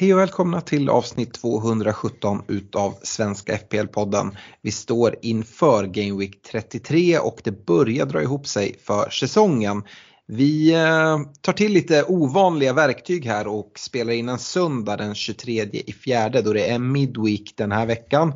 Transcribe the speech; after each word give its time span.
Hej 0.00 0.14
och 0.14 0.20
välkomna 0.20 0.60
till 0.60 0.88
avsnitt 0.88 1.34
217 1.34 2.42
utav 2.48 2.94
Svenska 3.02 3.56
FPL-podden. 3.56 4.36
Vi 4.62 4.70
står 4.70 5.16
inför 5.22 5.84
Game 5.86 6.18
Week 6.18 6.42
33 6.42 7.18
och 7.18 7.40
det 7.44 7.66
börjar 7.66 8.06
dra 8.06 8.22
ihop 8.22 8.46
sig 8.46 8.76
för 8.82 9.10
säsongen. 9.10 9.82
Vi 10.26 10.74
eh, 10.74 11.18
tar 11.40 11.52
till 11.52 11.72
lite 11.72 12.04
ovanliga 12.04 12.72
verktyg 12.72 13.26
här 13.26 13.46
och 13.46 13.72
spelar 13.76 14.12
in 14.12 14.28
en 14.28 14.38
söndag 14.38 14.96
den 14.96 15.14
23 15.14 15.62
i 15.72 15.92
fjärde 15.92 16.42
då 16.42 16.52
det 16.52 16.70
är 16.70 16.78
Midweek 16.78 17.54
den 17.56 17.72
här 17.72 17.86
veckan. 17.86 18.32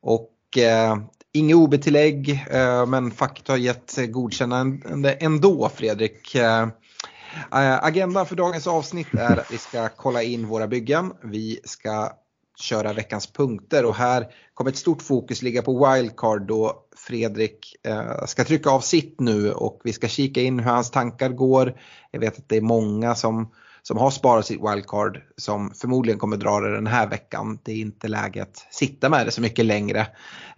Och 0.00 0.58
eh, 0.58 0.96
inget 1.32 1.56
OB-tillägg 1.56 2.44
eh, 2.50 2.86
men 2.86 3.10
facket 3.10 3.48
har 3.48 3.56
gett 3.56 3.94
godkännande 4.10 5.12
ändå 5.12 5.70
Fredrik. 5.74 6.34
Eh, 6.34 6.68
Eh, 7.52 7.84
Agendan 7.84 8.26
för 8.26 8.36
dagens 8.36 8.66
avsnitt 8.66 9.14
är 9.14 9.36
att 9.36 9.52
vi 9.52 9.58
ska 9.58 9.88
kolla 9.88 10.22
in 10.22 10.46
våra 10.48 10.66
byggen. 10.66 11.12
Vi 11.22 11.60
ska 11.64 12.12
köra 12.56 12.92
veckans 12.92 13.32
punkter 13.32 13.84
och 13.84 13.94
här 13.94 14.26
kommer 14.54 14.70
ett 14.70 14.76
stort 14.76 15.02
fokus 15.02 15.42
ligga 15.42 15.62
på 15.62 15.92
wildcard 15.92 16.46
då 16.46 16.84
Fredrik 16.96 17.76
eh, 17.86 18.24
ska 18.26 18.44
trycka 18.44 18.70
av 18.70 18.80
sitt 18.80 19.20
nu 19.20 19.52
och 19.52 19.80
vi 19.84 19.92
ska 19.92 20.08
kika 20.08 20.40
in 20.40 20.58
hur 20.58 20.70
hans 20.70 20.90
tankar 20.90 21.28
går. 21.28 21.80
Jag 22.10 22.20
vet 22.20 22.38
att 22.38 22.48
det 22.48 22.56
är 22.56 22.60
många 22.60 23.14
som, 23.14 23.50
som 23.86 23.96
har 23.96 24.10
sparat 24.10 24.46
sitt 24.46 24.60
wildcard 24.60 25.20
som 25.36 25.70
förmodligen 25.74 26.18
kommer 26.18 26.36
dra 26.36 26.60
det 26.60 26.74
den 26.74 26.86
här 26.86 27.10
veckan. 27.10 27.58
Det 27.64 27.72
är 27.72 27.76
inte 27.76 28.08
läge 28.08 28.42
att 28.42 28.66
sitta 28.70 29.08
med 29.08 29.26
det 29.26 29.30
så 29.30 29.40
mycket 29.40 29.64
längre. 29.64 30.06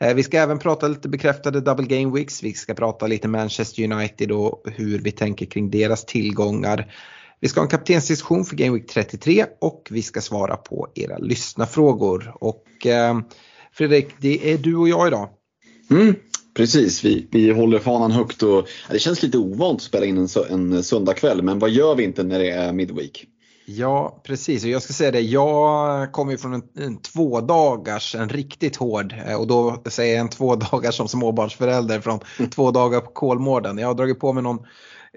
Eh, 0.01 0.15
vi 0.15 0.23
ska 0.23 0.39
även 0.39 0.59
prata 0.59 0.89
lite 0.89 1.09
bekräftade 1.09 1.61
double 1.61 1.87
game 1.87 2.15
weeks. 2.19 2.43
Vi 2.43 2.53
ska 2.53 2.75
prata 2.75 3.07
lite 3.07 3.29
Manchester 3.29 3.93
United 3.93 4.33
och 4.33 4.63
hur 4.65 4.99
vi 4.99 5.13
tänker 5.13 5.47
kring 5.47 5.71
deras 5.71 6.05
tillgångar. 6.05 6.93
Vi 7.41 7.49
ska 7.49 7.61
ha 7.61 7.65
en 7.65 7.71
kaptensdiskussion 7.71 8.45
för 8.45 8.57
Game 8.57 8.75
Week 8.75 8.87
33 8.87 9.47
och 9.61 9.89
vi 9.91 10.03
ska 10.03 10.21
svara 10.21 10.57
på 10.57 10.89
era 10.95 11.19
lyssnarfrågor. 11.19 12.37
Och 12.41 12.87
eh, 12.87 13.19
Fredrik, 13.73 14.09
det 14.19 14.53
är 14.53 14.59
du 14.59 14.77
och 14.77 14.89
jag 14.89 15.07
idag. 15.07 15.29
Mm, 15.91 16.15
precis, 16.57 17.05
vi, 17.05 17.27
vi 17.31 17.51
håller 17.51 17.79
fanan 17.79 18.13
högt 18.13 18.43
och 18.43 18.69
det 18.91 18.99
känns 18.99 19.23
lite 19.23 19.39
ovant 19.39 19.77
att 19.77 19.83
spela 19.83 20.07
in 20.07 20.19
en, 20.19 20.29
en 20.51 20.83
söndagkväll 20.83 21.43
men 21.43 21.59
vad 21.59 21.71
gör 21.71 21.95
vi 21.95 22.05
inte 22.05 22.23
när 22.23 22.39
det 22.39 22.51
är 22.51 22.73
midweek? 22.73 23.27
Ja, 23.69 24.21
precis. 24.25 24.65
Och 24.65 24.71
jag 24.71 24.83
ska 24.83 24.93
säga 24.93 25.11
det, 25.11 25.21
jag 25.21 26.13
kommer 26.13 26.33
ju 26.33 26.39
från 26.39 26.55
en, 26.55 26.63
en 26.79 26.97
tvådagars, 27.03 28.15
en 28.15 28.29
riktigt 28.29 28.77
hård, 28.77 29.15
eh, 29.27 29.41
och 29.41 29.47
då 29.47 29.83
säger 29.87 30.15
jag 30.15 30.21
en 30.21 30.29
tvådagars 30.29 30.95
som 30.95 31.09
småbarnsförälder 31.09 32.01
från 32.01 32.21
två 32.51 32.71
dagar 32.71 33.01
på 33.01 33.11
Kolmården. 33.11 33.79
Jag 33.79 33.87
har 33.87 33.95
dragit 33.95 34.21
på 34.21 34.33
mig 34.33 34.43
någon 34.43 34.59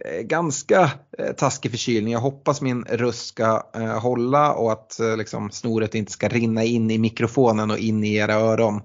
Eh, 0.05 0.22
ganska 0.22 0.92
eh, 1.17 1.31
taskig 1.31 1.72
förkylning. 1.72 2.14
Jag 2.14 2.19
hoppas 2.19 2.61
min 2.61 2.83
röst 2.83 3.28
ska 3.28 3.64
eh, 3.75 4.00
hålla 4.00 4.53
och 4.53 4.72
att 4.72 5.00
eh, 5.00 5.17
liksom, 5.17 5.52
snoret 5.52 5.95
inte 5.95 6.11
ska 6.11 6.28
rinna 6.28 6.64
in 6.64 6.92
i 6.92 6.97
mikrofonen 6.97 7.72
och 7.72 7.78
in 7.78 8.03
i 8.03 8.16
era 8.16 8.33
öron. 8.33 8.81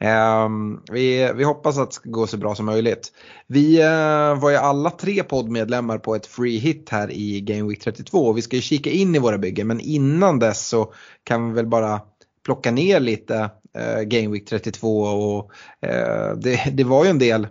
Ehm, 0.00 0.80
vi, 0.92 1.32
vi 1.36 1.44
hoppas 1.44 1.78
att 1.78 1.90
det 1.90 1.94
ska 1.94 2.10
gå 2.10 2.26
så 2.26 2.36
bra 2.36 2.54
som 2.54 2.66
möjligt. 2.66 3.12
Vi 3.46 3.80
eh, 3.80 4.40
var 4.40 4.50
ju 4.50 4.56
alla 4.56 4.90
tre 4.90 5.22
poddmedlemmar 5.22 5.98
på 5.98 6.14
ett 6.14 6.26
free 6.26 6.58
hit 6.58 6.88
här 6.90 7.10
i 7.12 7.40
Game 7.40 7.68
Week 7.68 7.80
32 7.80 8.18
och 8.18 8.36
vi 8.36 8.42
ska 8.42 8.56
ju 8.56 8.62
kika 8.62 8.90
in 8.90 9.14
i 9.14 9.18
våra 9.18 9.38
byggen 9.38 9.66
men 9.66 9.80
innan 9.80 10.38
dess 10.38 10.68
så 10.68 10.92
kan 11.24 11.48
vi 11.48 11.54
väl 11.54 11.66
bara 11.66 12.00
plocka 12.44 12.70
ner 12.70 13.00
lite 13.00 13.50
eh, 13.78 14.00
Game 14.00 14.28
Week 14.28 14.48
32 14.48 15.00
och 15.02 15.50
eh, 15.88 16.36
det, 16.36 16.70
det 16.72 16.84
var 16.84 17.04
ju 17.04 17.10
en 17.10 17.18
del 17.18 17.46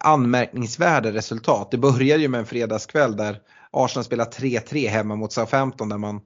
anmärkningsvärda 0.00 1.12
resultat. 1.12 1.70
Det 1.70 1.78
började 1.78 2.22
ju 2.22 2.28
med 2.28 2.40
en 2.40 2.46
fredagskväll 2.46 3.16
där 3.16 3.40
Arsenal 3.70 4.04
spelade 4.04 4.30
3-3 4.30 4.88
hemma 4.88 5.16
mot 5.16 5.32
Southampton 5.32 5.88
där 5.88 5.98
man 5.98 6.20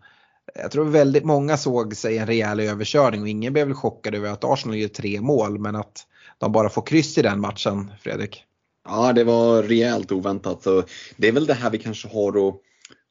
jag 0.55 0.71
tror 0.71 0.85
väldigt 0.85 1.25
många 1.25 1.57
såg 1.57 1.97
sig 1.97 2.19
en 2.19 2.27
rejäl 2.27 2.61
överkörning 2.61 3.23
och 3.23 3.29
ingen 3.29 3.53
blev 3.53 3.67
väl 3.67 3.77
chockad 3.77 4.15
över 4.15 4.31
att 4.31 4.45
Arsenal 4.45 4.77
gör 4.77 4.89
tre 4.89 5.21
mål 5.21 5.59
men 5.59 5.77
att 5.77 6.07
de 6.39 6.53
bara 6.53 6.69
får 6.69 6.83
kryss 6.83 7.19
i 7.19 7.23
den 7.23 7.41
matchen, 7.41 7.93
Fredrik. 8.01 8.45
Ja, 8.89 9.13
det 9.13 9.25
var 9.25 9.63
rejält 9.63 10.13
oväntat. 10.13 10.63
Så 10.63 10.83
det 11.17 11.29
är 11.29 11.33
väl 11.33 11.47
det 11.47 11.55
här 11.55 11.71
vi 11.71 11.79
kanske 11.79 12.09
har 12.09 12.49
att 12.49 12.55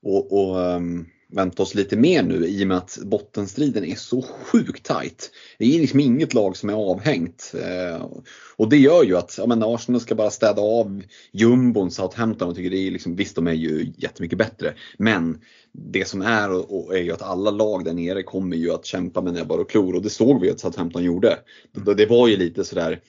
och, 0.05 0.33
och, 0.33 0.57
um, 0.57 1.09
vänta 1.35 1.63
oss 1.63 1.75
lite 1.75 1.97
mer 1.97 2.23
nu 2.23 2.47
i 2.47 2.63
och 2.63 2.67
med 2.67 2.77
att 2.77 2.97
bottenstriden 3.03 3.85
är 3.85 3.95
så 3.95 4.21
sjukt 4.21 4.85
tajt. 4.85 5.31
Det 5.59 5.75
är 5.75 5.79
liksom 5.79 5.99
inget 5.99 6.33
lag 6.33 6.57
som 6.57 6.69
är 6.69 6.73
avhängt. 6.73 7.53
Eh, 7.63 8.07
och 8.55 8.69
det 8.69 8.77
gör 8.77 9.03
ju 9.03 9.17
att 9.17 9.35
ja, 9.37 9.47
men 9.47 9.63
Arsenal 9.63 10.01
ska 10.01 10.15
bara 10.15 10.29
städa 10.29 10.61
av 10.61 11.01
jumbon 11.31 11.91
Southampton 11.91 12.49
och 12.49 12.55
tycker 12.55 12.69
det 12.69 12.87
är 12.87 12.91
liksom, 12.91 13.15
visst 13.15 13.35
de 13.35 13.47
är 13.47 13.53
ju 13.53 13.93
jättemycket 13.97 14.37
bättre. 14.37 14.73
Men 14.97 15.41
det 15.71 16.07
som 16.07 16.21
är 16.21 16.51
och, 16.51 16.85
och 16.85 16.97
är 16.97 17.01
ju 17.01 17.11
att 17.11 17.21
alla 17.21 17.51
lag 17.51 17.85
där 17.85 17.93
nere 17.93 18.23
kommer 18.23 18.57
ju 18.57 18.73
att 18.73 18.85
kämpa 18.85 19.21
med 19.21 19.33
näbbar 19.33 19.57
och 19.57 19.69
klor 19.69 19.95
och 19.95 20.01
det 20.01 20.09
såg 20.09 20.41
vi 20.41 20.49
att 20.49 20.59
Southampton 20.59 21.03
gjorde. 21.03 21.37
Det, 21.71 21.93
det 21.93 22.05
var 22.05 22.27
ju 22.27 22.37
lite 22.37 22.63
sådär 22.63 22.99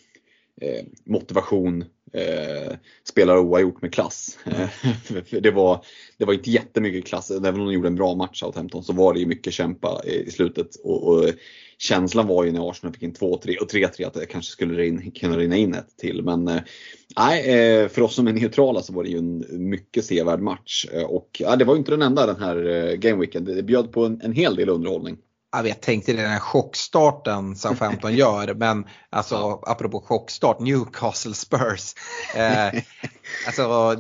Eh, 0.61 0.85
motivation, 1.05 1.85
eh, 2.13 2.77
spelar 3.05 3.39
oavgjort 3.39 3.83
med 3.83 3.95
klass. 3.95 4.39
Eh, 4.45 4.69
för 5.25 5.41
det, 5.41 5.51
var, 5.51 5.85
det 6.19 6.25
var 6.25 6.35
inte 6.35 6.51
jättemycket 6.51 7.07
klass, 7.07 7.31
även 7.31 7.61
om 7.61 7.67
de 7.67 7.73
gjorde 7.73 7.89
en 7.89 7.95
bra 7.95 8.15
match 8.15 8.41
Southampton 8.41 8.85
så 8.85 8.93
var 8.93 9.15
det 9.15 9.21
ju 9.21 9.27
mycket 9.27 9.53
kämpa 9.53 10.03
i 10.05 10.31
slutet. 10.31 10.77
Och, 10.85 11.09
och 11.09 11.31
känslan 11.79 12.27
var 12.27 12.45
ju 12.45 12.53
när 12.53 12.71
Arsenal 12.71 12.93
fick 12.93 13.03
in 13.03 13.13
2-3 13.13 13.57
och 13.57 13.71
3-3 13.73 14.07
att 14.07 14.15
det 14.15 14.27
kanske 14.27 14.53
skulle 14.53 14.75
rin, 14.75 15.11
kunna 15.11 15.39
rinna 15.39 15.57
in 15.57 15.75
ett 15.75 15.97
till. 15.97 16.23
Men 16.23 16.49
eh, 16.49 16.61
nej, 17.19 17.51
eh, 17.51 17.89
för 17.89 18.03
oss 18.03 18.15
som 18.15 18.27
är 18.27 18.33
neutrala 18.33 18.83
så 18.83 18.93
var 18.93 19.05
det 19.05 19.11
ju 19.11 19.19
en 19.19 19.45
mycket 19.51 20.05
sevärd 20.05 20.41
match. 20.41 20.87
Och 21.07 21.37
ja, 21.39 21.57
det 21.57 21.65
var 21.65 21.75
ju 21.75 21.79
inte 21.79 21.91
den 21.91 22.03
enda 22.03 22.27
den 22.27 22.43
här 22.43 22.67
eh, 22.67 22.95
gameweeken. 22.95 23.45
Det 23.45 23.63
bjöd 23.63 23.93
på 23.93 24.05
en, 24.05 24.21
en 24.21 24.33
hel 24.33 24.57
del 24.57 24.69
underhållning. 24.69 25.17
Jag 25.57 25.63
vet, 25.63 25.81
tänkte 25.81 26.13
den 26.13 26.31
här 26.31 26.39
chockstarten 26.39 27.57
Southampton 27.57 28.15
gör, 28.17 28.55
men 28.55 28.87
alltså 29.11 29.61
apropå 29.67 30.01
chockstart, 30.01 30.61
Newcastle 30.61 31.35
Spurs. 31.35 31.95
Eh, 32.35 32.69
alltså, 33.47 33.97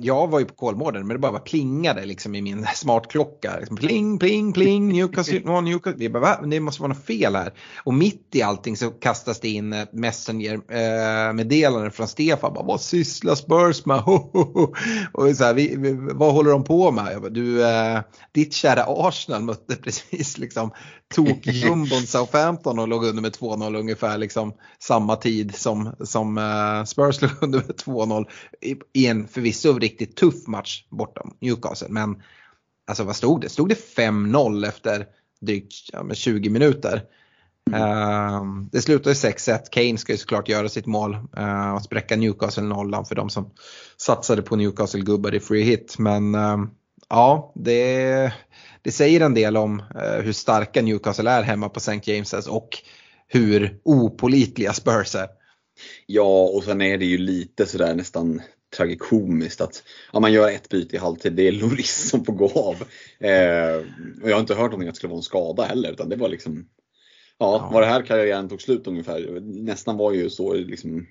jag 0.00 0.26
var 0.26 0.38
ju 0.38 0.44
på 0.44 0.54
Kolmården 0.54 1.06
men 1.06 1.14
det 1.14 1.18
bara 1.18 1.38
plingade 1.38 2.04
liksom 2.04 2.34
i 2.34 2.42
min 2.42 2.66
smartklocka. 2.74 3.56
Liksom, 3.58 3.76
pling, 3.76 4.18
pling, 4.18 4.52
pling, 4.52 4.88
Newcastle, 4.88 5.60
Newcastle. 5.60 5.98
Vi 5.98 6.08
bara, 6.08 6.20
va? 6.20 6.40
Det 6.46 6.60
måste 6.60 6.82
vara 6.82 6.92
något 6.92 7.06
fel 7.06 7.36
här. 7.36 7.52
Och 7.84 7.94
mitt 7.94 8.28
i 8.32 8.42
allting 8.42 8.76
så 8.76 8.90
kastas 8.90 9.40
det 9.40 9.48
in 9.48 9.72
ett 9.72 9.92
Messenger-meddelande 9.92 11.86
eh, 11.86 11.92
från 11.92 12.08
Stefan. 12.08 12.54
Bara, 12.54 12.64
vad 12.64 12.80
sysslar 12.80 13.34
Spurs 13.34 13.86
med? 13.86 13.98
Och 15.12 15.36
så 15.36 15.44
här, 15.44 15.54
vi, 15.54 15.76
vi, 15.76 15.96
vad 16.12 16.32
håller 16.32 16.50
de 16.50 16.64
på 16.64 16.90
med? 16.90 17.12
Jag 17.12 17.22
bara, 17.22 17.30
du, 17.30 17.64
eh, 17.66 18.00
ditt 18.32 18.52
kära 18.52 18.84
Arsenal 18.88 19.42
mötte 19.42 19.76
precis 19.82 20.38
liksom 20.38 20.70
tok-jumbon 21.14 22.06
Southampton 22.06 22.78
och 22.78 22.88
låg 22.88 23.04
under 23.04 23.22
med 23.22 23.32
2-0 23.32 23.78
ungefär 23.78 24.18
liksom 24.18 24.54
samma 24.78 25.16
tid 25.16 25.54
som, 25.54 25.96
som 26.04 26.38
uh, 26.38 26.84
Spurs 26.84 27.22
låg 27.22 27.30
under 27.40 27.58
med 27.58 27.76
2-0 27.76 28.26
i, 28.92 29.06
en 29.06 29.28
förvisso 29.28 29.78
riktigt 29.78 30.16
tuff 30.16 30.46
match 30.46 30.84
borta 30.88 31.22
Newcastle. 31.40 31.88
Men 31.88 32.22
alltså 32.86 33.04
vad 33.04 33.16
stod 33.16 33.40
det? 33.40 33.48
Stod 33.48 33.68
det 33.68 33.96
5-0 33.96 34.68
efter 34.68 35.06
drygt 35.40 35.90
ja, 35.92 36.14
20 36.14 36.50
minuter? 36.50 37.02
Mm. 37.72 37.82
Uh, 37.82 38.68
det 38.72 38.82
slutar 38.82 39.10
6-1. 39.10 39.58
Kane 39.70 39.98
ska 39.98 40.12
ju 40.12 40.18
såklart 40.18 40.48
göra 40.48 40.68
sitt 40.68 40.86
mål 40.86 41.14
uh, 41.38 41.74
och 41.74 41.82
spräcka 41.82 42.16
Newcastle 42.16 42.62
nollan 42.62 43.04
för 43.04 43.14
de 43.14 43.30
som 43.30 43.50
satsade 43.96 44.42
på 44.42 44.56
Newcastle-gubbar 44.56 45.34
i 45.34 45.40
free 45.40 45.62
hit. 45.62 45.98
Men 45.98 46.34
uh, 46.34 46.64
ja, 47.08 47.52
det, 47.54 48.32
det 48.82 48.92
säger 48.92 49.20
en 49.20 49.34
del 49.34 49.56
om 49.56 49.80
uh, 49.80 50.22
hur 50.22 50.32
starka 50.32 50.82
Newcastle 50.82 51.30
är 51.30 51.42
hemma 51.42 51.68
på 51.68 51.78
St. 51.78 52.12
James's 52.12 52.48
och 52.48 52.68
hur 53.26 53.80
opolitliga 53.82 54.72
Spurs 54.72 55.14
är. 55.14 55.39
Ja, 56.06 56.42
och 56.42 56.64
sen 56.64 56.80
är 56.80 56.98
det 56.98 57.04
ju 57.04 57.18
lite 57.18 57.66
sådär 57.66 57.94
nästan 57.94 58.42
tragikomiskt 58.76 59.60
att 59.60 59.82
ja, 60.12 60.20
man 60.20 60.32
gör 60.32 60.50
ett 60.50 60.68
byte 60.68 60.96
i 60.96 60.98
halvtid, 60.98 61.32
det 61.32 61.48
är 61.48 61.52
Loris 61.52 62.08
som 62.10 62.24
får 62.24 62.32
gå 62.32 62.50
av. 62.50 62.74
Eh, 63.28 63.76
och 64.22 64.30
jag 64.30 64.34
har 64.34 64.40
inte 64.40 64.54
hört 64.54 64.70
någonting 64.70 64.88
att 64.88 64.94
det 64.94 64.98
skulle 64.98 65.10
vara 65.10 65.18
en 65.18 65.22
skada 65.22 65.62
heller, 65.62 65.92
utan 65.92 66.08
det 66.08 66.16
var 66.16 66.28
liksom 66.28 66.66
Ja, 67.40 67.56
ja. 67.56 67.70
var 67.72 67.80
det 67.80 67.86
här 67.86 68.02
karriären 68.02 68.48
tog 68.48 68.62
slut 68.62 68.86
ungefär. 68.86 69.40
Nästan 69.40 69.96
var 69.96 70.12
ju 70.12 70.30
så 70.30 70.54
liksom 70.54 71.06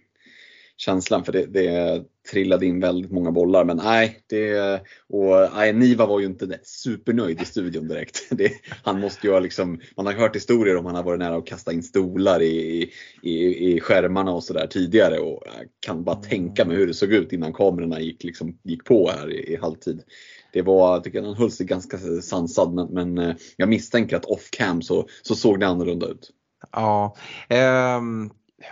känslan 0.79 1.25
för 1.25 1.31
det, 1.31 1.45
det 1.45 2.03
trillade 2.31 2.65
in 2.65 2.79
väldigt 2.79 3.11
många 3.11 3.31
bollar. 3.31 3.65
Men 3.65 3.77
nej, 3.77 4.19
det, 4.29 4.81
och, 5.09 5.49
nej 5.55 5.73
Niva 5.73 6.05
var 6.05 6.19
ju 6.19 6.25
inte 6.25 6.59
supernöjd 6.63 7.41
i 7.41 7.45
studion 7.45 7.87
direkt. 7.87 8.27
Det, 8.29 8.51
han 8.83 8.99
måste 8.99 9.27
ju 9.27 9.33
ha 9.33 9.39
liksom, 9.39 9.79
man 9.97 10.05
har 10.05 10.13
hört 10.13 10.35
historier 10.35 10.77
om 10.77 10.85
han 10.85 10.95
har 10.95 11.03
varit 11.03 11.19
nära 11.19 11.37
att 11.37 11.45
kasta 11.45 11.73
in 11.73 11.83
stolar 11.83 12.41
i, 12.41 12.89
i, 13.21 13.73
i 13.73 13.79
skärmarna 13.79 14.31
och 14.31 14.43
sådär 14.43 14.67
tidigare. 14.67 15.19
Och 15.19 15.43
jag 15.45 15.67
kan 15.79 16.03
bara 16.03 16.15
tänka 16.15 16.65
mig 16.65 16.77
hur 16.77 16.87
det 16.87 16.93
såg 16.93 17.13
ut 17.13 17.33
innan 17.33 17.53
kamerorna 17.53 17.99
gick, 17.99 18.23
liksom, 18.23 18.57
gick 18.63 18.85
på 18.85 19.11
här 19.11 19.31
i, 19.31 19.53
i 19.53 19.55
halvtid 19.55 20.03
det 20.53 20.61
var, 20.61 20.93
jag 20.93 21.03
tycker 21.03 21.21
han 21.21 21.35
höll 21.35 21.51
sig 21.51 21.65
ganska 21.65 21.97
sansad 22.21 22.73
men, 22.73 22.87
men 22.87 23.17
eh, 23.17 23.35
jag 23.55 23.69
misstänker 23.69 24.15
att 24.15 24.25
off 24.25 24.49
cam 24.51 24.81
så, 24.81 25.07
så 25.21 25.35
såg 25.35 25.59
det 25.59 25.67
annorlunda 25.67 26.07
ut. 26.07 26.31
Ja, 26.71 27.15
eh, 27.49 28.01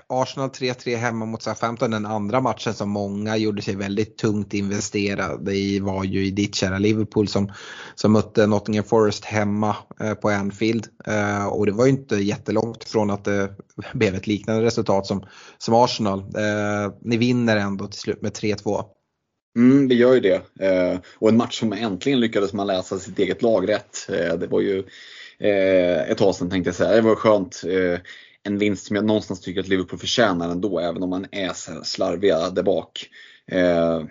Arsenal 0.07 0.49
3-3 0.49 0.95
hemma 0.95 1.25
mot 1.25 1.41
Southampton, 1.41 1.91
den 1.91 2.05
andra 2.05 2.41
matchen 2.41 2.73
som 2.73 2.89
många 2.89 3.37
gjorde 3.37 3.61
sig 3.61 3.75
väldigt 3.75 4.17
tungt 4.17 4.53
investerade 4.53 5.53
i 5.53 5.79
var 5.79 6.03
ju 6.03 6.25
i 6.25 6.31
ditt 6.31 6.55
kära 6.55 6.77
Liverpool 6.77 7.27
som, 7.27 7.51
som 7.95 8.11
mötte 8.11 8.47
Nottingham 8.47 8.83
Forest 8.85 9.25
hemma 9.25 9.75
eh, 9.99 10.13
på 10.13 10.29
Anfield. 10.29 10.87
Eh, 11.05 11.47
och 11.47 11.65
det 11.65 11.71
var 11.71 11.85
ju 11.85 11.91
inte 11.91 12.15
jättelångt 12.15 12.83
från 12.83 13.09
att 13.09 13.25
det 13.25 13.49
blev 13.93 14.15
ett 14.15 14.27
liknande 14.27 14.63
resultat 14.63 15.05
som, 15.05 15.25
som 15.57 15.73
Arsenal. 15.73 16.19
Eh, 16.19 16.93
ni 17.01 17.17
vinner 17.17 17.57
ändå 17.57 17.87
till 17.87 17.99
slut 17.99 18.21
med 18.21 18.31
3-2. 18.31 18.85
Mm, 19.57 19.87
vi 19.87 19.95
gör 19.95 20.13
ju 20.13 20.19
det. 20.19 20.41
Eh, 20.59 20.99
och 21.19 21.29
en 21.29 21.37
match 21.37 21.59
som 21.59 21.73
äntligen 21.73 22.19
lyckades 22.19 22.53
man 22.53 22.67
läsa 22.67 22.99
sitt 22.99 23.19
eget 23.19 23.41
lag 23.41 23.69
rätt. 23.69 24.09
Eh, 24.09 24.33
det 24.33 24.47
var 24.47 24.61
ju 24.61 24.83
eh, 25.39 26.11
ett 26.11 26.17
tag 26.17 26.35
sedan 26.35 26.49
tänkte 26.49 26.67
jag 26.67 26.75
säga. 26.75 26.95
Det 26.95 27.01
var 27.01 27.15
skönt. 27.15 27.61
Eh, 28.47 28.53
en 28.53 28.57
vinst 28.57 28.85
som 28.85 28.95
jag 28.95 29.05
någonstans 29.05 29.41
tycker 29.41 29.61
att 29.61 29.67
Liverpool 29.67 29.99
förtjänar 29.99 30.49
ändå, 30.49 30.79
även 30.79 31.03
om 31.03 31.09
man 31.09 31.25
är 31.31 31.53
så 31.53 31.83
slarviga 31.83 32.49
där 32.49 32.63
bak. 32.63 33.09
Eh, 33.51 34.03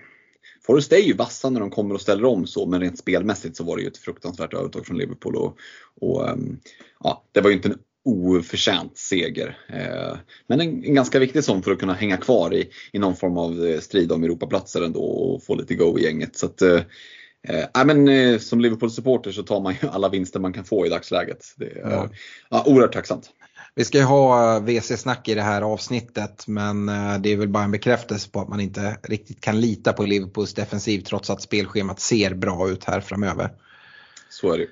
Forrest 0.66 0.92
är 0.92 0.96
ju 0.98 1.12
vassa 1.12 1.50
när 1.50 1.60
de 1.60 1.70
kommer 1.70 1.94
och 1.94 2.00
ställer 2.00 2.24
om 2.24 2.46
så, 2.46 2.66
men 2.66 2.80
rent 2.80 2.98
spelmässigt 2.98 3.56
så 3.56 3.64
var 3.64 3.76
det 3.76 3.82
ju 3.82 3.88
ett 3.88 3.98
fruktansvärt 3.98 4.54
övertag 4.54 4.86
från 4.86 4.98
Liverpool. 4.98 5.36
Och, 5.36 5.58
och 6.00 6.30
um, 6.30 6.60
ja, 7.04 7.24
det 7.32 7.40
var 7.40 7.50
ju 7.50 7.56
inte 7.56 7.68
en 7.68 7.78
oförtjänt 8.04 8.98
seger. 8.98 9.58
Eh, 9.68 10.16
men 10.46 10.60
en, 10.60 10.84
en, 10.84 10.94
ganska 10.94 11.18
viktig 11.18 11.44
sån 11.44 11.62
för 11.62 11.72
att 11.72 11.78
kunna 11.78 11.94
hänga 11.94 12.16
kvar 12.16 12.54
i, 12.54 12.70
i 12.92 12.98
någon 12.98 13.16
form 13.16 13.38
av 13.38 13.66
eh, 13.66 13.80
strid 13.80 14.12
om 14.12 14.24
Europaplatser 14.24 14.82
ändå 14.82 15.00
och 15.00 15.42
få 15.42 15.54
lite 15.54 15.74
go 15.74 15.98
i 15.98 16.02
gänget. 16.02 16.36
Så 16.36 16.46
att, 16.46 16.62
eh, 16.62 16.80
eh, 17.48 17.84
men, 17.86 18.08
eh, 18.08 18.38
som 18.38 18.60
Liverpool-supporter 18.60 19.32
så 19.32 19.42
tar 19.42 19.60
man 19.60 19.74
ju 19.82 19.88
alla 19.88 20.08
vinster 20.08 20.40
man 20.40 20.52
kan 20.52 20.64
få 20.64 20.86
i 20.86 20.88
dagsläget. 20.88 21.44
Det 21.56 21.64
är 21.64 21.90
ja. 21.90 22.08
ja, 22.50 22.64
oerhört 22.66 22.92
tacksamt. 22.92 23.30
Vi 23.78 23.84
ska 23.84 23.98
ju 23.98 24.04
ha 24.04 24.58
VC-snack 24.58 25.28
i 25.28 25.34
det 25.34 25.42
här 25.42 25.62
avsnittet 25.62 26.44
men 26.46 26.86
det 27.22 27.32
är 27.32 27.36
väl 27.36 27.48
bara 27.48 27.64
en 27.64 27.70
bekräftelse 27.70 28.30
på 28.30 28.40
att 28.40 28.48
man 28.48 28.60
inte 28.60 28.96
riktigt 29.02 29.40
kan 29.40 29.60
lita 29.60 29.92
på 29.92 30.02
Liverpools 30.02 30.54
defensiv 30.54 31.00
trots 31.00 31.30
att 31.30 31.42
spelschemat 31.42 32.00
ser 32.00 32.34
bra 32.34 32.68
ut 32.68 32.84
här 32.84 33.00
framöver. 33.00 33.50
Så 34.30 34.52
är 34.52 34.58
det. 34.58 34.66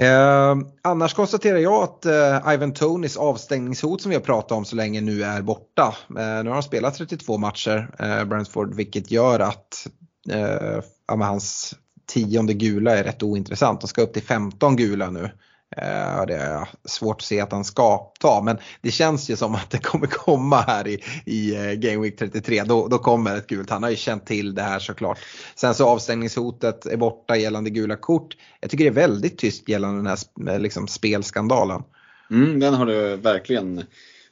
Eh, 0.00 0.56
annars 0.82 1.14
konstaterar 1.14 1.58
jag 1.58 1.82
att 1.82 2.06
eh, 2.06 2.54
Ivan 2.54 2.72
Tonys 2.72 3.16
avstängningshot 3.16 4.02
som 4.02 4.10
vi 4.10 4.16
har 4.16 4.22
pratat 4.22 4.52
om 4.52 4.64
så 4.64 4.76
länge 4.76 5.00
nu 5.00 5.22
är 5.22 5.42
borta. 5.42 5.96
Eh, 6.08 6.14
nu 6.16 6.44
har 6.44 6.54
han 6.54 6.62
spelat 6.62 6.94
32 6.94 7.38
matcher, 7.38 7.90
eh, 7.98 8.24
Brentford, 8.24 8.74
vilket 8.74 9.10
gör 9.10 9.40
att 9.40 9.86
eh, 10.30 10.82
hans 11.08 11.74
tionde 12.06 12.54
gula 12.54 12.96
är 12.96 13.04
rätt 13.04 13.22
ointressant. 13.22 13.82
Han 13.82 13.88
ska 13.88 14.02
upp 14.02 14.12
till 14.12 14.22
15 14.22 14.76
gula 14.76 15.10
nu. 15.10 15.30
Eh, 15.76 16.26
det 16.26 16.36
är 16.36 16.68
svårt 16.84 17.16
att 17.16 17.22
se 17.22 17.40
att 17.40 17.52
han 17.52 17.64
ska 17.64 18.12
ta 18.20 18.42
men 18.42 18.58
det 18.82 18.90
känns 18.90 19.30
ju 19.30 19.36
som 19.36 19.54
att 19.54 19.70
det 19.70 19.78
kommer 19.78 20.06
komma 20.06 20.56
här 20.56 20.88
i, 20.88 21.02
i 21.26 21.54
eh, 21.54 21.72
Game 21.72 22.02
Week 22.02 22.18
33. 22.18 22.62
Då, 22.64 22.88
då 22.88 22.98
kommer 22.98 23.36
ett 23.36 23.46
gult. 23.46 23.70
Han 23.70 23.82
har 23.82 23.90
ju 23.90 23.96
känt 23.96 24.26
till 24.26 24.54
det 24.54 24.62
här 24.62 24.78
såklart. 24.78 25.18
Sen 25.54 25.74
så 25.74 25.86
avstängningshotet 25.88 26.86
är 26.86 26.96
borta 26.96 27.36
gällande 27.36 27.70
gula 27.70 27.96
kort. 27.96 28.36
Jag 28.60 28.70
tycker 28.70 28.84
det 28.84 28.90
är 28.90 29.08
väldigt 29.08 29.38
tyst 29.38 29.68
gällande 29.68 30.10
den 30.36 30.46
här 30.48 30.58
liksom, 30.58 30.88
spelskandalen. 30.88 31.82
Mm, 32.30 32.60
den 32.60 32.74
har 32.74 32.86
du 32.86 33.16
verkligen 33.16 33.84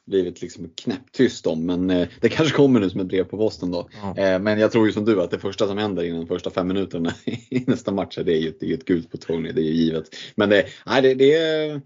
blivit 0.06 0.42
liksom 0.42 0.70
knäpptyst 0.74 1.46
om. 1.46 1.66
Men 1.66 1.90
eh, 1.90 2.08
det 2.20 2.28
kanske 2.28 2.56
kommer 2.56 2.80
nu 2.80 2.90
som 2.90 3.00
ett 3.00 3.06
brev 3.06 3.24
på 3.24 3.36
posten 3.36 3.70
då. 3.70 3.88
Ja. 4.02 4.22
Eh, 4.22 4.38
men 4.38 4.58
jag 4.58 4.72
tror 4.72 4.86
ju 4.86 4.92
som 4.92 5.04
du 5.04 5.22
att 5.22 5.30
det 5.30 5.38
första 5.38 5.66
som 5.66 5.78
händer 5.78 6.04
innan 6.04 6.20
de 6.20 6.26
första 6.26 6.50
fem 6.50 6.68
minuterna 6.68 7.14
i 7.50 7.64
nästa 7.66 7.92
match, 7.92 8.18
det 8.24 8.32
är 8.32 8.40
ju, 8.40 8.52
det 8.60 8.70
är 8.70 8.74
ett 8.74 8.84
gult 8.84 9.10
på 9.10 9.16
Tony, 9.16 9.52
det 9.52 9.60
är 9.60 9.64
ju 9.64 9.72
givet. 9.72 10.16
Men 10.34 10.48
det, 10.48 10.66
nej, 10.86 11.02
det, 11.02 11.14
det, 11.14 11.80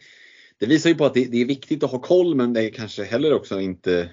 det 0.59 0.67
visar 0.67 0.91
ju 0.91 0.97
på 0.97 1.05
att 1.05 1.15
det, 1.15 1.25
det, 1.25 1.41
är 1.41 1.45
viktigt 1.47 1.85
att 1.85 1.91
ha 1.91 1.99
koll 1.99 2.35
men 2.35 2.53
det 2.53 2.63
är 2.63 2.71
kanske 2.71 3.05
heller 3.05 3.33
också 3.33 3.61
inte 3.61 4.11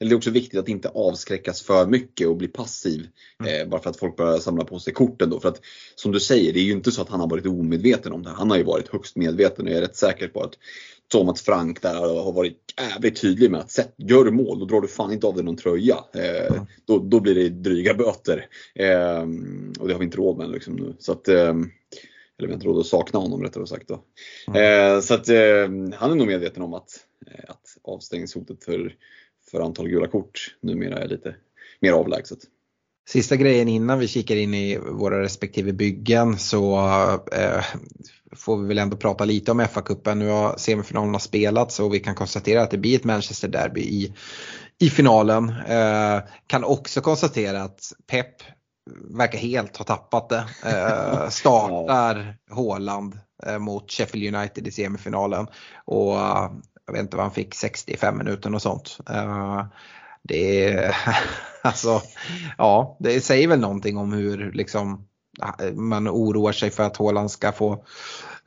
eller 0.00 0.08
det 0.08 0.14
är 0.14 0.16
också 0.16 0.30
viktigt 0.30 0.60
att 0.60 0.68
inte 0.68 0.88
avskräckas 0.88 1.62
för 1.62 1.86
mycket 1.86 2.28
och 2.28 2.36
bli 2.36 2.48
passiv. 2.48 3.06
Mm. 3.40 3.60
Eh, 3.60 3.68
bara 3.68 3.82
för 3.82 3.90
att 3.90 3.98
folk 3.98 4.16
börjar 4.16 4.38
samla 4.38 4.64
på 4.64 4.78
sig 4.78 4.92
korten 4.92 5.30
då. 5.30 5.40
För 5.40 5.48
att 5.48 5.60
som 5.94 6.12
du 6.12 6.20
säger, 6.20 6.52
det 6.52 6.60
är 6.60 6.64
ju 6.64 6.72
inte 6.72 6.92
så 6.92 7.02
att 7.02 7.08
han 7.08 7.20
har 7.20 7.28
varit 7.28 7.46
omedveten 7.46 8.12
om 8.12 8.22
det. 8.22 8.30
Han 8.30 8.50
har 8.50 8.56
ju 8.56 8.62
varit 8.62 8.88
högst 8.88 9.16
medveten 9.16 9.64
och 9.64 9.70
jag 9.70 9.78
är 9.78 9.82
rätt 9.82 9.96
säker 9.96 10.28
på 10.28 10.42
att 10.42 10.52
Thomas 11.08 11.42
Frank 11.42 11.82
där 11.82 11.94
har 11.94 12.32
varit 12.32 12.74
jävligt 12.80 13.20
tydlig 13.20 13.50
med 13.50 13.60
att 13.60 13.70
sätt, 13.70 13.94
gör 13.96 14.24
du 14.24 14.30
mål 14.30 14.58
då 14.58 14.64
drar 14.64 14.80
du 14.80 14.88
fan 14.88 15.12
inte 15.12 15.26
av 15.26 15.34
dig 15.34 15.44
någon 15.44 15.56
tröja. 15.56 15.96
Eh, 16.14 16.46
mm. 16.46 16.66
då, 16.86 16.98
då 16.98 17.20
blir 17.20 17.34
det 17.34 17.48
dryga 17.48 17.94
böter. 17.94 18.46
Eh, 18.74 19.20
och 19.80 19.88
det 19.88 19.94
har 19.94 19.98
vi 19.98 20.04
inte 20.04 20.16
råd 20.16 20.38
med 20.38 20.50
liksom 20.50 20.76
nu. 20.76 20.94
Så 20.98 21.12
att, 21.12 21.28
eh, 21.28 21.54
eller 22.38 22.46
vi 22.46 22.46
har 22.46 22.54
inte 22.54 22.66
råd 22.66 22.78
att 22.78 22.86
sakna 22.86 23.18
honom 23.18 23.42
rättare 23.42 23.66
sagt. 23.66 23.88
Då. 23.88 24.04
Mm. 24.48 24.94
Eh, 24.94 25.00
så 25.00 25.14
att 25.14 25.28
eh, 25.28 25.68
han 25.98 26.10
är 26.10 26.14
nog 26.14 26.26
medveten 26.26 26.62
om 26.62 26.74
att, 26.74 26.90
eh, 27.26 27.44
att 27.48 27.78
avstängningshotet 27.82 28.64
för, 28.64 28.94
för 29.50 29.60
antal 29.60 29.88
gula 29.88 30.06
kort 30.06 30.56
numera 30.60 30.98
är 30.98 31.08
lite 31.08 31.34
mer 31.80 31.92
avlägset. 31.92 32.38
Sista 33.08 33.36
grejen 33.36 33.68
innan 33.68 33.98
vi 33.98 34.08
kikar 34.08 34.36
in 34.36 34.54
i 34.54 34.78
våra 34.78 35.22
respektive 35.22 35.72
byggen 35.72 36.38
så 36.38 36.78
eh, 37.32 37.64
får 38.36 38.56
vi 38.56 38.68
väl 38.68 38.78
ändå 38.78 38.96
prata 38.96 39.24
lite 39.24 39.50
om 39.50 39.60
FA-cupen. 39.60 40.14
Nu 40.14 40.28
har 40.28 40.56
semifinalerna 40.56 41.18
spelats 41.18 41.80
och 41.80 41.94
vi 41.94 42.00
kan 42.00 42.14
konstatera 42.14 42.62
att 42.62 42.70
det 42.70 42.78
blir 42.78 42.96
ett 42.96 43.04
Manchester 43.04 43.48
Derby 43.48 43.80
i, 43.80 44.14
i 44.78 44.90
finalen. 44.90 45.48
Eh, 45.68 46.20
kan 46.46 46.64
också 46.64 47.00
konstatera 47.00 47.62
att 47.62 47.92
Pep 48.10 48.34
verkar 49.10 49.38
helt 49.38 49.76
ha 49.76 49.84
tappat 49.84 50.28
det. 50.28 50.44
Eh, 50.64 51.28
startar 51.30 52.36
Håland 52.50 53.18
eh, 53.46 53.58
mot 53.58 53.92
Sheffield 53.92 54.36
United 54.36 54.66
i 54.66 54.70
semifinalen 54.70 55.46
och 55.84 56.14
jag 56.86 56.92
vet 56.92 57.02
inte 57.02 57.16
vad 57.16 57.24
han 57.24 57.34
fick, 57.34 57.54
65 57.54 58.18
minuter 58.18 58.54
och 58.54 58.62
sånt. 58.62 58.98
Eh, 59.10 59.64
det 60.22 60.68
är, 60.72 60.96
alltså, 61.68 62.02
ja, 62.58 62.96
det 63.00 63.20
säger 63.20 63.48
väl 63.48 63.60
någonting 63.60 63.96
om 63.96 64.12
hur 64.12 64.52
liksom 64.52 65.08
man 65.74 66.08
oroar 66.08 66.52
sig 66.52 66.70
för 66.70 66.82
att 66.82 66.96
Håland 66.96 67.30
ska 67.30 67.52
få, 67.52 67.84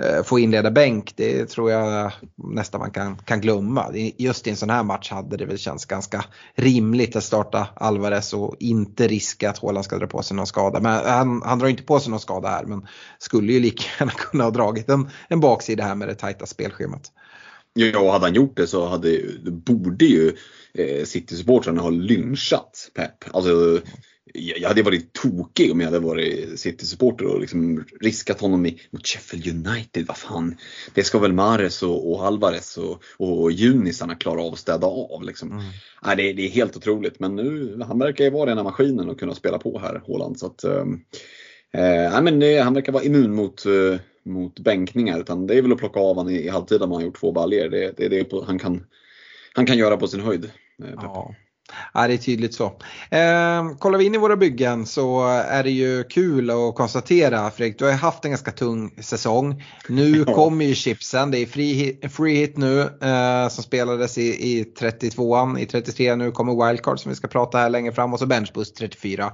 eh, 0.03 0.23
få 0.23 0.39
inleda 0.39 0.71
bänk. 0.71 1.13
Det 1.15 1.45
tror 1.45 1.71
jag 1.71 2.11
nästan 2.35 2.79
man 2.79 2.91
kan, 2.91 3.15
kan 3.15 3.41
glömma. 3.41 3.85
Just 4.17 4.47
i 4.47 4.49
en 4.49 4.55
sån 4.55 4.69
här 4.69 4.83
match 4.83 5.11
hade 5.11 5.37
det 5.37 5.45
väl 5.45 5.57
känts 5.57 5.85
ganska 5.85 6.25
rimligt 6.55 7.15
att 7.15 7.23
starta 7.23 7.67
Alvarez 7.75 8.33
och 8.33 8.55
inte 8.59 9.07
riska 9.07 9.49
att 9.49 9.57
Håland 9.57 9.85
ska 9.85 9.97
dra 9.97 10.07
på 10.07 10.23
sig 10.23 10.37
någon 10.37 10.47
skada. 10.47 10.79
Men 10.79 11.05
han, 11.05 11.41
han 11.45 11.59
drar 11.59 11.67
inte 11.67 11.83
på 11.83 11.99
sig 11.99 12.11
någon 12.11 12.19
skada 12.19 12.49
här 12.49 12.63
men 12.63 12.87
skulle 13.19 13.53
ju 13.53 13.59
lika 13.59 13.83
gärna 13.99 14.11
kunna 14.17 14.43
ha 14.43 14.51
dragit 14.51 14.89
en, 14.89 15.09
en 15.27 15.39
baksida 15.39 15.83
här 15.83 15.95
med 15.95 16.07
det 16.07 16.15
tajta 16.15 16.45
spelschemat. 16.45 17.11
Ja, 17.73 18.11
hade 18.11 18.25
han 18.25 18.33
gjort 18.33 18.57
det 18.57 18.67
så 18.67 18.85
hade, 18.85 19.21
borde 19.51 20.05
ju 20.05 20.33
eh, 20.73 21.05
City-supportrarna 21.05 21.81
ha 21.81 21.89
lynchat 21.89 22.91
Pep. 22.93 23.35
Alltså, 23.35 23.81
jag 24.33 24.67
hade 24.67 24.83
varit 24.83 25.13
tokig 25.13 25.71
om 25.71 25.79
jag 25.79 25.87
hade 25.87 25.99
varit 25.99 26.59
City-supporter 26.59 27.25
och 27.25 27.41
liksom 27.41 27.85
riskat 28.01 28.41
honom 28.41 28.65
i, 28.65 28.81
mot 28.91 29.07
Sheffield 29.07 29.67
United. 29.67 30.07
Vad 30.07 30.17
fan, 30.17 30.57
det 30.93 31.03
ska 31.03 31.19
väl 31.19 31.33
Mares 31.33 31.83
och, 31.83 32.11
och 32.11 32.25
Alvarez 32.25 32.77
och, 32.77 33.03
och 33.17 33.51
Junisarna 33.51 34.15
klara 34.15 34.41
av 34.41 34.53
att 34.53 34.59
städa 34.59 34.87
av. 34.87 35.23
Liksom. 35.23 35.51
Mm. 35.51 35.63
Nej, 36.05 36.15
det, 36.15 36.33
det, 36.33 36.45
är 36.45 36.49
helt 36.49 36.77
otroligt 36.77 37.19
men 37.19 37.35
nu, 37.35 37.79
han 37.87 37.99
verkar 37.99 38.23
ju 38.23 38.29
vara 38.29 38.45
den 38.45 38.57
här 38.57 38.63
maskinen 38.63 39.09
och 39.09 39.19
kunna 39.19 39.35
spela 39.35 39.57
på 39.57 39.79
här, 39.79 40.01
Håland. 40.05 40.39
Så 40.39 40.45
att, 40.45 40.63
ehm, 40.63 40.99
eh, 41.73 42.21
men 42.21 42.39
det, 42.39 42.59
han 42.59 42.73
verkar 42.73 42.91
vara 42.91 43.03
immun 43.03 43.35
mot, 43.35 43.65
eh, 43.65 43.99
mot 44.25 44.59
bänkningar. 44.59 45.19
Utan 45.19 45.47
det 45.47 45.57
är 45.57 45.61
väl 45.61 45.71
att 45.71 45.77
plocka 45.77 45.99
av 45.99 46.15
honom 46.15 46.29
i, 46.29 46.45
i 46.45 46.49
halvtid 46.49 46.81
om 46.81 46.91
han 46.91 47.01
har 47.01 47.05
gjort 47.05 47.19
två 47.19 47.31
baljer. 47.31 47.69
Det, 47.69 47.97
det 47.97 48.05
är 48.05 48.09
det 48.09 48.45
han 48.45 48.59
kan, 48.59 48.85
han 49.53 49.65
kan 49.65 49.77
göra 49.77 49.97
på 49.97 50.07
sin 50.07 50.21
höjd. 50.21 50.45
Eh, 50.83 50.89
ja. 50.95 51.35
Ja, 51.93 52.07
det 52.07 52.13
är 52.13 52.17
tydligt 52.17 52.53
så. 52.53 52.65
Eh, 53.09 53.77
kollar 53.79 53.97
vi 53.97 54.05
in 54.05 54.15
i 54.15 54.17
våra 54.17 54.35
byggen 54.35 54.85
så 54.85 55.27
är 55.27 55.63
det 55.63 55.71
ju 55.71 56.03
kul 56.03 56.49
att 56.49 56.75
konstatera 56.75 57.51
Fredrik, 57.51 57.79
du 57.79 57.85
har 57.85 57.91
haft 57.91 58.25
en 58.25 58.31
ganska 58.31 58.51
tung 58.51 58.91
säsong. 59.01 59.63
Nu 59.89 60.23
ja. 60.27 60.33
kommer 60.33 60.65
ju 60.65 60.75
chipsen, 60.75 61.31
det 61.31 61.37
är 61.37 61.45
free 61.45 61.73
hit, 61.73 62.13
free 62.13 62.35
hit 62.35 62.57
nu 62.57 62.81
eh, 62.81 63.49
som 63.49 63.63
spelades 63.63 64.17
i, 64.17 64.21
i 64.21 64.73
32an, 64.79 65.59
i 65.59 65.65
33 65.65 66.15
nu 66.15 66.31
kommer 66.31 66.67
wildcard 66.67 66.99
som 66.99 67.09
vi 67.09 67.15
ska 67.15 67.27
prata 67.27 67.57
här 67.57 67.69
längre 67.69 67.93
fram 67.93 68.13
och 68.13 68.19
så 68.19 68.25
benchboost 68.25 68.75
34. 68.75 69.31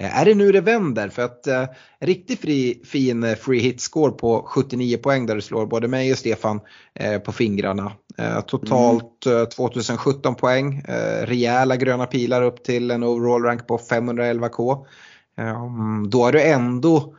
Eh, 0.00 0.20
är 0.20 0.24
det 0.24 0.34
nu 0.34 0.52
det 0.52 0.60
vänder? 0.60 1.08
För 1.08 1.22
att 1.22 1.46
eh, 1.46 1.64
riktigt 2.00 2.40
fri, 2.40 2.82
fin 2.84 3.36
free 3.36 3.60
hit 3.60 3.80
score 3.80 4.12
på 4.12 4.42
79 4.46 4.96
poäng 4.96 5.26
där 5.26 5.34
du 5.34 5.40
slår 5.40 5.66
både 5.66 5.88
mig 5.88 6.12
och 6.12 6.18
Stefan 6.18 6.60
eh, 6.94 7.18
på 7.18 7.32
fingrarna. 7.32 7.92
Eh, 8.18 8.40
totalt 8.40 9.26
mm. 9.26 9.46
2017 9.46 10.34
poäng. 10.34 10.82
Rejäla 11.22 11.76
gröna 11.76 12.06
pilar 12.06 12.42
upp 12.42 12.64
till 12.64 12.90
en 12.90 13.04
overall 13.04 13.42
rank 13.42 13.66
på 13.66 13.78
511k. 13.78 14.86
Då 16.08 16.26
är 16.26 16.32
du 16.32 16.42
ändå 16.42 17.14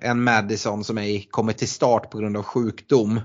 en 0.00 0.22
Madison 0.22 0.84
som 0.84 0.98
ej 0.98 1.28
kommit 1.30 1.58
till 1.58 1.68
start 1.68 2.10
på 2.10 2.18
grund 2.18 2.36
av 2.36 2.42
sjukdom. 2.42 3.20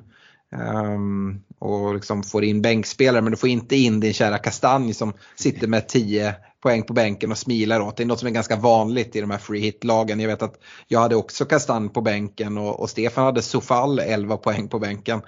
Um, 0.56 1.44
och 1.60 1.94
liksom 1.94 2.24
får 2.24 2.44
in 2.44 2.62
bänkspelare 2.62 3.22
men 3.22 3.32
du 3.32 3.38
får 3.38 3.50
inte 3.50 3.76
in 3.76 4.00
din 4.00 4.14
kära 4.14 4.38
Kastanj 4.38 4.94
som 4.94 5.14
sitter 5.36 5.68
med 5.68 5.88
10 5.88 6.36
poäng 6.68 6.84
på 6.84 6.94
bänken 6.94 7.32
och 7.32 7.38
smilar 7.38 7.80
åt. 7.80 7.98
Det 7.98 8.04
är 8.04 8.08
något 8.08 8.20
som 8.20 8.28
är 8.28 8.32
ganska 8.32 8.56
vanligt 8.56 9.16
i 9.16 9.22
de 9.22 9.32
här 9.32 9.38
free 9.38 9.62
hit-lagen. 9.62 10.20
Jag 10.20 10.28
vet 10.28 10.42
att 10.42 10.60
jag 10.88 11.00
hade 11.00 11.16
också 11.16 11.46
Kastanj 11.46 11.90
på 11.90 12.02
bänken 12.02 12.58
och, 12.58 12.80
och 12.80 12.90
Stefan 12.90 13.26
hade 13.26 13.42
Sofall 13.42 14.00
11 14.00 14.38
poäng 14.38 14.68
på 14.68 14.80
bänken. 14.80 15.22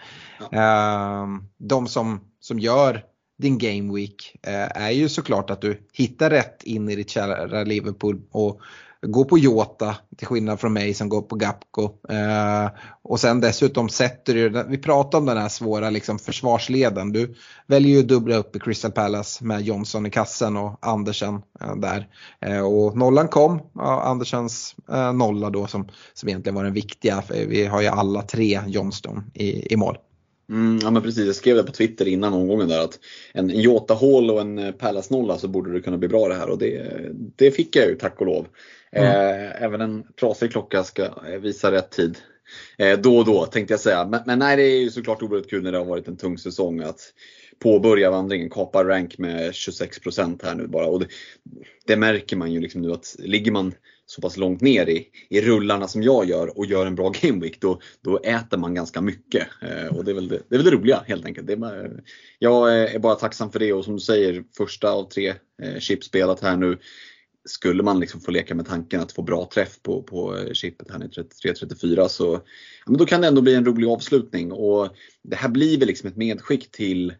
Ja. 0.51 1.22
Um, 1.24 1.50
de 1.58 1.88
som, 1.88 2.22
som 2.39 2.60
gör 2.60 3.03
din 3.38 3.58
game 3.58 3.93
week 3.96 4.36
uh, 4.48 4.84
är 4.84 4.91
ju 4.91 5.10
såklart 5.10 5.50
att 5.50 5.62
du 5.62 5.88
hittar 5.93 6.29
rätt 6.29 6.63
in 6.63 6.89
i 6.89 6.96
ditt 6.96 7.10
kära 7.10 7.63
Liverpool 7.63 8.22
och 8.31 8.62
gå 9.08 9.25
på 9.25 9.38
Jota 9.38 9.96
till 10.18 10.27
skillnad 10.27 10.60
från 10.60 10.74
mig 10.74 10.94
som 10.94 11.10
går 11.10 11.22
på 11.22 11.36
Gapco. 11.36 11.84
Eh, 12.10 12.70
och 13.01 13.20
sen 13.20 13.41
dessutom 13.41 13.89
sätter 13.89 14.34
du, 14.34 14.63
vi 14.68 14.77
pratar 14.77 15.18
om 15.18 15.25
den 15.25 15.38
här 15.38 15.50
svåra 15.50 15.89
liksom, 15.89 16.20
försvarsleden. 16.20 17.12
Du 17.12 17.36
väljer 17.68 17.91
ju 17.91 18.00
att 18.00 18.08
dubbla 18.08 18.36
upp 18.36 18.56
i 18.56 18.60
Crystal 18.60 18.91
Palace 18.91 19.46
med 19.46 19.62
Johnson 19.62 20.06
i 20.06 20.10
kassen 20.10 20.58
och 20.58 20.77
Andersen 20.82 21.41
eh, 21.62 21.75
där. 21.75 22.08
Eh, 22.41 22.62
och 22.62 22.98
nollan 22.98 23.27
kom, 23.27 23.62
ja, 23.74 24.01
Andersens 24.01 24.75
eh, 24.91 25.13
nolla 25.13 25.50
då 25.50 25.68
som, 25.68 25.89
som 26.13 26.29
egentligen 26.29 26.56
var 26.56 26.63
den 26.63 26.74
viktiga. 26.74 27.22
För 27.22 27.46
vi 27.46 27.65
har 27.65 27.82
ju 27.82 27.88
alla 27.88 28.22
tre 28.22 28.62
Johnston 28.68 29.32
i, 29.34 29.74
i 29.74 29.75
mål. 29.75 29.98
Mm, 30.50 30.79
ja 30.82 30.91
men 30.91 31.01
precis, 31.01 31.25
jag 31.25 31.36
skrev 31.36 31.56
det 31.56 31.63
på 31.63 31.72
Twitter 31.72 32.08
innan 32.08 32.34
omgången 32.34 32.68
där 32.68 32.84
att 32.84 33.00
en, 33.34 33.50
Jota 33.50 33.94
Hall 33.94 34.32
och 34.32 34.41
en 34.41 34.60
eh, 34.60 34.72
Palace 34.72 35.13
nolla 35.13 35.38
så 35.38 35.48
borde 35.48 35.74
det 35.74 35.82
kunna 35.82 35.98
bli 35.98 36.08
bra 36.08 36.27
det 36.27 36.36
här 36.36 36.50
och 36.50 36.58
det, 36.58 36.91
det 37.36 37.51
fick 37.51 37.75
jag 37.75 37.88
ju 37.88 37.96
tack 37.96 38.22
och 38.22 38.25
lov. 38.25 38.48
Mm. 38.91 39.08
Eh, 39.08 39.63
även 39.63 39.82
en 39.82 40.03
trasig 40.20 40.51
klocka 40.51 40.84
ska 40.84 41.03
eh, 41.03 41.39
visa 41.41 41.72
rätt 41.72 41.91
tid. 41.91 42.18
Eh, 42.77 43.00
då 43.00 43.18
och 43.18 43.25
då 43.25 43.46
tänkte 43.46 43.74
jag 43.74 43.82
säga. 43.82 44.06
Men, 44.06 44.22
men, 44.25 44.39
nej, 44.39 44.58
det 44.58 44.63
är 44.63 44.79
ju 44.79 44.89
såklart 44.89 45.22
oerhört 45.22 45.50
kul 45.50 45.63
när 45.63 45.72
det 45.72 45.77
har 45.77 45.86
varit 45.86 46.08
en 46.08 46.18
tung 46.18 46.38
säsong 46.38 46.79
att 46.79 47.13
påbörja 47.60 48.12
vandringen, 48.12 48.50
kapa 48.50 48.84
rank 48.84 49.18
med 49.18 49.51
26% 49.51 50.46
här 50.46 50.56
nu 50.56 50.68
bara. 50.68 50.86
Och 50.86 51.00
det, 51.00 51.08
det, 51.86 51.98
märker 51.98 52.38
man 52.38 52.51
ju 52.51 52.60
liksom 52.60 52.82
nu 52.82 52.91
att 52.91 53.15
ligger 53.20 53.51
man 53.51 53.74
så 54.10 54.22
pass 54.22 54.38
långt 54.38 54.62
ner 54.62 54.89
i, 54.89 55.08
i 55.30 55.42
rullarna 55.42 55.88
som 55.88 56.04
jag 56.04 56.25
gör 56.25 56.58
och 56.58 56.66
gör 56.66 56.86
en 56.86 56.96
bra 56.96 57.10
gameweek 57.10 57.62
då, 57.62 57.80
då 58.01 58.18
äter 58.18 58.58
man 58.58 58.74
ganska 58.74 59.01
mycket. 59.01 59.48
Eh, 59.62 59.98
och 59.98 60.06
det 60.06 60.12
är, 60.12 60.16
väl 60.16 60.28
det, 60.28 60.42
det, 60.50 60.56
är 60.56 60.60
väl 60.60 60.66
det 60.66 60.78
roliga 60.78 61.04
helt 61.08 61.25
enkelt. 61.25 61.48
Det 61.48 61.54
är 61.54 61.58
bara, 61.58 61.84
jag 62.39 62.68
eh, 62.68 62.96
är 62.96 63.00
bara 63.00 63.16
tacksam 63.16 63.51
för 63.51 63.60
det 63.60 63.74
och 63.74 63.86
som 63.86 63.94
du 63.94 64.00
säger, 64.00 64.44
första 64.58 64.92
av 64.92 65.10
tre 65.10 65.34
eh, 65.62 65.80
chip 65.80 66.04
spelat 66.04 66.39
här 66.39 66.58
nu 66.58 66.78
skulle 67.46 67.84
man 67.84 68.00
liksom 68.00 68.22
få 68.22 68.32
leka 68.32 68.56
med 68.56 68.68
tanken 68.68 69.01
att 69.01 69.12
få 69.12 69.22
bra 69.22 69.50
träff 69.54 69.82
på, 69.82 70.04
på 70.04 70.38
eh, 70.38 70.54
chippet 70.54 70.92
här 70.92 71.04
i 71.04 71.08
33-34 71.08 72.08
så 72.08 72.34
ja, 72.86 72.92
men 72.92 72.98
då 72.98 73.06
kan 73.06 73.22
det 73.22 73.28
ändå 73.28 73.42
bli 73.42 73.56
en 73.56 73.66
rolig 73.66 73.88
avslutning. 73.88 74.51
Och 74.51 74.89
det 75.24 75.36
här 75.36 75.50
blir 75.50 75.80
väl 75.80 75.88
liksom 75.88 76.10
ett 76.10 76.18
medskick 76.18 76.72
till 76.72 77.10
eh, 77.10 77.16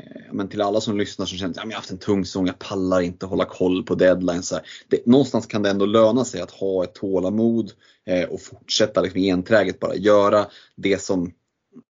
Eh, 0.00 0.32
men 0.32 0.48
till 0.48 0.60
alla 0.60 0.80
som 0.80 0.98
lyssnar 0.98 1.26
som 1.26 1.38
känner 1.38 1.50
att 1.50 1.56
ja, 1.56 1.62
jag 1.62 1.70
har 1.70 1.76
haft 1.76 1.90
en 1.90 1.98
tung 1.98 2.24
säsong, 2.24 2.46
jag 2.46 2.58
pallar 2.58 3.00
inte 3.00 3.26
hålla 3.26 3.44
koll 3.44 3.82
på 3.82 3.94
deadlines. 3.94 4.52
Det, 4.88 5.06
någonstans 5.06 5.46
kan 5.46 5.62
det 5.62 5.70
ändå 5.70 5.86
löna 5.86 6.24
sig 6.24 6.40
att 6.40 6.50
ha 6.50 6.84
ett 6.84 6.94
tålamod 6.94 7.72
eh, 8.06 8.28
och 8.28 8.40
fortsätta 8.40 9.00
liksom 9.00 9.20
enträget 9.20 9.80
bara 9.80 9.96
göra 9.96 10.46
det 10.76 11.02
som 11.02 11.32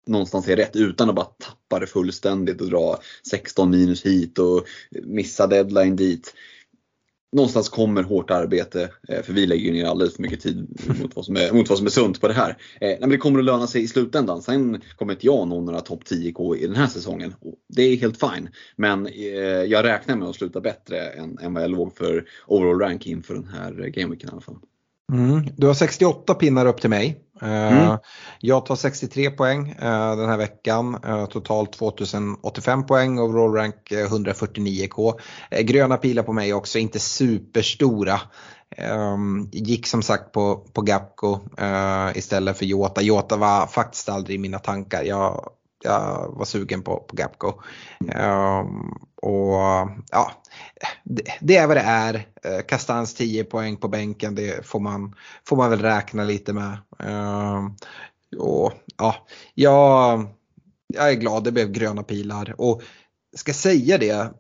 någonstans 0.08 0.48
är 0.48 0.56
rätt 0.56 0.76
utan 0.76 1.10
att 1.10 1.16
bara 1.16 1.26
tappa 1.26 1.80
det 1.80 1.88
fullständigt 1.88 2.62
och 2.62 2.70
dra 2.70 3.00
16 3.30 3.70
minus 3.70 4.06
hit 4.06 4.40
och 4.40 4.66
missa 5.04 5.48
deadline 5.48 5.96
dit 5.96 6.34
någonstans 7.32 7.70
kommer 7.70 8.04
hårt 8.04 8.32
arbete, 8.32 8.90
eh, 9.08 9.22
för 9.22 9.34
vi 9.34 9.46
lägger 9.46 9.66
ju 9.66 9.72
ner 9.72 9.86
alldeles 9.86 10.16
för 10.16 10.22
mycket 10.22 10.42
tid 10.42 10.80
mot 11.02 11.16
vad 11.16 11.26
som 11.26 11.36
är, 11.36 11.52
mot 11.54 11.70
vad 11.70 11.78
som 11.78 11.88
är 11.88 11.92
sunt 11.92 12.22
på 12.22 12.28
det 12.28 12.34
här. 12.34 12.58
Eh, 12.82 12.98
men 13.00 13.10
det 13.10 13.18
kommer 13.18 13.40
att 13.40 13.46
löna 13.46 13.68
sig 13.68 13.84
i 13.84 13.88
slutändan. 13.88 14.42
Sen 14.42 14.82
kommer 14.96 15.14
inte 15.14 15.26
jag 15.26 15.48
nå 15.48 15.62
några 15.62 15.82
topp 15.82 16.04
10K 16.04 16.56
i 16.58 16.68
den 16.68 16.76
här 16.76 16.88
säsongen. 16.88 17.34
Det 17.68 17.82
är 17.82 17.98
helt 17.98 18.20
fine. 18.20 18.50
Men 18.76 19.08
eh, 19.08 19.14
jag 19.44 19.86
räknar 19.86 20.16
med 20.16 20.28
att 20.28 20.36
sluta 20.36 20.62
bättre 20.62 21.00
än, 21.10 21.38
än 21.38 21.54
vad 21.54 21.64
jag 21.64 21.72
låg 21.72 21.98
för 21.98 22.26
overall 22.48 22.80
rank 22.80 23.08
inför 23.08 23.34
den 23.34 23.48
här 23.48 23.72
eh, 23.72 23.88
gameweeken 23.88 24.30
i 24.30 24.32
alla 24.32 24.42
fall. 24.42 24.58
Mm. 25.12 25.46
Du 25.58 25.68
har 25.68 25.74
68 25.74 26.34
pinnar 26.34 26.66
upp 26.66 26.82
till 26.82 26.90
mig. 26.90 27.22
Eh, 27.42 27.78
mm. 27.78 27.98
Jag 28.40 28.66
tar 28.66 28.76
63 28.76 29.30
poäng 29.30 29.70
eh, 29.70 30.16
den 30.16 30.30
här 30.30 30.38
veckan. 30.38 30.98
Eh, 31.06 31.26
totalt 31.26 31.74
2085 31.74 32.86
poäng, 32.86 33.20
overall 33.20 33.54
rank 33.54 33.76
149k. 33.92 35.14
Gröna 35.62 35.98
pilar 35.98 36.24
på 36.24 36.34
mig 36.34 36.54
också, 36.54 36.80
inte 36.80 37.00
superstora. 37.00 38.22
Gick 39.52 39.88
som 39.88 40.02
sagt 40.02 40.32
på, 40.32 40.56
på 40.74 40.82
Gapco 40.82 41.40
istället 42.16 42.58
för 42.58 42.66
Jota. 42.66 43.02
Jota 43.02 43.38
var 43.38 43.68
faktiskt 43.68 44.10
aldrig 44.10 44.36
i 44.36 44.40
mina 44.40 44.60
tankar. 44.60 45.04
Jag 45.04 45.50
jag 45.84 46.34
var 46.38 46.46
sugen 46.46 46.82
på, 46.82 47.00
på 47.00 47.16
Gapco. 47.16 47.54
Um, 48.00 48.98
och 49.22 49.90
ja, 50.12 50.32
det, 51.04 51.24
det, 51.42 51.58
är 51.58 51.68
vad 51.68 51.78
det 51.78 51.82
är. 51.82 52.28
Eh, 52.44 52.52
uh, 52.52 52.62
Kastans 52.62 53.14
10 53.14 53.44
poäng 53.44 53.78
på 53.78 53.88
bänken, 53.88 54.36
det 54.36 54.66
får 54.66 54.80
man, 54.80 55.16
får 55.48 55.56
man 55.56 55.70
väl 55.70 55.82
räkna 55.82 56.24
lite 56.24 56.54
med. 56.54 56.78
Um, 57.00 57.76
och 58.38 58.74
ja, 58.98 59.16
jag, 59.54 60.28
jag 60.88 61.10
är 61.10 61.16
glad 61.16 61.44
det 61.44 61.52
blev 61.52 61.72
gröna 61.72 62.04
pilar. 62.04 62.56
Och 62.58 62.82
ska 63.36 63.54
säga 63.54 63.98
det, 63.98 64.34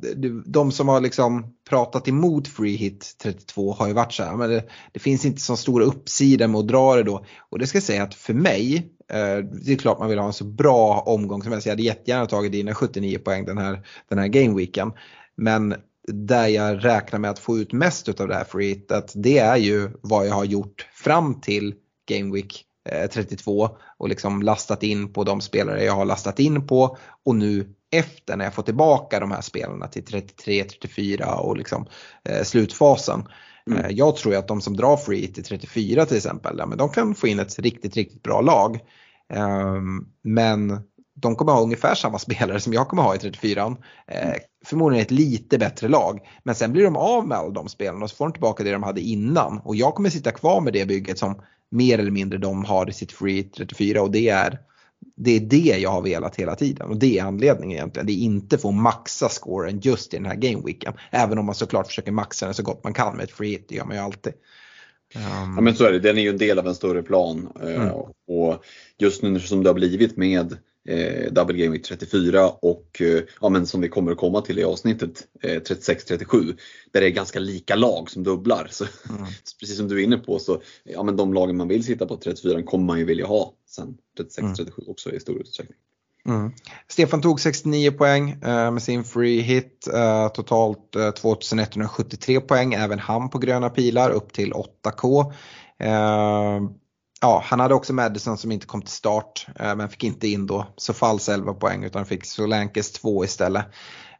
de 0.45 0.71
som 0.71 0.87
har 0.87 1.01
liksom 1.01 1.55
pratat 1.69 2.07
emot 2.07 2.47
free 2.47 2.75
hit 2.75 3.15
32 3.23 3.73
har 3.73 3.87
ju 3.87 3.93
varit 3.93 4.13
så 4.13 4.23
här, 4.23 4.35
men 4.35 4.49
det, 4.49 4.63
det 4.91 4.99
finns 4.99 5.25
inte 5.25 5.41
så 5.41 5.55
stora 5.55 5.85
uppsidor 5.85 6.47
med 6.47 6.59
att 6.59 6.67
dra 6.67 6.95
det 6.95 7.03
då. 7.03 7.25
Och 7.49 7.59
det 7.59 7.67
ska 7.67 7.75
jag 7.75 7.83
säga 7.83 8.03
att 8.03 8.15
för 8.15 8.33
mig, 8.33 8.75
eh, 9.11 9.37
det 9.37 9.71
är 9.71 9.75
klart 9.75 9.99
man 9.99 10.09
vill 10.09 10.19
ha 10.19 10.27
en 10.27 10.33
så 10.33 10.43
bra 10.43 11.03
omgång 11.05 11.43
som 11.43 11.51
helst. 11.51 11.67
Jag 11.67 11.73
hade 11.73 11.83
jättegärna 11.83 12.25
tagit 12.25 12.51
dina 12.51 12.73
79 12.73 13.19
poäng 13.19 13.45
den 13.45 13.57
här, 13.57 13.87
den 14.09 14.19
här 14.19 14.27
gameweeken. 14.27 14.91
Men 15.35 15.75
där 16.07 16.47
jag 16.47 16.85
räknar 16.85 17.19
med 17.19 17.31
att 17.31 17.39
få 17.39 17.57
ut 17.57 17.73
mest 17.73 18.21
av 18.21 18.27
det 18.27 18.35
här 18.35 18.43
free 18.43 18.67
hitet, 18.67 19.13
det 19.15 19.37
är 19.37 19.57
ju 19.57 19.89
vad 20.01 20.27
jag 20.27 20.33
har 20.33 20.45
gjort 20.45 20.87
fram 20.93 21.41
till 21.41 21.75
gameweek 22.09 22.65
32 23.13 23.69
och 23.97 24.09
liksom 24.09 24.41
lastat 24.41 24.83
in 24.83 25.13
på 25.13 25.23
de 25.23 25.41
spelare 25.41 25.83
jag 25.83 25.93
har 25.93 26.05
lastat 26.05 26.39
in 26.39 26.67
på 26.67 26.97
och 27.25 27.35
nu 27.35 27.73
efter 27.91 28.37
när 28.37 28.45
jag 28.45 28.53
får 28.53 28.63
tillbaka 28.63 29.19
de 29.19 29.31
här 29.31 29.41
spelarna 29.41 29.87
till 29.87 30.05
33, 30.05 30.63
34 30.63 31.35
och 31.35 31.57
liksom 31.57 31.85
eh, 32.29 32.43
slutfasen. 32.43 33.27
Mm. 33.67 33.85
Eh, 33.85 33.91
jag 33.91 34.15
tror 34.15 34.35
att 34.35 34.47
de 34.47 34.61
som 34.61 34.77
drar 34.77 34.97
free 34.97 35.27
till 35.27 35.43
34 35.43 36.05
till 36.05 36.17
exempel, 36.17 36.55
ja, 36.57 36.65
men 36.65 36.77
de 36.77 36.89
kan 36.89 37.15
få 37.15 37.27
in 37.27 37.39
ett 37.39 37.59
riktigt, 37.59 37.95
riktigt 37.95 38.23
bra 38.23 38.41
lag. 38.41 38.79
Eh, 39.33 39.81
men 40.23 40.79
de 41.13 41.35
kommer 41.35 41.51
ha 41.51 41.61
ungefär 41.61 41.95
samma 41.95 42.19
spelare 42.19 42.59
som 42.59 42.73
jag 42.73 42.87
kommer 42.87 43.03
ha 43.03 43.15
i 43.15 43.17
34. 43.17 43.77
Eh, 44.07 44.33
förmodligen 44.65 45.05
ett 45.05 45.11
lite 45.11 45.57
bättre 45.57 45.87
lag. 45.87 46.19
Men 46.43 46.55
sen 46.55 46.71
blir 46.71 46.83
de 46.83 46.95
av 46.95 47.27
med 47.27 47.37
alla 47.37 47.49
de 47.49 47.69
spelarna 47.69 48.03
och 48.03 48.09
så 48.09 48.15
får 48.15 48.25
de 48.25 48.33
tillbaka 48.33 48.63
det 48.63 48.71
de 48.71 48.83
hade 48.83 49.01
innan. 49.01 49.59
Och 49.59 49.75
jag 49.75 49.95
kommer 49.95 50.09
sitta 50.09 50.31
kvar 50.31 50.61
med 50.61 50.73
det 50.73 50.85
bygget 50.85 51.17
som 51.17 51.41
mer 51.71 51.99
eller 51.99 52.11
mindre 52.11 52.37
de 52.37 52.65
har 52.65 52.89
i 52.89 52.93
sitt 52.93 53.11
free 53.11 53.43
34 53.43 54.01
och 54.01 54.11
det 54.11 54.29
är 54.29 54.59
det 55.15 55.31
är 55.31 55.39
det 55.39 55.79
jag 55.79 55.89
har 55.89 56.01
velat 56.01 56.35
hela 56.35 56.55
tiden 56.55 56.89
och 56.89 56.97
det 56.97 57.19
är 57.19 57.23
anledningen 57.23 57.77
egentligen. 57.77 58.05
Det 58.05 58.13
är 58.13 58.23
inte 58.23 58.57
för 58.57 58.69
att 58.69 58.75
maxa 58.75 59.29
scoren 59.29 59.79
just 59.79 60.13
i 60.13 60.17
den 60.17 60.25
här 60.25 60.35
gameweeken. 60.35 60.93
Även 61.11 61.37
om 61.37 61.45
man 61.45 61.55
såklart 61.55 61.87
försöker 61.87 62.11
maxa 62.11 62.45
den 62.45 62.55
så 62.55 62.63
gott 62.63 62.83
man 62.83 62.93
kan 62.93 63.15
med 63.15 63.23
ett 63.23 63.31
free 63.31 63.49
hit, 63.49 63.65
det 63.69 63.75
gör 63.75 63.85
man 63.85 63.95
ju 63.95 64.01
alltid. 64.01 64.33
Um... 65.15 65.53
Ja 65.55 65.61
men 65.61 65.75
så 65.75 65.85
är 65.85 65.91
det, 65.91 65.99
den 65.99 66.17
är 66.17 66.21
ju 66.21 66.29
en 66.29 66.37
del 66.37 66.59
av 66.59 66.67
en 66.67 66.75
större 66.75 67.03
plan. 67.03 67.49
Eh, 67.63 67.81
mm. 67.81 67.93
Och 68.27 68.63
just 68.97 69.23
nu 69.23 69.39
som 69.39 69.63
det 69.63 69.69
har 69.69 69.75
blivit 69.75 70.17
med 70.17 70.57
eh, 70.87 71.31
Double 71.31 71.57
Game 71.57 71.71
Week 71.71 71.85
34 71.85 72.49
och 72.49 73.01
eh, 73.01 73.23
ja, 73.41 73.49
men 73.49 73.67
som 73.67 73.81
vi 73.81 73.89
kommer 73.89 74.11
att 74.11 74.17
komma 74.17 74.41
till 74.41 74.59
i 74.59 74.63
avsnittet 74.63 75.27
eh, 75.41 75.61
36-37 75.61 76.57
där 76.91 77.01
det 77.01 77.07
är 77.07 77.09
ganska 77.09 77.39
lika 77.39 77.75
lag 77.75 78.09
som 78.09 78.23
dubblar. 78.23 78.67
Så, 78.71 78.85
mm. 79.09 79.23
precis 79.59 79.77
som 79.77 79.87
du 79.87 79.99
är 79.99 80.03
inne 80.03 80.17
på 80.17 80.39
så 80.39 80.61
ja, 80.83 81.03
men 81.03 81.15
de 81.15 81.33
lagen 81.33 81.57
man 81.57 81.67
vill 81.67 81.83
sitta 81.83 82.05
på 82.05 82.17
34 82.17 82.63
kommer 82.63 82.85
man 82.85 82.99
ju 82.99 83.05
vilja 83.05 83.25
ha 83.25 83.53
sen 83.67 83.97
36-37 84.19 84.59
mm. 84.59 84.69
också 84.87 85.11
i 85.11 85.19
stor 85.19 85.41
utsträckning. 85.41 85.77
Mm. 86.25 86.51
Stefan 86.87 87.21
tog 87.21 87.39
69 87.39 87.91
poäng 87.91 88.29
eh, 88.31 88.71
med 88.71 88.83
sin 88.83 89.03
free 89.03 89.41
hit. 89.41 89.87
Eh, 89.93 90.27
totalt 90.27 90.95
eh, 90.95 91.11
2173 91.11 92.41
poäng, 92.41 92.73
även 92.73 92.99
han 92.99 93.29
på 93.29 93.37
gröna 93.37 93.69
pilar 93.69 94.09
upp 94.09 94.33
till 94.33 94.53
8K. 94.53 95.33
Eh, 97.23 97.27
ja, 97.29 97.43
han 97.45 97.59
hade 97.59 97.73
också 97.73 97.93
Madison 97.93 98.37
som 98.37 98.51
inte 98.51 98.65
kom 98.65 98.81
till 98.81 98.91
start 98.91 99.47
eh, 99.59 99.75
men 99.75 99.89
fick 99.89 100.03
inte 100.03 100.27
in 100.27 100.47
då 100.47 100.67
så 100.77 100.93
falls 100.93 101.29
11 101.29 101.53
poäng 101.53 101.83
utan 101.83 102.05
fick 102.05 102.25
Solankes 102.25 102.91
2 102.91 103.23
istället. 103.23 103.65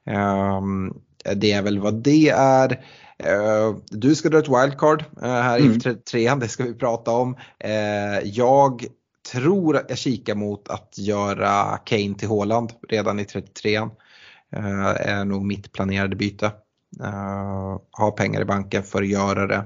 Ehm, 0.05 0.93
det 1.35 1.51
är 1.51 1.61
väl 1.61 1.79
vad 1.79 2.03
det 2.03 2.29
är. 2.29 2.71
Eh, 3.17 3.75
du 3.89 4.15
ska 4.15 4.29
dra 4.29 4.39
ett 4.39 4.63
wildcard 4.63 5.03
här 5.21 5.59
mm. 5.59 5.71
i 5.71 5.79
33 5.79 6.35
det 6.35 6.47
ska 6.47 6.63
vi 6.63 6.73
prata 6.73 7.11
om. 7.11 7.37
Jag 8.23 8.85
tror 9.31 9.77
att 9.77 9.85
jag 9.89 9.97
kikar 9.97 10.35
mot 10.35 10.69
att 10.69 10.97
göra 10.97 11.77
Kane 11.77 12.15
till 12.15 12.27
Håland 12.27 12.71
redan 12.89 13.19
i 13.19 13.23
33an. 13.23 13.91
Uh, 14.57 14.85
är 14.85 15.25
nog 15.25 15.45
mitt 15.45 15.71
planerade 15.71 16.15
byte. 16.15 16.51
Uh, 16.99 17.79
ha 17.91 18.11
pengar 18.17 18.41
i 18.41 18.45
banken 18.45 18.83
för 18.83 19.01
att 19.01 19.07
göra 19.07 19.47
det. 19.47 19.63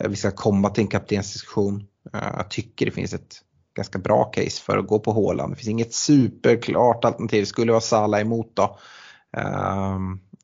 Uh, 0.00 0.08
vi 0.08 0.16
ska 0.16 0.30
komma 0.30 0.70
till 0.70 0.82
en 0.82 0.88
kaptensdiskussion. 0.88 1.86
Jag 2.12 2.50
tycker 2.50 2.86
det 2.86 2.92
finns 2.92 3.14
ett 3.14 3.36
ganska 3.76 3.98
bra 3.98 4.24
case 4.24 4.62
för 4.62 4.78
att 4.78 4.86
gå 4.86 4.98
på 4.98 5.12
Håland. 5.12 5.52
Det 5.52 5.56
finns 5.56 5.68
inget 5.68 5.94
superklart 5.94 7.04
alternativ. 7.04 7.44
Skulle 7.44 7.72
vara 7.72 7.80
Sala 7.80 8.20
emot 8.20 8.50
då. 8.54 8.78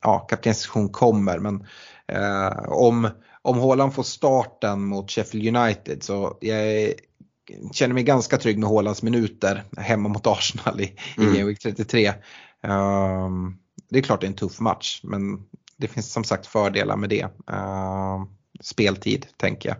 Ja, 0.02 0.18
kaptensdiskussion 0.18 0.88
kommer 0.88 1.38
men 1.38 1.66
om, 2.68 3.08
om 3.42 3.58
Håland 3.58 3.94
får 3.94 4.02
starten 4.02 4.84
mot 4.84 5.10
Sheffield 5.10 5.56
United 5.56 6.02
så 6.02 6.38
jag 6.40 6.92
känner 7.72 7.94
mig 7.94 8.02
ganska 8.02 8.36
trygg 8.36 8.58
med 8.58 8.68
Hålands 8.68 9.02
minuter 9.02 9.64
hemma 9.76 10.08
mot 10.08 10.26
Arsenal 10.26 10.80
i, 10.80 10.96
mm. 11.16 11.28
i 11.28 11.36
Game 11.38 11.48
Week 11.48 11.58
33. 11.58 12.12
Um, 12.62 13.58
det 13.90 13.98
är 13.98 14.02
klart 14.02 14.20
det 14.20 14.26
är 14.26 14.28
en 14.28 14.34
tuff 14.34 14.60
match 14.60 15.00
men 15.02 15.42
det 15.78 15.88
finns 15.88 16.12
som 16.12 16.24
sagt 16.24 16.46
fördelar 16.46 16.96
med 16.96 17.10
det. 17.10 17.24
Uh, 17.52 18.24
speltid 18.60 19.26
tänker 19.36 19.68
jag. 19.68 19.78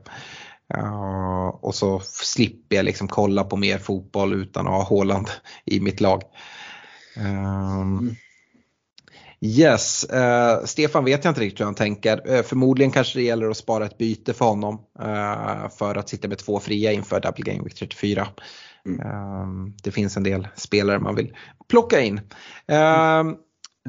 Uh, 0.78 1.48
och 1.48 1.74
så 1.74 2.00
slipper 2.00 2.76
jag 2.76 2.84
liksom 2.84 3.08
kolla 3.08 3.44
på 3.44 3.56
mer 3.56 3.78
fotboll 3.78 4.32
utan 4.32 4.66
att 4.66 4.72
ha 4.72 4.82
Håland 4.82 5.30
i 5.64 5.80
mitt 5.80 6.00
lag. 6.00 6.22
Um. 7.16 8.16
Yes, 9.40 10.06
uh, 10.12 10.64
Stefan 10.64 11.04
vet 11.04 11.24
jag 11.24 11.30
inte 11.30 11.40
riktigt 11.40 11.60
hur 11.60 11.64
han 11.64 11.74
tänker. 11.74 12.30
Uh, 12.30 12.42
förmodligen 12.42 12.90
kanske 12.90 13.18
det 13.18 13.24
gäller 13.24 13.50
att 13.50 13.56
spara 13.56 13.86
ett 13.86 13.98
byte 13.98 14.34
för 14.34 14.44
honom 14.44 14.80
för 15.78 15.98
att 15.98 16.08
sitta 16.08 16.28
med 16.28 16.38
två 16.38 16.60
fria 16.60 16.92
inför 16.92 17.20
Double 17.20 17.52
Game 17.52 17.64
Week 17.64 17.74
34. 17.74 18.28
Mm. 18.86 19.74
det 19.82 19.90
finns 19.90 20.16
en 20.16 20.22
del 20.22 20.48
spelare 20.56 20.98
man 20.98 21.14
vill 21.14 21.36
plocka 21.68 22.00
in. 22.00 22.20
Mm. 22.66 23.36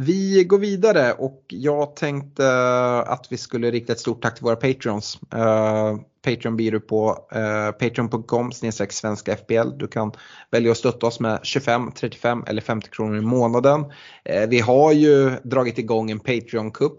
Vi 0.01 0.43
går 0.43 0.59
vidare 0.59 1.13
och 1.13 1.45
jag 1.47 1.95
tänkte 1.95 2.45
eh, 2.45 3.11
att 3.11 3.27
vi 3.29 3.37
skulle 3.37 3.71
rikta 3.71 3.93
ett 3.93 3.99
stort 3.99 4.21
tack 4.21 4.35
till 4.35 4.43
våra 4.43 4.55
patrons. 4.55 5.19
Uh, 5.35 5.41
eh, 5.41 5.97
Patreon 6.25 6.55
blir 6.55 6.71
du 6.71 6.79
på 6.79 7.27
eh, 7.31 7.41
uh, 7.41 7.71
patreon.com 7.71 8.51
svenska 8.89 9.35
FBL. 9.35 9.77
Du 9.77 9.87
kan 9.87 10.11
välja 10.51 10.71
att 10.71 10.77
stötta 10.77 11.07
oss 11.07 11.19
med 11.19 11.39
25, 11.43 11.91
35 11.95 12.43
eller 12.47 12.61
50 12.61 12.89
kronor 12.89 13.17
i 13.17 13.21
månaden. 13.21 13.81
Uh, 13.81 14.49
vi 14.49 14.59
har 14.59 14.91
ju 14.91 15.29
dragit 15.43 15.77
igång 15.77 16.11
en 16.11 16.19
Patreon-cup 16.19 16.97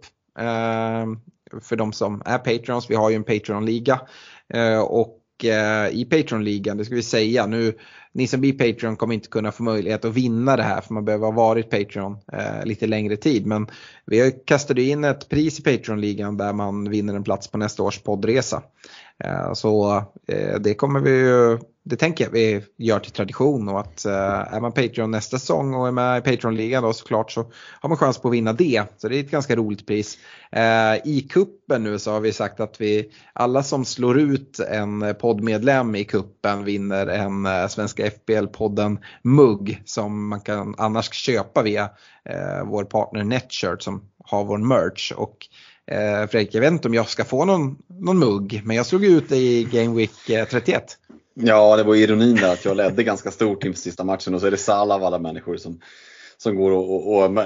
för 1.63 1.77
de 1.77 1.93
som 1.93 2.23
är 2.25 2.39
Patrons. 2.39 2.91
Vi 2.91 2.95
har 2.95 3.11
ju 3.11 3.17
en 3.17 3.25
Patreon-liga 3.25 4.01
och 4.89 5.20
Eh, 5.45 5.89
i 5.89 6.07
Patreon-ligan, 6.11 6.77
det 6.77 6.85
ska 6.85 6.95
vi 6.95 7.03
säga 7.03 7.47
nu, 7.47 7.75
ni 8.13 8.27
som 8.27 8.41
blir 8.41 8.53
Patreon 8.53 8.97
kommer 8.97 9.15
inte 9.15 9.29
kunna 9.29 9.53
få 9.53 9.63
möjlighet 9.63 10.05
att 10.05 10.15
vinna 10.15 10.57
det 10.57 10.63
här 10.63 10.81
för 10.81 10.95
man 10.95 11.05
behöver 11.05 11.27
ha 11.27 11.33
varit 11.33 11.71
Patreon 11.71 12.19
eh, 12.33 12.65
lite 12.65 12.87
längre 12.87 13.17
tid. 13.17 13.47
Men 13.47 13.67
vi 14.07 14.33
kastade 14.45 14.83
in 14.83 15.05
ett 15.05 15.29
pris 15.29 15.59
i 15.59 15.63
Patreon-ligan 15.63 16.37
där 16.37 16.53
man 16.53 16.91
vinner 16.91 17.15
en 17.15 17.25
plats 17.25 17.49
på 17.49 17.59
nästa 17.59 17.83
års 17.83 17.99
poddresa. 17.99 18.63
Eh, 19.25 19.53
så 19.53 19.97
eh, 20.27 20.61
det 20.61 20.75
kommer 20.75 21.01
vi 21.01 21.11
ju 21.11 21.59
det 21.91 21.97
tänker 21.97 22.25
jag 22.25 22.31
vi 22.31 22.63
gör 22.77 22.99
till 22.99 23.13
tradition 23.13 23.69
och 23.69 23.81
att 23.81 24.07
uh, 24.07 24.55
är 24.55 24.61
man 24.61 24.73
Patreon 24.73 25.11
nästa 25.11 25.39
säsong 25.39 25.75
och 25.75 25.89
är 25.89 25.93
med 25.93 26.19
i 26.19 26.31
Patreon-ligan 26.31 26.83
då 26.83 26.93
såklart 26.93 27.33
så 27.33 27.51
har 27.81 27.89
man 27.89 27.99
chans 27.99 28.19
på 28.19 28.29
att 28.29 28.35
vinna 28.35 28.53
det. 28.53 28.83
Så 28.97 29.09
det 29.09 29.17
är 29.17 29.21
ett 29.21 29.31
ganska 29.31 29.57
roligt 29.57 29.87
pris. 29.87 30.19
Uh, 30.57 31.09
I 31.09 31.27
kuppen 31.31 31.83
nu 31.83 31.99
så 31.99 32.13
har 32.13 32.21
vi 32.21 32.33
sagt 32.33 32.61
att 32.61 32.81
vi 32.81 33.11
alla 33.33 33.63
som 33.63 33.85
slår 33.85 34.19
ut 34.19 34.61
en 34.61 35.15
poddmedlem 35.21 35.95
i 35.95 36.05
kuppen 36.05 36.65
vinner 36.65 37.07
en 37.07 37.47
uh, 37.47 37.67
Svenska 37.67 38.11
FBL-podden 38.11 38.99
mugg 39.23 39.83
som 39.85 40.29
man 40.29 40.41
kan 40.41 40.75
annars 40.79 41.13
köpa 41.13 41.63
via 41.63 41.91
vår 42.65 42.85
partner 42.85 43.25
Netshirt 43.25 43.83
som 43.83 44.03
har 44.25 44.45
vår 44.45 44.59
merch. 44.59 45.13
Och 45.13 45.37
Fredrik, 46.31 46.55
jag 46.55 46.61
vet 46.61 46.73
inte 46.73 46.89
om 46.89 46.95
jag 46.95 47.09
ska 47.09 47.25
få 47.25 47.45
någon, 47.45 47.77
någon 47.89 48.19
mugg 48.19 48.61
men 48.65 48.77
jag 48.77 48.87
slog 48.87 49.05
ut 49.05 49.29
det 49.29 49.37
i 49.37 49.65
Game 49.65 49.97
Week 49.97 50.11
31. 50.27 50.99
Ja, 51.43 51.77
det 51.77 51.83
var 51.83 51.95
ironin 51.95 52.37
där 52.37 52.53
att 52.53 52.65
jag 52.65 52.77
ledde 52.77 53.03
ganska 53.03 53.31
stort 53.31 53.65
inför 53.65 53.81
sista 53.81 54.05
matchen 54.05 54.35
och 54.35 54.41
så 54.41 54.47
är 54.47 54.51
det 54.51 54.57
Salah 54.57 54.97
av 54.97 55.05
alla 55.05 55.19
människor 55.19 55.57
som, 55.57 55.81
som 56.37 56.57
går 56.57 56.71
och, 56.71 56.95
och, 56.95 57.25
och, 57.25 57.37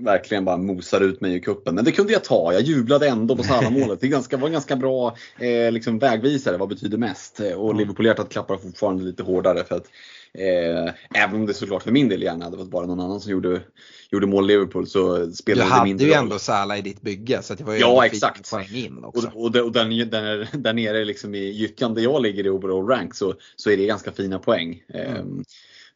verkligen 0.00 0.44
bara 0.44 0.56
mosar 0.56 1.00
ut 1.00 1.20
mig 1.20 1.34
i 1.34 1.40
kuppen. 1.40 1.74
Men 1.74 1.84
det 1.84 1.92
kunde 1.92 2.12
jag 2.12 2.24
ta. 2.24 2.52
Jag 2.52 2.62
jublade 2.62 3.08
ändå 3.08 3.36
på 3.36 3.42
Salah-målet. 3.42 4.00
Det 4.00 4.08
ganska, 4.08 4.36
var 4.36 4.46
en 4.46 4.52
ganska 4.52 4.76
bra 4.76 5.16
eh, 5.38 5.72
liksom 5.72 5.98
vägvisare. 5.98 6.56
Vad 6.56 6.68
betyder 6.68 6.98
mest? 6.98 7.40
Och 7.40 7.70
mm. 7.70 7.76
Liverpool-hjärtat 7.76 8.28
klappar 8.28 8.56
fortfarande 8.56 9.04
lite 9.04 9.22
hårdare. 9.22 9.64
för 9.64 9.76
att 9.76 9.86
Eh, 10.34 10.92
även 11.14 11.36
om 11.36 11.46
det 11.46 11.54
såklart 11.54 11.82
för 11.82 11.92
min 11.92 12.08
del 12.08 12.22
gärna 12.22 12.44
hade 12.44 12.56
varit 12.56 12.70
bara 12.70 12.86
någon 12.86 13.00
annan 13.00 13.20
som 13.20 13.32
gjorde, 13.32 13.60
gjorde 14.10 14.26
mål 14.26 14.46
Liverpool 14.46 14.86
så 14.86 15.32
spelade 15.32 15.70
det 15.70 15.84
mindre 15.84 16.06
roll. 16.06 16.10
Du 16.10 16.14
hade 16.14 16.22
ju 16.22 16.24
ändå 16.24 16.38
Salah 16.38 16.78
i 16.78 16.82
ditt 16.82 17.02
bygge 17.02 17.42
så 17.42 17.54
det 17.54 17.64
var 17.64 17.74
ju 17.74 17.80
ja, 17.80 18.06
exakt. 18.06 18.50
poäng 18.50 18.74
in 18.74 19.04
också. 19.04 19.26
Och, 19.26 19.34
och, 19.34 19.56
och 19.56 19.72
där, 19.72 20.04
där, 20.04 20.48
där 20.52 20.72
nere 20.72 21.04
liksom 21.04 21.34
i 21.34 21.50
gyttjan 21.50 21.94
där 21.94 22.02
jag 22.02 22.22
ligger 22.22 22.46
i 22.46 22.50
overall 22.50 22.88
rank 22.88 23.14
så, 23.14 23.34
så 23.56 23.70
är 23.70 23.76
det 23.76 23.86
ganska 23.86 24.12
fina 24.12 24.38
poäng. 24.38 24.82
Mm. 24.94 25.16
Eh, 25.16 25.24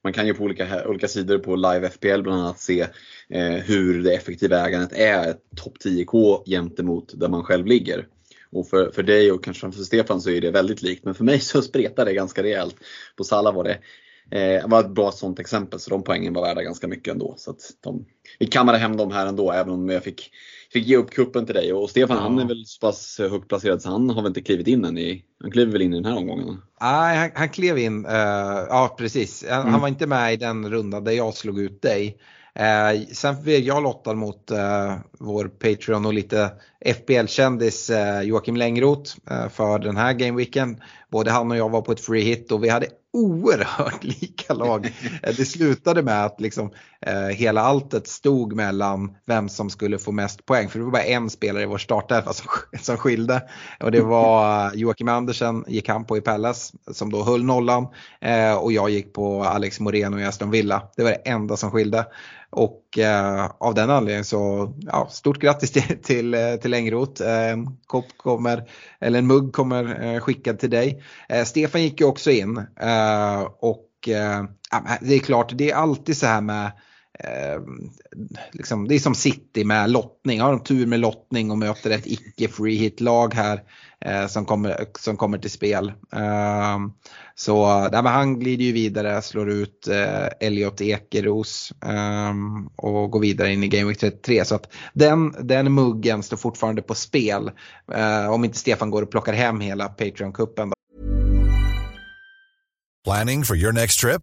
man 0.04 0.12
kan 0.12 0.26
ju 0.26 0.34
på 0.34 0.44
olika, 0.44 0.88
olika 0.88 1.08
sidor 1.08 1.38
på 1.38 1.56
Live 1.56 1.90
FPL 1.90 2.22
bland 2.22 2.40
annat 2.40 2.60
se 2.60 2.80
eh, 3.28 3.52
hur 3.52 4.02
det 4.02 4.14
effektiva 4.14 4.66
ägandet 4.66 4.92
är 4.92 5.34
topp 5.56 5.74
10K 5.84 6.42
gentemot 6.46 7.12
där 7.20 7.28
man 7.28 7.44
själv 7.44 7.66
ligger. 7.66 8.06
Och 8.52 8.68
för, 8.68 8.90
för 8.90 9.02
dig 9.02 9.32
och 9.32 9.44
kanske 9.44 9.72
för 9.72 9.82
Stefan 9.82 10.20
så 10.20 10.30
är 10.30 10.40
det 10.40 10.50
väldigt 10.50 10.82
likt 10.82 11.04
men 11.04 11.14
för 11.14 11.24
mig 11.24 11.40
så 11.40 11.62
spretar 11.62 12.04
det 12.04 12.14
ganska 12.14 12.42
rejält. 12.42 12.76
På 13.16 13.24
Salla 13.24 13.52
var 13.52 13.64
det 13.64 13.78
eh, 14.30 14.68
var 14.68 14.80
ett 14.80 14.90
bra 14.90 15.12
sånt 15.12 15.38
exempel 15.38 15.80
så 15.80 15.90
de 15.90 16.02
poängen 16.02 16.32
var 16.32 16.42
värda 16.42 16.62
ganska 16.62 16.88
mycket 16.88 17.12
ändå. 17.12 17.34
Så 17.38 17.50
att 17.50 17.60
de, 17.80 18.04
vi 18.38 18.46
kammade 18.46 18.78
hem 18.78 18.96
dem 18.96 19.10
här 19.10 19.26
ändå 19.26 19.52
även 19.52 19.72
om 19.72 19.88
jag 19.88 20.04
fick, 20.04 20.30
fick 20.72 20.86
ge 20.86 20.96
upp 20.96 21.10
kuppen 21.10 21.46
till 21.46 21.54
dig. 21.54 21.72
Och 21.72 21.90
Stefan 21.90 22.16
ja. 22.16 22.22
han 22.22 22.38
är 22.38 22.44
väl 22.44 22.66
så 22.66 22.80
pass 22.80 23.18
högt 23.18 23.48
placerad 23.48 23.82
så 23.82 23.90
han 23.90 24.10
har 24.10 24.22
väl 24.22 24.30
inte 24.30 24.42
klivit 24.42 24.66
in 24.66 24.84
än 24.84 24.98
i, 24.98 25.24
han 25.42 25.50
kliver 25.50 25.72
väl 25.72 25.82
in 25.82 25.92
i 25.92 25.96
den 25.96 26.12
här 26.12 26.18
omgången? 26.18 26.62
Nej, 26.80 27.16
han, 27.16 27.30
han 27.34 27.48
klev 27.48 27.78
in, 27.78 28.06
uh, 28.06 28.12
ja 28.68 28.94
precis. 28.98 29.44
Han, 29.48 29.60
mm. 29.60 29.72
han, 29.72 29.80
var 29.80 29.88
inte 29.88 30.06
med 30.06 30.32
i 30.32 30.36
den 30.36 30.70
runda 30.70 31.00
där 31.00 31.12
jag 31.12 31.34
slog 31.34 31.60
ut 31.60 31.82
dig. 31.82 32.16
Eh, 32.54 33.00
sen 33.12 33.42
blev 33.42 33.60
jag 33.60 33.82
lottad 33.82 34.14
mot 34.14 34.50
eh, 34.50 34.96
vår 35.18 35.44
Patreon 35.44 36.06
och 36.06 36.14
lite 36.14 36.50
FBL-kändis 36.84 37.90
eh, 37.90 38.22
Joakim 38.22 38.56
Längroth 38.56 39.12
eh, 39.30 39.48
för 39.48 39.78
den 39.78 39.96
här 39.96 40.12
gameweeken. 40.12 40.82
Både 41.10 41.30
han 41.30 41.50
och 41.50 41.56
jag 41.56 41.68
var 41.68 41.82
på 41.82 41.92
ett 41.92 42.00
free 42.00 42.22
hit 42.22 42.52
och 42.52 42.64
vi 42.64 42.68
hade 42.68 42.86
oerhört 43.12 44.04
lika 44.20 44.54
lag. 44.54 44.86
Eh, 45.22 45.34
det 45.36 45.44
slutade 45.44 46.02
med 46.02 46.24
att 46.24 46.40
liksom, 46.40 46.70
eh, 47.06 47.26
hela 47.26 47.60
alltet 47.60 48.06
stod 48.06 48.52
mellan 48.52 49.16
vem 49.26 49.48
som 49.48 49.70
skulle 49.70 49.98
få 49.98 50.12
mest 50.12 50.46
poäng. 50.46 50.68
För 50.68 50.78
det 50.78 50.84
var 50.84 50.92
bara 50.92 51.02
en 51.02 51.30
spelare 51.30 51.62
i 51.62 51.66
vår 51.66 51.78
startelva 51.78 52.32
som, 52.32 52.46
som 52.80 52.96
skilde. 52.96 53.42
Och 53.80 53.92
det 53.92 54.00
var 54.00 54.70
Joakim 54.74 55.08
Andersen 55.08 55.64
gick 55.68 55.88
han 55.88 56.04
på 56.04 56.16
i 56.16 56.20
Pallas 56.20 56.72
som 56.92 57.12
då 57.12 57.22
höll 57.22 57.44
nollan. 57.44 57.86
Eh, 58.20 58.54
och 58.54 58.72
jag 58.72 58.90
gick 58.90 59.12
på 59.12 59.44
Alex 59.44 59.80
Moreno 59.80 60.18
i 60.18 60.24
Aston 60.24 60.50
Villa. 60.50 60.82
Det 60.96 61.02
var 61.02 61.10
det 61.10 61.30
enda 61.30 61.56
som 61.56 61.70
skilde. 61.70 62.06
Och 62.50 62.98
eh, 62.98 63.50
av 63.60 63.74
den 63.74 63.90
anledningen 63.90 64.24
så 64.24 64.72
ja, 64.80 65.08
stort 65.10 65.38
grattis 65.38 65.70
till, 65.70 65.98
till, 66.02 66.34
eh, 66.34 66.54
till 66.54 66.74
Engroth. 66.74 67.22
Eh, 67.22 67.50
en 67.50 67.78
kopp 67.86 68.06
kommer, 68.16 68.68
eller 69.00 69.18
en 69.18 69.26
mugg 69.26 69.52
kommer 69.52 70.04
eh, 70.04 70.20
skickad 70.20 70.58
till 70.58 70.70
dig. 70.70 71.02
Eh, 71.28 71.44
Stefan 71.44 71.82
gick 71.82 72.00
ju 72.00 72.06
också 72.06 72.30
in 72.30 72.56
eh, 72.80 73.40
och 73.60 74.08
eh, 74.08 74.44
det 75.00 75.14
är 75.14 75.18
klart, 75.18 75.52
det 75.54 75.70
är 75.70 75.74
alltid 75.74 76.16
så 76.16 76.26
här 76.26 76.40
med 76.40 76.72
Ehm, 77.24 77.90
liksom, 78.52 78.88
det 78.88 78.94
är 78.94 78.98
som 78.98 79.14
City 79.14 79.64
med 79.64 79.90
lottning. 79.90 80.40
Har 80.40 80.52
de 80.52 80.64
tur 80.64 80.86
med 80.86 81.00
lottning 81.00 81.50
och 81.50 81.58
möter 81.58 81.90
ett 81.90 82.06
icke 82.06 82.48
free 82.48 82.76
hit 82.76 83.00
lag 83.00 83.34
här 83.34 83.62
eh, 84.04 84.26
som, 84.26 84.44
kommer, 84.44 84.86
som 84.98 85.16
kommer 85.16 85.38
till 85.38 85.50
spel. 85.50 85.92
Eh, 86.12 86.78
så 87.34 87.88
nej, 87.88 88.02
han 88.02 88.38
glider 88.38 88.64
ju 88.64 88.72
vidare, 88.72 89.22
slår 89.22 89.50
ut 89.50 89.88
eh, 89.88 90.26
Elliot 90.40 90.80
Ekeros 90.80 91.72
ehm, 91.84 92.66
och 92.76 93.10
går 93.10 93.20
vidare 93.20 93.52
in 93.52 93.64
i 93.64 93.68
Game 93.68 93.88
Week 93.88 93.98
33. 93.98 94.44
Så 94.44 94.54
att 94.54 94.72
den, 94.92 95.34
den 95.40 95.72
muggen 95.72 96.22
står 96.22 96.36
fortfarande 96.36 96.82
på 96.82 96.94
spel. 96.94 97.50
Eh, 97.92 98.30
om 98.30 98.44
inte 98.44 98.58
Stefan 98.58 98.90
går 98.90 99.02
och 99.02 99.10
plockar 99.10 99.32
hem 99.32 99.60
hela 99.60 99.88
Patreon-cupen. 99.88 100.72
Planning 103.04 103.44
for 103.44 103.56
your 103.56 103.72
next 103.72 104.00
trip? 104.00 104.22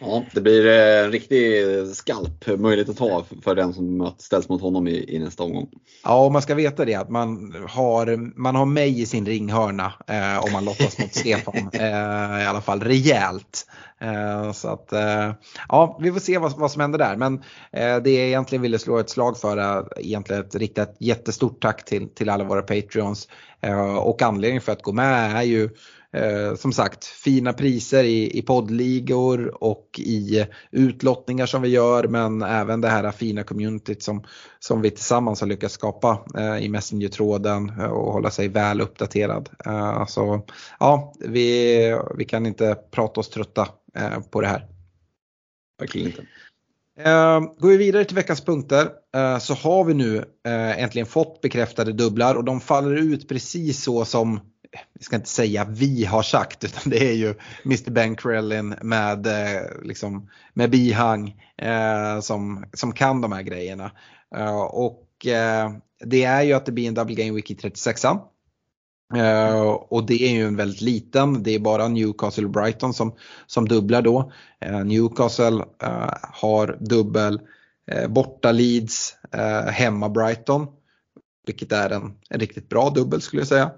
Ja, 0.00 0.24
det 0.32 0.40
blir 0.40 0.66
en 0.66 1.12
riktig 1.12 1.64
skalp 1.92 2.58
möjligt 2.58 2.88
att 2.88 2.96
ta 2.96 3.24
för 3.42 3.54
den 3.54 3.74
som 3.74 4.12
ställs 4.18 4.48
mot 4.48 4.62
honom 4.62 4.88
i, 4.88 5.14
i 5.14 5.18
nästa 5.18 5.42
omgång. 5.42 5.68
Ja, 6.04 6.24
och 6.24 6.32
man 6.32 6.42
ska 6.42 6.54
veta 6.54 6.84
det 6.84 6.94
att 6.94 7.10
man 7.10 7.54
har, 7.68 8.16
man 8.40 8.54
har 8.54 8.66
mig 8.66 9.00
i 9.00 9.06
sin 9.06 9.26
ringhörna 9.26 9.92
eh, 10.06 10.44
om 10.44 10.52
man 10.52 10.64
lottas 10.64 10.98
mot 10.98 11.14
Stefan. 11.14 11.70
Eh, 11.72 12.42
I 12.42 12.46
alla 12.46 12.60
fall 12.60 12.80
rejält. 12.80 13.66
Eh, 14.00 14.52
så 14.52 14.68
att, 14.68 14.92
eh, 14.92 15.32
ja, 15.68 15.98
vi 16.00 16.12
får 16.12 16.20
se 16.20 16.38
vad, 16.38 16.58
vad 16.58 16.70
som 16.70 16.80
händer 16.80 16.98
där. 16.98 17.16
Men 17.16 17.34
eh, 17.72 17.96
det 17.96 18.10
jag 18.10 18.26
egentligen 18.26 18.62
ville 18.62 18.78
slå 18.78 18.98
ett 18.98 19.10
slag 19.10 19.38
för 19.40 19.56
är 19.56 19.98
egentligen 19.98 20.42
ett 20.42 20.54
riktigt 20.54 20.96
jättestort 20.98 21.62
tack 21.62 21.84
till, 21.84 22.08
till 22.08 22.28
alla 22.28 22.44
våra 22.44 22.62
Patreons. 22.62 23.28
Eh, 23.60 23.96
och 23.96 24.22
anledningen 24.22 24.62
för 24.62 24.72
att 24.72 24.82
gå 24.82 24.92
med 24.92 25.36
är 25.36 25.42
ju 25.42 25.70
Eh, 26.12 26.54
som 26.54 26.72
sagt 26.72 27.04
fina 27.04 27.52
priser 27.52 28.04
i, 28.04 28.38
i 28.38 28.42
poddligor 28.42 29.64
och 29.64 29.88
i 29.98 30.46
utlottningar 30.70 31.46
som 31.46 31.62
vi 31.62 31.68
gör 31.68 32.04
men 32.04 32.42
även 32.42 32.80
det 32.80 32.88
här 32.88 33.12
fina 33.12 33.42
communityt 33.42 34.02
som, 34.02 34.24
som 34.58 34.82
vi 34.82 34.90
tillsammans 34.90 35.40
har 35.40 35.48
lyckats 35.48 35.74
skapa 35.74 36.24
eh, 36.38 36.64
i 36.64 36.68
Messenger-tråden 36.68 37.72
eh, 37.80 37.84
och 37.84 38.12
hålla 38.12 38.30
sig 38.30 38.48
väl 38.48 38.80
uppdaterad. 38.80 39.48
Eh, 39.66 40.06
så 40.06 40.46
ja, 40.80 41.14
vi, 41.20 42.00
vi 42.16 42.24
kan 42.24 42.46
inte 42.46 42.78
prata 42.90 43.20
oss 43.20 43.28
trötta 43.28 43.68
eh, 43.94 44.20
på 44.30 44.40
det 44.40 44.48
här. 44.48 44.66
Verkligen 45.78 46.06
inte. 46.06 46.22
Uh, 46.98 47.40
går 47.58 47.68
vi 47.68 47.76
vidare 47.76 48.04
till 48.04 48.16
veckans 48.16 48.44
punkter 48.44 48.88
så 49.40 49.54
har 49.54 49.84
vi 49.84 49.94
nu 49.94 50.24
äntligen 50.44 51.06
fått 51.06 51.40
bekräftade 51.40 51.92
dubblar 51.92 52.34
och 52.34 52.44
de 52.44 52.60
faller 52.60 52.96
ut 52.96 53.28
precis 53.28 53.82
så 53.82 54.04
som 54.04 54.40
vi 54.92 55.04
ska 55.04 55.16
inte 55.16 55.28
säga 55.28 55.64
vi 55.64 56.04
har 56.04 56.22
sagt 56.22 56.64
utan 56.64 56.90
det 56.90 57.10
är 57.10 57.14
ju 57.14 57.34
Mr 57.64 57.90
Ben 57.90 58.16
Krellin 58.16 58.74
med, 58.82 59.26
eh, 59.26 59.62
liksom, 59.82 60.30
med 60.54 60.70
bihang 60.70 61.42
eh, 61.56 62.20
som, 62.20 62.64
som 62.72 62.92
kan 62.92 63.20
de 63.20 63.32
här 63.32 63.42
grejerna. 63.42 63.90
Eh, 64.36 64.60
och 64.60 65.26
eh, 65.26 65.72
det 66.04 66.24
är 66.24 66.42
ju 66.42 66.52
att 66.52 66.66
det 66.66 66.72
blir 66.72 66.88
en 66.88 66.94
Double 66.94 67.14
Game 67.14 67.32
Week 67.32 67.50
i 67.50 67.54
36 67.54 68.04
Uh, 69.14 69.20
eh, 69.20 69.60
och 69.70 70.06
det 70.06 70.22
är 70.22 70.30
ju 70.30 70.46
en 70.46 70.56
väldigt 70.56 70.80
liten, 70.80 71.42
det 71.42 71.54
är 71.54 71.58
bara 71.58 71.88
Newcastle 71.88 72.44
och 72.44 72.50
Brighton 72.50 72.94
som, 72.94 73.14
som 73.46 73.68
dubblar 73.68 74.02
då. 74.02 74.32
Uh, 74.66 74.84
Newcastle 74.84 75.64
uh, 75.84 76.14
har 76.22 76.76
dubbel 76.80 77.40
borta 78.08 78.52
Leeds, 78.52 79.16
hemma 79.70 80.08
Brighton. 80.08 80.66
Vilket 81.48 81.72
är 81.72 81.90
en, 81.90 82.14
en 82.30 82.40
riktigt 82.40 82.68
bra 82.68 82.90
dubbel 82.90 83.20
skulle 83.20 83.40
jag 83.40 83.48
säga. 83.48 83.70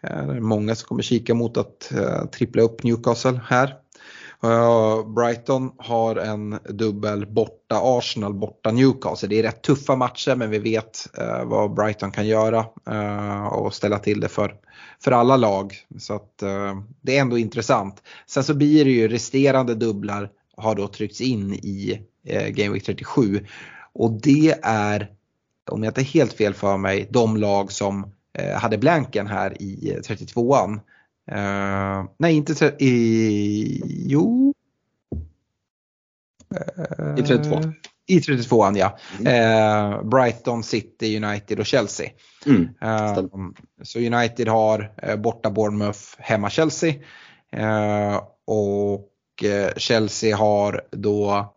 Eh, 0.00 0.26
det 0.26 0.36
är 0.36 0.40
många 0.40 0.74
som 0.74 0.88
kommer 0.88 1.02
kika 1.02 1.34
mot 1.34 1.56
att 1.56 1.92
eh, 1.92 2.24
trippla 2.24 2.62
upp 2.62 2.82
Newcastle 2.82 3.40
här. 3.46 3.76
Eh, 4.42 5.08
Brighton 5.08 5.70
har 5.78 6.16
en 6.16 6.58
dubbel 6.68 7.26
borta 7.26 7.80
Arsenal, 7.82 8.34
borta 8.34 8.70
Newcastle. 8.70 9.28
Det 9.28 9.38
är 9.38 9.42
rätt 9.42 9.62
tuffa 9.62 9.96
matcher 9.96 10.34
men 10.34 10.50
vi 10.50 10.58
vet 10.58 11.08
vad 11.44 11.74
Brighton 11.74 12.10
kan 12.10 12.26
göra 12.26 12.66
och 13.50 13.74
ställa 13.74 13.98
till 13.98 14.20
det 14.20 14.28
för, 14.28 14.54
för 15.04 15.12
alla 15.12 15.36
lag. 15.36 15.74
Så 15.98 16.14
att 16.14 16.38
det 17.00 17.16
är 17.16 17.20
ändå 17.20 17.38
intressant. 17.38 18.02
Sen 18.26 18.44
så 18.44 18.54
blir 18.54 18.84
det 18.84 18.90
ju 18.90 19.08
resterande 19.08 19.74
dubblar 19.74 20.30
har 20.56 20.74
då 20.74 20.88
tryckts 20.88 21.20
in 21.20 21.54
i 21.54 22.00
Game 22.50 22.72
Week 22.72 22.84
37 22.84 23.46
och 23.92 24.20
det 24.22 24.54
är, 24.62 25.10
om 25.70 25.82
jag 25.82 25.90
inte 25.90 26.02
helt 26.02 26.32
fel 26.32 26.54
för 26.54 26.76
mig, 26.76 27.08
de 27.10 27.36
lag 27.36 27.72
som 27.72 28.12
hade 28.54 28.78
blanken 28.78 29.26
här 29.26 29.62
i 29.62 29.98
32an. 30.02 30.80
Uh, 31.32 32.08
nej, 32.18 32.34
inte 32.34 32.76
i... 32.78 33.82
Jo. 34.06 34.54
Uh, 36.54 37.18
I 37.18 37.22
32. 37.22 37.60
I 38.06 38.18
32an 38.18 38.76
ja. 38.78 38.98
Mm. 39.20 39.92
Uh, 39.92 40.02
Brighton, 40.04 40.62
City, 40.62 41.16
United 41.24 41.60
och 41.60 41.66
Chelsea. 41.66 42.10
Mm. 42.46 42.68
så 43.82 43.98
United 43.98 44.48
har 44.48 44.92
borta 45.16 45.50
Bournemouth, 45.50 46.00
hemma 46.18 46.50
Chelsea. 46.50 46.94
och 48.46 49.10
Chelsea 49.76 50.36
har 50.36 50.82
då 50.90 51.54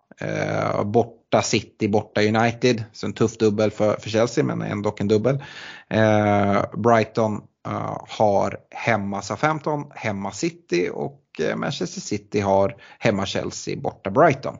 borta 1.32 1.42
City, 1.42 1.88
borta 1.88 2.22
United. 2.22 2.84
Så 2.94 3.06
en 3.06 3.14
tuff 3.14 3.38
dubbel 3.38 3.72
för, 3.72 3.96
för 4.00 4.10
Chelsea 4.10 4.44
men 4.44 4.62
ändå 4.62 4.96
en 5.00 5.08
dubbel. 5.08 5.44
Eh, 5.90 6.64
Brighton 6.78 7.42
eh, 7.68 7.98
har 8.08 8.58
hemma 8.72 9.22
Southampton, 9.22 9.86
hemma 9.96 10.32
City 10.32 10.90
och 10.94 11.22
eh, 11.40 11.56
Manchester 11.56 12.02
City 12.02 12.40
har 12.40 12.76
hemma 13.00 13.26
Chelsea, 13.26 13.78
borta 13.78 14.10
Brighton. 14.10 14.56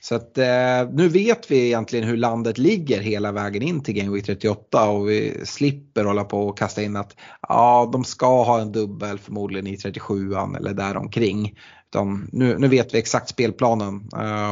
Så 0.00 0.14
att 0.14 0.38
eh, 0.38 0.90
nu 0.92 1.08
vet 1.08 1.50
vi 1.50 1.66
egentligen 1.66 2.08
hur 2.08 2.16
landet 2.16 2.58
ligger 2.58 3.00
hela 3.00 3.32
vägen 3.32 3.62
in 3.62 3.82
till 3.82 3.94
Game 3.94 4.14
Week 4.14 4.26
38 4.26 4.88
och 4.88 5.08
vi 5.08 5.40
slipper 5.44 6.04
hålla 6.04 6.24
på 6.24 6.48
och 6.48 6.58
kasta 6.58 6.82
in 6.82 6.96
att 6.96 7.16
ja, 7.48 7.90
de 7.92 8.04
ska 8.04 8.44
ha 8.44 8.60
en 8.60 8.72
dubbel 8.72 9.18
förmodligen 9.18 9.66
i 9.66 9.76
37an 9.76 10.56
eller 10.56 10.74
däromkring. 10.74 11.58
Utan 11.90 12.28
nu, 12.32 12.58
nu 12.58 12.68
vet 12.68 12.94
vi 12.94 12.98
exakt 12.98 13.28
spelplanen 13.28 14.08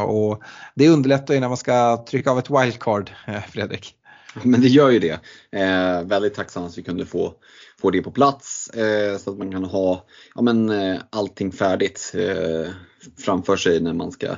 och 0.07 0.42
det 0.75 0.88
underlättar 0.88 1.35
ju 1.35 1.40
när 1.40 1.49
man 1.49 1.57
ska 1.57 2.05
trycka 2.09 2.31
av 2.31 2.38
ett 2.38 2.51
wildcard, 2.51 3.11
Fredrik. 3.51 3.94
Men 4.42 4.61
det 4.61 4.68
gör 4.68 4.90
ju 4.90 4.99
det. 4.99 5.20
Eh, 5.51 6.03
väldigt 6.03 6.35
tacksam 6.35 6.64
att 6.64 6.79
vi 6.79 6.83
kunde 6.83 7.07
få, 7.07 7.35
få 7.81 7.90
det 7.90 8.03
på 8.03 8.11
plats 8.11 8.70
eh, 8.70 9.18
så 9.18 9.31
att 9.31 9.38
man 9.38 9.53
kan 9.53 9.64
ha 9.64 10.07
ja, 10.35 10.42
men, 10.42 10.70
eh, 10.70 11.01
allting 11.11 11.53
färdigt 11.53 12.12
eh, 12.14 12.70
framför 13.18 13.57
sig 13.57 13.81
när 13.81 13.92
man 13.92 14.12
ska 14.12 14.37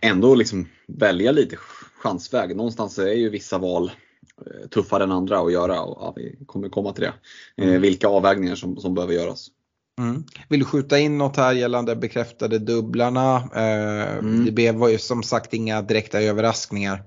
ändå 0.00 0.34
liksom 0.34 0.68
välja 0.86 1.32
lite 1.32 1.56
chansväg. 2.02 2.56
Någonstans 2.56 2.98
är 2.98 3.12
ju 3.12 3.28
vissa 3.28 3.58
val 3.58 3.90
eh, 4.46 4.68
tuffare 4.68 5.04
än 5.04 5.12
andra 5.12 5.38
att 5.40 5.52
göra 5.52 5.82
och 5.82 5.98
ja, 6.00 6.12
vi 6.16 6.44
kommer 6.46 6.68
komma 6.68 6.92
till 6.92 7.04
det. 7.04 7.14
Eh, 7.56 7.68
mm. 7.68 7.82
Vilka 7.82 8.08
avvägningar 8.08 8.54
som, 8.54 8.76
som 8.76 8.94
behöver 8.94 9.14
göras. 9.14 9.48
Mm. 10.02 10.24
Vill 10.48 10.60
du 10.60 10.66
skjuta 10.66 10.98
in 10.98 11.18
något 11.18 11.36
här 11.36 11.52
gällande 11.52 11.96
bekräftade 11.96 12.58
dubblarna? 12.58 13.48
Mm. 13.54 14.54
Det 14.54 14.72
var 14.72 14.88
ju 14.88 14.98
som 14.98 15.22
sagt 15.22 15.54
inga 15.54 15.82
direkta 15.82 16.20
överraskningar. 16.20 17.02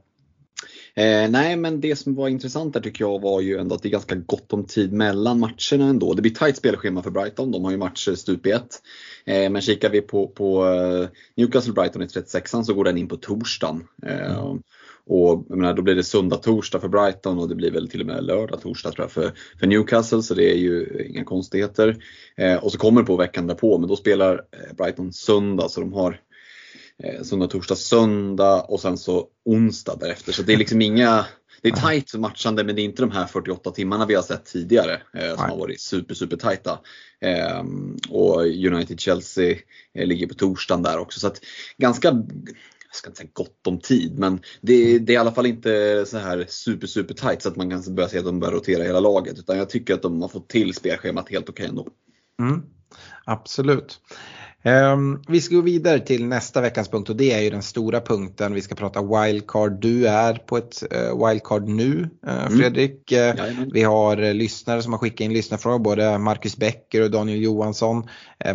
Eh, 0.97 1.29
nej, 1.29 1.55
men 1.55 1.81
det 1.81 1.95
som 1.95 2.15
var 2.15 2.27
intressant 2.27 2.73
där 2.73 2.81
tycker 2.81 3.03
jag 3.03 3.21
var 3.21 3.41
ju 3.41 3.58
ändå 3.58 3.75
att 3.75 3.81
det 3.81 3.88
är 3.88 3.91
ganska 3.91 4.15
gott 4.15 4.53
om 4.53 4.65
tid 4.65 4.93
mellan 4.93 5.39
matcherna 5.39 5.86
ändå. 5.89 6.13
Det 6.13 6.21
blir 6.21 6.31
tajt 6.31 6.58
spelschema 6.58 7.03
för 7.03 7.12
Brighton, 7.12 7.51
de 7.51 7.63
har 7.63 7.71
ju 7.71 7.77
matcher 7.77 8.15
stup 8.15 8.45
i 8.45 8.51
ett. 8.51 8.81
Eh, 9.25 9.49
men 9.49 9.62
kikar 9.62 9.89
vi 9.89 10.01
på, 10.01 10.27
på 10.27 10.65
uh, 10.65 11.08
Newcastle 11.38 11.73
Brighton 11.73 12.01
i 12.01 12.05
36an 12.05 12.63
så 12.63 12.73
går 12.73 12.84
den 12.84 12.97
in 12.97 13.08
på 13.08 13.17
torsdagen. 13.17 13.84
Eh, 14.03 14.38
mm. 14.38 14.62
Och 15.07 15.45
menar, 15.49 15.73
då 15.73 15.81
blir 15.81 15.95
det 15.95 16.03
söndag, 16.03 16.37
torsdag 16.37 16.79
för 16.79 16.87
Brighton 16.87 17.39
och 17.39 17.49
det 17.49 17.55
blir 17.55 17.71
väl 17.71 17.89
till 17.89 18.01
och 18.01 18.07
med 18.07 18.23
lördag, 18.23 18.61
torsdag 18.61 18.91
tror 18.91 19.03
jag 19.03 19.11
för, 19.11 19.31
för 19.59 19.67
Newcastle 19.67 20.23
så 20.23 20.33
det 20.33 20.51
är 20.51 20.57
ju 20.57 21.05
inga 21.09 21.23
konstigheter. 21.23 21.97
Eh, 22.37 22.55
och 22.55 22.71
så 22.71 22.77
kommer 22.77 23.01
det 23.01 23.07
på 23.07 23.15
veckan 23.15 23.47
därpå 23.47 23.77
men 23.77 23.89
då 23.89 23.95
spelar 23.95 24.33
eh, 24.33 24.75
Brighton 24.77 25.13
söndag 25.13 25.69
så 25.69 25.81
de 25.81 25.93
har 25.93 26.19
eh, 27.03 27.21
söndag, 27.21 27.47
torsdag, 27.47 27.75
söndag 27.75 28.61
och 28.61 28.79
sen 28.79 28.97
så 28.97 29.27
onsdag 29.45 29.97
därefter. 29.99 30.31
Så 30.31 30.43
det 30.43 30.53
är 30.53 30.57
liksom 30.57 30.81
inga 30.81 31.25
det 31.61 31.69
är 31.69 31.75
tajt 31.75 32.13
matchande 32.13 32.63
men 32.63 32.75
det 32.75 32.81
är 32.81 32.83
inte 32.83 33.01
de 33.01 33.11
här 33.11 33.27
48 33.27 33.71
timmarna 33.71 34.05
vi 34.05 34.15
har 34.15 34.23
sett 34.23 34.45
tidigare 34.45 34.93
eh, 34.93 35.29
som 35.29 35.37
Nej. 35.39 35.49
har 35.49 35.57
varit 35.57 35.81
super 35.81 36.15
super 36.15 36.37
tajta. 36.37 36.79
Eh, 37.21 37.63
och 38.09 38.41
United-Chelsea 38.45 39.57
eh, 39.93 40.07
ligger 40.07 40.27
på 40.27 40.33
torsdagen 40.33 40.83
där 40.83 40.97
också. 40.97 41.19
Så 41.19 41.27
att 41.27 41.41
ganska, 41.77 42.23
ska 42.95 43.10
inte 43.10 43.17
säga 43.17 43.29
gott 43.34 43.67
om 43.67 43.79
tid 43.79 44.19
men 44.19 44.39
det, 44.62 44.99
det, 44.99 45.13
är 45.13 45.15
i 45.15 45.17
alla 45.17 45.31
fall 45.31 45.45
inte 45.45 46.05
så 46.08 46.17
här 46.17 46.45
super 46.49 46.88
super 46.88 47.13
tight 47.13 47.41
så 47.41 47.49
att 47.49 47.55
man 47.55 47.69
kan 47.69 47.95
börja 47.95 48.10
se 48.10 48.19
att 48.19 48.25
de 48.25 48.39
börjar 48.39 48.53
rotera 48.53 48.84
hela 48.84 48.99
laget. 48.99 49.39
Utan 49.39 49.58
jag 49.58 49.69
tycker 49.69 49.93
att 49.93 50.01
de 50.01 50.21
har 50.21 50.29
fått 50.29 50.49
till 50.49 50.73
spelschemat 50.73 51.29
helt 51.29 51.49
okej 51.49 51.63
okay 51.63 51.69
ändå. 51.69 51.88
Mm, 52.41 52.62
absolut. 53.25 53.99
Um, 54.65 55.21
vi 55.28 55.41
ska 55.41 55.56
gå 55.56 55.62
vidare 55.62 55.99
till 55.99 56.25
nästa 56.25 56.62
veckans 56.62 56.89
punkt 56.89 57.10
och 57.10 57.15
det 57.15 57.32
är 57.32 57.41
ju 57.41 57.49
den 57.49 57.63
stora 57.63 58.01
punkten. 58.01 58.54
Vi 58.54 58.62
ska 58.62 58.75
prata 58.75 59.01
wildcard. 59.01 59.82
Du 59.82 60.08
är 60.08 60.34
på 60.34 60.58
ett 60.58 60.84
uh, 60.95 61.28
wildcard 61.28 61.67
nu 61.67 62.10
uh, 62.28 62.49
Fredrik. 62.49 63.12
Mm. 63.12 63.69
vi 63.73 63.84
har 63.84 64.23
uh, 64.23 64.34
lyssnare 64.34 64.82
som 64.82 64.93
har 64.93 64.99
skickat 64.99 65.19
in 65.19 65.34
lyssnarfrågor, 65.34 65.80
både 65.80 66.17
Marcus 66.17 66.58
Becker 66.58 67.01
och 67.01 67.12
Daniel 67.12 67.41
Johansson. 67.41 68.04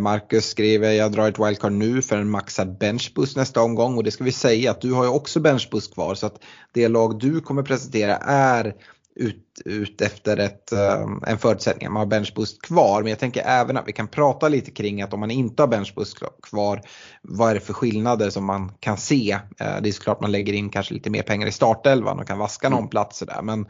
Marcus 0.01 0.45
skriver 0.45 0.93
jag 0.93 1.13
drar 1.13 1.29
ett 1.29 1.39
wildcard 1.39 1.73
nu 1.73 2.03
för 2.03 2.17
en 2.17 2.31
maxad 2.31 2.79
benchboost 2.79 3.37
nästa 3.37 3.63
omgång 3.63 3.97
och 3.97 4.05
det 4.05 4.11
ska 4.11 4.25
vi 4.25 4.33
säga 4.33 4.71
att 4.71 4.81
du 4.81 4.93
har 4.93 5.05
ju 5.05 5.11
också 5.11 5.41
benchboost 5.41 5.95
kvar 5.95 6.15
så 6.15 6.27
att 6.27 6.43
det 6.73 6.89
lag 6.89 7.19
du 7.19 7.41
kommer 7.41 7.63
presentera 7.63 8.17
är 8.17 8.75
ut, 9.21 9.63
ut 9.65 10.01
efter 10.01 10.37
ett, 10.37 10.73
um, 10.73 11.25
en 11.27 11.39
förutsättning. 11.39 11.93
Man 11.93 12.01
har 12.01 12.07
benchboost 12.07 12.63
kvar. 12.63 13.03
Men 13.03 13.11
jag 13.11 13.19
tänker 13.19 13.43
även 13.43 13.77
att 13.77 13.89
vi 13.89 13.93
kan 13.93 14.09
prata 14.09 14.49
lite 14.49 14.71
kring 14.71 15.03
att 15.03 15.13
om 15.13 15.21
man 15.21 15.31
inte 15.31 15.63
har 15.63 15.69
benchboost 15.69 16.19
kvar, 16.43 16.83
vad 17.23 17.51
är 17.51 17.55
det 17.55 17.61
för 17.61 17.73
skillnader 17.73 18.31
som 18.31 18.45
man 18.45 18.73
kan 18.81 18.97
se? 18.97 19.35
Uh, 19.35 19.83
det 19.83 19.89
är 19.89 19.93
såklart 19.93 20.21
man 20.21 20.33
lägger 20.33 20.53
in 20.53 20.71
kanske 20.71 20.95
lite 20.95 21.11
mer 21.11 21.23
pengar 21.23 21.47
i 21.47 21.53
startelvan 21.53 22.21
och 22.21 22.27
kan 22.27 22.39
vaska 22.39 22.69
någon 22.69 22.79
mm. 22.79 22.91
plats 22.91 23.21
där. 23.21 23.43
Men 23.43 23.67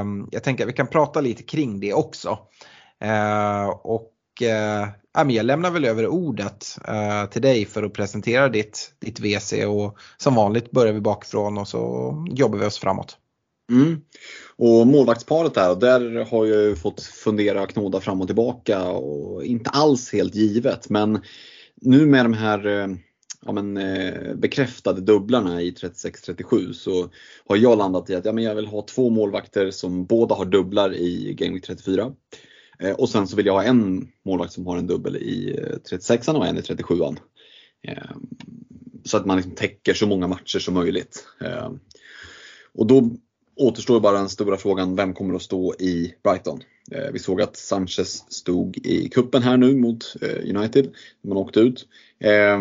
um, 0.00 0.28
jag 0.32 0.42
tänker 0.42 0.64
att 0.64 0.68
vi 0.68 0.76
kan 0.76 0.86
prata 0.86 1.20
lite 1.20 1.42
kring 1.42 1.80
det 1.80 1.92
också. 1.92 2.38
Uh, 3.04 3.68
och 3.68 4.12
eh, 4.42 4.88
jag 5.28 5.46
lämnar 5.46 5.70
väl 5.70 5.84
över 5.84 6.06
ordet 6.06 6.78
eh, 6.88 7.24
till 7.24 7.42
dig 7.42 7.64
för 7.64 7.82
att 7.82 7.92
presentera 7.92 8.48
ditt, 8.48 8.92
ditt 8.98 9.20
WC 9.20 9.52
och 9.52 9.98
som 10.16 10.34
vanligt 10.34 10.70
börjar 10.70 10.92
vi 10.92 11.00
bakifrån 11.00 11.58
och 11.58 11.68
så 11.68 12.12
jobbar 12.30 12.58
vi 12.58 12.66
oss 12.66 12.78
framåt. 12.78 13.18
Mm. 13.70 14.00
Och 14.56 14.86
målvaktsparet 14.86 15.54
där, 15.54 15.76
där 15.76 16.24
har 16.24 16.46
jag 16.46 16.62
ju 16.62 16.76
fått 16.76 17.02
fundera 17.02 17.62
och 17.62 17.70
knåda 17.70 18.00
fram 18.00 18.20
och 18.20 18.28
tillbaka 18.28 18.88
och 18.88 19.44
inte 19.44 19.70
alls 19.70 20.12
helt 20.12 20.34
givet 20.34 20.88
men 20.88 21.20
nu 21.80 22.06
med 22.06 22.24
de 22.24 22.32
här 22.32 22.66
eh, 22.66 22.88
ja, 23.46 23.52
men, 23.52 23.76
eh, 23.76 24.34
bekräftade 24.34 25.00
dubblarna 25.00 25.62
i 25.62 25.70
36-37 25.70 26.72
så 26.72 27.08
har 27.46 27.56
jag 27.56 27.78
landat 27.78 28.10
i 28.10 28.14
att 28.14 28.24
ja, 28.24 28.32
men 28.32 28.44
jag 28.44 28.54
vill 28.54 28.66
ha 28.66 28.82
två 28.82 29.10
målvakter 29.10 29.70
som 29.70 30.04
båda 30.04 30.34
har 30.34 30.44
dubblar 30.44 30.94
i 30.94 31.34
Game 31.34 31.52
Week 31.52 31.64
34. 31.64 32.12
Eh, 32.78 32.92
och 32.92 33.08
sen 33.08 33.28
så 33.28 33.36
vill 33.36 33.46
jag 33.46 33.52
ha 33.52 33.62
en 33.62 34.08
målvakt 34.24 34.52
som 34.52 34.66
har 34.66 34.76
en 34.76 34.86
dubbel 34.86 35.16
i 35.16 35.58
eh, 35.58 35.96
36an 35.98 36.34
och 36.34 36.46
en 36.46 36.58
i 36.58 36.60
37an. 36.60 37.16
Ehm, 37.88 38.28
så 39.04 39.16
att 39.16 39.26
man 39.26 39.36
liksom 39.36 39.54
täcker 39.54 39.94
så 39.94 40.06
många 40.06 40.28
matcher 40.28 40.58
som 40.58 40.74
möjligt. 40.74 41.26
Ehm, 41.40 41.78
och 42.74 42.86
då 42.86 43.10
återstår 43.56 44.00
bara 44.00 44.18
den 44.18 44.28
stora 44.28 44.56
frågan, 44.56 44.96
vem 44.96 45.14
kommer 45.14 45.34
att 45.34 45.42
stå 45.42 45.74
i 45.74 46.14
Brighton? 46.22 46.60
Eh, 46.90 47.12
vi 47.12 47.18
såg 47.18 47.42
att 47.42 47.56
Sanchez 47.56 48.24
stod 48.28 48.78
i 48.86 49.08
kuppen 49.08 49.42
här 49.42 49.56
nu 49.56 49.76
mot 49.76 50.16
eh, 50.20 50.56
United. 50.56 50.94
Man 51.24 51.36
åkte 51.36 51.60
ut. 51.60 51.86
Eh, 52.20 52.58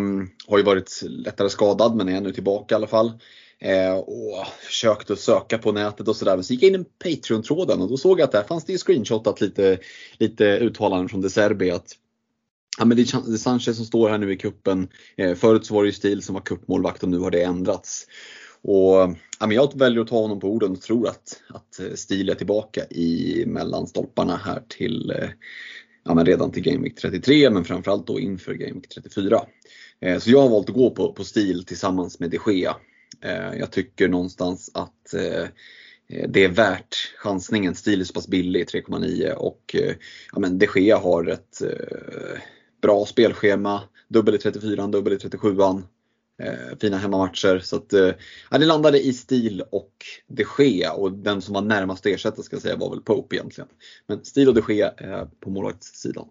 har 0.47 0.57
ju 0.57 0.63
varit 0.63 1.01
lättare 1.03 1.49
skadad 1.49 1.95
men 1.95 2.09
är 2.09 2.21
nu 2.21 2.31
tillbaka 2.31 2.75
i 2.75 2.77
alla 2.77 2.87
fall. 2.87 3.11
Eh, 3.59 3.95
och 3.95 4.47
försökte 4.65 5.15
söka 5.15 5.57
på 5.57 5.71
nätet 5.71 6.07
och 6.07 6.15
sådär. 6.15 6.35
Men 6.35 6.43
så 6.43 6.53
gick 6.53 6.63
jag 6.63 6.73
in 6.73 6.81
i 6.81 6.85
Patreon-tråden 7.03 7.81
och 7.81 7.89
då 7.89 7.97
såg 7.97 8.19
jag 8.19 8.25
att 8.25 8.31
där 8.31 8.43
fanns 8.43 8.65
det 8.65 8.71
ju 8.71 8.77
screenshotat 8.77 9.41
lite, 9.41 9.77
lite 10.17 10.57
uttalanden 10.57 11.09
från 11.09 11.21
De 11.21 11.29
Serbi 11.29 11.71
att 11.71 11.87
Ja, 12.77 12.85
men 12.85 12.97
det 12.97 13.03
är 13.03 13.37
Sanchez 13.37 13.77
som 13.77 13.85
står 13.85 14.09
här 14.09 14.17
nu 14.17 14.33
i 14.33 14.37
kuppen. 14.37 14.87
Eh, 15.17 15.35
förut 15.35 15.65
så 15.65 15.73
var 15.73 15.83
det 15.83 15.87
ju 15.87 15.93
Stil 15.93 16.21
som 16.21 16.33
var 16.33 16.41
kuppmålvakt 16.41 17.03
och 17.03 17.09
nu 17.09 17.19
har 17.19 17.31
det 17.31 17.43
ändrats. 17.43 18.07
Och, 18.67 19.15
ja, 19.39 19.47
men 19.47 19.51
jag 19.51 19.79
väljer 19.79 20.01
att 20.01 20.07
ta 20.07 20.21
honom 20.21 20.39
på 20.39 20.49
orden 20.49 20.71
och 20.71 20.81
tror 20.81 21.07
att, 21.07 21.41
att 21.47 21.79
eh, 21.79 21.93
Stil 21.95 22.29
är 22.29 22.35
tillbaka 22.35 22.85
i 22.85 23.43
mellanstolparna 23.47 24.35
här 24.35 24.61
till 24.69 25.11
eh, 25.11 25.29
ja, 26.03 26.13
men 26.13 26.25
redan 26.25 26.51
till 26.51 26.63
Game 26.63 26.83
Week 26.83 26.95
33 26.95 27.49
men 27.49 27.65
framförallt 27.65 28.07
då 28.07 28.19
inför 28.19 28.53
Game 28.53 28.73
Week 28.73 28.89
34. 28.89 29.41
Eh, 30.01 30.19
så 30.19 30.31
jag 30.31 30.41
har 30.41 30.49
valt 30.49 30.69
att 30.69 30.75
gå 30.75 30.89
på, 30.89 31.13
på 31.13 31.23
Stil 31.23 31.65
tillsammans 31.65 32.19
med 32.19 32.29
de 32.29 32.39
Gea. 32.47 32.75
Eh, 33.21 33.59
jag 33.59 33.71
tycker 33.71 34.07
någonstans 34.07 34.71
att 34.73 35.13
det 36.27 36.43
är 36.43 36.49
värt 36.49 36.95
chansningen. 37.17 37.75
Stil 37.75 38.01
är 38.01 38.05
så 38.05 38.13
pass 38.13 38.27
billig, 38.27 38.65
3,9 38.65 39.31
och 39.33 39.75
ja, 40.33 40.39
men 40.39 40.57
de 40.57 40.67
Gea 40.75 40.97
har 40.97 41.27
ett 41.27 41.61
bra 42.81 43.05
spelschema. 43.05 43.81
Dubbel 44.07 44.35
i 44.35 44.37
34, 44.37 44.87
dubbel 44.87 45.13
i 45.13 45.17
37 45.17 45.55
eh, 46.43 46.77
fina 46.81 46.97
hemmamatcher. 46.97 47.59
Så 47.59 47.75
att, 47.75 47.93
eh, 47.93 48.11
det 48.51 48.65
landade 48.65 48.99
i 48.99 49.13
stil 49.13 49.63
och 49.71 49.91
de 50.27 50.45
Gea 50.59 50.93
och 50.93 51.11
den 51.11 51.41
som 51.41 51.53
var 51.53 51.61
närmast 51.61 52.05
att 52.05 52.11
ersätta 52.11 52.43
ska 52.43 52.55
jag 52.55 52.63
säga 52.63 52.75
var 52.75 52.89
väl 52.89 53.01
Pope 53.01 53.35
egentligen. 53.35 53.69
Men 54.07 54.25
stil 54.25 54.47
och 54.47 54.53
de 54.53 54.73
Gea 54.73 54.93
eh, 54.97 55.27
på 55.39 55.49
målvaktssidan. 55.49 56.27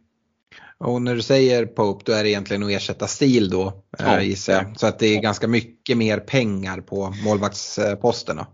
Och 0.78 1.02
när 1.02 1.14
du 1.14 1.22
säger 1.22 1.66
Pope 1.66 2.02
då 2.06 2.12
är 2.12 2.22
det 2.22 2.30
egentligen 2.30 2.62
att 2.62 2.70
ersätta 2.70 3.06
stil 3.06 3.50
då 3.50 3.66
eh, 3.98 4.06
ja. 4.06 4.22
gissar 4.22 4.52
jag. 4.52 4.80
Så 4.80 4.86
att 4.86 4.98
det 4.98 5.06
är 5.06 5.20
ganska 5.20 5.48
mycket 5.48 5.96
mer 5.96 6.18
pengar 6.18 6.80
på 6.80 7.14
målvaktsposterna. 7.24 8.46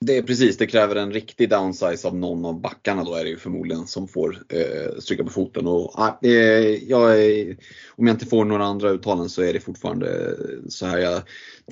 Det 0.00 0.16
är 0.16 0.22
precis, 0.22 0.56
det 0.56 0.66
kräver 0.66 0.96
en 0.96 1.12
riktig 1.12 1.50
downsize 1.50 2.08
av 2.08 2.16
någon 2.16 2.44
av 2.44 2.60
backarna 2.60 3.04
då 3.04 3.14
är 3.14 3.24
det 3.24 3.30
ju 3.30 3.36
förmodligen 3.36 3.86
som 3.86 4.08
får 4.08 4.42
eh, 4.48 4.98
stryka 4.98 5.24
på 5.24 5.30
foten. 5.30 5.66
Och, 5.66 5.98
ah, 6.00 6.18
eh, 6.22 6.84
jag 6.88 7.24
är, 7.24 7.56
om 7.96 8.06
jag 8.06 8.14
inte 8.14 8.26
får 8.26 8.44
några 8.44 8.64
andra 8.64 8.90
uttalanden 8.90 9.28
så 9.28 9.42
är 9.42 9.52
det 9.52 9.60
fortfarande 9.60 10.36
så 10.68 10.86
här 10.86 10.98
jag 10.98 11.22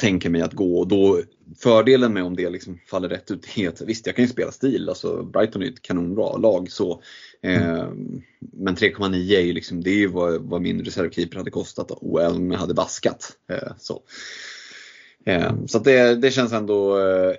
tänker 0.00 0.30
mig 0.30 0.42
att 0.42 0.52
gå. 0.52 0.78
Och 0.78 0.88
då, 0.88 1.22
fördelen 1.58 2.12
med 2.12 2.24
om 2.24 2.36
det 2.36 2.50
liksom 2.50 2.78
faller 2.90 3.08
rätt 3.08 3.30
ut 3.30 3.58
är 3.58 3.68
att 3.68 3.80
visst, 3.80 4.06
jag 4.06 4.16
kan 4.16 4.24
ju 4.24 4.30
spela 4.30 4.52
stil. 4.52 4.88
Alltså, 4.88 5.22
Brighton 5.22 5.62
är 5.62 5.66
ett 5.66 5.82
kanonbra 5.82 6.36
lag. 6.36 6.70
Så, 6.70 7.02
eh, 7.42 7.70
mm. 7.70 8.22
Men 8.40 8.76
3,9 8.76 9.36
är 9.36 9.40
ju 9.40 9.52
liksom, 9.52 9.82
det 9.82 9.90
är 9.90 9.98
ju 9.98 10.06
vad, 10.06 10.40
vad 10.40 10.62
min 10.62 10.84
reservkeeper 10.84 11.36
hade 11.36 11.50
kostat 11.50 11.90
och 11.90 12.22
Elm 12.22 12.50
hade 12.50 12.74
vaskat. 12.74 13.32
Eh, 13.50 13.72
så 13.78 14.02
eh, 15.26 15.52
så 15.66 15.78
det, 15.78 16.14
det 16.14 16.30
känns 16.30 16.52
ändå 16.52 16.98
eh, 16.98 17.34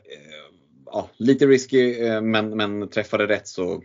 ja, 0.91 1.09
lite 1.17 1.45
risky 1.45 2.05
eh, 2.05 2.21
men, 2.21 2.57
men 2.57 2.89
träffar 2.89 3.17
det 3.17 3.27
rätt 3.27 3.47
så, 3.47 3.81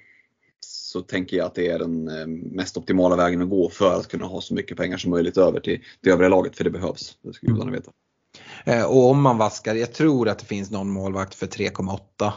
så 0.61 1.01
tänker 1.01 1.37
jag 1.37 1.47
att 1.47 1.55
det 1.55 1.69
är 1.69 1.79
den 1.79 2.09
eh, 2.09 2.27
mest 2.27 2.77
optimala 2.77 3.17
vägen 3.17 3.43
att 3.43 3.51
gå 3.51 3.71
för 3.71 3.95
att 3.95 4.09
kunna 4.09 4.27
ha 4.27 4.41
så 4.41 4.55
mycket 4.55 4.77
pengar 4.77 4.97
som 4.97 5.11
möjligt 5.11 5.37
över 5.37 5.61
till 5.61 5.81
det 6.01 6.11
övriga 6.11 6.29
laget 6.29 6.57
för 6.57 6.65
det 6.65 6.71
behövs. 6.71 7.17
Det 7.23 7.33
ska 7.33 7.47
gudarna 7.47 7.73
veta. 7.73 7.91
Eh, 8.65 8.85
och 8.85 9.11
om 9.11 9.23
man 9.23 9.38
vaskar, 9.38 9.75
jag 9.75 9.93
tror 9.93 10.29
att 10.29 10.38
det 10.38 10.47
finns 10.47 10.71
någon 10.71 10.91
målvakt 10.91 11.35
för 11.35 11.47
3,8. 11.47 12.33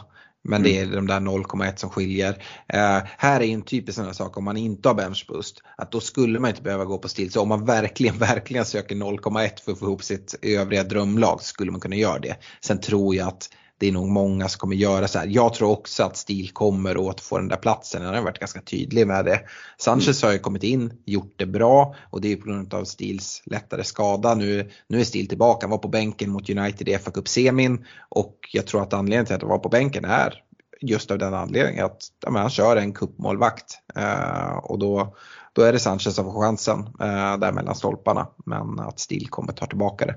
Men 0.48 0.62
det 0.62 0.78
mm. 0.78 0.92
är 0.92 0.96
de 0.96 1.06
där 1.06 1.20
0,1 1.20 1.76
som 1.76 1.90
skiljer. 1.90 2.30
Uh, 2.74 3.08
här 3.18 3.40
är 3.40 3.44
en 3.44 3.62
typisk 3.62 3.98
sån 3.98 4.14
sak 4.14 4.36
om 4.36 4.44
man 4.44 4.56
inte 4.56 4.88
har 4.88 4.94
benchboost. 4.94 5.62
Att 5.76 5.92
då 5.92 6.00
skulle 6.00 6.40
man 6.40 6.50
inte 6.50 6.62
behöva 6.62 6.84
gå 6.84 6.98
på 6.98 7.08
stil. 7.08 7.32
Så 7.32 7.42
om 7.42 7.48
man 7.48 7.64
verkligen, 7.64 8.18
verkligen 8.18 8.64
söker 8.64 8.94
0,1 8.94 9.64
för 9.64 9.72
att 9.72 9.78
få 9.78 9.84
ihop 9.84 10.02
sitt 10.02 10.34
övriga 10.42 10.84
drömlag 10.84 11.40
så 11.40 11.46
skulle 11.46 11.70
man 11.70 11.80
kunna 11.80 11.96
göra 11.96 12.18
det. 12.18 12.36
Sen 12.60 12.80
tror 12.80 13.14
jag 13.14 13.28
att 13.28 13.48
det 13.78 13.88
är 13.88 13.92
nog 13.92 14.08
många 14.08 14.48
som 14.48 14.58
kommer 14.58 14.76
göra 14.76 15.08
så 15.08 15.18
här. 15.18 15.26
Jag 15.26 15.54
tror 15.54 15.70
också 15.70 16.02
att 16.02 16.16
Stil 16.16 16.50
kommer 16.50 16.96
åt 16.96 17.20
få 17.20 17.38
den 17.38 17.48
där 17.48 17.56
platsen. 17.56 18.04
Han 18.04 18.14
har 18.14 18.22
varit 18.22 18.38
ganska 18.38 18.60
tydlig 18.60 19.06
med 19.06 19.24
det. 19.24 19.40
Sanchez 19.78 20.22
mm. 20.22 20.28
har 20.28 20.32
ju 20.32 20.38
kommit 20.38 20.62
in, 20.62 20.92
gjort 21.04 21.34
det 21.36 21.46
bra 21.46 21.94
och 22.10 22.20
det 22.20 22.32
är 22.32 22.36
på 22.36 22.46
grund 22.46 22.74
av 22.74 22.84
Stils 22.84 23.42
lättare 23.46 23.84
skada. 23.84 24.34
Nu, 24.34 24.70
nu 24.88 25.00
är 25.00 25.04
Stil 25.04 25.28
tillbaka, 25.28 25.66
han 25.66 25.70
var 25.70 25.78
på 25.78 25.88
bänken 25.88 26.30
mot 26.30 26.50
United 26.50 26.88
i 26.88 26.98
FA 26.98 27.10
Cup-semin 27.10 27.84
och 28.08 28.38
jag 28.52 28.66
tror 28.66 28.82
att 28.82 28.92
anledningen 28.92 29.26
till 29.26 29.34
att 29.34 29.42
han 29.42 29.50
var 29.50 29.58
på 29.58 29.68
bänken 29.68 30.04
är 30.04 30.42
just 30.80 31.10
av 31.10 31.18
den 31.18 31.34
anledningen 31.34 31.84
att 31.84 32.02
ja, 32.26 32.38
han 32.38 32.50
kör 32.50 32.76
en 32.76 32.92
kuppmålvakt 32.92 33.78
uh, 33.98 34.56
och 34.56 34.78
då, 34.78 35.16
då 35.56 35.62
är 35.62 35.72
det 35.72 35.78
Sanchez 35.78 36.14
som 36.14 36.24
får 36.24 36.40
chansen 36.40 36.78
eh, 36.78 37.38
där 37.38 37.52
mellan 37.52 37.74
stolparna 37.74 38.28
men 38.46 38.80
att 38.80 39.00
Stil 39.00 39.28
kommer 39.28 39.52
ta 39.52 39.66
tillbaka 39.66 40.06
det. 40.06 40.16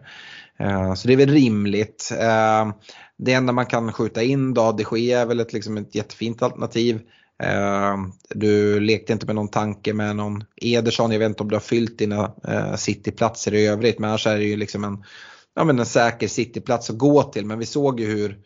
Eh, 0.65 0.93
så 0.93 1.07
det 1.07 1.13
är 1.13 1.17
väl 1.17 1.29
rimligt. 1.29 2.11
Eh, 2.19 2.71
det 3.17 3.33
enda 3.33 3.53
man 3.53 3.65
kan 3.65 3.93
skjuta 3.93 4.23
in 4.23 4.53
då, 4.53 4.71
de 4.71 4.97
Gea 4.97 5.21
är 5.21 5.25
väl 5.25 5.39
ett, 5.39 5.53
liksom 5.53 5.77
ett 5.77 5.95
jättefint 5.95 6.41
alternativ. 6.41 7.01
Eh, 7.43 7.97
du 8.29 8.79
lekte 8.79 9.13
inte 9.13 9.25
med 9.25 9.35
någon 9.35 9.47
tanke 9.47 9.93
med 9.93 10.15
någon 10.15 10.43
Ederson, 10.55 11.11
jag 11.11 11.19
vet 11.19 11.29
inte 11.29 11.43
om 11.43 11.49
du 11.49 11.55
har 11.55 11.61
fyllt 11.61 11.97
dina 11.97 12.31
eh, 12.47 12.75
cityplatser 12.75 13.53
i 13.53 13.67
övrigt 13.67 13.99
men 13.99 14.09
annars 14.09 14.27
är 14.27 14.37
det 14.37 14.45
ju 14.45 14.55
liksom 14.55 14.83
en, 14.83 15.03
ja, 15.55 15.63
men 15.63 15.79
en 15.79 15.85
säker 15.85 16.27
cityplats 16.27 16.89
att 16.89 16.97
gå 16.97 17.23
till. 17.23 17.45
Men 17.45 17.59
vi 17.59 17.65
såg 17.65 17.99
ju 17.99 18.05
hur 18.05 18.39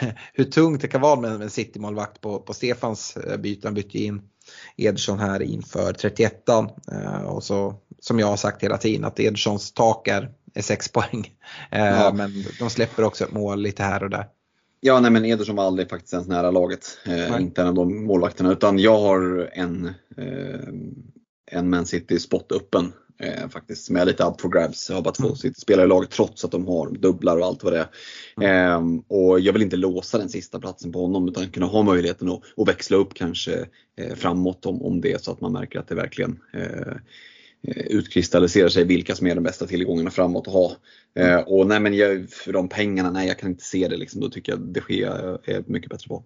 hur 0.34 0.44
tungt 0.44 0.82
det 0.82 0.88
kan 0.88 1.00
vara 1.00 1.20
med 1.20 1.42
en 1.42 1.50
City-målvakt 1.50 2.20
på, 2.20 2.38
på 2.38 2.54
Stefans 2.54 3.18
byte. 3.38 3.66
Han 3.66 3.74
bytte 3.74 3.98
in 3.98 4.22
Ederson 4.76 5.18
här 5.18 5.42
inför 5.42 5.92
31 5.92 6.48
eh, 6.48 7.22
och 7.24 7.44
så 7.44 7.74
som 8.00 8.18
jag 8.18 8.26
har 8.26 8.36
sagt 8.36 8.62
hela 8.62 8.78
tiden 8.78 9.04
att 9.04 9.20
Edersons 9.20 9.72
tak 9.72 10.08
är, 10.08 10.30
är 10.54 10.62
6 10.62 10.88
poäng. 10.88 11.30
Eh, 11.70 11.86
ja. 11.86 12.12
Men 12.14 12.44
de 12.58 12.70
släpper 12.70 13.04
också 13.04 13.24
ett 13.24 13.32
mål 13.32 13.62
lite 13.62 13.82
här 13.82 14.02
och 14.02 14.10
där. 14.10 14.26
Ja, 14.80 15.00
nej 15.00 15.10
men 15.10 15.24
Ederson 15.24 15.56
var 15.56 15.64
aldrig 15.64 15.90
faktiskt 15.90 16.12
ens 16.12 16.28
nära 16.28 16.50
laget. 16.50 16.98
Eh, 17.06 17.40
inte 17.40 17.62
en 17.62 17.68
av 17.68 17.74
de 17.74 18.04
målvakterna 18.04 18.52
utan 18.52 18.78
jag 18.78 18.98
har 18.98 19.50
en, 19.52 19.86
eh, 20.16 20.68
en 21.50 21.70
Man 21.70 21.86
City 21.86 22.18
spot 22.18 22.52
öppen 22.52 22.92
eh, 23.18 23.48
faktiskt 23.48 23.84
som 23.84 23.96
är 23.96 24.04
lite 24.04 24.24
up 24.24 24.40
for 24.40 24.48
grabs. 24.48 24.90
Jag 24.90 24.96
har 24.96 25.02
bara 25.02 25.14
två 25.14 25.26
mm. 25.26 25.54
spelare 25.54 25.86
i 25.86 25.88
laget 25.88 26.10
trots 26.10 26.44
att 26.44 26.50
de 26.50 26.66
har 26.66 26.90
dubblar 26.90 27.36
och 27.36 27.46
allt 27.46 27.64
vad 27.64 27.72
det 27.72 27.78
är. 27.78 27.86
Mm. 28.40 28.96
Eh, 28.96 29.02
och 29.08 29.40
jag 29.40 29.52
vill 29.52 29.62
inte 29.62 29.76
låsa 29.76 30.18
den 30.18 30.28
sista 30.28 30.60
platsen 30.60 30.92
på 30.92 31.00
honom 31.00 31.28
utan 31.28 31.50
kunna 31.50 31.66
ha 31.66 31.82
möjligheten 31.82 32.28
att, 32.28 32.42
att 32.56 32.68
växla 32.68 32.96
upp 32.96 33.14
kanske 33.14 33.66
eh, 33.98 34.14
framåt 34.14 34.66
om, 34.66 34.82
om 34.82 35.00
det 35.00 35.12
är 35.12 35.18
så 35.18 35.32
att 35.32 35.40
man 35.40 35.52
märker 35.52 35.78
att 35.78 35.88
det 35.88 35.94
verkligen 35.94 36.38
eh, 36.54 36.96
eh, 37.68 37.86
utkristalliserar 37.86 38.68
sig 38.68 38.84
vilka 38.84 39.14
som 39.14 39.26
är 39.26 39.34
de 39.34 39.44
bästa 39.44 39.66
tillgångarna 39.66 40.10
framåt 40.10 40.46
att 40.46 40.52
ha. 40.52 40.76
Eh, 41.14 41.38
och 41.38 41.66
nej 41.66 41.80
men 41.80 41.94
jag, 41.94 42.30
för 42.30 42.52
de 42.52 42.68
pengarna, 42.68 43.10
nej 43.10 43.28
jag 43.28 43.38
kan 43.38 43.50
inte 43.50 43.64
se 43.64 43.88
det 43.88 43.96
liksom. 43.96 44.20
Då 44.20 44.28
tycker 44.28 44.52
jag 44.52 44.60
de 44.60 44.94
Gea 44.94 45.38
är 45.44 45.64
mycket 45.66 45.90
bättre 45.90 46.08
på. 46.08 46.24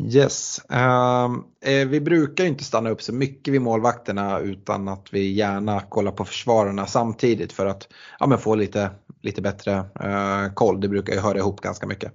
Yes. 0.00 0.60
Uh, 0.72 1.86
vi 1.86 2.00
brukar 2.00 2.44
inte 2.44 2.64
stanna 2.64 2.90
upp 2.90 3.02
så 3.02 3.12
mycket 3.12 3.54
vid 3.54 3.60
målvakterna 3.60 4.40
utan 4.40 4.88
att 4.88 5.06
vi 5.10 5.32
gärna 5.32 5.80
kollar 5.80 6.12
på 6.12 6.24
försvararna 6.24 6.86
samtidigt 6.86 7.52
för 7.52 7.66
att 7.66 7.88
ja, 8.20 8.26
men 8.26 8.38
få 8.38 8.54
lite, 8.54 8.90
lite 9.22 9.42
bättre 9.42 9.76
uh, 9.78 10.54
koll. 10.54 10.80
Det 10.80 10.88
brukar 10.88 11.12
ju 11.12 11.20
höra 11.20 11.38
ihop 11.38 11.60
ganska 11.60 11.86
mycket. 11.86 12.12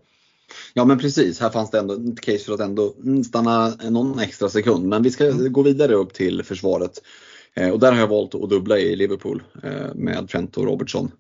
Ja 0.74 0.86
men 0.86 1.00
precis, 1.00 1.40
här 1.40 1.50
fanns 1.50 1.72
det 1.72 1.80
ändå 1.80 1.94
ett 1.94 2.22
case 2.22 2.40
för 2.46 2.54
att 2.54 2.60
ändå 2.60 2.94
stanna 3.28 3.70
någon 3.70 4.20
extra 4.20 4.50
sekund. 4.50 4.88
Men 4.88 5.04
vi 5.04 5.12
ska 5.12 5.26
mm. 5.26 5.54
gå 5.54 5.62
vidare 5.62 5.94
upp 5.94 6.14
till 6.14 6.44
försvaret. 6.44 7.02
Eh, 7.54 7.70
och 7.70 7.80
där 7.80 7.92
har 7.92 8.00
jag 8.00 8.08
valt 8.08 8.36
att 8.36 8.50
dubbla 8.50 8.78
i 8.78 8.96
Liverpool 8.96 9.44
eh, 9.64 9.94
med 9.96 10.30
Trent 10.30 10.58
och 10.58 10.66
Robertson. 10.66 11.12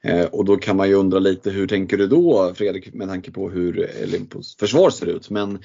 Eh, 0.00 0.24
och 0.24 0.44
då 0.44 0.56
kan 0.56 0.76
man 0.76 0.88
ju 0.88 0.94
undra 0.94 1.18
lite 1.18 1.50
hur 1.50 1.66
tänker 1.66 1.96
du 1.96 2.06
då 2.06 2.54
Fredrik 2.54 2.94
med 2.94 3.08
tanke 3.08 3.30
på 3.30 3.50
hur 3.50 3.72
Liverpools 4.06 4.56
försvar 4.56 4.90
ser 4.90 5.06
ut. 5.06 5.30
Men 5.30 5.58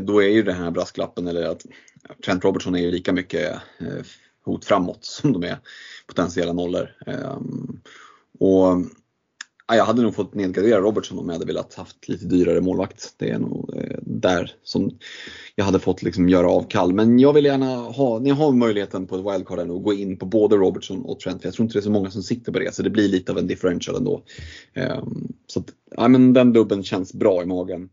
då 0.00 0.22
är 0.22 0.28
ju 0.28 0.42
den 0.42 0.56
här 0.56 0.70
brasklappen 0.70 1.26
eller 1.26 1.42
att 1.42 1.66
Trent 2.24 2.44
Robertson 2.44 2.74
är 2.74 2.80
ju 2.80 2.90
lika 2.90 3.12
mycket 3.12 3.58
hot 4.44 4.64
framåt 4.64 4.98
som 5.04 5.32
de 5.32 5.42
är 5.44 5.58
potentiella 6.06 6.52
nollor. 6.52 6.90
Ehm, 7.06 7.80
och 8.38 8.76
jag 9.66 9.84
hade 9.84 10.02
nog 10.02 10.14
fått 10.14 10.34
nedgradera 10.34 10.80
Robertson 10.80 11.18
om 11.18 11.26
jag 11.26 11.32
hade 11.32 11.46
velat 11.46 11.74
haft 11.74 12.08
lite 12.08 12.24
dyrare 12.24 12.60
målvakt. 12.60 13.14
Det 13.16 13.30
är 13.30 13.38
nog 13.38 13.74
eh, 13.76 13.98
där 14.02 14.52
som 14.62 14.90
jag 15.54 15.64
hade 15.64 15.78
fått 15.78 16.02
liksom 16.02 16.28
göra 16.28 16.50
avkall. 16.50 16.92
Men 16.92 17.18
jag 17.18 17.32
vill 17.32 17.44
gärna 17.44 17.76
ha, 17.76 18.18
ni 18.18 18.30
har 18.30 18.52
möjligheten 18.52 19.06
på 19.06 19.16
ett 19.16 19.34
wildcard 19.34 19.58
att 19.58 19.82
gå 19.82 19.92
in 19.92 20.18
på 20.18 20.26
både 20.26 20.56
Robertson 20.56 21.02
och 21.02 21.20
Trent. 21.20 21.42
För 21.42 21.46
jag 21.46 21.54
tror 21.54 21.64
inte 21.64 21.78
det 21.78 21.80
är 21.80 21.84
så 21.84 21.90
många 21.90 22.10
som 22.10 22.22
sitter 22.22 22.52
på 22.52 22.58
det 22.58 22.74
så 22.74 22.82
det 22.82 22.90
blir 22.90 23.08
lite 23.08 23.32
av 23.32 23.38
en 23.38 23.46
differential 23.46 23.96
ändå. 23.96 24.22
Ehm, 24.74 25.32
så 25.46 25.60
att, 25.60 25.66
ja, 25.96 26.08
men 26.08 26.32
den 26.32 26.52
dubben 26.52 26.82
känns 26.82 27.14
bra 27.14 27.42
i 27.42 27.46
magen. 27.46 27.88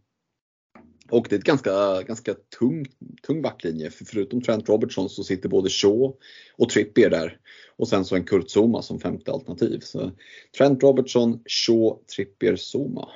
Och 1.09 1.27
det 1.29 1.35
är 1.35 1.39
ett 1.39 1.45
ganska, 1.45 2.01
ganska 2.01 2.33
tung, 2.59 2.85
tung 3.27 3.41
backlinje. 3.41 3.89
För 3.91 4.05
förutom 4.05 4.41
Trent 4.41 4.69
Robertson 4.69 5.09
så 5.09 5.23
sitter 5.23 5.49
både 5.49 5.69
Shaw 5.69 6.13
och 6.57 6.69
Trippier 6.69 7.09
där. 7.09 7.37
Och 7.77 7.87
sen 7.87 8.05
så 8.05 8.15
en 8.15 8.23
Kurt 8.23 8.49
Zuma 8.49 8.81
som 8.81 8.99
femte 8.99 9.31
alternativ. 9.31 9.79
Så 9.79 10.11
Trent 10.57 10.83
Robertson, 10.83 11.39
Shaw, 11.45 11.97
Trippier, 12.15 12.55
Zuma. 12.55 13.09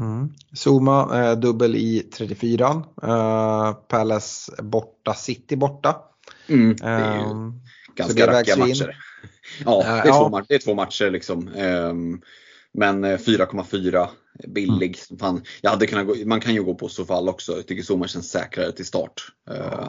Mm. 0.00 0.28
Zuma 0.64 1.24
eh, 1.24 1.38
dubbel 1.38 1.76
i 1.76 2.00
34. 2.00 2.84
Eh, 3.02 3.72
Palace 3.72 4.62
borta, 4.62 5.14
City 5.14 5.56
borta. 5.56 5.96
Mm, 6.46 6.76
det 6.76 6.84
är 6.84 7.16
ju 7.16 7.24
um, 7.24 7.60
ganska 7.94 8.26
rackiga 8.26 8.56
matcher. 8.56 8.96
Ja, 9.64 9.82
det 9.82 10.08
är, 10.08 10.12
två, 10.12 10.38
ja. 10.38 10.44
det 10.48 10.54
är 10.54 10.58
två 10.58 10.74
matcher 10.74 11.10
liksom. 11.10 11.48
Um, 11.48 12.22
men 12.74 13.04
4,4 13.04 13.96
eh, 13.96 14.08
billig. 14.48 14.98
Mm. 15.10 15.18
Fan, 15.18 15.42
jag 15.60 15.70
hade 15.70 15.86
kunnat 15.86 16.06
gå, 16.06 16.14
man 16.26 16.40
kan 16.40 16.54
ju 16.54 16.62
gå 16.62 16.74
på 16.74 16.88
Sofall 16.88 17.28
också. 17.28 17.52
Jag 17.52 17.66
tycker 17.66 17.82
Zuma 17.82 18.08
känns 18.08 18.30
säkrare 18.30 18.72
till 18.72 18.86
start. 18.86 19.22
Ja. 19.46 19.54
Eh, 19.54 19.88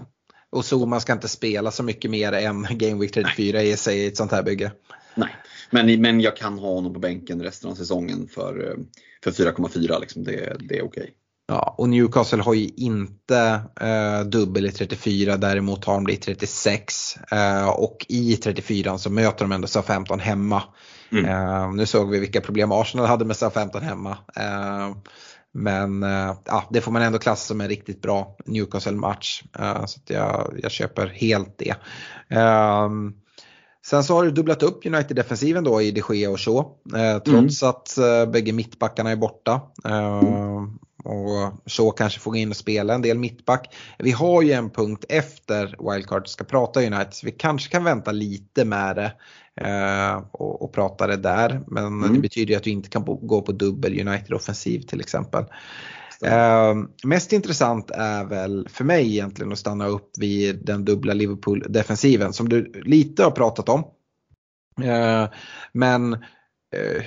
och 0.49 0.65
Zuma 0.73 0.99
ska 0.99 1.13
inte 1.13 1.27
spela 1.27 1.71
så 1.71 1.83
mycket 1.83 2.11
mer 2.11 2.31
än 2.31 2.67
Game 2.69 3.01
Week 3.01 3.11
34 3.11 3.61
i 3.61 3.77
sig 3.77 3.97
i 3.97 4.07
ett 4.07 4.17
sånt 4.17 4.31
här 4.31 4.43
bygge. 4.43 4.71
Nej, 5.15 5.35
men, 5.69 6.01
men 6.01 6.21
jag 6.21 6.37
kan 6.37 6.59
ha 6.59 6.73
honom 6.73 6.93
på 6.93 6.99
bänken 6.99 7.41
resten 7.41 7.71
av 7.71 7.75
säsongen 7.75 8.27
för, 8.27 8.69
eh, 8.69 8.77
för 9.23 9.31
4,4. 9.31 9.99
Liksom. 9.99 10.23
Det, 10.23 10.55
det 10.59 10.77
är 10.77 10.85
okej. 10.85 11.03
Okay. 11.03 11.09
Ja, 11.47 11.75
och 11.77 11.89
Newcastle 11.89 12.41
har 12.41 12.53
ju 12.53 12.69
inte 12.77 13.61
eh, 13.81 14.21
dubbel 14.21 14.65
i 14.65 14.71
34, 14.71 15.37
däremot 15.37 15.85
har 15.85 15.93
de 15.93 16.05
det 16.05 16.13
i 16.13 16.17
36. 16.17 17.17
Eh, 17.31 17.69
och 17.69 18.05
i 18.09 18.35
34 18.35 18.97
så 18.97 19.09
möter 19.09 19.45
de 19.45 19.51
ändå 19.51 19.67
SA-15 19.67 20.19
hemma. 20.19 20.63
Mm. 21.13 21.25
Eh, 21.25 21.73
nu 21.73 21.85
såg 21.85 22.09
vi 22.09 22.19
vilka 22.19 22.41
problem 22.41 22.71
Arsenal 22.71 23.05
hade 23.05 23.25
med 23.25 23.35
SA-15 23.35 23.81
hemma. 23.81 24.17
Eh, 24.35 24.95
men 25.53 26.03
eh, 26.03 26.35
ja, 26.45 26.63
det 26.69 26.81
får 26.81 26.91
man 26.91 27.01
ändå 27.01 27.19
klassa 27.19 27.47
som 27.47 27.61
en 27.61 27.67
riktigt 27.67 28.01
bra 28.01 28.37
Newcastle-match. 28.45 29.43
Eh, 29.59 29.85
så 29.85 29.99
jag, 30.07 30.59
jag 30.61 30.71
köper 30.71 31.07
helt 31.07 31.57
det. 31.57 31.75
Ehm, 32.29 33.13
sen 33.85 34.03
så 34.03 34.15
har 34.15 34.23
du 34.23 34.31
dubblat 34.31 34.63
upp 34.63 34.85
United-defensiven 34.85 35.63
då 35.63 35.81
i 35.81 35.91
de 35.91 36.15
Gea 36.15 36.29
och 36.29 36.39
Shaw. 36.39 36.65
Eh, 36.95 37.19
trots 37.19 37.63
mm. 37.63 37.69
att 37.69 37.97
eh, 37.97 38.31
bägge 38.31 38.53
mittbackarna 38.53 39.11
är 39.11 39.15
borta. 39.15 39.61
Mm. 39.83 40.79
Och 41.03 41.53
så 41.65 41.91
kanske 41.91 42.19
få 42.19 42.29
gå 42.29 42.35
in 42.35 42.49
och 42.49 42.55
spela 42.55 42.93
en 42.93 43.01
del 43.01 43.17
mittback. 43.17 43.75
Vi 43.99 44.11
har 44.11 44.41
ju 44.41 44.51
en 44.51 44.69
punkt 44.69 45.05
efter 45.09 45.91
wildcard 45.91 46.27
ska 46.27 46.43
prata 46.43 46.79
United 46.79 47.13
så 47.13 47.25
vi 47.25 47.31
kanske 47.31 47.71
kan 47.71 47.83
vänta 47.83 48.11
lite 48.11 48.65
med 48.65 48.95
det 48.95 49.05
eh, 49.05 49.11
och, 50.31 50.61
och, 50.61 50.73
prata 50.73 51.07
det 51.07 51.17
där. 51.17 51.61
Men 51.67 51.85
mm. 51.85 52.13
det 52.13 52.19
betyder 52.19 52.53
ju 52.53 52.57
att 52.57 52.67
vi 52.67 52.71
inte 52.71 52.89
kan 52.89 53.03
gå 53.05 53.41
på 53.41 53.51
dubbel 53.51 54.07
United 54.07 54.33
offensiv 54.33 54.79
till 54.79 54.99
exempel. 54.99 55.45
Eh, 56.23 56.75
mest 57.03 57.33
intressant 57.33 57.91
är 57.91 58.25
väl 58.25 58.67
för 58.69 58.83
mig 58.83 59.11
egentligen 59.11 59.51
att 59.51 59.59
stanna 59.59 59.87
upp 59.87 60.11
vid 60.19 60.65
den 60.65 60.85
dubbla 60.85 61.13
Liverpool-defensiven 61.13 62.33
som 62.33 62.49
du 62.49 62.71
lite 62.85 63.23
har 63.23 63.31
pratat 63.31 63.69
om. 63.69 63.83
Eh, 64.83 65.29
men 65.73 66.13
eh, 66.13 67.03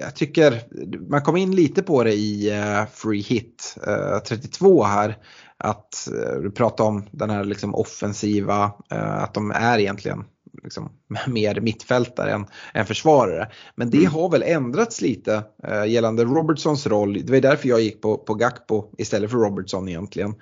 jag 0.00 0.16
tycker 0.16 0.62
man 1.10 1.22
kom 1.22 1.36
in 1.36 1.56
lite 1.56 1.82
på 1.82 2.04
det 2.04 2.12
i 2.12 2.50
uh, 2.52 2.86
Free 2.92 3.22
Hit 3.22 3.78
uh, 3.88 4.18
32 4.18 4.84
här. 4.84 5.18
Att 5.56 6.08
du 6.42 6.50
pratar 6.50 6.84
om 6.84 7.04
den 7.10 7.30
här 7.30 7.44
liksom 7.44 7.74
offensiva, 7.74 8.72
att 8.88 9.34
de 9.34 9.50
är 9.50 9.78
egentligen 9.78 10.24
liksom, 10.62 10.92
mer 11.26 11.60
mittfältare 11.60 12.32
än, 12.32 12.46
än 12.74 12.86
försvarare. 12.86 13.48
Men 13.74 13.90
det 13.90 13.98
mm. 13.98 14.12
har 14.12 14.30
väl 14.30 14.42
ändrats 14.42 15.00
lite 15.00 15.42
gällande 15.86 16.24
Robertsons 16.24 16.86
roll. 16.86 17.22
Det 17.24 17.32
var 17.32 17.40
därför 17.40 17.68
jag 17.68 17.80
gick 17.80 18.02
på, 18.02 18.18
på 18.18 18.34
Gakpo 18.34 18.84
istället 18.98 19.30
för 19.30 19.38
Robertson 19.38 19.88
egentligen. 19.88 20.34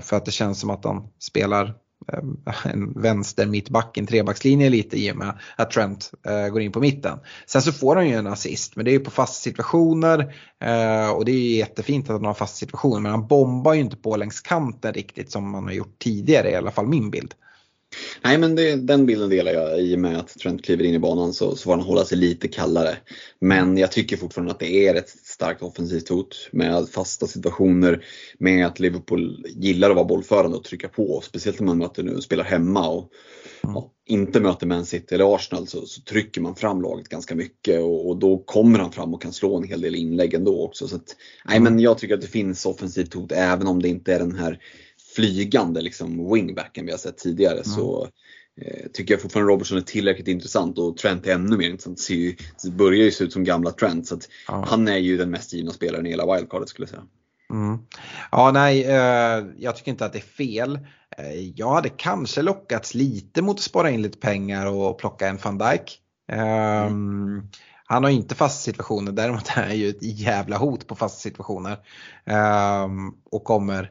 för 0.00 0.16
att 0.16 0.24
det 0.24 0.30
känns 0.30 0.60
som 0.60 0.70
att 0.70 0.84
han 0.84 1.08
spelar 1.18 1.74
Eh, 2.12 2.22
en 2.72 2.92
vänster 2.92 3.46
mittback, 3.46 3.98
en 3.98 4.06
trebackslinje 4.06 4.70
lite 4.70 4.96
i 4.96 5.12
och 5.12 5.16
med 5.16 5.38
att 5.56 5.70
Trent 5.70 6.10
eh, 6.26 6.48
går 6.48 6.60
in 6.60 6.72
på 6.72 6.80
mitten. 6.80 7.18
Sen 7.46 7.62
så 7.62 7.72
får 7.72 7.96
han 7.96 8.08
ju 8.08 8.14
en 8.14 8.26
assist 8.26 8.76
men 8.76 8.84
det 8.84 8.90
är 8.90 8.92
ju 8.92 9.00
på 9.00 9.10
fasta 9.10 9.34
situationer 9.34 10.34
eh, 10.60 11.10
och 11.10 11.24
det 11.24 11.32
är 11.32 11.38
ju 11.38 11.56
jättefint 11.56 12.10
att 12.10 12.16
han 12.16 12.24
har 12.24 12.34
fasta 12.34 12.56
situationer 12.56 13.00
men 13.00 13.10
han 13.10 13.26
bombar 13.26 13.74
ju 13.74 13.80
inte 13.80 13.96
på 13.96 14.16
längs 14.16 14.40
kanten 14.40 14.92
riktigt 14.92 15.30
som 15.30 15.50
man 15.50 15.64
har 15.64 15.72
gjort 15.72 15.98
tidigare 15.98 16.50
i 16.50 16.56
alla 16.56 16.70
fall 16.70 16.86
min 16.86 17.10
bild. 17.10 17.34
Nej 18.24 18.38
men 18.38 18.54
det, 18.54 18.76
den 18.76 19.06
bilden 19.06 19.30
delar 19.30 19.52
jag 19.52 19.80
i 19.80 19.94
och 19.94 19.98
med 19.98 20.18
att 20.18 20.28
Trent 20.28 20.64
kliver 20.64 20.84
in 20.84 20.94
i 20.94 20.98
banan 20.98 21.32
så, 21.32 21.56
så 21.56 21.62
får 21.62 21.70
han 21.70 21.80
hålla 21.80 22.04
sig 22.04 22.18
lite 22.18 22.48
kallare. 22.48 22.96
Men 23.38 23.78
jag 23.78 23.92
tycker 23.92 24.16
fortfarande 24.16 24.52
att 24.52 24.60
det 24.60 24.88
är 24.88 24.94
ett 24.94 25.08
starkt 25.08 25.62
offensivt 25.62 26.08
hot 26.08 26.48
med 26.52 26.88
fasta 26.88 27.26
situationer, 27.26 28.04
med 28.38 28.66
att 28.66 28.80
Liverpool 28.80 29.46
gillar 29.48 29.90
att 29.90 29.96
vara 29.96 30.06
bollförande 30.06 30.56
och 30.56 30.64
trycka 30.64 30.88
på. 30.88 31.20
Speciellt 31.24 31.60
när 31.60 31.66
man 31.66 31.78
möter 31.78 32.02
nu 32.02 32.20
spelar 32.20 32.44
hemma 32.44 32.88
och 32.88 33.10
mm. 33.64 33.74
ja, 33.74 33.92
inte 34.06 34.40
möter 34.40 34.66
Man 34.66 34.86
City 34.86 35.14
eller 35.14 35.34
Arsenal 35.34 35.66
så, 35.66 35.86
så, 35.86 36.00
trycker 36.02 36.40
man 36.40 36.56
fram 36.56 36.82
laget 36.82 37.08
ganska 37.08 37.34
mycket 37.34 37.80
och, 37.80 38.08
och, 38.08 38.16
då 38.16 38.38
kommer 38.38 38.78
han 38.78 38.92
fram 38.92 39.14
och 39.14 39.22
kan 39.22 39.32
slå 39.32 39.56
en 39.56 39.64
hel 39.64 39.80
del 39.80 39.94
inlägg 39.94 40.34
ändå 40.34 40.64
också. 40.64 40.88
Så 40.88 40.96
att, 40.96 41.16
nej, 41.48 41.60
men 41.60 41.80
jag 41.80 41.98
tycker 41.98 42.14
att 42.14 42.20
det 42.20 42.26
finns 42.26 42.66
offensivt 42.66 43.14
hot 43.14 43.32
även 43.32 43.66
om 43.66 43.82
det 43.82 43.88
inte 43.88 44.14
är 44.14 44.18
den 44.18 44.38
här 44.38 44.58
flygande 45.14 45.80
liksom, 45.80 46.32
wingbacken 46.32 46.86
vi 46.86 46.90
har 46.90 46.98
sett 46.98 47.18
tidigare. 47.18 47.52
Mm. 47.52 47.64
Så 47.64 48.08
eh, 48.60 48.90
tycker 48.92 49.14
jag 49.14 49.22
fortfarande 49.22 49.52
Robertson 49.52 49.78
är 49.78 49.82
tillräckligt 49.82 50.28
intressant 50.28 50.78
och 50.78 50.96
Trent 50.96 51.26
är 51.26 51.32
ännu 51.32 51.56
mer 51.56 51.70
intressant. 51.70 52.00
Ser 52.00 52.14
ju, 52.14 52.36
det 52.62 52.70
börjar 52.70 53.04
ju 53.04 53.10
se 53.10 53.24
ut 53.24 53.32
som 53.32 53.44
gamla 53.44 53.70
Trent. 53.70 54.06
Så 54.06 54.18
ja. 54.48 54.64
Han 54.68 54.88
är 54.88 54.98
ju 54.98 55.16
den 55.16 55.30
mest 55.30 55.52
givna 55.52 55.72
spelaren 55.72 56.06
i 56.06 56.10
hela 56.10 56.34
wildcardet 56.34 56.68
skulle 56.68 56.84
jag 56.84 56.90
säga. 56.90 57.04
Mm. 57.50 57.78
Ja, 58.30 58.50
nej, 58.50 58.84
eh, 58.84 59.44
jag 59.58 59.76
tycker 59.76 59.90
inte 59.90 60.06
att 60.06 60.12
det 60.12 60.18
är 60.18 60.22
fel. 60.22 60.78
Eh, 61.18 61.40
jag 61.54 61.70
hade 61.70 61.88
kanske 61.88 62.42
lockats 62.42 62.94
lite 62.94 63.42
mot 63.42 63.56
att 63.56 63.62
spara 63.62 63.90
in 63.90 64.02
lite 64.02 64.18
pengar 64.18 64.66
och 64.66 64.98
plocka 64.98 65.28
en 65.28 65.38
van 65.44 65.58
Dijk. 65.58 66.00
Eh, 66.32 66.86
mm. 66.86 67.42
Han 67.86 68.04
har 68.04 68.10
inte 68.10 68.34
fasta 68.34 68.62
situationer, 68.62 69.12
däremot 69.12 69.48
är 69.48 69.62
han 69.62 69.78
ju 69.78 69.88
ett 69.88 70.02
jävla 70.02 70.56
hot 70.56 70.86
på 70.86 70.94
fasta 70.94 71.18
situationer. 71.18 71.78
Ehm, 72.24 73.12
och 73.30 73.44
kommer 73.44 73.90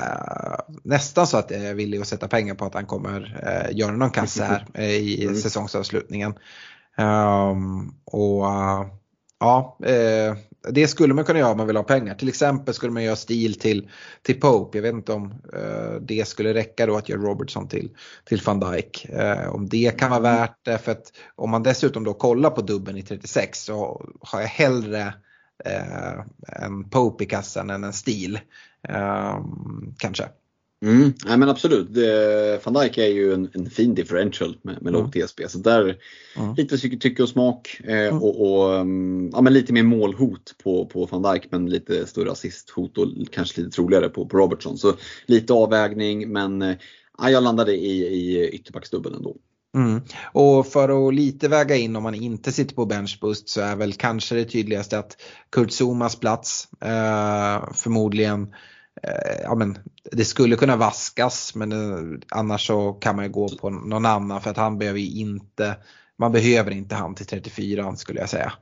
Uh, 0.00 0.76
nästan 0.82 1.26
så 1.26 1.36
att 1.36 1.50
jag 1.50 1.60
är 1.60 1.74
villig 1.74 2.00
att 2.00 2.08
sätta 2.08 2.28
pengar 2.28 2.54
på 2.54 2.64
att 2.64 2.74
han 2.74 2.86
kommer 2.86 3.20
uh, 3.20 3.78
göra 3.78 3.92
någon 3.92 4.10
kassa 4.10 4.44
här 4.44 4.66
uh, 4.78 4.84
i 4.90 5.24
mm. 5.24 5.36
säsongsavslutningen. 5.36 6.34
Um, 6.98 7.94
och 8.04 8.44
ja, 9.40 9.78
det 10.72 10.88
skulle 10.88 11.14
man 11.14 11.24
kunna 11.24 11.38
göra 11.38 11.50
om 11.50 11.56
man 11.56 11.66
vill 11.66 11.76
ha 11.76 11.82
pengar. 11.82 12.14
Till 12.14 12.28
exempel 12.28 12.74
skulle 12.74 12.92
man 12.92 13.04
göra 13.04 13.16
stil 13.16 13.54
till, 13.54 13.90
till 14.22 14.40
Pope. 14.40 14.78
Jag 14.78 14.82
vet 14.82 14.94
inte 14.94 15.12
om 15.12 15.34
det 16.00 16.28
skulle 16.28 16.54
räcka 16.54 16.86
då 16.86 16.96
att 16.96 17.08
göra 17.08 17.20
Robertson 17.20 17.68
till, 17.68 17.90
till 18.24 18.42
van 18.44 18.60
Dijk. 18.60 19.06
om 19.48 19.68
det 19.68 19.98
kan 19.98 20.10
vara 20.10 20.20
värt 20.20 20.64
det. 20.64 20.78
För 20.78 20.92
att 20.92 21.12
om 21.34 21.50
man 21.50 21.62
dessutom 21.62 22.04
då 22.04 22.14
kollar 22.14 22.50
på 22.50 22.60
dubben 22.60 22.96
i 22.96 23.02
36 23.02 23.58
så 23.58 24.06
har 24.20 24.40
jag 24.40 24.48
hellre 24.48 25.14
eh, 25.64 26.18
en 26.46 26.90
Pope 26.90 27.24
i 27.24 27.26
kassan 27.26 27.70
än 27.70 27.84
en 27.84 27.92
stil. 27.92 28.40
Eh, 28.88 29.44
kanske. 29.98 30.28
Mm, 30.84 31.12
nej 31.26 31.38
men 31.38 31.48
absolut. 31.48 31.88
Van 32.64 32.74
Dijk 32.74 32.98
är 32.98 33.06
ju 33.06 33.34
en, 33.34 33.50
en 33.54 33.70
fin 33.70 33.94
differential 33.94 34.58
med, 34.62 34.82
med 34.82 34.94
mm. 34.94 35.02
lågt 35.02 35.12
TSB. 35.12 35.48
Så 35.48 35.58
där 35.58 35.98
mm. 36.36 36.54
lite 36.54 36.78
tycke 36.78 37.22
och 37.22 37.28
smak 37.28 37.80
eh, 37.84 38.08
mm. 38.08 38.22
och, 38.22 38.40
och 38.40 38.74
mm, 38.74 39.30
ja, 39.32 39.40
men 39.40 39.52
lite 39.52 39.72
mer 39.72 39.82
målhot 39.82 40.54
på, 40.64 40.86
på 40.86 41.06
van 41.06 41.22
Dijk 41.22 41.50
men 41.50 41.70
lite 41.70 42.06
större 42.06 42.30
assisthot 42.30 42.98
och 42.98 43.08
kanske 43.30 43.60
lite 43.60 43.72
troligare 43.72 44.08
på, 44.08 44.26
på 44.26 44.38
Robertson. 44.38 44.78
Så 44.78 44.94
lite 45.26 45.52
avvägning 45.52 46.32
men 46.32 46.62
eh, 46.62 46.76
jag 47.18 47.42
landade 47.42 47.76
i, 47.76 48.06
i 48.06 48.48
ytterbacksdubbeln 48.48 49.14
ändå. 49.14 49.36
Mm. 49.76 50.00
Och 50.32 50.66
för 50.66 51.08
att 51.08 51.14
lite 51.14 51.48
väga 51.48 51.76
in 51.76 51.96
om 51.96 52.02
man 52.02 52.14
inte 52.14 52.52
sitter 52.52 52.74
på 52.74 52.86
benchboost 52.86 53.48
så 53.48 53.60
är 53.60 53.76
väl 53.76 53.92
kanske 53.92 54.34
det 54.34 54.44
tydligaste 54.44 54.98
att 54.98 55.16
Kurt 55.52 55.72
Zumas 55.72 56.16
plats 56.16 56.68
eh, 56.80 57.72
förmodligen 57.74 58.54
Eh, 59.02 59.42
ja, 59.42 59.54
men 59.54 59.78
det 60.12 60.24
skulle 60.24 60.56
kunna 60.56 60.76
vaskas 60.76 61.54
men 61.54 61.72
eh, 61.72 62.20
annars 62.28 62.66
så 62.66 62.92
kan 62.92 63.16
man 63.16 63.24
ju 63.24 63.30
gå 63.30 63.48
på 63.48 63.70
någon 63.70 64.06
annan 64.06 64.40
för 64.40 64.50
att 64.50 64.56
han 64.56 64.78
behöver 64.78 64.98
ju 64.98 65.20
inte, 65.20 65.76
man 66.18 66.32
behöver 66.32 66.70
inte 66.70 66.94
han 66.94 67.14
till 67.14 67.26
34 67.26 67.96
skulle 67.96 68.20
jag 68.20 68.28
säga. 68.28 68.52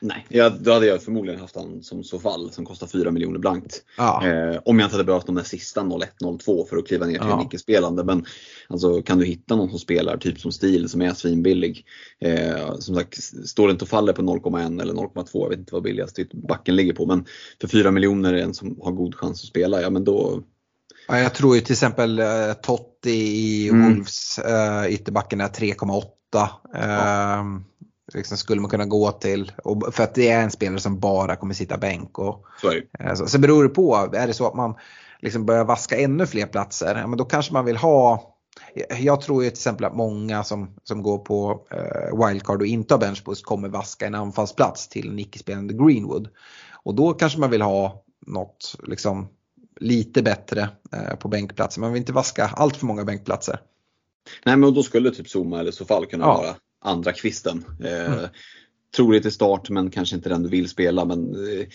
Nej, 0.00 0.26
jag, 0.28 0.52
då 0.60 0.72
hade 0.72 0.86
jag 0.86 1.02
förmodligen 1.02 1.40
haft 1.40 1.56
han 1.56 1.82
som 1.82 2.04
så 2.04 2.18
fall 2.18 2.50
som 2.52 2.64
kostar 2.64 2.86
4 2.86 3.10
miljoner 3.10 3.38
blankt. 3.38 3.82
Ja. 3.96 4.26
Eh, 4.26 4.60
om 4.64 4.78
jag 4.78 4.86
inte 4.86 4.94
hade 4.94 5.04
behövt 5.04 5.26
de 5.26 5.34
där 5.34 5.42
sista 5.42 5.80
01-02 5.82 6.66
för 6.66 6.76
att 6.76 6.86
kliva 6.86 7.06
ner 7.06 7.18
till 7.18 7.28
Ja. 7.28 7.40
en 7.40 7.46
icke-spelande. 7.46 8.04
Men 8.04 8.24
alltså, 8.68 9.02
kan 9.02 9.18
du 9.18 9.24
hitta 9.24 9.56
någon 9.56 9.70
som 9.70 9.78
spelar 9.78 10.16
typ 10.16 10.40
som 10.40 10.52
stil 10.52 10.88
som 10.88 11.02
är 11.02 11.14
svinbillig. 11.14 11.84
Eh, 12.20 12.74
som 12.78 12.94
sagt, 12.94 13.18
står 13.48 13.66
det 13.66 13.72
inte 13.72 13.84
och 13.84 13.88
faller 13.88 14.12
på 14.12 14.22
0,1 14.22 14.82
eller 14.82 14.94
0,2, 14.94 15.28
jag 15.32 15.48
vet 15.48 15.58
inte 15.58 15.74
vad 15.74 15.82
billigast 15.82 16.18
backen 16.32 16.76
ligger 16.76 16.92
på. 16.92 17.06
Men 17.06 17.24
för 17.60 17.68
4 17.68 17.90
miljoner 17.90 18.34
en 18.34 18.54
som 18.54 18.78
har 18.82 18.92
god 18.92 19.14
chans 19.14 19.42
att 19.42 19.48
spela, 19.48 19.82
ja 19.82 19.90
men 19.90 20.04
då, 20.04 20.42
Ja, 21.10 21.18
jag 21.18 21.34
tror 21.34 21.54
ju 21.56 21.60
till 21.60 21.72
exempel 21.72 22.18
eh, 22.18 22.52
Totti 22.62 23.10
i 23.10 23.68
Mm. 23.68 23.88
Wolves 23.88 24.38
eh, 24.38 24.86
ytterbacken 24.92 25.40
är 25.40 25.48
3,8. 25.48 26.02
Eh, 26.74 27.44
liksom 28.14 28.36
skulle 28.36 28.60
man 28.60 28.70
kunna 28.70 28.86
gå 28.86 29.10
till. 29.10 29.52
Och, 29.64 29.94
för 29.94 30.02
att 30.04 30.14
det 30.14 30.28
är 30.28 30.42
en 30.42 30.50
spelare 30.50 30.80
som 30.80 31.00
bara 31.00 31.36
kommer 31.36 31.54
sitta 31.54 31.78
bänk. 31.78 32.18
Och, 32.18 32.44
så 32.60 32.72
eh, 32.72 33.14
så, 33.14 33.26
så 33.26 33.38
beror 33.38 33.62
det 33.62 33.68
på. 33.68 34.10
Är 34.14 34.26
det 34.26 34.34
så 34.34 34.46
att 34.46 34.54
man 34.54 34.74
liksom 35.20 35.46
börjar 35.46 35.64
vaska 35.64 35.98
ännu 35.98 36.26
fler 36.26 36.46
platser, 36.46 36.96
ja, 36.96 37.06
men 37.06 37.18
då 37.18 37.24
kanske 37.24 37.52
man 37.52 37.64
vill 37.64 37.76
ha 37.76 38.34
jag 39.00 39.20
tror 39.20 39.44
ju 39.44 39.50
till 39.50 39.56
exempel 39.56 39.84
att 39.84 39.96
många 39.96 40.44
som, 40.44 40.74
som 40.84 41.02
går 41.02 41.18
på 41.18 41.66
eh, 41.70 42.26
wildcard 42.26 42.60
och 42.60 42.66
inte 42.66 42.94
har 42.94 42.98
benchboost 42.98 43.44
kommer 43.44 43.68
vaska 43.68 44.06
en 44.06 44.14
anfallsplats 44.14 44.88
till 44.88 45.08
en 45.08 45.18
icke-spelande 45.18 45.74
Greenwood. 45.74 46.28
Och 46.72 46.94
då 46.94 47.12
kanske 47.12 47.38
man 47.40 47.50
vill 47.50 47.62
ha 47.62 48.04
något 48.26 48.74
liksom, 48.82 49.28
lite 49.80 50.22
bättre 50.22 50.68
eh, 50.92 51.16
på 51.16 51.28
bänkplatser. 51.28 51.80
Man 51.80 51.92
vill 51.92 52.00
inte 52.00 52.12
vaska 52.12 52.50
allt 52.54 52.76
för 52.76 52.86
många 52.86 53.04
bänkplatser. 53.04 53.60
Nej 54.44 54.56
men 54.56 54.74
då 54.74 54.82
skulle 54.82 55.10
typ 55.10 55.28
Zuma 55.28 55.60
eller 55.60 55.70
Sofall 55.70 56.06
kunna 56.06 56.24
Ja. 56.24 56.36
vara 56.36 56.54
andra 56.80 57.12
kvisten. 57.12 57.64
Eh, 57.84 58.12
Mm. 58.12 58.30
Troligt 58.96 59.26
i 59.26 59.30
start 59.30 59.70
men 59.70 59.90
kanske 59.90 60.16
inte 60.16 60.28
den 60.28 60.42
du 60.42 60.48
vill 60.48 60.68
spela. 60.68 61.04
Men 61.04 61.34
eh, 61.34 61.66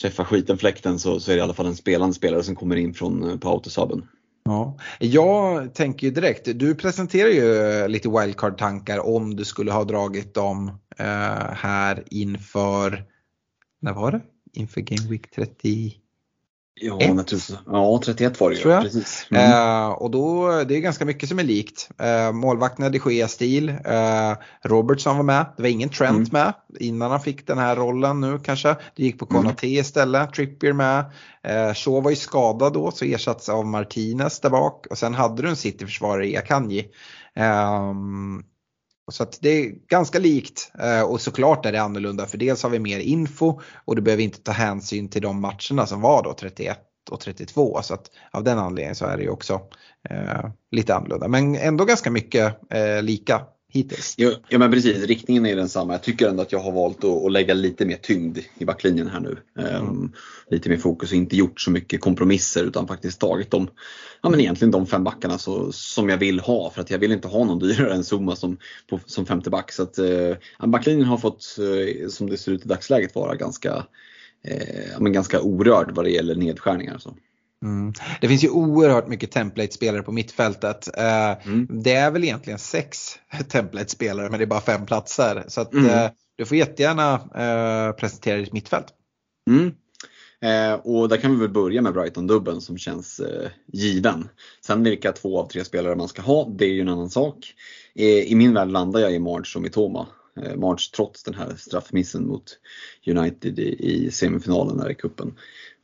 träffar 0.00 0.24
skiten 0.24 0.58
fläkten 0.58 0.98
så, 0.98 1.20
så 1.20 1.30
är 1.30 1.34
det 1.34 1.38
i 1.38 1.42
alla 1.42 1.54
fall 1.54 1.66
en 1.66 1.76
spelande 1.76 2.14
spelare 2.14 2.42
som 2.42 2.56
kommer 2.56 2.76
in 2.76 2.94
från 2.94 3.30
eh, 3.30 3.36
på 3.36 3.48
autosubben. 3.48 4.08
Ja. 4.44 4.78
Jag 4.98 5.74
tänker 5.74 6.06
ju 6.06 6.12
direkt, 6.12 6.48
du 6.58 6.74
presenterar 6.74 7.28
ju 7.28 7.88
lite 7.88 8.08
wildcard-tankar 8.08 8.98
om 8.98 9.36
du 9.36 9.44
skulle 9.44 9.72
ha 9.72 9.84
dragit 9.84 10.34
dem 10.34 10.68
eh, 10.96 11.52
här 11.52 12.04
inför, 12.10 13.04
när 13.80 13.92
var 13.92 14.12
det? 14.12 14.20
Inför 14.52 14.80
Game 14.80 15.10
Week 15.10 15.30
30? 15.30 15.99
Ja, 16.82 16.98
Ett. 17.00 17.14
naturligtvis. 17.16 17.58
ja 17.66 18.00
31 18.04 18.40
var 18.40 18.50
det 18.50 18.56
ju. 18.56 18.62
Tror 18.62 18.74
jag. 18.74 18.82
Precis. 18.82 19.26
Mm. 19.30 19.50
Eh, 19.52 19.88
och 19.88 20.10
då, 20.10 20.50
det 20.68 20.76
är 20.76 20.80
ganska 20.80 21.04
mycket 21.04 21.28
som 21.28 21.38
är 21.38 21.42
likt. 21.44 21.88
Eh, 21.98 22.32
målvakterna 22.32 22.88
de 22.88 22.98
Gea-stil. 22.98 23.68
Eh, 23.68 24.32
Robertson 24.64 25.16
var 25.16 25.24
med. 25.24 25.46
Det 25.56 25.62
var 25.62 25.68
ingen 25.70 25.88
Trent 25.88 26.16
Mm. 26.16 26.28
med 26.32 26.52
innan 26.80 27.10
han 27.10 27.20
fick 27.20 27.46
den 27.46 27.58
här 27.58 27.76
rollen 27.76 28.20
nu 28.20 28.38
kanske. 28.44 28.76
Det 28.96 29.02
gick 29.02 29.18
på 29.18 29.26
Mm. 29.30 29.42
Konaté 29.42 29.66
istället. 29.78 30.32
Trippier 30.32 30.72
med. 30.72 30.98
Eh, 31.44 31.74
Shaw 31.74 32.00
var 32.04 32.10
ju 32.10 32.16
skadad 32.16 32.72
då 32.72 32.90
så 32.90 33.04
ersattes 33.04 33.48
av 33.48 33.66
Martinez 33.66 34.40
där 34.40 34.50
bak. 34.50 34.86
Och 34.90 34.98
sen 34.98 35.14
hade 35.14 35.42
du 35.42 35.48
en 35.48 35.56
City-försvarare 35.56 36.26
i 36.28 36.36
Akanji. 36.36 36.88
Ehm, 37.34 38.42
så 39.10 39.22
att 39.22 39.38
det 39.42 39.48
är 39.48 39.72
ganska 39.88 40.18
likt 40.18 40.72
eh, 40.82 41.02
och 41.02 41.20
såklart 41.20 41.66
är 41.66 41.72
det 41.72 41.82
annorlunda 41.82 42.26
för 42.26 42.38
dels 42.38 42.62
har 42.62 42.70
vi 42.70 42.78
mer 42.78 42.98
info 42.98 43.60
och 43.84 43.96
du 43.96 44.02
behöver 44.02 44.22
inte 44.22 44.42
ta 44.42 44.52
hänsyn 44.52 45.08
till 45.08 45.22
de 45.22 45.40
matcherna 45.40 45.86
som 45.86 46.00
var 46.00 46.22
då 46.22 46.32
31 46.32 46.78
och 47.10 47.20
32 47.20 47.82
så 47.82 47.94
att 47.94 48.10
av 48.30 48.44
den 48.44 48.58
anledningen 48.58 48.94
så 48.94 49.06
är 49.06 49.16
det 49.16 49.22
ju 49.22 49.30
också 49.30 49.60
eh, 50.10 50.50
lite 50.70 50.94
annorlunda. 50.94 51.28
Men 51.28 51.56
ändå 51.56 51.84
ganska 51.84 52.10
mycket 52.10 52.72
eh, 52.72 53.02
lika 53.02 53.40
hittills. 53.72 54.14
Ja, 54.16 54.32
ja 54.48 54.58
men 54.58 54.70
precis, 54.70 55.04
riktningen 55.04 55.46
är 55.46 55.56
densamma. 55.56 55.92
Jag 55.92 56.02
tycker 56.02 56.28
ändå 56.28 56.42
att 56.42 56.52
jag 56.52 56.58
har 56.58 56.72
valt 56.72 57.04
att, 57.04 57.24
att 57.24 57.32
lägga 57.32 57.54
lite 57.54 57.86
mer 57.86 57.96
tyngd 57.96 58.38
i 58.58 58.64
backlinjen 58.64 59.08
här 59.08 59.20
nu. 59.20 59.36
Ehm, 59.58 60.12
lite 60.50 60.68
mer 60.68 60.76
fokus 60.76 61.10
och 61.10 61.16
inte 61.16 61.36
gjort 61.36 61.60
så 61.60 61.70
mycket 61.70 62.00
kompromisser 62.00 62.64
utan 62.64 62.88
faktiskt 62.88 63.20
tagit 63.20 63.50
de, 63.50 63.68
ja 64.22 64.28
men 64.28 64.40
egentligen 64.40 64.70
de 64.70 64.86
fem 64.86 65.04
backarna 65.04 65.38
så, 65.38 65.72
som 65.72 66.08
jag 66.08 66.18
vill 66.18 66.40
ha 66.40 66.70
för 66.70 66.80
att 66.80 66.90
jag 66.90 66.98
vill 66.98 67.12
inte 67.12 67.28
ha 67.28 67.44
någon 67.44 67.58
dyrare 67.58 67.94
än 67.94 68.04
Zuma 68.04 68.36
som, 68.36 68.56
på, 68.90 69.00
som 69.06 69.26
femte 69.26 69.50
back. 69.50 69.72
Så 69.72 69.82
att, 69.82 69.98
ja, 70.58 70.66
backlinjen 70.66 71.08
har 71.08 71.18
fått, 71.18 71.56
eh, 71.58 72.08
som 72.08 72.30
det 72.30 72.36
ser 72.36 72.52
ut 72.52 72.64
i 72.64 72.68
dagsläget, 72.68 73.14
vara 73.14 73.34
ganska, 73.34 73.86
ja, 74.92 75.00
men 75.00 75.12
ganska 75.12 75.40
orörd 75.40 75.90
vad 75.90 76.04
det 76.04 76.10
gäller 76.10 76.34
nedskärningar. 76.34 76.98
Så. 76.98 77.14
Mm. 77.64 77.92
Det 78.20 78.28
finns 78.28 78.44
ju 78.44 78.48
oerhört 78.50 79.08
mycket 79.08 79.30
template-spelare 79.30 80.02
på 80.02 80.12
mittfältet. 80.12 80.98
Eh, 80.98 81.46
Mm. 81.46 81.82
Det 81.82 81.92
är 81.92 82.10
väl 82.10 82.24
egentligen 82.24 82.58
sex 82.58 82.98
template-spelare 83.48 84.30
men 84.30 84.38
det 84.38 84.44
är 84.44 84.46
bara 84.46 84.60
fem 84.60 84.86
platser. 84.86 85.44
Så 85.48 85.60
att, 85.60 85.72
Mm. 85.74 85.86
eh, 85.86 86.10
du 86.36 86.44
får 86.44 86.56
jättegärna 86.56 87.14
eh, 87.14 87.92
presentera 87.92 88.36
ditt 88.38 88.52
mittfält. 88.52 88.86
Mm. 89.50 89.72
Och 90.82 91.08
där 91.08 91.16
kan 91.16 91.30
vi 91.34 91.40
väl 91.40 91.48
börja 91.48 91.82
med 91.82 91.92
Brighton-dubben 91.92 92.60
som 92.60 92.78
känns 92.78 93.20
given. 93.72 94.28
Sen 94.66 94.82
vilka 94.82 95.12
två 95.12 95.38
av 95.40 95.48
tre 95.48 95.64
spelare 95.64 95.96
man 95.96 96.08
ska 96.08 96.22
ha, 96.22 96.48
det 96.48 96.64
är 96.64 96.68
ju 96.68 96.80
en 96.80 96.88
annan 96.88 97.10
sak. 97.10 97.54
I 97.94 98.34
min 98.34 98.54
värld 98.54 98.68
landar 98.68 99.00
jag 99.00 99.12
i 99.14 99.18
March 99.18 99.56
och 99.56 99.62
Mitoma. 99.62 100.06
March 100.56 100.90
trots 100.96 101.22
den 101.22 101.34
här 101.34 101.54
straffmissen 101.58 102.26
mot 102.26 102.58
United 103.06 103.58
i, 103.58 103.76
i 103.78 104.10
semifinalen 104.10 104.76
där 104.76 104.90
i 104.90 104.94
kuppen. 104.94 105.34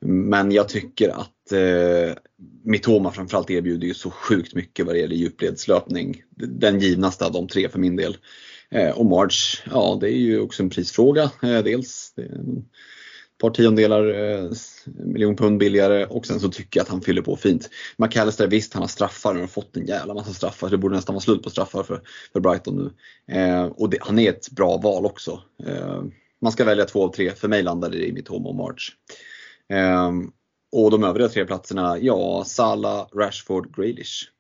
Men 0.01 0.53
jag 0.53 0.69
tycker 0.69 1.09
att 1.09 1.53
eh, 1.53 2.17
Mitoma 2.65 3.13
framförallt 3.13 3.51
erbjuder 3.51 3.87
ju 3.87 3.95
så 3.95 4.11
sjukt 4.11 4.55
mycket 4.55 4.87
vad 4.87 4.95
det 4.95 4.99
gäller 4.99 5.17
djupledslöpning. 5.17 6.23
Den 6.37 6.81
givnaste 6.81 7.25
av 7.25 7.33
de 7.33 7.49
tre 7.49 7.69
för 7.69 7.79
min 7.79 7.97
del. 7.97 8.17
Eh, 8.71 8.91
och 8.91 9.07
March, 9.07 9.63
ja 9.71 9.99
det 10.01 10.11
är 10.11 10.19
ju 10.19 10.41
också 10.41 10.63
en 10.63 10.71
prisfråga. 10.71 11.31
Eh, 11.43 11.59
dels 11.59 12.13
det 12.17 12.23
är 12.23 12.27
ett 12.27 13.41
par 13.41 13.51
tiondelar 13.51 14.09
eh, 14.15 14.51
miljon 14.85 15.37
pund 15.37 15.59
billigare 15.59 16.05
och 16.07 16.27
sen 16.27 16.41
så 16.41 16.49
tycker 16.49 16.81
jag 16.81 16.85
att 16.85 16.91
han 16.91 17.01
fyller 17.01 17.23
på 17.23 17.37
fint. 17.37 17.71
McAllister 17.97 18.47
visst, 18.47 18.73
han 18.73 18.83
har 18.83 18.89
straffar, 18.89 19.33
han 19.33 19.41
har 19.41 19.49
fått 19.49 19.77
en 19.77 19.87
jävla 19.87 20.15
massa 20.15 20.33
straffar. 20.33 20.71
Det 20.71 20.79
borde 20.79 20.97
nästan 20.97 21.15
vara 21.15 21.23
slut 21.23 21.43
på 21.43 21.51
straffar 21.51 21.83
för, 21.83 22.01
för 22.33 22.41
Brighton 22.41 22.77
nu. 22.77 22.91
Eh, 23.35 23.65
och 23.65 23.91
det, 23.91 23.99
han 24.01 24.19
är 24.19 24.31
ett 24.31 24.51
bra 24.51 24.77
val 24.77 25.07
också. 25.07 25.43
Eh, 25.67 26.03
man 26.43 26.53
ska 26.53 26.65
välja 26.65 26.85
två 26.85 27.05
av 27.05 27.13
tre, 27.13 27.31
för 27.31 27.49
mig 27.49 27.63
landar 27.63 27.91
det 27.91 28.07
i 28.07 28.13
mitt 28.13 28.29
och 28.29 28.55
March. 28.55 28.93
Eh, 29.73 30.13
och 30.73 30.91
de 30.91 31.05
övriga 31.05 31.29
tre 31.29 31.47
platserna, 31.47 31.99
ja, 31.99 32.45
Salah, 32.47 33.09
Rashford, 33.15 33.77
Grealish. 33.77 34.31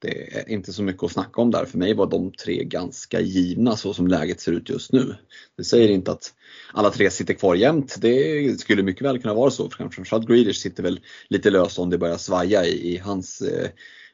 Det 0.00 0.38
är 0.38 0.48
inte 0.48 0.72
så 0.72 0.82
mycket 0.82 1.02
att 1.02 1.12
snacka 1.12 1.40
om 1.40 1.50
där. 1.50 1.64
För 1.64 1.78
mig 1.78 1.94
var 1.94 2.06
de 2.06 2.32
tre 2.32 2.64
ganska 2.64 3.20
givna 3.20 3.76
så 3.76 3.94
som 3.94 4.06
läget 4.08 4.40
ser 4.40 4.52
ut 4.52 4.68
just 4.68 4.92
nu. 4.92 5.14
Det 5.56 5.64
säger 5.64 5.88
inte 5.88 6.10
att 6.10 6.34
alla 6.72 6.90
tre 6.90 7.10
sitter 7.10 7.34
kvar 7.34 7.54
jämt. 7.54 7.96
Det 8.00 8.60
skulle 8.60 8.82
mycket 8.82 9.02
väl 9.02 9.22
kunna 9.22 9.34
vara 9.34 9.50
så. 9.50 9.70
För 9.70 9.88
Framförallt 9.88 10.28
Grealish 10.28 10.60
sitter 10.60 10.82
väl 10.82 11.00
lite 11.28 11.50
löst 11.50 11.78
om 11.78 11.90
det 11.90 11.98
börjar 11.98 12.16
svaja 12.16 12.64
i, 12.64 12.94
i 12.94 12.98
hans 12.98 13.40
eh, 13.40 13.68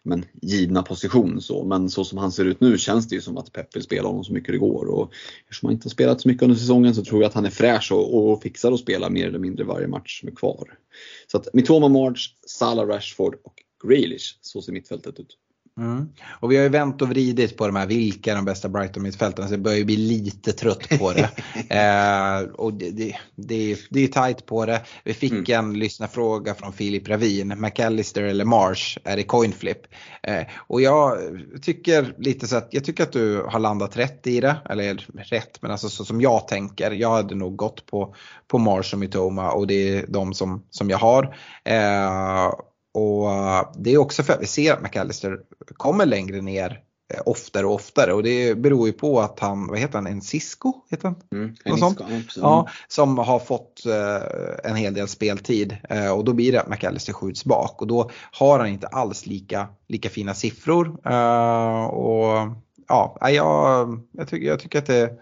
men, 0.05 0.24
givna 0.42 0.82
position. 0.82 1.40
Så. 1.40 1.64
Men 1.64 1.90
så 1.90 2.05
som 2.05 2.18
han 2.18 2.32
ser 2.32 2.44
ut 2.44 2.61
nu 2.61 2.78
känns 2.78 3.09
det 3.09 3.14
ju 3.14 3.20
som 3.20 3.36
att 3.36 3.52
Pep 3.52 3.76
vill 3.76 3.82
spela 3.82 4.09
honom 4.09 4.24
så 4.24 4.32
mycket 4.32 4.55
det 4.55 4.59
går. 4.59 4.86
Och 4.86 5.12
eftersom 5.44 5.66
han 5.66 5.74
inte 5.74 5.86
har 5.86 5.90
spelat 5.90 6.20
så 6.20 6.28
mycket 6.28 6.42
under 6.42 6.57
säsongen 6.57 6.94
så 6.94 7.05
tror 7.05 7.22
jag 7.22 7.28
att 7.28 7.34
han 7.34 7.46
är 7.46 7.50
fräsch 7.50 7.92
och, 7.92 8.32
och 8.32 8.42
fixar 8.42 8.72
att 8.72 8.80
spela 8.80 9.11
mer 9.11 9.26
eller 9.28 9.38
mindre 9.38 9.64
varje 9.64 9.86
match 9.86 10.20
som 10.20 10.28
är 10.28 10.34
kvar. 10.34 10.78
Så 11.26 11.36
att 11.36 11.48
Mitoma 11.55 11.88
March, 11.88 12.34
Salah 12.46 12.86
Rashford 12.86 13.34
och 13.44 13.55
Grealish, 13.88 14.38
så 14.40 14.62
ser 14.62 14.72
mittfältet 14.72 15.20
ut. 15.20 15.38
Mm. 15.81 16.09
Och 16.41 16.53
vi 16.53 16.57
har 16.57 16.62
ju 16.62 16.68
vänt 16.68 17.03
och 17.03 17.09
vridit 17.09 17.57
på 17.57 17.66
de 17.66 17.77
här, 17.77 17.87
vilka 17.87 18.33
är 18.33 18.37
de 18.37 18.45
bästa 18.45 18.68
Brighton-mittfältarna, 18.68 19.49
så 19.49 19.55
jag 19.55 19.62
börjar 19.62 19.79
ju 19.79 19.85
bli 19.85 19.97
lite 19.97 20.53
trött 20.53 20.89
på 20.99 21.12
det. 21.12 21.31
eh, 21.68 22.51
och 22.55 22.75
det, 22.75 22.91
det, 22.91 23.16
det, 23.35 23.72
är, 23.72 23.79
det 23.91 24.01
är 24.01 24.09
tajt 24.09 24.47
på 24.47 24.66
det. 24.66 24.83
Vi 25.05 25.14
fick 25.14 25.33
Mm. 25.33 25.68
en 25.68 25.79
lyssnarfråga 25.79 26.55
från 26.55 26.72
Filip 26.72 27.09
Ravin, 27.09 27.55
McAllister 27.61 28.22
eller 28.22 28.45
Marsh, 28.45 28.99
är 29.05 29.16
det 29.16 29.22
coin 29.22 29.53
flip? 29.53 29.79
Eh, 30.22 30.47
och 30.57 30.81
jag 30.81 31.18
tycker 31.62 32.14
lite 32.18 32.47
så 32.47 32.57
att, 32.57 32.68
jag 32.70 32.85
tycker 32.85 33.03
att 33.03 33.12
du 33.12 33.43
har 33.43 33.59
landat 33.59 33.97
rätt 33.97 34.27
i 34.27 34.41
det, 34.41 34.57
eller 34.70 35.07
rätt, 35.14 35.62
men 35.62 35.70
alltså 35.70 35.89
så 35.89 36.05
som 36.05 36.20
jag 36.20 36.49
tänker. 36.49 36.91
Jag 36.91 37.11
hade 37.11 37.35
nog 37.35 37.57
gått 37.57 37.87
på, 37.87 38.14
på 38.49 38.59
Marsh 38.59 38.95
och 38.95 39.01
Mitoma 39.01 39.53
och 39.53 39.66
det 39.66 39.99
är 39.99 40.05
de 40.09 40.35
som, 40.35 40.64
som 40.70 40.91
jag 40.91 40.99
har. 40.99 41.37
Eh, 41.64 42.53
och 42.95 43.30
det 43.76 43.92
är 43.92 43.99
också 43.99 44.22
för 44.22 44.32
att 44.32 44.42
vi 44.42 44.47
ser 44.47 44.72
att 44.72 44.82
McAllister 44.82 45.38
kommer 45.76 46.07
längre 46.07 46.40
ner 46.40 46.80
eh, 47.14 47.20
oftare 47.26 47.66
och 47.66 47.74
oftare 47.74 48.12
och 48.12 48.22
det 48.22 48.59
beror 48.59 48.86
ju 48.86 48.92
på 48.92 49.20
att 49.20 49.40
han, 49.40 49.66
vad 49.66 49.78
heter 49.78 49.95
han, 49.95 50.07
en 50.07 50.22
Cisco? 50.22 50.72
Heter 50.90 51.09
han? 51.09 51.16
Mm. 51.32 51.78
Sånt? 51.78 52.01
Ja, 52.36 52.68
som 52.88 53.18
har 53.18 53.38
fått 53.38 53.86
eh, 53.86 54.70
en 54.70 54.76
hel 54.76 54.95
del 54.95 55.09
speltid 55.09 55.76
eh, 55.90 56.12
och 56.12 56.24
då 56.24 56.32
blir 56.32 56.53
det 56.53 56.61
att 56.61 56.68
McAllister 56.68 57.12
skjuts 57.12 57.45
bak 57.45 57.82
och 57.82 57.86
då 57.86 58.11
har 58.32 58.59
han 58.59 58.68
inte 58.68 58.86
alls 58.86 59.26
lika, 59.26 59.68
lika 59.88 60.09
fina 60.09 60.34
siffror. 60.34 60.86
Eh, 61.05 61.84
och 61.84 62.49
ja, 62.88 63.18
jag, 63.20 64.01
jag, 64.12 64.28
tycker, 64.28 64.47
jag 64.47 64.61
tycker 64.61 64.78
att 64.78 64.86
det 64.86 65.18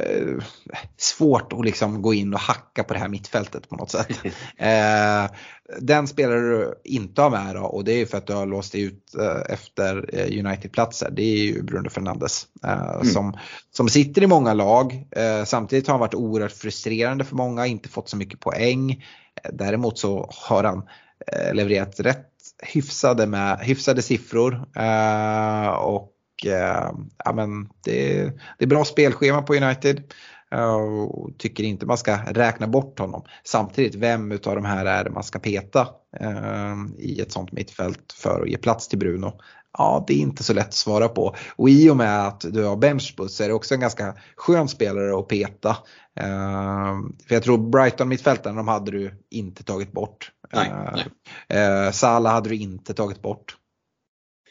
eh, 0.00 0.44
svårt 0.96 1.52
att 1.52 1.64
liksom 1.64 2.02
gå 2.02 2.14
in 2.14 2.34
och 2.34 2.40
hacka 2.40 2.84
på 2.84 2.94
det 2.94 3.00
här 3.00 3.08
mittfältet 3.08 3.68
på 3.68 3.76
något 3.76 3.90
sätt. 3.90 4.08
Eh, 4.56 5.30
den 5.80 6.08
spelare 6.08 6.40
du 6.40 6.74
inte 6.84 7.22
har 7.22 7.30
med 7.30 7.54
då, 7.54 7.62
och 7.62 7.84
det 7.84 7.92
är 7.92 8.06
för 8.06 8.18
att 8.18 8.26
du 8.26 8.32
har 8.32 8.46
låst 8.46 8.72
dig 8.72 8.82
ut 8.82 9.14
eh, 9.18 9.52
efter 9.52 10.10
eh, 10.12 10.46
United-platser, 10.46 11.10
det 11.10 11.22
är 11.22 11.36
ju 11.36 11.62
Bruno 11.62 11.90
Fernandes. 11.90 12.46
Eh, 12.64 12.90
mm. 12.94 13.04
som, 13.04 13.38
som 13.70 13.88
sitter 13.88 14.22
i 14.22 14.26
många 14.26 14.54
lag, 14.54 15.06
samtidigt 15.44 15.86
har 15.86 15.92
han 15.92 16.00
varit 16.00 16.14
oerhört 16.14 16.52
frustrerande 16.52 17.24
för 17.24 17.36
många, 17.36 17.66
inte 17.66 17.88
fått 17.88 18.08
så 18.08 18.16
mycket 18.16 18.40
poäng. 18.40 19.04
Däremot 19.52 19.98
så 19.98 20.30
har 20.32 20.64
han 20.64 20.82
levererat 21.52 22.00
rätt 22.00 22.26
hyfsade, 22.62 23.26
med, 23.26 23.58
hyfsade 23.60 24.02
siffror. 24.02 24.64
och 25.78 26.12
ja, 26.44 27.32
men 27.34 27.68
det, 27.84 28.22
det 28.58 28.64
är 28.64 28.66
bra 28.66 28.84
spelschema 28.84 29.42
på 29.42 29.54
United. 29.54 30.02
Och 31.08 31.38
tycker 31.38 31.64
inte 31.64 31.86
man 31.86 31.98
ska 31.98 32.16
räkna 32.16 32.66
bort 32.66 32.98
honom. 32.98 33.24
Samtidigt, 33.44 33.94
vem 33.94 34.32
utav 34.32 34.54
de 34.54 34.64
här 34.64 34.86
är 34.86 35.04
det 35.04 35.10
man 35.10 35.22
ska 35.22 35.38
peta 35.38 35.88
eh, 36.20 36.74
i 36.98 37.20
ett 37.20 37.32
sånt 37.32 37.52
mittfält 37.52 38.12
för 38.12 38.42
att 38.42 38.48
ge 38.48 38.56
plats 38.56 38.88
till 38.88 38.98
Bruno? 38.98 39.32
Ja, 39.78 40.04
det 40.06 40.14
är 40.14 40.18
inte 40.18 40.44
så 40.44 40.52
lätt 40.52 40.66
att 40.66 40.74
svara 40.74 41.08
på. 41.08 41.34
Och 41.56 41.68
i 41.68 41.90
och 41.90 41.96
med 41.96 42.26
att 42.26 42.40
du 42.40 42.64
har 42.64 42.76
Benchbus 42.76 43.36
så 43.36 43.44
är 43.44 43.48
det 43.48 43.54
också 43.54 43.74
en 43.74 43.80
ganska 43.80 44.14
skön 44.36 44.68
spelare 44.68 45.18
att 45.18 45.28
peta. 45.28 45.70
Eh, 46.20 46.98
för 47.28 47.34
jag 47.34 47.42
tror 47.42 47.70
Brighton 47.70 48.08
mittfältaren, 48.08 48.56
de 48.56 48.68
hade 48.68 48.90
du 48.90 49.24
inte 49.30 49.64
tagit 49.64 49.92
bort. 49.92 50.32
Nej, 50.52 50.72
nej. 50.92 51.06
Eh, 51.60 51.90
Salah 51.90 52.32
hade 52.32 52.48
du 52.48 52.56
inte 52.56 52.94
tagit 52.94 53.22
bort. 53.22 53.56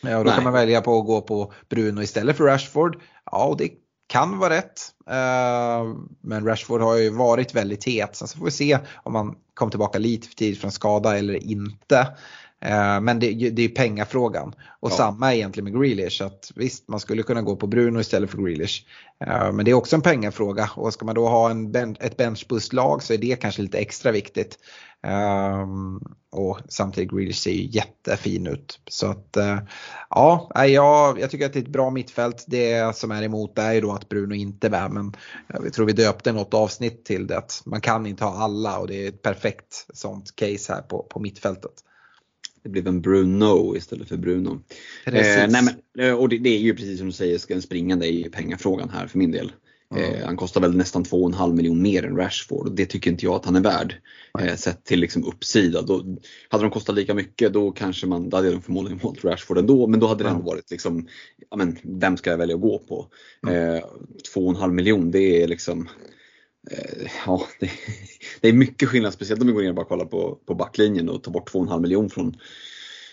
Ja, 0.02 0.18
och 0.18 0.24
då 0.24 0.30
nej. 0.30 0.36
kan 0.36 0.44
man 0.44 0.54
välja 0.54 0.82
på 0.82 1.00
att 1.00 1.06
gå 1.06 1.22
på 1.22 1.54
Bruno 1.70 2.02
istället 2.02 2.38
för 2.38 2.44
Rashford. 2.44 3.02
Ja, 3.32 3.46
och 3.46 3.58
det 3.58 3.70
kan 4.08 4.40
vara 4.40 4.54
rätt. 4.54 4.82
Eh, 5.10 5.94
men 6.22 6.46
Rashford 6.46 6.82
har 6.82 6.96
ju 6.96 7.10
varit 7.10 7.56
väldigt 7.56 7.86
het. 7.86 8.16
Sen 8.16 8.28
så 8.28 8.38
får 8.38 8.46
vi 8.46 8.52
se 8.52 8.80
om 9.04 9.16
han 9.16 9.36
kommer 9.54 9.70
tillbaka 9.70 10.00
lite 10.00 10.28
för 10.28 10.36
tidigt 10.36 10.62
från 10.62 10.72
skada 10.72 11.18
eller 11.18 11.44
inte. 11.44 12.08
Eh, 12.62 13.02
men 13.02 13.20
det, 13.20 13.50
det 13.50 13.62
är 13.62 13.70
pengafrågan. 13.70 14.54
Och 14.80 14.92
ja. 14.92 14.96
samma 14.96 15.34
egentligen 15.34 15.72
med 15.72 15.82
Grealish. 15.82 16.22
Att 16.22 16.52
visst, 16.56 16.88
man 16.88 17.00
skulle 17.00 17.24
kunna 17.24 17.42
gå 17.42 17.56
på 17.56 17.68
Bruno 17.68 18.00
istället 18.00 18.30
för 18.30 18.38
Grealish. 18.38 18.86
Eh, 19.26 19.52
men 19.52 19.66
det 19.66 19.72
är 19.72 19.76
också 19.76 19.96
en 19.96 20.02
pengafråga. 20.02 20.70
Och 20.76 20.94
ska 20.94 21.06
man 21.06 21.16
då 21.16 21.28
ha 21.28 21.50
en, 21.50 21.76
ett 22.00 22.18
benchboost-lag 22.18 23.04
så 23.04 23.14
är 23.14 23.18
det 23.18 23.42
kanske 23.42 23.62
lite 23.62 23.78
extra 23.78 24.12
viktigt. 24.12 24.60
Um, 25.08 26.16
och 26.32 26.60
samtidigt 26.70 27.12
Grealish 27.12 27.38
ser 27.38 27.52
ju 27.52 27.66
jättefin 27.66 28.48
ut. 28.48 28.80
Så 28.90 29.08
att 29.08 29.38
ja, 30.10 30.52
jag, 30.66 31.20
jag 31.20 31.30
tycker 31.30 31.46
att 31.46 31.54
det 31.54 31.60
är 31.60 31.64
ett 31.64 31.70
bra 31.70 31.90
mittfält. 31.90 32.46
Det 32.48 32.96
som 32.96 33.12
är 33.12 33.24
emot 33.24 33.60
är 33.60 33.74
ju 33.74 33.82
då 33.82 33.92
att 33.92 34.10
Bruno 34.10 34.34
inte 34.34 34.68
är 34.68 34.72
med. 34.72 34.92
Men 34.92 35.14
jag 35.48 35.74
tror 35.74 35.86
vi 35.86 35.94
döpte 35.94 36.32
något 36.32 36.54
avsnitt 36.54 37.06
till 37.06 37.28
det 37.28 37.38
att 37.38 37.62
man 37.66 37.82
kan 37.82 38.06
inte 38.06 38.24
ha 38.24 38.44
alla 38.44 38.80
och 38.80 38.88
det 38.88 39.06
är 39.06 39.10
ett 39.10 39.22
perfekt 39.22 39.86
sånt 39.94 40.36
case 40.36 40.74
här 40.74 40.82
på, 40.82 41.04
på 41.04 41.20
mittfältet. 41.20 41.74
Det 42.64 42.70
blev 42.70 42.88
en 42.88 43.02
Bruno 43.02 43.76
istället 43.78 44.08
för 44.08 44.18
Bruno. 44.18 44.62
Eh, 45.06 45.14
nej 45.14 45.50
men, 45.50 45.70
eh, 46.00 46.14
och 46.14 46.30
det, 46.30 46.38
det, 46.38 46.50
är 46.50 46.60
ju 46.60 46.76
precis 46.76 46.98
som 46.98 47.08
du 47.08 47.14
säger, 47.14 47.38
ska 47.38 47.54
en 47.54 47.62
springande 47.62 48.08
är 48.08 48.12
ju 48.12 48.30
pengafrågan 48.30 48.90
här 48.90 49.08
för 49.08 49.18
min 49.18 49.32
del. 49.32 49.52
Mm. 49.96 50.24
han 50.26 50.38
kostar 50.38 50.62
väl 50.62 50.78
nästan 50.78 51.04
2,5 51.04 51.54
miljoner 51.54 51.82
mer 51.82 52.06
än 52.06 52.18
Rashford 52.18 52.68
och 52.68 52.76
det 52.76 52.86
tycker 52.86 53.12
inte 53.12 53.26
jag 53.26 53.36
att 53.36 53.46
han 53.46 53.56
är 53.56 53.62
värd. 53.62 53.96
Eh, 54.40 54.56
sett 54.56 54.86
till 54.86 55.00
liksom 55.00 55.24
uppsida. 55.24 55.82
Då, 55.82 56.18
hade 56.50 56.64
de 56.64 56.72
kostat 56.72 56.96
lika 56.96 57.14
mycket 57.14 57.54
då 57.54 57.72
kanske 57.72 58.08
man, 58.08 58.30
då 58.30 58.38
hade 58.38 58.52
de 58.52 58.62
förmodligen 58.62 59.00
valt 59.04 59.24
Rashford 59.24 59.58
ändå. 59.58 59.88
Men 59.88 60.00
då 60.00 60.08
hade 60.08 60.24
det 60.24 60.30
ändå 60.30 60.42
varit 60.42 60.72
liksom, 60.72 61.08
ja 61.50 61.58
men 61.58 61.78
vem 61.84 62.18
ska 62.18 62.30
jag 62.30 62.38
välja 62.38 62.56
att 62.56 62.62
gå 62.62 62.80
på? 62.80 63.08
Eh, 63.48 63.84
2,5 64.36 64.72
miljoner 64.72 65.12
det 65.12 65.44
är 65.44 65.48
liksom 65.48 65.82
eh, 65.82 65.88
Ja, 67.26 67.48
det, 67.60 67.72
det, 68.42 68.48
är 68.48 68.54
mycket 68.54 68.90
skillnad, 68.90 69.14
speciellt 69.14 69.42
om 69.42 69.48
vi 69.48 69.54
går 69.54 69.62
ner 69.62 69.70
och 69.70 69.76
bara 69.76 69.86
kollar 69.86 70.06
på, 70.06 70.40
på 70.46 70.56
backlinjen 70.56 71.10
och 71.10 71.24
tar 71.24 71.32
bort 71.32 71.54
2,5 71.54 71.82
miljoner 71.82 72.10
från 72.10 72.38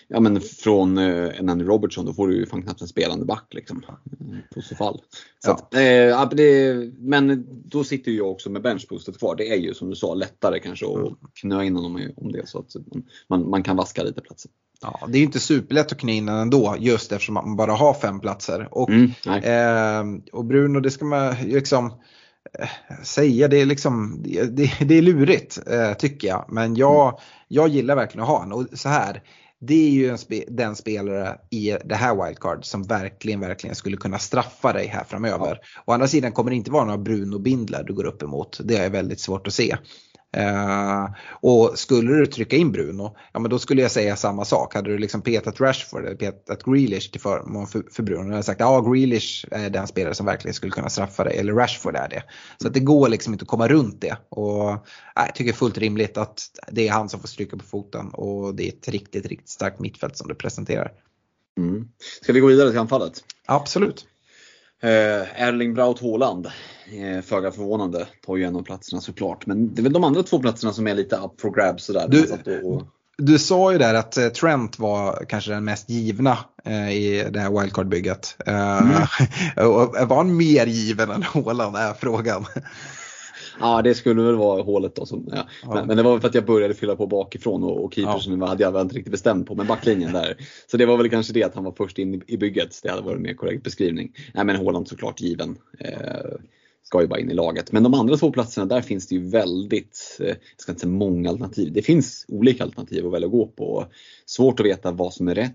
ja, 0.07 0.19
men 0.19 0.41
från 0.41 0.97
eh, 0.97 1.39
en 1.39 1.49
Andy 1.49 1.65
Robertson, 1.65 2.05
då 2.05 2.13
får 2.13 2.27
du 2.27 2.37
ju 2.37 2.45
fan 2.45 2.63
knappt 2.63 2.81
en 2.81 2.87
spelande 2.87 3.25
back 3.25 3.47
liksom. 3.51 3.85
På 4.55 4.61
så 4.61 4.75
fall. 4.75 5.01
Så 5.39 5.49
ja. 5.49 5.53
att, 5.53 5.73
eh, 5.73 6.29
det, 6.37 6.75
men 6.97 7.45
då 7.65 7.83
sitter 7.83 8.11
ju 8.11 8.17
jag 8.17 8.31
också 8.31 8.49
med 8.49 8.61
benchboostet 8.61 9.19
kvar. 9.19 9.35
Det 9.35 9.49
är 9.49 9.57
ju 9.57 9.73
som 9.73 9.89
du 9.89 9.95
sa 9.95 10.13
lättare 10.13 10.59
kanske 10.59 10.85
att 10.85 10.95
mm. 10.95 11.15
knö 11.41 11.63
in 11.63 11.75
honom 11.75 12.11
om 12.15 12.31
det 12.31 12.47
så 12.47 12.59
att 12.59 12.75
man, 13.29 13.49
man 13.49 13.63
kan 13.63 13.75
vaska 13.75 14.03
lite 14.03 14.21
platser. 14.21 14.51
Ja, 14.81 15.07
det 15.07 15.17
är 15.17 15.19
ju 15.19 15.25
inte 15.25 15.39
superlätt 15.39 15.91
att 15.91 15.97
knä 15.97 16.11
in 16.11 16.25
den 16.25 16.35
ändå 16.35 16.75
just 16.79 17.11
eftersom 17.11 17.33
man 17.33 17.55
bara 17.55 17.71
har 17.71 17.93
fem 17.93 18.19
platser. 18.19 18.67
Och, 18.71 18.89
mm, 18.89 19.11
eh, 19.25 20.21
och 20.31 20.45
Bruno, 20.45 20.79
det 20.79 20.91
ska 20.91 21.05
man 21.05 21.35
liksom 21.45 21.85
eh, 21.85 21.93
säga, 23.03 23.47
det 23.47 23.61
är 23.61 23.65
liksom, 23.65 24.23
det, 24.23 24.79
det, 24.79 24.97
är 24.97 25.01
lurigt 25.01 25.59
eh, 25.67 25.93
tycker 25.93 26.27
jag. 26.27 26.45
Men 26.49 26.75
jag, 26.75 27.19
jag 27.47 27.67
gillar 27.67 27.95
verkligen 27.95 28.23
att 28.23 28.29
ha 28.29 28.39
honom. 28.39 28.59
Och 28.59 28.79
så 28.79 28.89
här, 28.89 29.21
det 29.59 29.73
är 29.73 29.89
ju 29.89 30.17
spe 30.17 30.43
den 30.47 30.75
spelare 30.75 31.37
i 31.49 31.77
det 31.85 31.95
här 31.95 32.25
wildcard 32.25 32.65
som 32.65 32.83
verkligen, 32.83 33.39
verkligen 33.39 33.75
skulle 33.75 33.97
kunna 33.97 34.19
straffa 34.19 34.73
dig 34.73 34.87
här 34.87 35.03
framöver. 35.03 35.59
Ja. 35.61 35.81
Å 35.85 35.91
andra 35.93 36.07
sidan 36.07 36.31
kommer 36.31 36.51
det 36.51 36.57
inte 36.57 36.71
vara 36.71 36.85
några 36.85 36.97
Bruno 36.97 37.39
Bindler 37.39 37.83
du 37.83 37.93
går 37.93 38.05
upp 38.05 38.23
emot. 38.23 38.59
Det 38.63 38.77
är 38.77 38.89
väldigt 38.89 39.19
svårt 39.19 39.47
att 39.47 39.53
se. 39.53 39.77
Uh, 40.37 41.07
och 41.29 41.79
skulle 41.79 42.13
du 42.13 42.25
trycka 42.25 42.55
in 42.55 42.71
Bruno, 42.71 43.15
ja 43.33 43.39
men 43.39 43.51
då 43.51 43.59
skulle 43.59 43.81
jag 43.81 43.91
säga 43.91 44.15
samma 44.15 44.45
sak. 44.45 44.73
Hade 44.73 44.89
du 44.89 44.97
liksom 44.97 45.21
petat 45.21 45.61
Rashford 45.61 46.05
eller 46.05 46.15
petat 46.15 46.63
Grealish 46.63 47.11
till 47.11 47.21
förmån 47.21 47.67
för, 47.67 47.83
för 47.91 48.03
Bruno, 48.03 48.23
hade 48.23 48.35
jag 48.35 48.45
sagt 48.45 48.59
ja 48.59 48.81
Grealish 48.81 49.45
är 49.51 49.69
den 49.69 49.87
spelare 49.87 50.13
som 50.13 50.25
verkligen 50.25 50.53
skulle 50.53 50.71
kunna 50.71 50.89
straffa 50.89 51.23
dig, 51.23 51.37
eller 51.37 51.53
Rashford 51.53 51.95
är 51.95 52.09
det. 52.09 52.23
Så 52.61 52.67
att 52.67 52.73
det 52.73 52.79
går 52.79 53.09
liksom 53.09 53.33
inte 53.33 53.43
att 53.43 53.49
komma 53.49 53.67
runt 53.67 54.01
det. 54.01 54.17
Och 54.29 54.71
äh, 54.71 54.79
jag 55.15 55.35
tycker 55.35 55.51
det 55.51 55.55
är 55.55 55.57
fullt 55.57 55.77
rimligt 55.77 56.17
att 56.17 56.41
det 56.71 56.87
är 56.87 56.91
han 56.91 57.09
som 57.09 57.19
får 57.19 57.27
stryka 57.27 57.57
på 57.57 57.65
foten 57.65 58.09
och 58.09 58.55
det 58.55 58.63
är 58.63 58.69
ett 58.69 58.87
riktigt, 58.87 59.25
riktigt 59.25 59.49
starkt 59.49 59.79
mittfält 59.79 60.17
som 60.17 60.27
du 60.27 60.35
presenterar. 60.35 60.91
Mm. 61.57 61.87
Ska 62.21 62.33
vi 62.33 62.39
gå 62.39 62.47
vidare 62.47 62.69
till 62.69 62.79
anfallet? 62.79 63.23
Absolut. 63.45 64.05
Uh, 64.83 65.41
Erling 65.41 65.73
Braut 65.73 66.01
Haaland, 66.01 66.45
uh, 66.45 67.21
föga 67.21 67.51
förvånande, 67.51 68.07
tar 68.25 68.37
ju 68.37 68.43
en 68.43 68.55
av 68.55 68.63
platserna 68.63 69.01
såklart. 69.01 69.45
Men 69.45 69.73
det 69.73 69.81
är 69.81 69.83
väl 69.83 69.93
de 69.93 70.03
andra 70.03 70.23
två 70.23 70.39
platserna 70.39 70.73
som 70.73 70.87
är 70.87 70.95
lite 70.95 71.15
up 71.15 71.41
for 71.41 71.51
grabs 71.51 71.85
sådär. 71.85 72.07
Du, 72.07 72.61
och... 72.63 72.83
du 73.17 73.39
sa 73.39 73.71
ju 73.71 73.77
där 73.77 73.93
att 73.93 74.17
uh, 74.17 74.27
Trent 74.27 74.79
var 74.79 75.25
kanske 75.29 75.51
den 75.51 75.65
mest 75.65 75.89
givna 75.89 76.37
i 76.91 77.23
det 77.29 77.39
här 77.39 77.49
wildcard-bygget. 77.49 78.35
Mm. 78.45 78.91
var 80.07 80.15
han 80.15 80.37
mer 80.37 80.65
given 80.65 81.11
än 81.11 81.23
Haaland 81.23 81.75
är 81.75 81.93
frågan. 81.93 82.45
Ja 83.59 83.81
det 83.81 83.95
skulle 83.95 84.21
väl 84.21 84.35
vara 84.35 84.61
hålet 84.61 84.95
då. 84.95 85.05
Som, 85.05 85.29
ja. 85.31 85.47
Ja. 85.63 85.73
Men, 85.73 85.87
men, 85.87 85.97
det 85.97 86.03
var 86.03 86.11
väl 86.11 86.21
för 86.21 86.27
att 86.27 86.35
jag 86.35 86.45
började 86.45 86.73
fylla 86.73 86.95
på 86.95 87.07
bakifrån 87.07 87.63
och, 87.63 87.85
och 87.85 87.93
keepersen 87.93 88.39
ja. 88.39 88.47
hade 88.47 88.63
jag 88.63 88.71
väl 88.71 88.81
inte 88.81 88.95
riktigt 88.95 89.11
bestämt 89.11 89.47
på. 89.47 89.55
Men 89.55 89.67
backlinjen 89.67 90.13
där. 90.13 90.37
Så 90.71 90.77
det 90.77 90.85
var 90.85 90.97
väl 90.97 91.09
kanske 91.09 91.33
det 91.33 91.43
att 91.43 91.55
han 91.55 91.63
var 91.63 91.71
först 91.71 91.99
in 91.99 92.23
i, 92.27 92.37
bygget. 92.37 92.79
Det 92.83 92.89
hade 92.89 93.01
varit 93.01 93.15
en 93.15 93.21
mer 93.21 93.33
korrekt 93.33 93.63
beskrivning. 93.63 94.11
Nej 94.33 94.45
men 94.45 94.55
Håland 94.55 94.87
såklart 94.87 95.21
given. 95.21 95.57
Eh, 95.79 96.37
ska 96.87 97.01
ju 97.01 97.07
bara 97.07 97.19
in 97.19 97.31
i 97.31 97.33
laget. 97.33 97.71
Men 97.71 97.83
de 97.83 97.93
andra 97.93 98.17
två 98.17 98.31
platserna 98.31 98.65
där 98.65 98.81
finns 98.81 99.07
det 99.07 99.15
ju 99.15 99.29
väldigt, 99.29 100.17
eh, 100.19 100.27
jag 100.27 100.37
ska 100.57 100.71
inte 100.71 100.79
säga 100.79 100.91
många 100.91 101.29
alternativ. 101.29 101.73
Det 101.73 101.81
finns 101.81 102.25
olika 102.27 102.63
alternativ 102.63 103.05
att 103.05 103.13
välja 103.13 103.25
att 103.25 103.31
gå 103.31 103.47
på. 103.47 103.87
Svårt 104.25 104.59
att 104.59 104.65
veta 104.65 104.91
vad 104.91 105.13
som 105.13 105.27
är 105.27 105.35
rätt. 105.35 105.53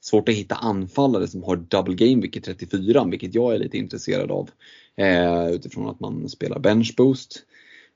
Svårt 0.00 0.28
att 0.28 0.34
hitta 0.34 0.54
anfallare 0.54 1.26
som 1.26 1.42
har 1.42 1.56
double 1.56 1.94
game 1.94 2.22
week 2.22 2.36
i 2.36 2.40
34, 2.40 3.04
vilket 3.04 3.34
jag 3.34 3.54
är 3.54 3.58
lite 3.58 3.78
intresserad 3.78 4.30
av. 4.30 4.50
Eh, 4.96 5.48
utifrån 5.48 5.88
att 5.88 6.00
man 6.00 6.28
spelar 6.28 6.58
bench 6.58 6.94
boost. 6.96 7.42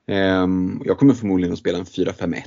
Eh, 0.07 0.47
jag 0.85 0.97
kommer 0.97 1.13
förmodligen 1.13 1.53
att 1.53 1.59
spela 1.59 1.77
en 1.77 1.85
4-5-1 1.85 2.43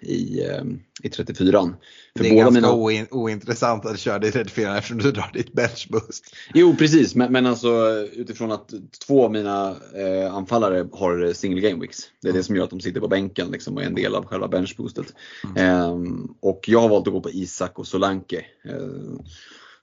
i, 0.00 0.42
eh, 0.42 0.64
i 1.02 1.08
34. 1.08 1.74
För 2.16 2.24
det 2.24 2.30
är 2.30 2.34
ganska 2.34 2.50
mina... 2.50 2.72
oin, 2.72 3.06
ointressant 3.10 3.86
att 3.86 3.98
köra 3.98 4.26
i 4.26 4.30
34 4.30 4.78
eftersom 4.78 4.98
du 4.98 5.12
drar 5.12 5.30
ditt 5.34 5.52
bench 5.52 5.88
boost. 5.90 6.24
Jo 6.54 6.76
precis, 6.76 7.14
men, 7.14 7.32
men 7.32 7.46
alltså 7.46 7.90
utifrån 8.12 8.52
att 8.52 8.72
två 9.06 9.24
av 9.24 9.32
mina 9.32 9.76
eh, 9.94 10.34
anfallare 10.34 10.88
har 10.92 11.32
single 11.32 11.68
game 11.68 11.80
weeks. 11.80 11.98
Det 12.22 12.28
är 12.28 12.30
mm. 12.30 12.38
det 12.38 12.44
som 12.44 12.56
gör 12.56 12.64
att 12.64 12.70
de 12.70 12.80
sitter 12.80 13.00
på 13.00 13.08
bänken 13.08 13.48
liksom, 13.50 13.76
och 13.76 13.82
är 13.82 13.86
en 13.86 13.94
del 13.94 14.14
av 14.14 14.26
själva 14.26 14.48
bench 14.48 14.74
boostet. 14.76 15.14
Mm. 15.56 15.56
Eh, 15.56 16.24
och 16.40 16.64
jag 16.66 16.80
har 16.80 16.88
valt 16.88 17.06
att 17.06 17.12
gå 17.12 17.20
på 17.20 17.30
Isak 17.30 17.78
och 17.78 17.86
Solanke. 17.86 18.44
Eh, 18.64 19.24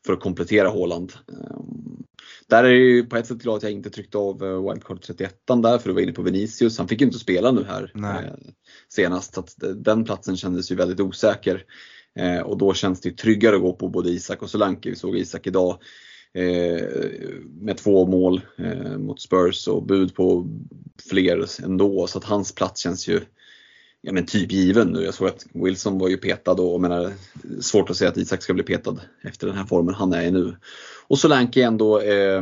för 0.05 0.13
att 0.13 0.19
komplettera 0.19 0.67
Håland. 0.67 1.13
Ehm, 1.29 2.03
där 2.47 2.63
är 2.63 2.69
det 2.69 2.75
ju 2.75 3.05
på 3.05 3.17
ett 3.17 3.27
sätt 3.27 3.37
glad 3.37 3.57
att 3.57 3.63
jag 3.63 3.71
inte 3.71 3.89
tryckte 3.89 4.17
av 4.17 4.43
eh, 4.43 4.69
wildcard 4.69 5.01
31 5.01 5.35
där 5.47 5.77
för 5.77 5.89
att 5.89 5.95
vara 5.95 6.03
inne 6.03 6.11
på 6.11 6.21
Vinicius. 6.21 6.77
Han 6.77 6.87
fick 6.87 7.01
ju 7.01 7.07
inte 7.07 7.19
spela 7.19 7.51
nu 7.51 7.63
här 7.63 7.91
Nej. 7.93 8.25
Eh, 8.25 8.33
senast. 8.89 9.33
Så 9.33 9.43
den 9.75 10.05
platsen 10.05 10.37
kändes 10.37 10.71
ju 10.71 10.75
väldigt 10.75 10.99
osäker. 10.99 11.65
Eh, 12.19 12.39
och 12.39 12.57
då 12.57 12.73
känns 12.73 13.01
det 13.01 13.17
tryggare 13.17 13.55
att 13.55 13.61
gå 13.61 13.73
på 13.73 13.89
både 13.89 14.09
Isak 14.09 14.41
och 14.41 14.49
Solanke. 14.49 14.89
Vi 14.89 14.95
såg 14.95 15.17
Isak 15.17 15.47
idag 15.47 15.77
med 17.61 17.77
två 17.77 18.07
mål 18.07 18.41
mot 18.97 19.21
Spurs 19.21 19.67
och 19.67 19.85
bud 19.85 20.15
på 20.15 20.47
fler 21.09 21.63
ändå. 21.63 22.07
Så 22.07 22.17
att 22.17 22.23
hans 22.23 22.55
plats 22.55 22.81
känns 22.81 23.07
ju 23.07 23.21
ja, 24.01 24.11
men 24.11 24.25
typ 24.25 24.51
given 24.51 24.87
nu. 24.87 25.03
Jag 25.03 25.13
såg 25.13 25.27
att 25.27 25.45
Wilson 25.53 25.99
var 25.99 26.09
ju 26.09 26.17
petad 26.17 26.51
och 26.51 26.81
menar, 26.81 27.13
svårt 27.61 27.89
att 27.89 27.97
säga 27.97 28.09
att 28.09 28.17
Isak 28.17 28.41
ska 28.41 28.53
bli 28.53 28.63
petad 28.63 28.99
efter 29.21 29.47
den 29.47 29.57
här 29.57 29.65
formen 29.65 29.95
han 29.95 30.13
är 30.13 30.23
i 30.23 30.31
nu. 30.31 30.55
Och 31.07 31.19
Solanke 31.19 31.61
är 31.61 31.67
ändå 31.67 32.01
eh, 32.01 32.41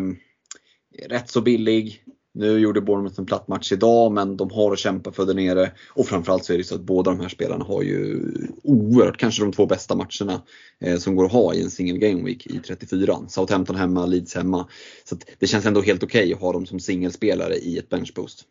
rätt 1.08 1.30
så 1.30 1.42
billig. 1.42 2.04
Nu 2.34 2.60
gjorde 2.60 2.82
Bournemouth 2.82 3.20
en 3.20 3.26
platt 3.26 3.48
match 3.48 3.72
idag 3.72 4.12
men 4.12 4.38
de 4.38 4.52
har 4.52 4.74
att 4.74 4.80
kämpa 4.80 5.12
för 5.12 5.26
där 5.26 5.34
nere. 5.34 5.72
Och 5.90 6.08
framförallt 6.08 6.46
så 6.46 6.54
är 6.54 6.58
det 6.58 6.64
så 6.64 6.76
att 6.76 6.82
båda 6.82 7.12
de 7.12 7.20
här 7.20 7.30
spelarna 7.30 7.66
har 7.66 7.84
ju 7.84 8.32
oerhört, 8.64 9.18
kanske 9.18 9.44
de 9.44 9.52
två 9.52 9.66
bästa 9.66 9.96
matcherna 9.96 10.42
eh, 10.80 10.98
som 10.98 11.16
går 11.16 11.26
att 11.26 11.32
ha 11.32 11.54
i 11.54 11.62
en 11.62 11.70
single 11.70 11.98
game 11.98 12.24
week 12.24 12.48
i 12.48 12.60
34. 12.60 13.18
Southampton 13.28 13.76
hemma, 13.76 14.06
Leeds 14.06 14.36
hemma. 14.36 14.68
Så 15.04 15.18
det 15.40 15.48
känns 15.48 15.66
ändå 15.66 15.82
helt 15.82 16.04
okej 16.04 16.24
okay 16.24 16.34
att 16.34 16.40
ha 16.40 16.54
dem 16.54 16.66
som 16.66 16.80
singelspelare 16.80 17.56
i 17.56 17.78
ett 17.78 17.90
benchboost. 17.90 18.44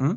Mm. 0.00 0.16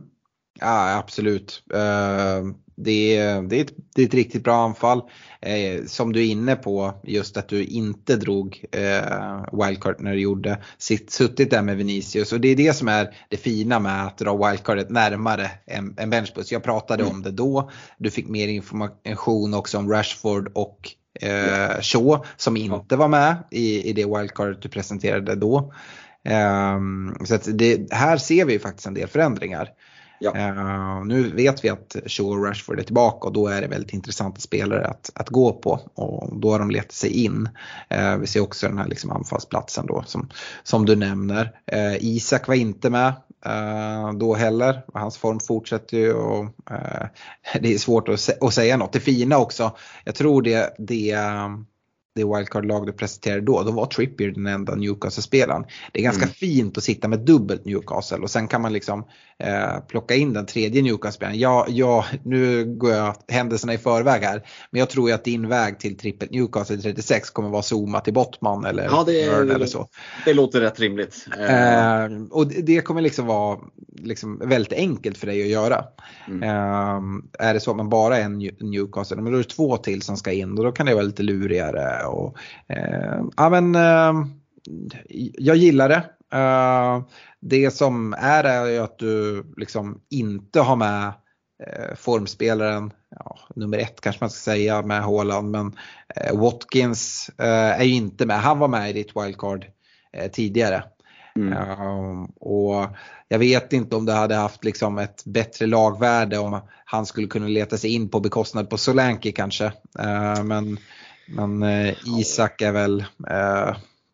Ja 0.60 0.97
absolut. 0.97 1.64
Uh, 1.74 2.53
det 2.84 3.18
är, 3.18 3.41
det, 3.41 3.55
är 3.55 3.62
ett, 3.62 3.74
det 3.95 4.01
är 4.01 4.05
ett 4.05 4.14
riktigt 4.14 4.43
bra 4.43 4.64
anfall. 4.64 5.01
Eh, 5.41 5.86
som 5.86 6.14
du 6.14 6.20
är 6.20 6.26
inne 6.26 6.55
på, 6.55 6.93
just 7.03 7.38
att 7.38 7.47
du 7.47 7.66
inte 7.66 8.16
drog 8.16 8.66
eh, 8.72 9.45
wildcard 9.51 9.95
när 9.99 10.14
du 10.14 10.20
gjorde. 10.20 10.64
Sitt, 10.78 11.12
suttit 11.12 11.51
där 11.51 11.62
med 11.62 11.78
Vinicius 11.78 12.34
och 12.34 12.39
det 12.39 12.47
är 12.47 12.55
det 12.55 12.74
som 12.74 12.88
är 12.88 13.16
det 13.30 13.38
fina 13.38 13.80
med 13.80 14.05
att 14.05 14.18
dra 14.18 14.49
wildcardet 14.49 14.89
närmare 14.89 15.51
en, 15.66 15.93
en 15.97 16.10
benchbus. 16.10 16.51
Jag 16.51 16.64
pratade 16.64 17.03
mm. 17.03 17.16
om 17.16 17.22
det 17.22 17.32
då. 17.32 17.72
Du 17.97 18.12
fick 18.12 18.28
mer 18.28 18.47
information 18.47 19.53
också 19.53 19.78
om 19.78 19.91
Rashford 19.91 20.51
och 20.55 20.89
eh, 21.22 21.82
Shaw 21.82 22.26
som 22.38 22.57
inte 22.57 22.95
var 22.95 23.07
med 23.07 23.36
i, 23.51 23.89
i 23.89 23.93
det 23.93 24.05
wildcardet 24.05 24.62
du 24.62 24.70
presenterade 24.70 25.36
då. 25.36 25.74
Um, 26.76 27.18
så 27.26 27.38
det, 27.51 27.93
här 27.93 28.18
ser 28.18 28.45
vi 28.45 28.60
faktiskt 28.60 28.88
en 28.88 28.93
del 28.93 29.07
förändringar. 29.07 29.70
Ja. 30.20 30.32
Uh, 30.36 31.05
nu 31.05 31.30
vet 31.30 31.63
vi 31.63 31.70
att 31.70 31.95
Shaw 32.05 32.30
och 32.30 32.45
Rashford 32.45 32.80
är 32.80 32.84
tillbaka 32.84 33.28
och 33.28 33.34
då 33.34 33.47
är 33.47 33.61
det 33.61 33.67
väldigt 33.67 33.93
intressanta 33.93 34.39
spelare 34.39 34.88
att, 34.88 35.11
att 35.15 35.30
gå 35.30 35.53
på 35.53 35.80
och 35.93 36.39
då 36.39 36.51
har 36.51 36.59
de 36.59 36.72
letat 36.72 36.91
sig 36.91 37.24
in. 37.24 37.49
Uh, 37.93 38.17
vi 38.17 38.28
ser 38.28 38.39
också 38.39 38.67
den 38.67 38.78
här 38.78 38.88
liksom 38.88 39.11
anfallsplatsen 39.11 39.86
då 39.86 40.03
som, 40.07 40.30
som 40.63 40.86
du 40.86 40.95
nämner. 40.95 41.43
Uh, 41.74 41.95
Isak 41.99 42.47
var 42.47 42.55
inte 42.55 42.89
med 42.89 43.13
då 44.15 44.36
heller. 44.36 44.82
Hans 44.93 45.17
form 45.17 45.39
fortsätter 45.39 45.97
ju 45.97 46.13
och 46.13 46.45
det 47.61 47.74
är 47.74 47.78
svårt 47.78 48.09
att, 48.09 48.43
att 48.43 48.53
säga 48.53 48.78
något. 48.78 48.93
Det 48.93 48.99
fina 48.99 49.38
också, 49.38 49.76
jag 50.03 50.15
tror 50.15 50.41
det, 50.41 50.76
det 50.78 51.11
det 52.16 52.24
wildcard-lag 52.24 52.86
du 52.86 52.93
presenterade 52.93 53.41
då, 53.41 53.64
då 53.64 53.72
var 53.72 53.86
Trippier 53.86 54.32
den 54.32 54.47
enda 54.47 54.76
Newcastle-spelaren. 54.76 55.66
Det 55.91 55.99
är 55.99 56.03
ganska 56.03 56.24
mm. 56.24 56.34
fint 56.34 56.78
att 56.78 56.84
sitta 56.84 57.07
med 57.07 57.20
dubbelt 57.20 57.66
Newcastle 57.66 58.18
och 58.18 58.30
sen 58.30 58.47
kan 58.47 58.62
man 58.62 58.74
liksom 58.74 59.05
eh, 59.39 59.80
plocka 59.88 60.16
in 60.16 60.34
den 60.34 60.45
tredje 60.45 60.82
Newcastle-spelaren. 60.82 61.39
Ja, 61.39 61.66
ja, 61.70 62.05
nu 62.24 62.66
går 62.66 62.91
jag 62.91 63.16
händelserna 63.28 63.74
i 63.74 63.78
förväg 63.78 64.22
här, 64.22 64.43
men 64.72 64.80
jag 64.80 64.89
tror 64.89 65.10
ju 65.10 65.16
att 65.16 65.24
din 65.24 65.47
väg 65.47 65.80
till 65.80 65.97
trippelt 65.97 66.32
Newcastle 66.32 66.78
36 66.78 67.30
kommer 67.30 67.49
vara 67.49 67.64
Zuma 67.72 67.99
till 67.99 68.14
Bottman 68.14 68.66
eller 68.66 68.84
ja, 68.84 69.03
det, 69.05 69.22
eller 69.22 69.66
så. 69.66 69.88
Det 70.26 70.34
låter 70.34 70.62
rätt 70.62 70.80
rimligt. 70.80 71.26
Eh, 71.39 72.05
och 72.32 72.47
det 72.47 72.82
kommer 72.82 73.01
liksom 73.01 73.26
vara 73.26 73.60
liksom 74.03 74.41
väldigt 74.45 74.74
enkelt 74.74 75.18
för 75.18 75.28
dig 75.28 75.41
att 75.41 75.49
göra. 75.49 75.84
Mm. 76.28 76.43
Eh, 76.43 77.47
är 77.47 77.53
det 77.53 77.60
så 77.60 77.72
att 77.72 77.78
man 77.78 77.89
bara 77.89 78.18
är 78.18 78.22
en 78.22 78.38
Newcastle, 78.60 79.22
men 79.22 79.32
då 79.32 79.39
är 79.39 79.43
det 79.43 79.49
två 79.49 79.78
till 79.78 80.01
som 80.01 80.18
ska 80.18 80.32
in 80.32 80.57
och 80.57 80.64
då 80.64 80.72
kan 80.72 80.86
det 80.86 80.93
vara 80.93 81.03
lite 81.03 81.24
lurigare 81.24 81.99
och, 82.08 82.38
eh, 82.68 83.24
ja, 83.38 83.50
men, 83.50 83.76
eh, 83.76 84.28
jag 85.38 85.56
gillar 85.56 85.89
det. 85.89 86.04
Eh, 86.38 87.02
det 87.39 87.72
som 87.72 88.14
är 88.14 88.43
är 88.43 88.82
att 88.82 89.00
du 89.00 89.45
liksom 89.58 90.02
inte 90.10 90.60
har 90.60 90.76
med 90.76 91.12
formspelaren, 91.95 92.93
ja, 93.16 93.39
nummer 93.56 93.78
ett 93.78 94.02
kanske 94.02 94.24
man 94.24 94.30
ska 94.30 94.52
säga 94.52 94.82
med 94.82 95.04
Haaland, 95.04 95.52
men 95.52 95.76
Watkins 96.34 97.32
är 97.38 97.84
ju 97.84 97.93
inte 97.93 98.26
med. 98.26 98.41
Han 98.41 98.60
var 98.60 98.68
med 98.68 98.89
i 98.89 98.93
ditt 98.93 99.16
wildcard 99.16 99.66
tidigare. 100.32 100.84
Mm. 101.36 102.26
Och 102.26 102.86
jag 103.28 103.39
vet 103.39 103.74
inte 103.74 103.95
om 103.95 104.06
det 104.06 104.14
hade 104.14 104.36
haft 104.36 104.64
liksom 104.64 104.97
ett 104.97 105.26
bättre 105.26 105.66
lagvärde 105.66 106.38
om 106.38 106.60
han 106.86 107.06
skulle 107.06 107.28
kunna 107.28 107.47
leta 107.47 107.78
sig 107.78 107.93
in 107.93 108.10
på 108.10 108.20
bekostnad 108.20 108.70
på 108.70 108.78
Solanke 108.78 109.32
kanske. 109.32 109.72
Men 110.43 110.78
men 111.32 111.63
eh, 111.63 111.95
Isak 112.19 112.61
är 112.61 112.71
väl 112.71 113.05
eh, 113.30 113.69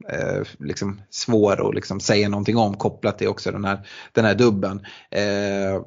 eh, 0.09 0.43
liksom 0.59 1.01
svår 1.09 1.69
att 1.69 1.75
liksom 1.75 1.99
säga 1.99 2.29
någonting 2.29 2.57
om 2.57 2.77
kopplat 2.77 3.17
till 3.17 3.27
också 3.27 3.51
den 3.51 3.65
här, 3.65 3.87
den 4.11 4.25
här 4.25 4.35
dubben. 4.35 4.85
Eh, 5.11 5.81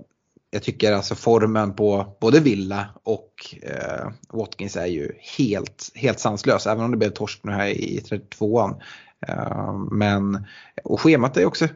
jag 0.50 0.62
tycker 0.62 0.92
alltså 0.92 1.14
formen 1.14 1.74
på 1.74 2.16
både 2.20 2.40
Villa 2.40 2.88
och 3.02 3.56
eh, 3.62 4.10
Watkins 4.32 4.76
är 4.76 4.86
ju 4.86 5.12
helt, 5.38 5.90
helt 5.94 6.20
sanslös, 6.20 6.66
även 6.66 6.84
om 6.84 6.90
det 6.90 6.96
blev 6.96 7.10
torsk 7.10 7.40
nu 7.44 7.52
här 7.52 7.66
i 7.66 8.00
32an. 8.00 8.80
Eh, 9.28 9.72
men, 9.90 10.46
och 10.84 11.00
schemat 11.00 11.36
är 11.36 11.44
också 11.44 11.68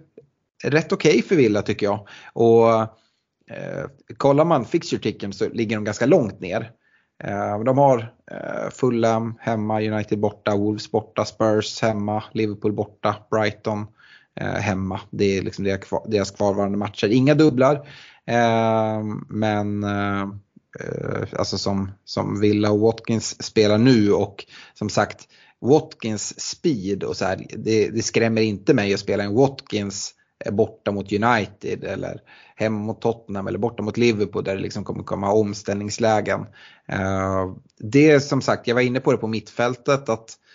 rätt 0.65 0.93
okej 0.93 1.11
okay 1.11 1.23
för 1.23 1.37
Villa 1.37 1.63
tycker 1.63 1.87
jag. 1.87 2.09
Och 2.33 2.81
eh, 3.51 3.87
kollar 4.17 4.45
man 4.45 4.65
fixture 4.65 5.33
så 5.33 5.49
ligger 5.49 5.77
de 5.77 5.85
ganska 5.85 6.07
långt 6.07 6.41
ner. 6.41 6.71
Eh, 7.25 7.65
de 7.65 7.79
har 7.79 7.99
eh, 8.31 8.71
Fulham 8.71 9.35
hemma, 9.41 9.81
United 9.81 10.19
borta, 10.19 10.57
Wolves 10.57 10.91
borta, 10.91 11.25
Spurs 11.25 11.83
hemma, 11.83 12.25
Liverpool 12.33 12.73
borta, 12.73 13.17
Brighton 13.31 13.87
eh, 14.41 14.47
hemma. 14.47 15.01
Det 15.11 15.39
är 15.39 15.43
liksom 15.43 15.79
deras 16.07 16.31
kvarvarande 16.31 16.79
matcher. 16.79 17.09
Inga 17.09 17.35
dubblar. 17.35 17.89
Men 19.29 19.85
alltså 21.33 21.59
som, 21.59 21.91
som 22.05 22.41
Villa 22.41 22.71
och 22.71 22.81
Watkins 22.81 23.43
spelar 23.43 23.79
nu 23.79 24.13
och 24.13 24.45
som 24.75 24.89
sagt 24.89 25.29
Watkins 25.61 26.41
speed 26.41 27.05
och 27.05 27.17
så 27.17 27.25
här, 27.25 27.47
det, 27.57 27.89
det 27.89 28.03
skrämmer 28.03 28.43
inte 28.43 28.75
mig 28.75 28.95
att 28.95 29.01
spela 29.01 29.25
en 29.25 29.35
Watkins 29.35 30.15
borta 30.51 30.93
mot 30.93 31.13
United 31.13 31.85
eller 31.85 32.21
hem 32.63 32.73
mot 32.73 33.01
Tottenham 33.01 33.47
eller 33.47 33.59
borta 33.59 33.83
mot 33.83 33.97
Liverpool 33.97 34.45
där 34.45 34.57
det 34.57 34.63
liksom 34.63 34.85
kommer 34.85 35.03
komma 35.03 35.33
omställningslägen. 35.33 36.41
Eh, 36.89 37.53
det 37.79 38.11
är 38.11 38.21
som 38.21 38.43
sagt, 38.43 38.67
jag 38.67 38.75
var 38.75 38.83
inne 38.83 39.01
på 39.01 39.13
det 39.13 39.19
på 39.19 39.27
mittfältet 39.27 40.09
att 40.09 40.39
Eh, 40.39 40.52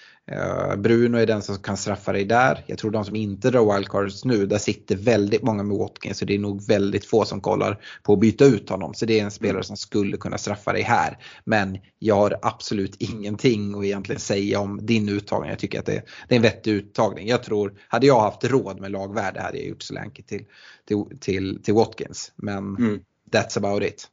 Bruno 0.77 1.17
är 1.17 1.25
den 1.25 1.41
som 1.41 1.57
kan 1.57 1.77
straffa 1.77 2.11
dig 2.11 2.25
där. 2.25 2.63
Jag 2.67 2.77
tror 2.77 2.91
de 2.91 3.05
som 3.05 3.15
inte 3.15 3.49
drar 3.49 3.75
wildcards 3.75 4.25
nu, 4.25 4.45
där 4.45 4.57
sitter 4.57 4.95
väldigt 4.95 5.43
många 5.43 5.63
med 5.63 5.77
Watkins 5.77 6.17
så 6.17 6.25
det 6.25 6.35
är 6.35 6.39
nog 6.39 6.67
väldigt 6.67 7.05
få 7.05 7.25
som 7.25 7.41
kollar 7.41 7.81
på 8.03 8.13
att 8.13 8.19
byta 8.19 8.45
ut 8.45 8.69
honom. 8.69 8.93
Så 8.93 9.05
det 9.05 9.19
är 9.19 9.23
en 9.23 9.31
spelare 9.31 9.63
som 9.63 9.77
skulle 9.77 10.17
kunna 10.17 10.37
straffa 10.37 10.73
dig 10.73 10.81
här. 10.81 11.17
Men 11.45 11.77
jag 11.99 12.15
har 12.15 12.39
absolut 12.41 12.95
ingenting 12.99 13.75
att 13.75 13.85
egentligen 13.85 14.21
säga 14.21 14.59
om 14.59 14.85
din 14.85 15.09
uttagning. 15.09 15.49
Jag 15.49 15.59
tycker 15.59 15.79
att 15.79 15.85
det, 15.85 16.03
det 16.27 16.35
är 16.35 16.37
en 16.37 16.41
vettig 16.41 16.71
uttagning. 16.71 17.27
Jag 17.27 17.43
tror, 17.43 17.73
hade 17.87 18.07
jag 18.07 18.19
haft 18.19 18.43
råd 18.43 18.79
med 18.79 18.91
lagvärde 18.91 19.41
hade 19.41 19.57
jag 19.57 19.67
gjort 19.67 19.81
Solanke 19.81 20.23
till, 20.23 20.45
till, 20.87 21.05
till, 21.19 21.63
till 21.63 21.73
Watkins. 21.73 22.31
Men 22.35 22.57
mm. 22.57 22.99
that's 23.31 23.57
about 23.57 23.83
it. 23.83 24.07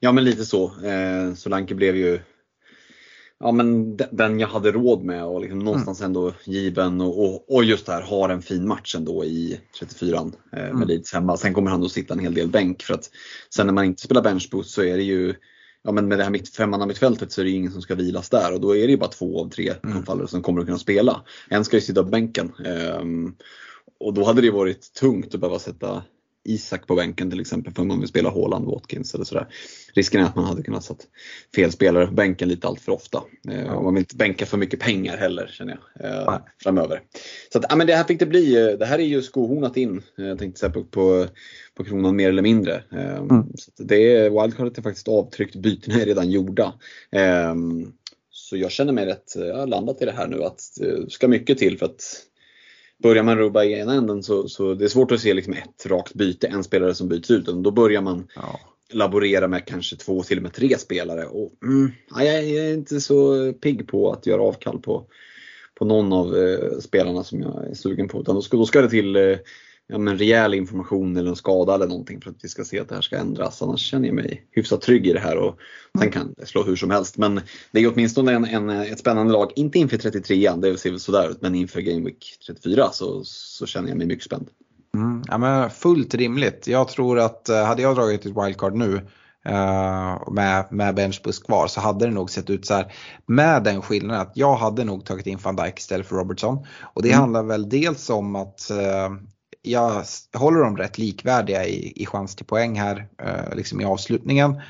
Ja 0.00 0.12
men 0.12 0.24
lite 0.24 0.44
så. 0.44 0.84
Eh, 0.84 1.34
Solanke 1.34 1.74
blev 1.74 1.96
ju 1.96 2.20
ja, 3.40 3.52
men 3.52 3.96
den 3.96 4.40
jag 4.40 4.48
hade 4.48 4.72
råd 4.72 5.04
med 5.04 5.24
och 5.24 5.40
liksom 5.40 5.58
någonstans 5.58 6.00
mm. 6.00 6.06
ändå 6.06 6.32
given 6.44 7.00
och, 7.00 7.24
och, 7.24 7.54
och, 7.54 7.64
just 7.64 7.86
det 7.86 7.92
här 7.92 8.02
har 8.02 8.28
en 8.28 8.42
fin 8.42 8.68
match 8.68 8.94
ändå 8.94 9.24
i 9.24 9.60
34 9.78 10.16
eh, 10.16 10.24
med 10.52 10.70
mm. 10.70 10.88
Leeds 10.88 11.12
hemma. 11.12 11.36
Sen 11.36 11.54
kommer 11.54 11.70
han 11.70 11.80
då 11.80 11.88
sitta 11.88 12.14
en 12.14 12.20
hel 12.20 12.34
del 12.34 12.48
bänk 12.48 12.82
för 12.82 12.94
att 12.94 13.10
sen 13.54 13.66
när 13.66 13.74
man 13.74 13.84
inte 13.84 14.02
spelar 14.02 14.22
benchboost 14.22 14.70
så 14.70 14.82
är 14.82 14.96
det 14.96 15.02
ju 15.02 15.34
Ja 15.82 15.92
men 15.92 16.08
med 16.08 16.18
det 16.18 16.24
här 16.24 16.30
mitt, 16.30 16.58
mittfältet 16.86 17.32
så 17.32 17.40
är 17.40 17.44
det 17.44 17.50
ingen 17.50 17.72
som 17.72 17.82
ska 17.82 17.94
vilas 17.94 18.28
där 18.28 18.54
och 18.54 18.60
då 18.60 18.76
är 18.76 18.86
det 18.86 18.90
ju 18.90 18.96
bara 18.96 19.10
två 19.10 19.40
av 19.40 19.48
tre 19.48 19.72
mm. 19.82 19.96
anfallare 19.96 20.28
som 20.28 20.42
kommer 20.42 20.60
att 20.60 20.66
kunna 20.66 20.78
spela. 20.78 21.22
En 21.48 21.64
ska 21.64 21.76
ju 21.76 21.80
sitta 21.80 22.04
på 22.04 22.10
bänken. 22.10 22.52
Um, 23.00 23.36
och 24.00 24.14
då 24.14 24.24
hade 24.24 24.40
det 24.40 24.50
varit 24.50 24.92
tungt 24.92 25.34
att 25.34 25.40
behöva 25.40 25.58
sätta 25.58 26.02
Isak 26.46 26.86
på 26.86 26.94
bänken 26.94 27.30
till 27.30 27.40
exempel 27.40 27.72
för 27.72 27.82
om 27.82 27.88
man 27.88 28.00
vill 28.00 28.08
spela 28.08 28.30
Haaland, 28.30 28.66
Watkins 28.66 29.14
eller 29.14 29.24
sådär. 29.24 29.48
Risken 29.94 30.20
är 30.20 30.24
att 30.24 30.36
man 30.36 30.44
hade 30.44 30.62
kunnat 30.62 30.84
satt 30.84 31.06
fel 31.54 31.72
spelare 31.72 32.06
på 32.06 32.12
bänken 32.12 32.48
lite 32.48 32.66
allt 32.66 32.80
för 32.80 32.92
ofta. 32.92 33.24
Eh, 33.48 33.64
ja. 33.64 33.82
man 33.82 33.94
vill 33.94 34.00
inte 34.00 34.16
bänka 34.16 34.46
för 34.46 34.58
mycket 34.58 34.80
pengar 34.80 35.16
heller 35.16 35.46
känner 35.52 35.78
jag 35.96 36.10
eh, 36.10 36.38
framöver. 36.62 37.02
Så 37.52 37.58
att, 37.58 37.64
ja, 37.68 37.76
men 37.76 37.86
det 37.86 37.94
här 37.94 38.04
fick 38.04 38.18
det 38.18 38.26
bli. 38.26 38.56
Eh, 38.56 38.78
det 38.78 38.86
här 38.86 38.98
är 38.98 39.04
ju 39.04 39.22
skohornat 39.22 39.76
in, 39.76 40.02
jag 40.16 40.38
tänkte 40.38 40.60
säga 40.60 40.72
på, 40.72 40.84
på, 40.84 41.26
på 41.74 41.84
kronan 41.84 42.16
mer 42.16 42.28
eller 42.28 42.42
mindre. 42.42 42.82
Mm. 42.92 43.46
så 43.54 43.82
det 43.82 44.14
är, 44.16 44.30
wildcardet 44.30 44.78
är 44.78 44.82
faktiskt 44.82 45.08
avtryckt, 45.08 45.56
bytena 45.56 46.00
är 46.00 46.06
redan 46.06 46.30
gjorda. 46.30 46.74
Så 48.30 48.56
jag 48.56 48.70
känner 48.70 48.92
mig 48.92 49.06
rätt, 49.06 49.32
jag 49.36 49.56
har 49.56 49.66
landat 49.66 50.02
i 50.02 50.04
det 50.04 50.12
här 50.12 50.26
nu 50.26 50.42
att 50.42 50.60
det 50.76 51.12
ska 51.12 51.28
mycket 51.28 51.58
till 51.58 51.78
för 51.78 51.86
att 51.86 52.02
börjar 53.02 53.22
man 53.22 53.38
rubba 53.38 53.64
i 53.64 53.72
ena 53.72 53.94
änden 53.94 54.22
så, 54.22 54.48
så 54.48 54.74
det 54.74 54.84
är 54.84 54.88
svårt 54.88 55.12
att 55.12 55.20
se 55.20 55.34
liksom 55.34 55.52
ett 55.52 55.86
rakt 55.86 56.14
byte, 56.14 56.46
en 56.46 56.64
spelare 56.64 56.94
som 56.94 57.08
byts 57.08 57.30
ut. 57.30 57.46
Då 57.46 57.70
börjar 57.70 58.02
man 58.02 58.28
ja. 58.36 58.60
laborera 58.92 59.48
med 59.48 59.66
kanske 59.66 59.96
två, 59.96 60.22
till 60.22 60.36
och 60.36 60.42
med 60.42 60.52
tre 60.52 60.78
spelare. 60.78 61.26
Och, 61.26 61.52
mm, 61.62 61.90
jag 62.16 62.34
är 62.34 62.74
inte 62.74 63.00
så 63.00 63.52
pigg 63.52 63.88
på 63.88 64.12
att 64.12 64.26
göra 64.26 64.42
avkall 64.42 64.78
på, 64.78 65.06
på 65.74 65.84
någon 65.84 66.12
av 66.12 66.36
eh, 66.36 66.78
spelarna 66.78 67.24
som 67.24 67.40
jag 67.40 67.70
är 67.70 67.74
sugen 67.74 68.08
på. 68.08 68.20
Utan 68.20 68.34
då 68.34 68.42
ska, 68.42 68.56
då 68.56 68.66
ska 68.66 68.80
det 68.80 68.90
till 68.90 69.16
eh, 69.16 69.36
ja, 69.88 69.98
men 69.98 70.18
rejäl 70.18 70.54
information 70.54 71.16
eller 71.16 71.30
en 71.30 71.36
skada 71.36 71.74
eller 71.74 71.86
någonting 71.86 72.20
för 72.20 72.30
att 72.30 72.36
vi 72.42 72.48
ska 72.48 72.64
se 72.64 72.80
att 72.80 72.88
det 72.88 72.94
här 72.94 73.02
ska 73.02 73.16
ändras. 73.16 73.62
Annars 73.62 73.80
känner 73.80 74.06
jag 74.06 74.14
mig 74.14 74.46
hyfsat 74.50 74.80
trygg 74.82 75.06
i 75.06 75.12
det 75.12 75.20
här 75.20 75.36
och 75.36 75.58
sen 75.98 76.10
kan 76.10 76.34
det 76.36 76.46
slå 76.46 76.62
hur 76.62 76.76
som 76.76 76.90
helst. 76.90 77.18
Men 77.18 77.40
det 77.70 77.80
är 77.80 77.92
åtminstone 77.92 78.32
en, 78.32 78.44
en, 78.44 78.70
ett 78.70 78.98
spännande 78.98 79.32
lag, 79.32 79.52
inte 79.56 79.78
inför 79.78 79.96
33an, 79.96 80.60
det 80.60 80.78
ser 80.78 80.90
väl 80.90 81.00
sådär 81.00 81.30
ut, 81.30 81.42
men 81.42 81.54
inför 81.54 81.80
Game 81.80 82.04
Week 82.04 82.38
34 82.46 82.90
så, 82.92 83.24
så 83.24 83.66
känner 83.66 83.88
jag 83.88 83.98
mig 83.98 84.06
mycket 84.06 84.24
spänd. 84.24 84.48
Mm. 84.94 85.22
ja, 85.26 85.38
men 85.38 85.70
fullt 85.70 86.14
rimligt. 86.14 86.66
Jag 86.66 86.88
tror 86.88 87.18
att 87.18 87.48
eh, 87.48 87.64
hade 87.64 87.82
jag 87.82 87.96
dragit 87.96 88.26
ett 88.26 88.44
wildcard 88.44 88.74
nu 88.74 88.94
uh, 89.48 90.32
med, 90.32 90.66
med 90.70 90.94
benchbus 90.94 91.38
kvar 91.38 91.66
så 91.66 91.80
hade 91.80 92.06
det 92.06 92.12
nog 92.12 92.30
sett 92.30 92.50
ut 92.50 92.66
så 92.66 92.74
här. 92.74 92.92
Med 93.26 93.64
den 93.64 93.82
skillnaden 93.82 94.20
att 94.22 94.32
jag 94.34 94.56
hade 94.56 94.84
nog 94.84 95.04
tagit 95.04 95.26
in 95.26 95.38
van 95.42 95.56
Dijk 95.56 95.78
istället 95.78 96.06
för 96.06 96.16
Robertson. 96.16 96.66
Och 96.94 97.02
det 97.02 97.08
mm. 97.08 97.20
handlar 97.20 97.42
väl 97.42 97.68
dels 97.68 98.10
om 98.10 98.36
att 98.36 98.70
uh, 98.70 99.16
jag 99.66 100.04
håller 100.34 100.60
dem 100.60 100.76
rätt 100.76 100.98
likvärdiga 100.98 101.64
i, 101.66 101.92
i 102.02 102.06
chans 102.06 102.36
till 102.36 102.46
poäng 102.46 102.78
här 102.78 103.08
uh, 103.22 103.56
liksom 103.56 103.80
i 103.80 103.84
avslutningen. 103.84 104.60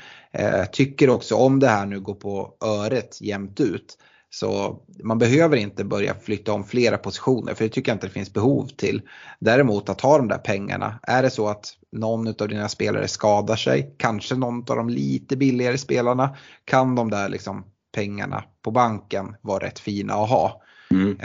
tycker 0.71 1.09
också 1.09 1.35
om 1.35 1.59
det 1.59 1.67
här 1.67 1.85
nu 1.85 1.99
går 1.99 2.13
på 2.13 2.53
öret 2.61 3.21
jämnt 3.21 3.59
ut 3.59 3.97
så 4.29 4.79
man 5.03 5.17
behöver 5.17 5.57
inte 5.57 5.83
börja 5.83 6.13
flytta 6.13 6.53
om 6.53 6.63
flera 6.63 6.97
positioner 6.97 7.53
för 7.53 7.63
det 7.63 7.69
tycker 7.69 7.91
jag 7.91 7.95
inte 7.95 8.07
det 8.07 8.13
finns 8.13 8.33
behov 8.33 8.67
till. 8.67 9.01
Däremot 9.39 9.89
att 9.89 10.01
ha 10.01 10.17
de 10.17 10.27
där 10.27 10.37
pengarna. 10.37 10.99
Är 11.03 11.23
det 11.23 11.29
så 11.29 11.47
att 11.47 11.73
någon 11.91 12.27
av 12.27 12.47
dina 12.47 12.69
spelare 12.69 13.07
skadar 13.07 13.55
sig, 13.55 13.95
kanske 13.97 14.35
någon 14.35 14.59
av 14.59 14.75
de 14.75 14.89
lite 14.89 15.37
billigare 15.37 15.77
spelarna, 15.77 16.35
kan 16.65 16.95
de 16.95 17.09
där 17.11 17.29
liksom 17.29 17.65
pengarna 17.95 18.43
på 18.61 18.71
banken 18.71 19.35
vara 19.41 19.65
rätt 19.65 19.79
fina 19.79 20.13
att 20.13 20.29
ha. 20.29 20.61
Mm. 20.91 21.17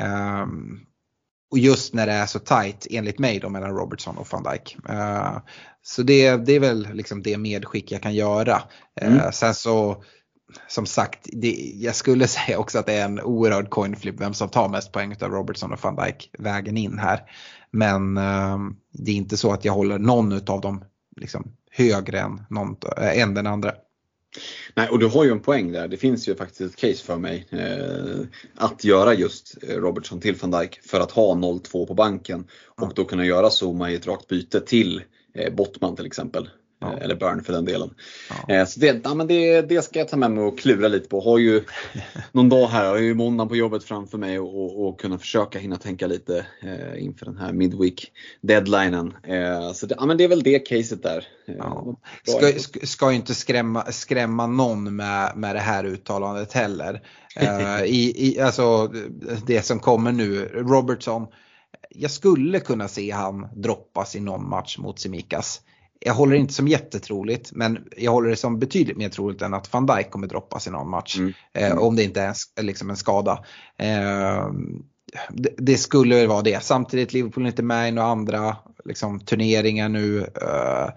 Um, 0.43 0.81
och 1.53 1.59
just 1.59 1.95
när 1.95 2.07
det 2.07 2.13
är 2.13 2.27
så 2.27 2.39
tight 2.39 2.87
enligt 2.91 3.19
mig 3.19 3.39
då 3.41 3.49
mellan 3.49 3.71
Robertson 3.71 4.17
och 4.17 4.27
van 4.31 4.43
Dijk. 4.43 4.77
Uh, 4.91 5.39
så 5.83 6.03
det, 6.03 6.37
det 6.37 6.53
är 6.53 6.61
väl 6.61 6.89
liksom 6.93 7.23
det 7.23 7.39
medskick 7.39 7.93
jag 7.93 8.03
kan 8.03 8.15
göra. 8.15 8.63
Mm. 9.01 9.19
Uh, 9.19 9.31
sen 9.31 9.55
så 9.55 10.05
som 10.69 10.87
sagt, 10.87 11.29
det, 11.33 11.73
jag 11.75 11.95
skulle 11.95 12.27
säga 12.29 12.59
också 12.59 12.79
att 12.79 12.87
det 12.87 12.93
är 12.93 13.05
en 13.05 13.21
oerhörd 13.21 13.71
coinflip 13.71 14.21
vem 14.21 14.35
som 14.35 14.49
tar 14.49 14.69
mest 14.69 14.93
poäng 14.93 15.15
av 15.21 15.31
Robertson 15.31 15.73
och 15.73 15.83
van 15.83 15.97
Dijk 15.97 16.31
vägen 16.39 16.77
in 16.77 16.99
här. 16.99 17.21
Men 17.71 18.17
eh, 18.17 18.59
det 18.93 19.13
är 19.13 19.17
inte 19.17 19.37
så 19.37 19.53
att 19.53 19.65
jag 19.65 19.73
håller 19.73 19.99
någon 19.99 20.33
av 20.33 20.61
dem 20.61 20.85
liksom, 21.17 21.53
högre 21.71 22.21
än, 22.21 22.47
någon, 22.51 22.77
än 22.97 23.35
den 23.35 23.47
andra. 23.47 23.73
Nej, 24.75 24.89
och 24.89 24.99
du 24.99 25.07
har 25.07 25.25
ju 25.25 25.31
en 25.31 25.41
poäng 25.41 25.73
där. 25.73 25.89
Det 25.89 25.97
finns 25.97 26.29
ju 26.29 26.35
faktiskt 26.35 26.61
ett 26.61 26.77
case 26.77 27.05
för 27.05 27.19
mig 27.19 27.47
eh, 27.51 28.27
att 28.55 28.85
göra 28.85 29.15
just 29.15 29.57
eh, 29.63 29.77
Robertson 29.77 30.21
till 30.21 30.35
van 30.35 30.51
Dijk 30.51 30.81
för 30.83 31.01
att 31.01 31.11
ha 31.11 31.35
0-2 31.35 31.87
på 31.87 31.95
banken 31.95 32.47
och 32.81 32.95
då 32.95 33.05
kunna 33.05 33.25
göra 33.25 33.51
Zuma 33.51 33.91
i 33.91 33.95
ett 33.95 34.07
rakt 34.07 34.29
byte 34.29 34.61
till 34.61 35.03
eh, 35.35 35.55
Bottman 35.55 35.97
till 35.97 36.07
exempel. 36.07 36.49
Ja. 36.83 36.99
Eller 36.99 37.15
Burn 37.15 37.45
för 37.45 37.53
den 37.53 37.65
delen. 37.65 37.95
Ja. 38.29 38.55
Eh, 38.55 38.67
så 38.67 38.81
det, 38.81 39.01
ja, 39.05 39.15
men 39.15 39.27
det, 39.27 39.63
det 39.63 39.83
ska 39.83 39.99
jag 39.99 40.09
ta 40.09 40.17
med 40.17 40.31
mig 40.31 40.45
och 40.45 40.59
klura 40.59 40.89
lite 40.89 41.09
på. 41.09 41.21
Har 41.21 41.39
ju 41.39 41.65
någon 42.33 42.49
dag 42.49 42.67
här, 42.67 42.89
har 42.89 42.99
ju 42.99 43.15
måndagen 43.15 43.49
på 43.49 43.57
jobbet 43.57 43.85
framför 43.85 44.19
mig 44.19 44.39
och, 44.39 44.89
och 44.89 45.01
kunna 45.01 45.19
försöka 45.19 45.59
hinna 45.59 45.77
tänka 45.77 46.07
lite 46.07 46.47
eh, 46.63 47.03
inför 47.03 47.27
den 47.27 47.37
här 47.37 47.53
midweek 47.53 48.13
deadlinen. 48.41 49.15
Eh, 49.23 49.73
så 49.73 49.87
det, 49.87 49.95
ja, 49.99 50.07
men 50.07 50.17
det 50.17 50.25
är 50.25 50.29
väl 50.29 50.43
det 50.43 50.59
caset 50.59 51.03
där. 51.03 51.27
Eh, 51.49 51.55
ja. 51.59 51.97
Ska, 52.25 52.59
ska, 52.59 52.87
ska 52.87 53.13
inte 53.13 53.35
skrämma, 53.35 53.85
skrämma 53.85 54.47
någon 54.47 54.97
med, 54.97 55.33
med 55.37 55.57
det 55.57 55.61
här 55.61 55.85
uttalandet 55.85 56.53
heller. 56.53 57.03
Eh, 57.37 57.83
i, 57.85 58.15
i, 58.17 58.41
alltså 58.41 58.93
det 59.47 59.63
som 59.63 59.79
kommer 59.79 60.13
nu, 60.13 60.45
Robertson 60.55 61.27
jag 61.95 62.11
skulle 62.11 62.61
kunna 62.61 62.89
se 62.89 63.11
han 63.11 63.49
droppas 63.55 64.17
i 64.17 64.21
någon 64.21 64.49
match 64.49 64.79
mot 64.79 64.99
Simikas 64.99 65.61
jag 66.05 66.15
håller 66.15 66.33
det 66.33 66.39
inte 66.39 66.55
som 66.55 66.69
jättetroligt 66.69 67.53
men 67.53 67.79
jag 67.97 68.13
håller 68.13 68.31
det 68.31 68.37
som 68.37 68.59
betydligt 68.59 68.97
mer 68.97 69.09
troligt 69.09 69.43
än 69.43 69.55
att 69.55 69.73
van 69.73 69.87
Dijk 69.87 70.11
kommer 70.11 70.27
droppas 70.27 70.67
i 70.67 70.71
någon 70.71 70.91
match. 70.91 71.19
Mm. 71.19 71.33
Eh, 71.55 71.79
om 71.79 71.97
det 71.97 72.03
inte 72.03 72.23
är 72.23 72.63
liksom 72.63 72.91
en 72.91 72.97
skada. 72.97 73.45
Eh, 73.79 74.47
det, 75.31 75.55
det, 75.57 75.77
skulle 75.77 76.17
väl 76.17 76.29
vara 76.29 76.43
det. 76.43 76.63
Samtidigt 76.63 77.13
Liverpool 77.13 77.45
är 77.45 77.49
inte 77.49 77.63
med 77.63 77.89
i 77.89 77.93
några 77.93 78.09
andra 78.09 78.57
liksom, 78.85 79.21
turneringar 79.21 79.89
nu. 79.89 80.21
Eh, 80.21 80.89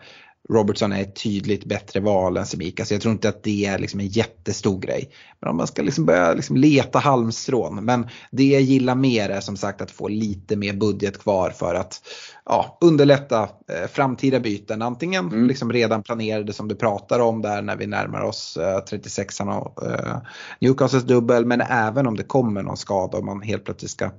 Robertson 0.50 0.92
är 0.92 1.02
ett 1.02 1.16
tydligt 1.24 1.66
bättre 1.66 2.00
val 2.00 2.38
än 2.38 2.46
Semika 2.46 2.86
så 2.86 2.94
jag 2.94 3.02
tror 3.02 3.12
inte 3.12 3.30
att 3.30 3.44
det 3.44 3.66
är 3.66 3.80
liksom 3.80 4.00
en 4.00 4.08
jättestor 4.08 4.80
grej. 4.80 5.10
Men 5.40 5.50
om 5.50 5.58
man 5.58 5.68
ska 5.68 5.82
liksom 5.82 6.06
börja 6.06 6.34
liksom 6.34 6.58
leta 6.58 7.00
halmstrån. 7.00 7.86
Men 7.86 8.08
det 8.32 8.44
jag 8.44 8.62
gillar 8.62 8.96
mer 8.96 9.30
är 9.30 9.40
som 9.40 9.58
sagt 9.58 9.82
att 9.82 9.92
få 9.92 10.08
lite 10.08 10.56
mer 10.56 10.74
budget 10.74 11.20
kvar 11.20 11.50
för 11.50 11.76
att 11.76 12.02
ja, 12.46 12.78
underlätta 12.82 13.42
eh, 13.44 13.88
framtida 13.92 14.40
byten. 14.40 14.82
Antingen 14.82 15.26
mm. 15.28 15.48
liksom 15.48 15.74
redan 15.74 16.04
planerade 16.04 16.54
som 16.54 16.68
du 16.68 16.76
pratar 16.76 17.20
om 17.20 17.42
där 17.42 17.62
när 17.62 17.76
vi 17.76 17.88
närmar 17.88 18.22
oss 18.22 18.58
eh, 18.58 18.78
36an 18.78 19.60
och 19.60 19.86
eh, 19.86 20.18
Newcastles 20.62 21.04
dubbel. 21.04 21.46
Men 21.46 21.62
även 21.62 22.08
om 22.08 22.18
det 22.18 22.24
kommer 22.24 22.64
någon 22.64 22.78
skada 22.78 23.18
och 23.18 23.26
man 23.26 23.42
helt 23.42 23.66
plötsligt 23.66 23.92
ska 23.92 24.12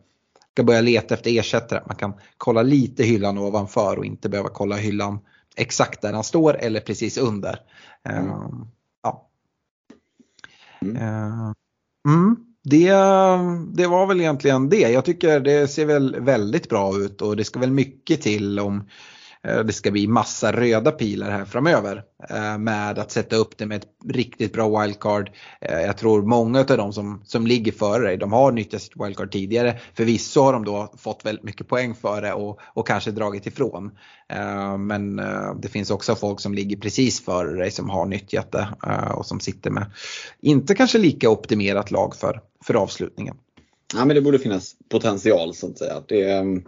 ska 0.52 0.62
börja 0.62 0.80
leta 0.80 1.14
efter 1.14 1.38
ersättare. 1.38 1.82
Man 1.86 1.96
kan 1.96 2.14
kolla 2.38 2.62
lite 2.62 3.02
hyllan 3.02 3.38
ovanför 3.38 3.98
och 3.98 4.04
inte 4.04 4.28
behöva 4.28 4.48
kolla 4.48 4.76
hyllan 4.76 5.18
exakt 5.56 6.02
där 6.02 6.12
han 6.12 6.24
står 6.24 6.56
eller 6.56 6.80
precis 6.80 7.18
under. 7.18 7.58
Mm. 8.08 8.26
Uh, 8.26 8.66
ja. 9.02 9.28
Mm. 10.80 10.96
Uh, 10.96 11.52
mm, 12.08 12.36
det, 12.62 12.90
det 13.82 13.86
var 13.86 14.06
väl 14.06 14.20
egentligen 14.20 14.68
det. 14.68 14.80
Jag 14.80 15.04
tycker 15.04 15.40
det 15.40 15.68
ser 15.68 15.86
väl 15.86 16.20
väldigt 16.20 16.68
bra 16.68 16.98
ut 16.98 17.22
och 17.22 17.36
det 17.36 17.44
ska 17.44 17.60
väl 17.60 17.70
mycket 17.70 18.22
till 18.22 18.60
om 18.60 18.88
Eh, 19.44 19.60
det 19.60 19.72
ska 19.72 19.90
bli 19.90 20.06
massa 20.06 20.52
röda 20.52 20.92
pilar 20.92 21.30
här 21.30 21.44
framöver 21.44 22.02
eh, 22.30 22.58
med 22.58 22.98
att 22.98 23.10
sätta 23.10 23.36
upp 23.36 23.58
det 23.58 23.66
med 23.66 23.76
ett 23.76 23.88
riktigt 24.08 24.52
bra 24.52 24.80
wildcard. 24.80 25.30
Eh, 25.60 25.80
jag 25.80 25.96
tror 25.96 26.22
många 26.22 26.60
av 26.60 26.66
de 26.66 26.92
som, 26.92 27.22
som 27.24 27.46
ligger 27.46 27.72
före 27.72 28.04
dig, 28.04 28.16
de 28.16 28.32
har 28.32 28.52
nyttjat 28.52 28.82
sitt 28.82 29.04
wildcard 29.04 29.32
tidigare. 29.32 29.80
Förvisso 29.94 30.40
har 30.40 30.52
de 30.52 30.64
då 30.64 30.92
fått 30.98 31.24
väldigt 31.24 31.44
mycket 31.44 31.68
poäng 31.68 31.94
för 31.94 32.22
det 32.22 32.32
och, 32.32 32.60
och 32.74 32.86
kanske 32.86 33.10
dragit 33.10 33.46
ifrån. 33.46 33.90
Men 34.78 35.16
det 35.62 35.68
finns 35.68 35.90
också 35.90 36.14
folk 36.14 36.40
som 36.40 36.54
ligger 36.54 36.76
precis 36.76 37.24
före 37.24 37.58
dig 37.58 37.70
som 37.70 37.90
har 37.90 38.06
nyttjat 38.06 38.52
det 38.52 38.68
och 39.14 39.26
som 39.26 39.40
sitter 39.40 39.70
med 39.70 39.86
inte 40.40 40.74
kanske 40.74 40.98
lika 40.98 41.30
optimerat 41.30 41.90
lag 41.90 42.16
för, 42.16 42.40
för 42.64 42.74
avslutningen. 42.74 43.36
Ja 43.94 44.04
men 44.04 44.16
det 44.16 44.22
borde 44.22 44.38
finnas 44.38 44.76
potential 44.88 45.54
så 45.54 45.66
att 45.66 45.78
säga. 45.78 46.02
Det, 46.08 46.32
mm, 46.32 46.64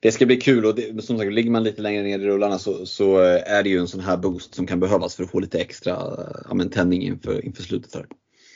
det 0.00 0.12
ska 0.12 0.26
bli 0.26 0.36
kul 0.36 0.66
och 0.66 0.74
det, 0.74 1.04
som 1.04 1.18
sagt, 1.18 1.32
ligger 1.32 1.50
man 1.50 1.62
lite 1.62 1.82
längre 1.82 2.02
ner 2.02 2.18
i 2.18 2.26
rullarna 2.26 2.58
så, 2.58 2.86
så, 2.86 3.22
eh, 3.22 3.52
är 3.52 3.62
det 3.62 3.68
ju 3.68 3.78
en 3.78 3.88
sån 3.88 4.00
här 4.00 4.16
boost 4.16 4.54
som 4.54 4.66
kan 4.66 4.80
behövas 4.80 5.14
för 5.14 5.24
att 5.24 5.30
få 5.30 5.40
lite 5.40 5.60
extra 5.60 5.92
eh, 5.92 6.40
ja, 6.48 6.54
men, 6.54 6.70
tändning 6.70 7.02
inför, 7.02 7.44
inför 7.44 7.62
slutet. 7.62 7.94
Här. 7.94 8.06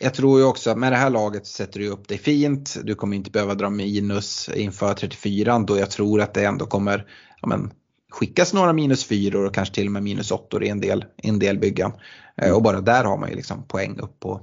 Jag 0.00 0.14
tror 0.14 0.38
ju 0.38 0.44
också 0.44 0.70
att 0.70 0.78
med 0.78 0.92
det 0.92 0.96
här 0.96 1.10
laget 1.10 1.46
sätter 1.46 1.80
du 1.80 1.88
upp 1.88 2.08
dig 2.08 2.18
fint. 2.18 2.76
Du 2.84 2.94
kommer 2.94 3.16
inte 3.16 3.30
behöva 3.30 3.54
dra 3.54 3.70
minus 3.70 4.50
inför 4.54 4.94
34 4.94 5.58
då 5.58 5.78
jag 5.78 5.90
tror 5.90 6.20
att 6.20 6.34
det 6.34 6.44
ändå 6.44 6.66
kommer 6.66 7.06
ja, 7.40 7.48
men, 7.48 7.72
skickas 8.10 8.52
några 8.52 8.72
minus 8.72 9.04
4 9.04 9.38
och 9.38 9.54
kanske 9.54 9.74
till 9.74 9.86
och 9.86 9.92
med 9.92 10.02
minus 10.02 10.30
8 10.30 10.64
i 10.64 10.68
en 10.68 10.80
del, 10.80 11.04
en 11.16 11.38
del 11.38 11.58
byggen. 11.58 11.92
Mm. 12.36 12.54
Och 12.54 12.62
bara 12.62 12.80
där 12.80 13.04
har 13.04 13.18
man 13.18 13.30
ju 13.30 13.36
liksom 13.36 13.66
poäng 13.68 13.98
upp 13.98 14.20
på, 14.20 14.40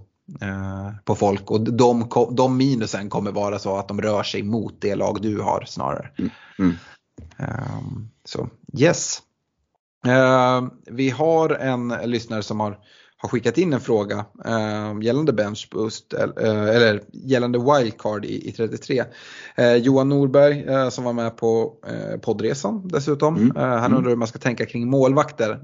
på 1.06 1.16
folk 1.16 1.52
och 1.52 1.62
de, 1.62 2.10
de 2.32 2.58
minusen 2.58 3.10
kommer 3.10 3.32
vara 3.32 3.60
så 3.60 3.78
att 3.78 3.88
de 3.88 4.02
rör 4.02 4.24
sig 4.24 4.44
mot 4.44 4.82
det 4.82 4.96
lag 4.96 5.22
du 5.22 5.42
har 5.42 5.64
snarare. 5.68 6.10
Mm. 6.18 6.32
Mm. 6.60 6.76
Um, 7.38 8.10
så 8.26 8.50
yes. 8.78 9.22
Uh, 10.08 10.68
vi 10.86 11.10
har 11.10 11.50
en 11.50 11.96
lyssnare 12.06 12.44
som 12.44 12.60
har, 12.60 12.78
har 13.22 13.30
skickat 13.30 13.58
in 13.58 13.74
en 13.74 13.82
fråga 13.82 14.26
uh, 14.46 15.04
gällande 15.04 15.34
benchboost 15.34 16.14
uh, 16.14 16.76
eller 16.76 17.04
gällande 17.12 17.60
wildcard 17.60 18.26
i, 18.26 18.50
i 18.50 18.52
33. 18.52 19.04
Uh, 19.60 19.76
Johan 19.76 20.10
Norberg 20.10 20.70
uh, 20.70 20.90
som 20.90 21.04
var 21.04 21.14
med 21.14 21.38
på 21.38 21.74
uh, 21.90 22.20
poddresan 22.20 22.88
dessutom. 22.88 23.36
Mm. 23.36 23.56
han 23.56 23.78
mm. 23.78 23.98
undrar 23.98 24.10
hur 24.10 24.18
man 24.18 24.28
ska 24.28 24.40
tänka 24.40 24.66
kring 24.66 24.90
målvakter 24.90 25.60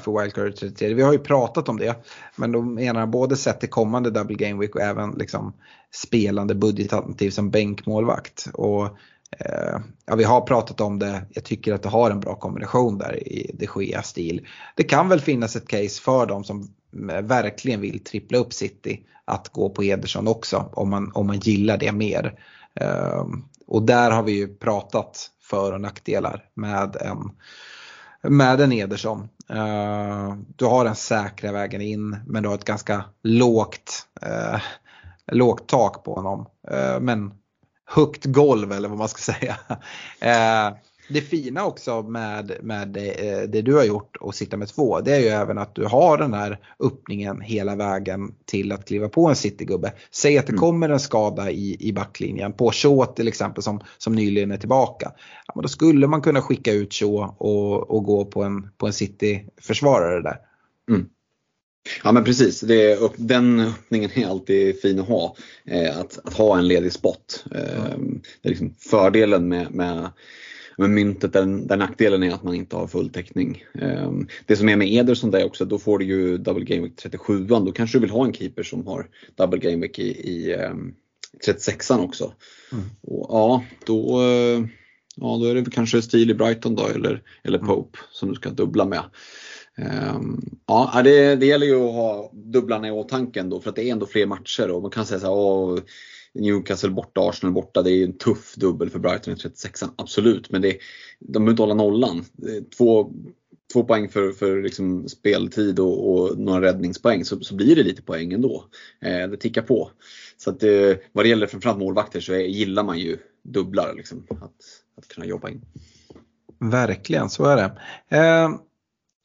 för 0.00 0.20
wildcard 0.20 0.48
i 0.48 0.52
33. 0.52 0.94
Vi 0.94 1.02
har 1.02 1.12
ju 1.12 1.18
pratat 1.18 1.68
om 1.68 1.78
det 1.78 2.04
men 2.36 2.52
de 2.52 2.74
menar 2.74 3.06
både 3.06 3.36
sett 3.36 3.60
till 3.60 3.70
kommande 3.70 4.10
double 4.10 4.36
game 4.36 4.60
week 4.60 4.74
och 4.74 4.80
även 4.80 5.10
liksom 5.10 5.52
spelande 5.94 6.54
budgetalternativ 6.54 7.30
som 7.30 7.50
bänkmålvakt. 7.50 8.48
Och 8.52 8.84
Eh, 8.84 9.19
Eh, 9.38 9.78
ja, 10.06 10.14
vi 10.14 10.24
har 10.24 10.40
pratat 10.40 10.80
om 10.80 10.98
det. 10.98 11.22
Jag 11.30 11.44
tycker 11.44 11.74
att 11.74 11.82
det 11.82 11.88
har 11.88 12.10
en 12.10 12.20
bra 12.20 12.34
kombination 12.34 12.98
där 12.98 13.28
i 13.28 13.50
de 13.54 13.84
Gea-stil. 13.84 14.46
Det 14.76 14.84
kan 14.84 15.08
väl 15.08 15.20
finnas 15.20 15.56
ett 15.56 15.68
case 15.68 16.02
för 16.02 16.26
dem 16.26 16.44
som 16.44 16.74
eh, 17.10 17.22
verkligen 17.22 17.80
vill 17.80 18.04
trippla 18.04 18.38
upp 18.38 18.52
City 18.52 19.00
att 19.24 19.48
gå 19.48 19.70
på 19.70 19.84
Ederson 19.84 20.28
också 20.28 20.70
om 20.72 20.90
man, 20.90 21.12
om 21.14 21.26
man 21.26 21.38
gillar 21.38 21.78
det 21.78 21.92
mer. 21.92 22.38
Eh, 22.74 23.26
och 23.66 23.82
där 23.82 24.10
har 24.10 24.22
vi 24.22 24.32
ju 24.32 24.54
pratat 24.54 25.30
för 25.42 25.72
och 25.72 25.80
nackdelar 25.80 26.44
med 26.54 26.96
en, 26.96 27.30
med 28.32 28.60
en 28.60 28.72
Ederson. 28.72 29.28
Du 30.56 30.64
har 30.64 30.84
den 30.84 30.94
säkra 30.94 31.52
vägen 31.52 31.80
in 31.80 32.16
men 32.26 32.42
du 32.42 32.48
har 32.48 32.56
ett 32.56 32.64
ganska 32.64 33.04
lågt, 33.22 34.06
lågt 35.32 35.68
tak 35.68 36.04
på 36.04 36.14
honom. 36.14 36.46
Men 37.00 37.32
högt 37.90 38.24
golv 38.24 38.72
eller 38.72 38.88
vad 38.88 38.98
man 38.98 39.08
ska 39.08 39.32
säga. 39.32 39.56
Eh, 40.20 40.76
det 41.08 41.20
fina 41.20 41.64
också 41.64 42.02
med, 42.02 42.52
med 42.62 42.88
det, 42.88 43.46
det, 43.52 43.62
du 43.62 43.74
har 43.74 43.84
gjort 43.84 44.16
och 44.16 44.34
sitta 44.34 44.56
med 44.56 44.68
två 44.68 45.00
det 45.00 45.14
är 45.14 45.18
ju 45.18 45.26
även 45.26 45.58
att 45.58 45.74
du 45.74 45.84
har 45.84 46.18
den 46.18 46.34
här 46.34 46.58
öppningen 46.80 47.40
hela 47.40 47.76
vägen 47.76 48.34
till 48.44 48.72
att 48.72 48.84
kliva 48.84 49.08
på 49.08 49.28
en 49.28 49.36
citygubbe. 49.36 49.92
Säg 50.10 50.38
att 50.38 50.46
det 50.46 50.52
mm. 50.52 50.60
kommer 50.60 50.88
en 50.88 51.00
skada 51.00 51.50
i, 51.50 51.76
i 51.80 51.92
backlinjen 51.92 52.52
på 52.52 52.72
Shaw 52.72 53.06
till 53.06 53.28
exempel 53.28 53.62
som, 53.62 53.80
som 53.98 54.14
nyligen 54.14 54.50
är 54.50 54.56
tillbaka. 54.56 55.12
Ja, 55.46 55.52
men 55.54 55.62
då 55.62 55.68
skulle 55.68 56.06
man 56.06 56.22
kunna 56.22 56.42
skicka 56.42 56.72
ut 56.72 56.94
Shaw 56.94 57.34
och, 57.38 57.90
och 57.90 58.04
gå 58.04 58.24
på 58.24 58.42
en, 58.42 58.70
på 58.78 58.86
en 58.86 58.92
city-försvarare 58.92 60.22
där. 60.22 60.36
Mm. 60.88 61.08
Ja 62.04 62.12
men 62.12 62.24
precis, 62.24 62.60
det, 62.60 62.98
den 63.16 63.60
öppningen 63.60 64.10
är 64.14 64.26
alltid 64.26 64.80
fin 64.80 64.98
att 64.98 65.08
ha. 65.08 65.36
Eh, 65.64 65.98
att, 65.98 66.18
att, 66.24 66.34
ha 66.34 66.58
en 66.58 66.68
ledig 66.68 66.92
spot. 66.92 67.44
Eh, 67.54 67.98
det 68.42 68.48
är 68.48 68.48
liksom 68.48 68.74
fördelen 68.78 69.48
med, 69.48 69.74
med, 69.74 70.10
med 70.76 70.90
myntet, 70.90 71.32
där, 71.32 71.66
där 71.66 71.76
nackdelen 71.76 72.22
är 72.22 72.34
att 72.34 72.42
man 72.42 72.54
inte 72.54 72.76
har 72.76 72.86
full 72.86 73.10
täckning. 73.10 73.64
Eh, 73.74 74.12
det 74.46 74.56
som 74.56 74.68
är 74.68 74.76
med 74.76 74.92
Ederson 74.92 75.30
där 75.30 75.44
också, 75.44 75.64
då 75.64 75.78
får 75.78 75.98
du 75.98 76.04
ju 76.04 76.38
double 76.38 76.64
game 76.64 76.82
week 76.82 76.96
37 76.96 77.44
Då 77.46 77.72
kanske 77.72 77.98
du 77.98 78.00
vill 78.00 78.10
ha 78.10 78.24
en 78.24 78.32
keeper 78.32 78.62
som 78.62 78.86
har 78.86 79.08
double 79.36 79.58
game 79.58 79.76
week 79.76 79.98
i, 79.98 80.08
i 80.08 80.56
36an 81.46 82.04
också. 82.04 82.32
Mm. 82.72 82.84
Och, 83.02 83.26
ja, 83.28 83.64
då, 83.86 84.22
ja, 85.16 85.38
då 85.40 85.44
är 85.44 85.54
det 85.54 85.70
kanske 85.70 86.02
stil 86.02 86.30
i 86.30 86.34
Brighton 86.34 86.74
då 86.74 86.86
eller, 86.86 87.22
eller 87.42 87.58
mm. 87.58 87.68
Pope 87.68 87.98
mm. 87.98 88.08
som 88.12 88.28
du 88.28 88.34
ska 88.34 88.50
dubbla 88.50 88.84
med. 88.84 89.02
Ehm, 89.80 90.40
ja, 90.66 91.00
det, 91.04 91.36
det 91.36 91.46
gäller 91.46 91.66
ju 91.66 91.74
att 91.74 91.94
ha 91.94 92.30
dubblarna 92.32 92.88
i 92.88 92.90
åtanke 92.90 93.42
då 93.42 93.60
för 93.60 93.70
att 93.70 93.76
det 93.76 93.88
är 93.88 93.92
ändå 93.92 94.06
fler 94.06 94.26
matcher 94.26 94.70
och 94.70 94.82
man 94.82 94.90
kan 94.90 95.06
säga 95.06 95.20
så 95.20 95.26
här, 95.26 95.34
åh, 95.34 95.78
Newcastle 96.34 96.90
borta, 96.90 97.20
Arsenal 97.20 97.54
borta, 97.54 97.82
det 97.82 97.90
är 97.90 98.04
en 98.04 98.18
tuff 98.18 98.54
dubbel 98.54 98.90
för 98.90 98.98
Brighton 98.98 99.34
i 99.34 99.36
36 99.36 99.82
absolut. 99.96 100.50
Men 100.50 100.62
det, 100.62 100.78
de 101.18 101.32
behöver 101.32 101.50
inte 101.50 101.62
hålla 101.62 101.74
nollan. 101.74 102.24
Två, 102.76 103.12
två 103.72 103.84
poäng 103.84 104.08
för, 104.08 104.32
för 104.32 104.62
liksom 104.62 105.08
speltid 105.08 105.80
och, 105.80 106.12
och 106.12 106.38
några 106.38 106.60
räddningspoäng 106.60 107.24
så, 107.24 107.40
så 107.40 107.54
blir 107.54 107.76
det 107.76 107.82
lite 107.82 108.02
poäng 108.02 108.32
ändå. 108.32 108.64
Eh, 109.00 109.28
det 109.28 109.36
tickar 109.36 109.62
på. 109.62 109.90
Så 110.36 110.50
att, 110.50 110.62
eh, 110.62 110.96
vad 111.12 111.24
det 111.24 111.28
gäller 111.28 111.46
framförallt 111.46 111.78
målvakter 111.78 112.20
så 112.20 112.32
är, 112.32 112.38
gillar 112.38 112.82
man 112.82 112.98
ju 112.98 113.18
dubblar, 113.42 113.94
liksom, 113.96 114.26
att, 114.30 114.52
att 114.96 115.08
kunna 115.08 115.26
jobba 115.26 115.48
in. 115.48 115.64
Verkligen, 116.58 117.30
så 117.30 117.44
är 117.44 117.56
det. 117.56 117.72
Eh, 118.16 118.50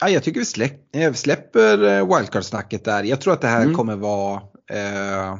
Ja, 0.01 0.09
jag 0.09 0.23
tycker 0.23 0.59
vi 0.91 1.01
eh, 1.03 1.13
släpper 1.13 1.83
eh, 1.83 2.15
wildcard-snacket 2.15 2.83
där. 2.83 3.03
Jag 3.03 3.21
tror 3.21 3.33
att 3.33 3.41
det 3.41 3.47
här 3.47 3.61
mm. 3.61 3.75
kommer 3.75 3.95
vara, 3.95 4.41
eh, 4.71 5.35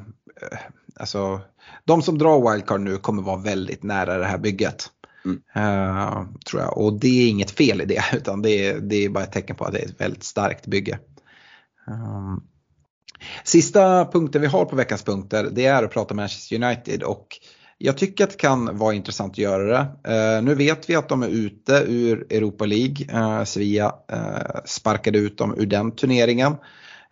alltså 0.96 1.42
de 1.84 2.02
som 2.02 2.18
drar 2.18 2.52
wildcard 2.52 2.82
nu 2.82 2.98
kommer 2.98 3.22
vara 3.22 3.38
väldigt 3.38 3.84
nära 3.84 4.18
det 4.18 4.26
här 4.26 4.38
bygget. 4.38 4.92
Mm. 5.26 5.42
Uh, 5.58 6.24
tror 6.50 6.62
jag. 6.62 6.78
Och 6.78 7.00
det 7.00 7.08
är 7.08 7.30
inget 7.30 7.52
fel 7.52 7.82
i 7.82 7.86
det 7.86 8.04
utan 8.14 8.42
det 8.42 8.68
är, 8.68 8.80
det 8.80 9.06
är 9.06 9.10
bara 9.10 9.24
ett 9.24 9.32
tecken 9.32 9.56
på 9.56 9.66
att 9.66 9.74
det 9.74 9.80
är 9.80 9.86
ett 9.86 10.02
väldigt 10.02 10.24
starkt 10.24 10.68
bygge. 10.68 11.00
Um, 11.88 12.44
sista 13.44 14.06
punkten 14.06 14.42
vi 14.42 14.48
har 14.48 14.66
på 14.66 14.76
veckans 14.76 15.04
punkter 15.04 15.50
det 15.52 15.66
är 15.66 15.84
att 15.84 15.92
prata 15.92 16.14
Manchester 16.14 16.64
United 16.64 17.04
och 17.04 17.28
jag 17.78 17.98
tycker 17.98 18.24
att 18.24 18.30
det 18.30 18.38
kan 18.38 18.78
vara 18.78 18.94
intressant 18.94 19.32
att 19.32 19.38
göra 19.38 19.64
det. 19.64 20.14
Eh, 20.14 20.44
nu 20.44 20.56
vet 20.56 20.90
vi 20.90 20.96
att 20.96 21.10
de 21.10 21.24
är 21.24 21.28
ute 21.28 21.84
ur 21.88 22.34
Europa 22.34 22.66
League. 22.66 23.08
Eh, 23.10 23.44
Sevilla 23.44 23.96
eh, 24.12 24.62
sparkade 24.66 25.18
ut 25.18 25.38
dem 25.38 25.56
ur 25.58 25.66
den 25.66 25.92
turneringen. 25.92 26.56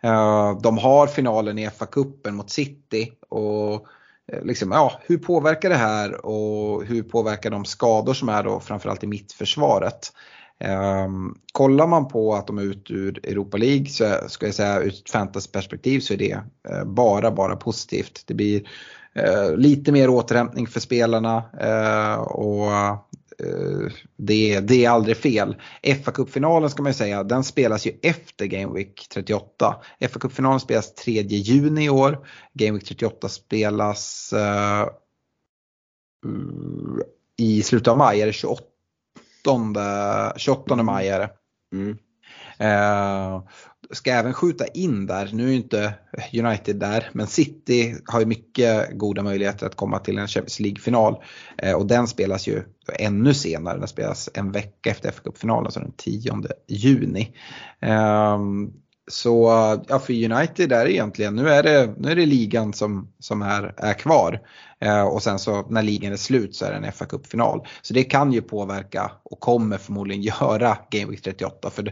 Eh, 0.04 0.60
de 0.62 0.78
har 0.78 1.08
finalen 1.08 1.60
i 1.60 1.68
FA-cupen 1.70 2.32
mot 2.32 2.50
City. 2.50 3.12
Och 3.30 3.74
eh, 4.32 4.44
liksom, 4.44 4.72
ja, 4.72 5.02
hur 5.06 5.18
påverkar 5.18 5.70
det 5.70 5.76
här 5.76 6.26
och 6.26 6.86
hur 6.86 7.04
påverkar 7.04 7.50
de 7.50 7.66
skador 7.66 8.14
som 8.14 8.30
är 8.30 8.44
då 8.44 8.60
framförallt 8.60 9.04
i 9.04 9.08
mittförsvaret? 9.08 10.12
Um, 11.06 11.36
kollar 11.52 11.88
man 11.88 12.08
på 12.08 12.36
att 12.36 12.48
de 12.48 12.58
är 12.58 12.62
ute 12.64 12.94
ur 12.94 13.20
Europa 13.28 13.58
League 13.58 13.86
så 13.86 14.16
ska 14.28 14.46
jag 14.46 14.56
säga 14.56 14.82
ur 14.82 14.88
ett 14.88 15.10
fantasyperspektiv 15.10 16.00
så 16.00 16.14
är 16.14 16.18
det 16.18 16.44
bara, 16.86 17.32
bara 17.32 17.56
positivt. 17.56 18.24
Det 18.26 18.34
blir 18.34 18.64
Eh, 19.16 19.56
lite 19.56 19.92
mer 19.92 20.10
återhämtning 20.10 20.68
för 20.68 20.80
spelarna 20.80 21.44
eh, 21.60 22.16
och 22.22 22.74
eh, 22.74 22.98
det, 24.18 24.60
det, 24.60 24.86
är 24.86 24.90
aldrig 24.90 25.18
fel. 25.18 25.56
fa 26.04 26.12
Cup-finalen 26.12 26.70
ska 26.70 26.84
man 26.84 26.90
ju 26.90 26.98
säga, 26.98 27.24
den 27.24 27.44
spelas 27.44 27.86
ju 27.88 27.92
efter 28.02 28.46
Game 28.46 28.74
Week 28.74 29.08
38. 29.14 29.76
fa 30.10 30.20
Cup-finalen 30.20 30.60
spelas 30.60 30.96
3 30.96 31.22
juni 31.22 31.86
i 31.86 31.90
år. 31.90 32.28
Game 32.54 32.72
Week 32.72 32.86
38 32.86 33.30
spelas 33.30 34.34
uh, 34.36 34.88
i 37.38 37.64
slutet 37.64 37.88
av 37.88 37.98
maj, 37.98 38.22
är 38.22 38.26
det 38.26 38.34
28, 38.34 38.64
28 40.38 40.76
maj 40.76 41.08
är 41.08 41.20
det. 41.20 41.30
Mm. 41.74 41.98
Eh, 42.58 43.44
ska 43.92 44.12
även 44.12 44.34
skjuta 44.34 44.68
in 44.68 45.06
där, 45.06 45.30
nu 45.34 45.44
är 45.44 45.50
ju 45.50 45.56
inte 45.56 45.94
United 46.34 46.76
där, 46.76 47.10
men 47.14 47.28
City 47.28 47.96
har 48.06 48.20
ju 48.20 48.26
mycket 48.26 48.98
goda 48.98 49.24
möjligheter 49.24 49.66
att 49.66 49.76
komma 49.76 50.00
till 50.00 50.18
en 50.18 50.28
Champions 50.28 50.60
League-final. 50.60 51.24
Eh, 51.58 51.74
och 51.74 51.86
den 51.86 52.08
spelas 52.08 52.48
ju 52.48 52.64
ännu 53.00 53.34
senare, 53.34 53.80
den 53.80 53.88
spelas 53.88 54.30
en 54.34 54.52
vecka 54.52 54.90
efter 54.90 55.12
fa 55.12 55.22
Cup-finalen, 55.24 55.66
alltså 55.66 55.80
den 55.80 55.94
10 55.98 56.42
juni. 56.68 57.36
Eh, 57.82 58.40
så 59.08 59.50
ja, 59.88 60.00
för 60.00 60.14
United 60.14 60.72
är 60.72 60.86
det 60.86 60.94
egentligen, 60.94 61.36
nu 61.36 61.50
är 61.50 61.64
det, 61.64 61.94
nu 61.98 62.12
är 62.12 62.16
det 62.16 62.26
ligan 62.26 62.74
som, 62.74 63.14
som 63.20 63.42
är, 63.42 63.74
är 63.78 63.94
kvar. 63.94 64.42
Eh, 64.80 65.04
och 65.04 65.24
sen 65.24 65.40
så 65.40 65.68
när 65.70 65.84
ligan 65.84 66.14
är 66.14 66.18
slut 66.18 66.56
så 66.56 66.66
är 66.66 66.72
det 66.72 66.88
en 66.88 66.92
fa 66.92 67.06
Cup-final. 67.06 67.68
Så 67.82 67.94
det 67.94 68.04
kan 68.04 68.34
ju 68.34 68.42
påverka 68.42 69.12
och 69.24 69.40
kommer 69.40 69.78
förmodligen 69.78 70.22
göra 70.22 70.78
Game 70.92 71.12
Week 71.12 71.22
38. 71.22 71.70
För 71.70 71.84
det, 71.84 71.92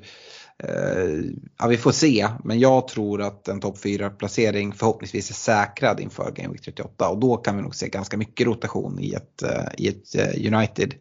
ja, 1.57 1.67
vi 1.67 1.77
får 1.77 1.91
se, 1.91 2.27
men 2.43 2.59
jag 2.59 2.87
tror 2.87 3.21
att 3.21 3.47
en 3.47 3.59
topp 3.59 3.77
4-placering 3.77 4.73
förhoppningsvis 4.73 5.29
är 5.29 5.33
säkrad 5.33 5.99
inför 5.99 6.31
Game 6.31 6.49
Week 6.49 6.61
38 6.61 7.09
och 7.09 7.19
då 7.19 7.37
kan 7.37 7.55
vi 7.55 7.61
nog 7.61 7.75
se 7.75 7.89
ganska 7.89 8.17
mycket 8.17 8.47
rotation 8.47 8.99
i 8.99 9.13
ett, 9.13 9.43
eh, 9.43 9.65
i 9.77 9.87
ett 9.87 10.15
eh, 10.15 10.53
United. 10.53 10.93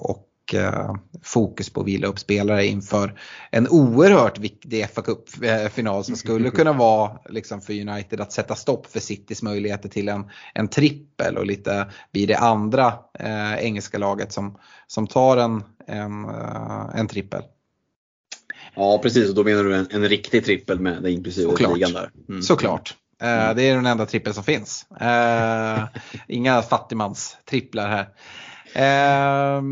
Och 0.00 0.30
fokus 1.22 1.70
på 1.70 1.80
att 1.80 1.86
vila 1.86 2.06
upp 2.06 2.18
spelare 2.18 2.66
inför 2.66 3.20
en 3.50 3.68
oerhört 3.68 4.38
viktig 4.38 4.88
fa 4.90 5.02
Cup-final 5.02 6.04
som 6.04 6.16
skulle 6.16 6.50
kunna 6.50 6.72
vara 6.78 7.18
liksom 7.28 7.60
för 7.60 7.88
United 7.88 8.20
att 8.20 8.32
sätta 8.32 8.54
stopp 8.54 8.86
för 8.86 9.00
Citys 9.00 9.42
möjligheter 9.42 9.88
till 9.88 10.08
en, 10.08 10.30
en 10.54 10.68
trippel 10.68 11.36
och 11.38 11.46
lite 11.46 11.86
bli 12.12 12.26
det 12.26 12.38
andra 12.38 12.94
eh, 13.18 13.54
engelska 13.54 13.98
laget 13.98 14.32
som, 14.32 14.58
som 14.86 15.06
tar 15.06 15.36
en, 15.36 15.62
en, 15.86 16.24
en 16.94 17.08
trippel. 17.08 17.42
Ja 18.74 19.00
precis, 19.02 19.28
och 19.28 19.34
då 19.34 19.44
menar 19.44 19.64
du 19.64 19.74
en, 19.74 19.86
en 19.90 20.08
riktig 20.08 20.44
trippel 20.44 20.80
med 20.80 21.02
det 21.02 21.10
inklusive 21.10 21.50
Såklart. 21.50 21.74
ligan 21.74 21.92
där. 21.92 22.10
Mm. 22.28 22.42
Såklart. 22.42 22.94
Eh, 23.22 23.44
mm. 23.44 23.56
det 23.56 23.62
är 23.62 23.74
den 23.74 23.86
enda 23.86 24.06
trippel 24.06 24.34
som 24.34 24.44
finns. 24.44 24.86
Uh, 25.02 25.84
inga 26.28 26.62
fattigmans-tripplar 26.62 27.88
här. 27.88 28.08
Uh, 28.76 29.62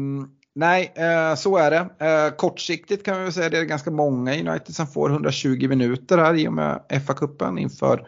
nej, 0.55 0.95
uh, 0.99 1.35
så 1.35 1.57
är 1.57 1.71
det. 1.71 2.37
kortsiktigt 2.37 3.05
kan 3.05 3.19
vi 3.19 3.23
väl 3.23 3.33
säga 3.33 3.47
att 3.47 3.53
det 3.53 3.59
är 3.59 3.65
ganska 3.65 3.91
många 3.91 4.33
United 4.33 4.75
som 4.75 4.87
får 4.87 5.11
120 5.11 5.69
minuter 5.69 6.19
här 6.19 6.35
i 6.35 6.49
och 6.49 6.53
med 6.53 6.81
FA-cupen 6.89 7.59
inför 7.59 8.07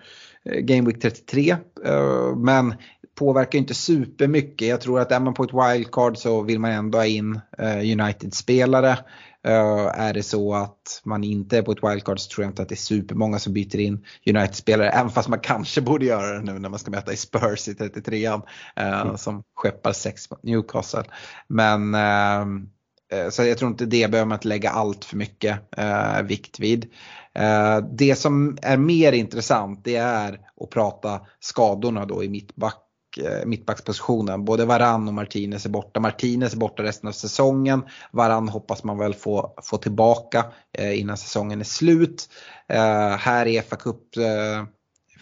Game 0.61 0.88
Week 0.88 1.03
33. 1.03 1.57
men 2.36 2.74
påverkar 3.14 3.59
inte 3.59 3.74
supermycket. 3.74 4.68
Jag 4.68 4.80
tror 4.80 5.01
att 5.01 5.12
är 5.12 5.20
man 5.20 5.34
på 5.34 5.45
ett 5.45 5.51
wildcard 5.53 6.18
så 6.18 6.42
vill 6.42 6.59
man 6.59 6.70
ändå 6.70 6.99
ha 6.99 7.07
in 7.07 7.40
United-spelare. 7.82 8.99
Uh, 9.49 10.01
är 10.01 10.12
det 10.12 10.22
så 10.22 10.55
att 10.55 11.03
man 11.05 11.24
inte 11.24 11.59
är 11.59 11.62
på 11.62 11.72
ett 11.72 11.82
wildcard 11.82 12.20
så 12.20 12.34
tror 12.34 12.45
jag 12.45 12.51
inte 12.51 12.62
att 12.62 12.68
det 12.68 12.74
är 12.74 12.76
supermånga 12.76 13.38
som 13.38 13.53
byter 13.53 13.80
in 13.80 14.05
United-spelare. 14.26 14.90
Även 14.90 15.11
fast 15.11 15.28
man 15.28 15.40
kanske 15.40 15.80
borde 15.80 16.07
göra 16.07 16.38
det 16.38 16.53
nu 16.53 16.59
när 16.59 16.68
man 16.68 16.78
ska 16.78 16.90
möta 16.90 17.12
i 17.12 17.16
Spurs 17.16 17.68
i 17.68 17.72
33an. 17.72 18.42
Uh, 18.80 19.01
mm. 19.01 19.18
Som 19.18 19.42
skeppar 19.55 19.92
sex 19.92 20.30
mot 20.30 20.42
Newcastle. 20.42 21.05
Men 21.49 21.95
uh, 21.95 22.64
så 23.30 23.45
jag 23.45 23.59
tror 23.59 23.70
inte 23.70 23.86
det 23.86 24.11
behöver 24.11 24.28
man 24.28 24.36
inte 24.36 24.49
lägga 24.49 24.70
allt 24.70 25.05
för 25.05 25.16
mycket 25.16 25.59
vikt 26.22 26.61
vid. 26.61 26.86
det 27.90 28.16
som 28.18 28.59
är 28.62 28.76
mer 28.76 29.12
intressant 29.12 29.84
det 29.84 29.97
är 29.97 30.40
att 30.61 30.70
prata 30.70 31.20
skadorna 31.40 32.05
då 32.05 32.24
i 32.24 32.28
mittback 32.28 32.84
Eh, 32.84 32.84
Eh, 33.19 33.47
mittbackspositionen. 33.47 34.45
Både 34.45 34.65
Varann 34.65 35.09
och 35.09 35.15
Martinez 35.15 35.67
är 35.67 35.71
borta. 35.71 36.01
Martinez 36.01 36.53
är 36.53 36.57
borta 36.57 36.83
resten 36.83 37.09
av 37.09 37.12
säsongen. 37.12 37.83
Varann 38.11 38.49
hoppas 38.49 38.85
man 38.85 38.99
väl 38.99 39.15
få, 39.15 39.55
få 39.62 39.77
tillbaka 39.77 40.45
eh, 40.79 41.01
innan 41.01 41.17
säsongen 41.17 41.61
är 41.61 41.65
slut. 41.65 42.29
Eh, 42.69 43.17
här 43.17 43.47
i 43.47 43.62
FA 43.62 43.77
Cup 43.77 44.17
eh, 44.17 44.65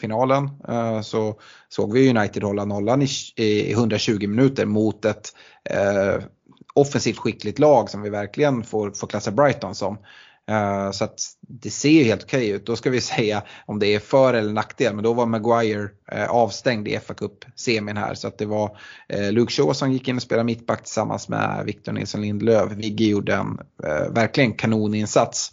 finalen 0.00 0.50
eh, 0.68 1.00
så 1.00 1.40
såg 1.68 1.92
vi 1.92 2.10
United 2.10 2.42
hålla 2.42 2.64
nollan 2.64 3.02
i, 3.36 3.72
120 3.72 4.26
minuter 4.26 4.66
mot 4.66 5.04
ett 5.04 5.32
offensivt 6.74 7.18
skickligt 7.18 7.58
lag 7.58 7.90
som 7.90 8.02
vi 8.02 8.10
verkligen 8.10 8.64
får, 8.64 8.90
får 8.90 9.06
klassa 9.06 9.30
Brighton 9.30 9.74
som. 9.74 9.98
Eh, 10.52 10.90
så 10.90 11.04
att 11.04 11.20
det 11.40 11.70
ser 11.70 11.90
ju 11.90 12.04
helt 12.04 12.22
okej 12.22 12.48
ut. 12.48 12.66
Då 12.66 12.76
ska 12.76 12.90
vi 12.90 13.00
säga 13.16 13.42
om 13.66 13.78
det 13.78 13.86
är 13.86 13.98
för 13.98 14.34
eller 14.34 14.52
nackdel. 14.52 14.94
Men 14.94 15.04
då 15.04 15.12
var 15.12 15.26
Maguire 15.26 15.88
eh, 16.12 16.30
avstängd 16.30 16.88
i 16.88 16.98
fa 16.98 17.14
Cup-semin 17.14 17.96
här. 17.96 18.14
Så 18.14 18.28
att 18.28 18.38
det 18.38 18.46
var 18.46 18.78
eh, 19.08 19.32
Luke 19.32 19.52
Shaw 19.52 19.72
som 19.72 19.92
gick 19.92 20.08
in 20.08 20.16
och 20.16 20.22
spelade 20.22 20.44
mittback 20.44 20.82
tillsammans 20.82 21.28
med 21.28 21.62
Victor 21.66 21.92
Nilsson 21.92 22.20
Lindelöf. 22.20 22.72
Vigge 22.72 23.04
gjorde 23.04 23.34
en 23.34 23.58
verkligen 24.10 24.52
kanoninsats. 24.52 25.52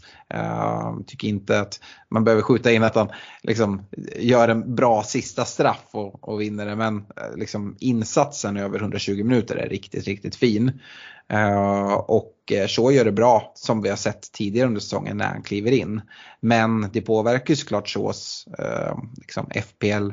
tycker 1.08 1.28
inte 1.28 1.60
att 1.60 1.80
man 2.10 2.24
behöver 2.24 2.42
skjuta 2.42 2.72
in 2.72 2.84
att 2.84 2.96
han 2.96 3.10
liksom 3.44 3.82
gör 4.18 4.48
en 4.48 4.76
bra 4.76 5.04
sista 5.04 5.46
straff 5.46 5.86
och, 5.92 6.30
och 6.30 6.42
vinner 6.42 6.66
det. 6.66 6.76
Men 6.76 7.06
liksom 7.36 7.76
insatsen 7.80 8.58
över 8.58 8.80
120 8.80 9.24
minuter 9.24 9.56
är 9.56 9.70
riktigt, 9.70 10.06
riktigt 10.06 10.36
fin. 10.36 10.80
Uh, 11.34 11.94
och 11.94 12.39
Eh, 12.52 12.68
så 12.68 12.92
gör 12.92 13.06
det 13.06 13.12
bra 13.12 13.52
som 13.56 13.82
vi 13.82 13.90
har 13.90 13.96
sett 13.96 14.32
tidigare 14.32 14.68
under 14.68 14.82
säsongen 14.82 15.18
när 15.18 15.28
han 15.28 15.44
kliver 15.44 15.72
in. 15.72 16.02
Men 16.40 16.90
det 16.94 17.02
påverkar 17.02 17.50
ju 17.50 17.56
såklart 17.56 17.90
Shaws 17.90 18.48
eh, 18.60 18.98
liksom 19.18 19.50
FPL 19.52 20.12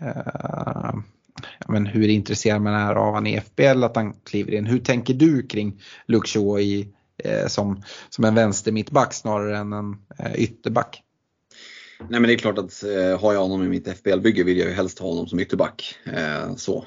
eh, 0.00 0.94
men 1.68 1.86
hur 1.86 2.08
intresserad 2.08 2.62
man 2.62 2.74
är 2.74 2.94
av 2.94 3.14
han 3.14 3.26
i 3.26 3.40
FBL 3.40 3.84
att 3.84 3.96
han 3.96 4.12
kliver 4.12 4.54
in. 4.54 4.66
Hur 4.66 4.78
tänker 4.78 5.14
du 5.14 5.42
kring 5.42 5.82
Luke 6.06 6.28
Shaw 6.28 6.60
i, 6.60 6.88
eh, 7.24 7.46
som, 7.46 7.82
som 8.08 8.24
en 8.24 8.34
vänster 8.34 8.72
mittback 8.72 9.12
snarare 9.12 9.58
än 9.58 9.72
en 9.72 9.96
eh, 10.18 10.34
ytterback? 10.34 11.02
Nej 12.08 12.20
men 12.20 12.22
det 12.22 12.34
är 12.34 12.38
klart 12.38 12.58
att 12.58 12.82
eh, 12.82 13.20
har 13.20 13.32
jag 13.32 13.40
honom 13.40 13.62
i 13.62 13.68
mitt 13.68 13.88
FBL-bygge 13.88 14.44
vill 14.44 14.58
jag 14.58 14.68
ju 14.68 14.74
helst 14.74 14.98
ha 14.98 15.08
honom 15.08 15.26
som 15.26 15.40
ytterback. 15.40 15.94
Eh, 16.04 16.54
så. 16.56 16.84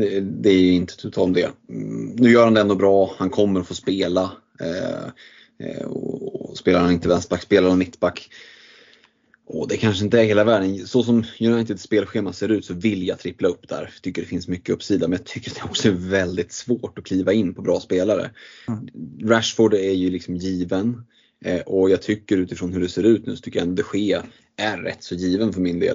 Det, 0.00 0.20
det 0.20 0.50
är 0.50 0.60
ju 0.60 0.72
inte 0.72 0.96
tu 0.96 1.20
om 1.20 1.32
det. 1.32 1.50
Mm, 1.68 2.16
nu 2.18 2.30
gör 2.30 2.44
han 2.44 2.54
det 2.54 2.60
ändå 2.60 2.74
bra, 2.74 3.14
han 3.18 3.30
kommer 3.30 3.60
att 3.60 3.68
få 3.68 3.74
spela. 3.74 4.32
Eh, 4.60 5.04
eh, 5.68 5.86
och, 5.86 6.50
och 6.50 6.58
spelar 6.58 6.80
han 6.80 6.92
inte 6.92 7.08
vänsterback, 7.08 7.42
spelar 7.42 7.68
han 7.68 7.78
mittback. 7.78 8.30
Och 9.52 9.68
det 9.68 9.76
kanske 9.76 10.04
inte 10.04 10.20
är 10.20 10.24
hela 10.24 10.44
världen. 10.44 10.86
Så 10.86 11.02
som 11.02 11.24
Uniteds 11.40 11.82
spelschema 11.82 12.32
ser 12.32 12.48
ut 12.48 12.64
så 12.64 12.74
vill 12.74 13.06
jag 13.06 13.18
trippla 13.18 13.48
upp 13.48 13.68
där. 13.68 13.82
Jag 13.94 14.02
tycker 14.02 14.22
det 14.22 14.28
finns 14.28 14.48
mycket 14.48 14.74
uppsida 14.74 15.08
men 15.08 15.18
jag 15.18 15.26
tycker 15.26 15.54
det 15.54 15.62
också 15.64 15.88
är 15.88 15.92
väldigt 15.92 16.52
svårt 16.52 16.98
att 16.98 17.04
kliva 17.04 17.32
in 17.32 17.54
på 17.54 17.62
bra 17.62 17.80
spelare. 17.80 18.30
Mm. 18.68 18.88
Rashford 19.22 19.74
är 19.74 19.92
ju 19.92 20.10
liksom 20.10 20.36
given. 20.36 21.02
Eh, 21.44 21.60
och 21.60 21.90
jag 21.90 22.02
tycker 22.02 22.36
utifrån 22.36 22.72
hur 22.72 22.80
det 22.80 22.88
ser 22.88 23.02
ut 23.02 23.26
nu 23.26 23.36
så 23.36 23.42
tycker 23.42 23.58
jag 23.58 23.68
att 23.68 23.76
de 23.76 23.98
Gea 23.98 24.22
är 24.56 24.78
rätt 24.78 25.02
så 25.02 25.14
given 25.14 25.52
för 25.52 25.60
min 25.60 25.80
del. 25.80 25.94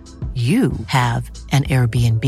you 0.35 0.71
have 0.87 1.29
an 1.51 1.63
Airbnb. 1.63 2.25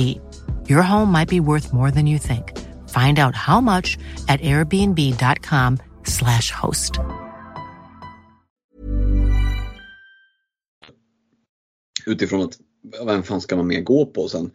Your 0.69 0.81
home 0.81 1.11
might 1.11 1.29
be 1.29 1.39
worth 1.39 1.73
more 1.73 1.91
than 1.91 2.07
you 2.07 2.19
think. 2.19 2.51
Find 2.89 3.19
out 3.19 3.35
how 3.35 3.61
much 3.61 3.97
at 4.27 4.41
airbnb.com 4.41 5.77
slash 6.03 6.51
host. 6.51 6.99
Utifrån 12.05 12.41
att 12.41 12.59
vem 13.05 13.23
fan 13.23 13.41
ska 13.41 13.55
man 13.55 13.67
mer 13.67 13.81
gå 13.81 14.05
på 14.05 14.27
sen? 14.27 14.51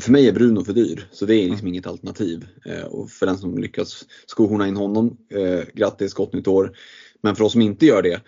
För 0.00 0.12
mig 0.12 0.28
är 0.28 0.32
Bruno 0.32 0.64
för 0.64 0.72
dyr, 0.72 1.08
så 1.12 1.26
det 1.26 1.34
är 1.34 1.42
liksom 1.42 1.58
mm. 1.58 1.68
inget 1.68 1.86
alternativ. 1.86 2.46
Eh, 2.66 2.84
och 2.84 3.10
för 3.10 3.26
den 3.26 3.38
som 3.38 3.58
lyckas 3.58 4.04
skohorna 4.26 4.68
in 4.68 4.76
honom, 4.76 5.16
eh, 5.34 5.64
grattis, 5.74 6.14
gott 6.14 6.32
nytt 6.32 6.48
år. 6.48 6.76
Men 7.22 7.36
för 7.36 7.44
oss 7.44 7.52
som 7.52 7.62
inte 7.62 7.86
gör 7.86 8.02
det, 8.02 8.20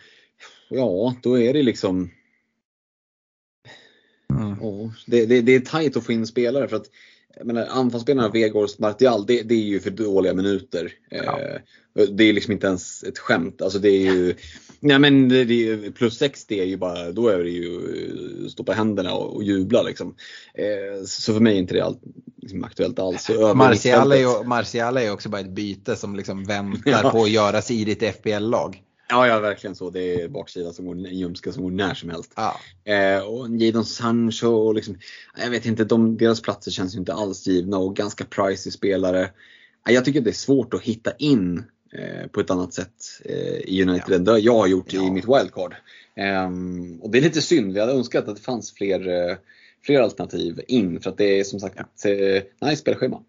ja 0.68 1.14
då 1.22 1.38
är 1.38 1.52
det 1.52 1.62
liksom 1.62 2.10
Mm. 4.30 4.62
Oh, 4.62 4.90
det, 5.06 5.26
det, 5.26 5.40
det, 5.40 5.54
är 5.54 5.60
tajt 5.60 5.96
att 5.96 6.04
få 6.04 6.12
in 6.12 6.26
spelare 6.26 6.68
för 6.68 6.76
att 6.76 6.86
menar, 7.44 7.66
anfallsspelarna 7.70 8.28
Vegårs 8.28 8.78
Martial, 8.78 9.26
det, 9.26 9.42
det, 9.42 9.54
är 9.54 9.58
ju 9.58 9.80
för 9.80 9.90
dåliga 9.90 10.34
minuter. 10.34 10.92
Ja. 11.10 11.40
Eh, 11.40 11.60
det 12.08 12.24
är 12.24 12.32
liksom 12.32 12.52
inte 12.52 12.66
ens 12.66 13.02
ett 13.02 13.18
skämt. 13.18 13.62
Alltså 13.62 13.78
det 13.78 13.88
är 13.88 14.14
ju, 14.14 14.34
nej 14.80 14.98
men 14.98 15.28
det, 15.28 15.44
det, 15.44 15.90
plus 15.90 16.18
60 16.18 16.60
är 16.60 16.64
ju 16.64 16.76
bara, 16.76 17.12
då 17.12 17.28
är 17.28 17.38
det 17.38 17.50
ju 17.50 17.74
eh, 17.74 18.48
stå 18.48 18.64
på 18.64 18.72
händerna 18.72 19.14
och, 19.14 19.36
och 19.36 19.44
jubla 19.44 19.82
liksom. 19.82 20.14
Eh, 20.54 21.04
så 21.04 21.32
för 21.32 21.40
mig 21.40 21.54
är 21.54 21.58
inte 21.58 21.74
det 21.74 21.84
all, 21.84 21.98
liksom 22.36 22.64
aktuellt 22.64 22.98
alls. 22.98 23.30
Martial 23.54 24.12
är, 24.12 24.16
ju, 24.16 24.44
Martial 24.44 24.96
är 24.96 25.12
också 25.12 25.28
bara 25.28 25.40
ett 25.40 25.50
byte 25.50 25.96
som 25.96 26.16
liksom 26.16 26.44
väntar 26.44 26.90
ja. 26.90 27.10
på 27.10 27.22
att 27.22 27.30
göras 27.30 27.70
i 27.70 27.84
ditt 27.84 28.02
FBL-lag. 28.02 28.82
Ja, 29.10 29.26
ja 29.26 29.40
verkligen 29.40 29.76
så. 29.76 29.90
Det 29.90 30.22
är 30.22 30.28
baksidan 30.28 30.74
som 30.74 30.86
går, 30.86 30.94
en 30.94 31.04
ljumske 31.04 31.52
som 31.52 31.62
går 31.62 31.70
när 31.70 31.94
som 31.94 32.10
helst. 32.10 32.32
Ja. 32.36 32.60
Eh, 32.92 33.22
och 33.22 33.48
Jadon 33.56 33.84
Sancho 33.84 34.48
och 34.48 34.74
liksom, 34.74 34.98
jag 35.42 35.50
vet 35.50 35.66
inte, 35.66 35.84
de, 35.84 36.16
deras 36.16 36.42
platser 36.42 36.70
känns 36.70 36.94
ju 36.94 36.98
inte 36.98 37.14
alls 37.14 37.46
givna 37.46 37.78
och 37.78 37.96
ganska 37.96 38.24
pricey 38.24 38.72
spelare. 38.72 39.22
Eh, 39.88 39.94
jag 39.94 40.04
tycker 40.04 40.20
det 40.20 40.30
är 40.30 40.34
svårt 40.34 40.74
att 40.74 40.82
hitta 40.82 41.12
in 41.18 41.64
eh, 41.92 42.26
på 42.26 42.40
ett 42.40 42.50
annat 42.50 42.74
sätt 42.74 42.94
eh, 43.24 43.56
i 43.56 43.82
United 43.82 44.04
ja. 44.08 44.16
än 44.16 44.24
det 44.24 44.38
jag 44.38 44.58
har 44.58 44.66
gjort 44.66 44.92
ja. 44.92 45.06
i 45.06 45.10
mitt 45.10 45.28
wildcard. 45.28 45.74
Ehm, 46.16 47.00
och 47.00 47.10
det 47.10 47.18
är 47.18 47.22
lite 47.22 47.42
synd, 47.42 47.72
vi 47.72 47.80
hade 47.80 47.92
önskat 47.92 48.28
att 48.28 48.36
det 48.36 48.42
fanns 48.42 48.72
fler, 48.72 49.08
eh, 49.08 49.36
fler 49.84 50.00
alternativ 50.00 50.60
in 50.68 51.00
för 51.00 51.10
att 51.10 51.18
det 51.18 51.40
är 51.40 51.44
som 51.44 51.60
sagt 51.60 51.78
ja. 52.04 52.10
Eh, 52.10 52.42
nice 52.60 52.76
spelschema. 52.76 53.22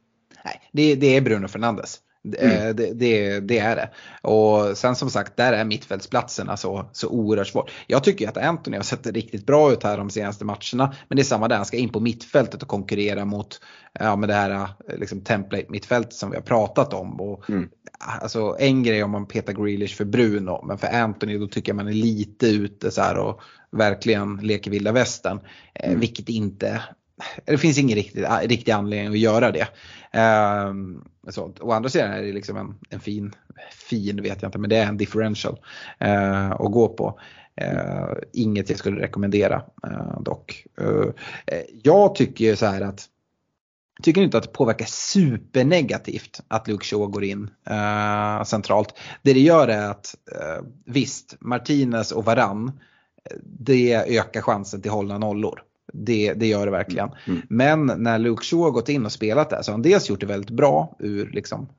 Nej, 0.45 0.61
det, 0.71 0.95
det 0.95 1.15
är 1.15 1.21
Bruno 1.21 1.47
Fernandes. 1.47 1.99
Mm. 2.25 2.67
Eh, 2.67 2.75
det, 2.75 2.93
det, 2.93 3.39
det, 3.39 3.59
är 3.59 3.75
det. 3.75 3.89
Och 4.29 4.77
sen 4.77 4.95
som 4.95 5.09
sagt, 5.09 5.37
där 5.37 5.53
är 5.53 5.65
mittfältsplatserna 5.65 6.57
så, 6.57 6.89
så 6.91 7.09
oerhört 7.09 7.47
svårt. 7.47 7.71
Jag 7.87 8.03
tycker 8.03 8.29
att 8.29 8.37
Anthony 8.37 8.77
har 8.77 8.83
sett 8.83 9.07
riktigt 9.07 9.45
bra 9.45 9.71
ut 9.71 9.83
här 9.83 9.97
de 9.97 10.09
senaste 10.09 10.45
matcherna. 10.45 10.95
Men 11.07 11.15
det 11.15 11.21
är 11.21 11.23
samma 11.23 11.47
där, 11.47 11.55
han 11.55 11.65
ska 11.65 11.77
in 11.77 11.89
på 11.89 11.99
mittfältet 11.99 12.61
och 12.61 12.67
konkurrera 12.67 13.25
mot 13.25 13.61
ja, 13.99 14.15
med 14.15 14.29
det 14.29 14.35
här 14.35 14.51
eh, 14.51 14.97
liksom, 14.97 15.21
template-mittfältet 15.21 16.13
som 16.13 16.29
vi 16.29 16.37
har 16.37 16.43
pratat 16.43 16.93
om. 16.93 17.21
Och, 17.21 17.49
mm. 17.49 17.69
Alltså, 17.99 18.55
en 18.59 18.83
grej 18.83 19.03
om 19.03 19.11
man 19.11 19.25
petar 19.25 19.53
Grealish 19.53 19.97
för 19.97 20.05
Bruno, 20.05 20.65
men 20.65 20.77
för 20.77 20.87
Anthony 20.87 21.37
då 21.37 21.47
tycker 21.47 21.69
jag 21.71 21.75
man 21.75 21.87
är 21.87 21.93
lite 21.93 22.47
ute 22.47 22.91
så 22.91 23.01
här 23.01 23.17
och 23.17 23.41
verkligen 23.71 24.35
leker 24.35 24.71
vilda 24.71 24.91
västern. 24.91 25.39
Eh, 25.73 25.89
mm. 25.89 25.99
vilket 25.99 26.29
inte 26.29 26.81
det 27.45 27.57
finns 27.57 27.77
ingen 27.77 27.95
riktig, 27.95 28.25
riktig 28.43 28.71
anledning 28.71 29.13
att 29.13 29.19
göra 29.19 29.51
det. 29.51 29.67
Um, 30.13 31.03
så, 31.29 31.53
å 31.59 31.71
andra 31.71 31.89
sidan 31.89 32.11
är 32.11 32.21
det 32.21 32.33
liksom 32.33 32.57
en, 32.57 32.79
en, 32.89 32.99
fin, 32.99 33.33
fin 33.71 34.21
vet 34.21 34.41
jag 34.41 34.49
inte, 34.49 34.57
men 34.57 34.69
det 34.69 34.77
är 34.77 34.85
en 34.85 34.97
differential 34.97 35.59
uh, 36.05 36.51
att 36.51 36.71
gå 36.71 36.87
på. 36.87 37.19
Uh, 37.61 38.13
inget 38.33 38.69
jag 38.69 38.79
skulle 38.79 39.01
rekommendera 39.01 39.63
uh, 39.87 40.21
dock. 40.21 40.65
jag 41.83 42.15
tycker 42.15 42.55
så 42.55 42.65
här 42.65 42.81
att 42.81 43.05
tycker 44.03 44.21
inte 44.21 44.37
att 44.37 44.43
det 44.43 44.51
påverkar 44.51 44.85
supernegativt 44.85 46.41
att 46.47 46.67
Luke 46.67 46.85
Shaw 46.85 47.07
går 47.07 47.23
in 47.23 47.49
centralt. 48.45 48.93
Det 49.21 49.33
det 49.33 49.39
gör 49.39 49.67
är 49.67 49.89
att 49.89 50.15
visst, 50.85 51.35
Martinez 51.39 52.11
och 52.11 52.25
Varann 52.25 52.79
det 53.43 53.93
ökar 53.93 54.41
chansen 54.41 54.81
till 54.81 54.91
hållna 54.91 55.17
nollor. 55.17 55.63
Det, 55.93 56.33
det 56.33 56.47
gör 56.47 56.65
det 56.65 56.71
verkligen. 56.71 57.07
Mm. 57.07 57.19
mm. 57.25 57.41
Men 57.49 58.03
när 58.03 58.19
Luke 58.19 58.45
Shaw 58.45 58.63
har 58.63 58.71
gått 58.71 58.89
in 58.89 59.05
och 59.05 59.11
spelat 59.11 59.49
där 59.49 59.61
så 59.61 59.71
har 59.71 59.73
han 59.73 59.81
dels 59.81 60.09
gjort 60.09 60.19
det 60.19 60.25
väldigt 60.25 60.49
bra 60.49 60.95
ur 60.99 61.31
liksom, 61.33 61.69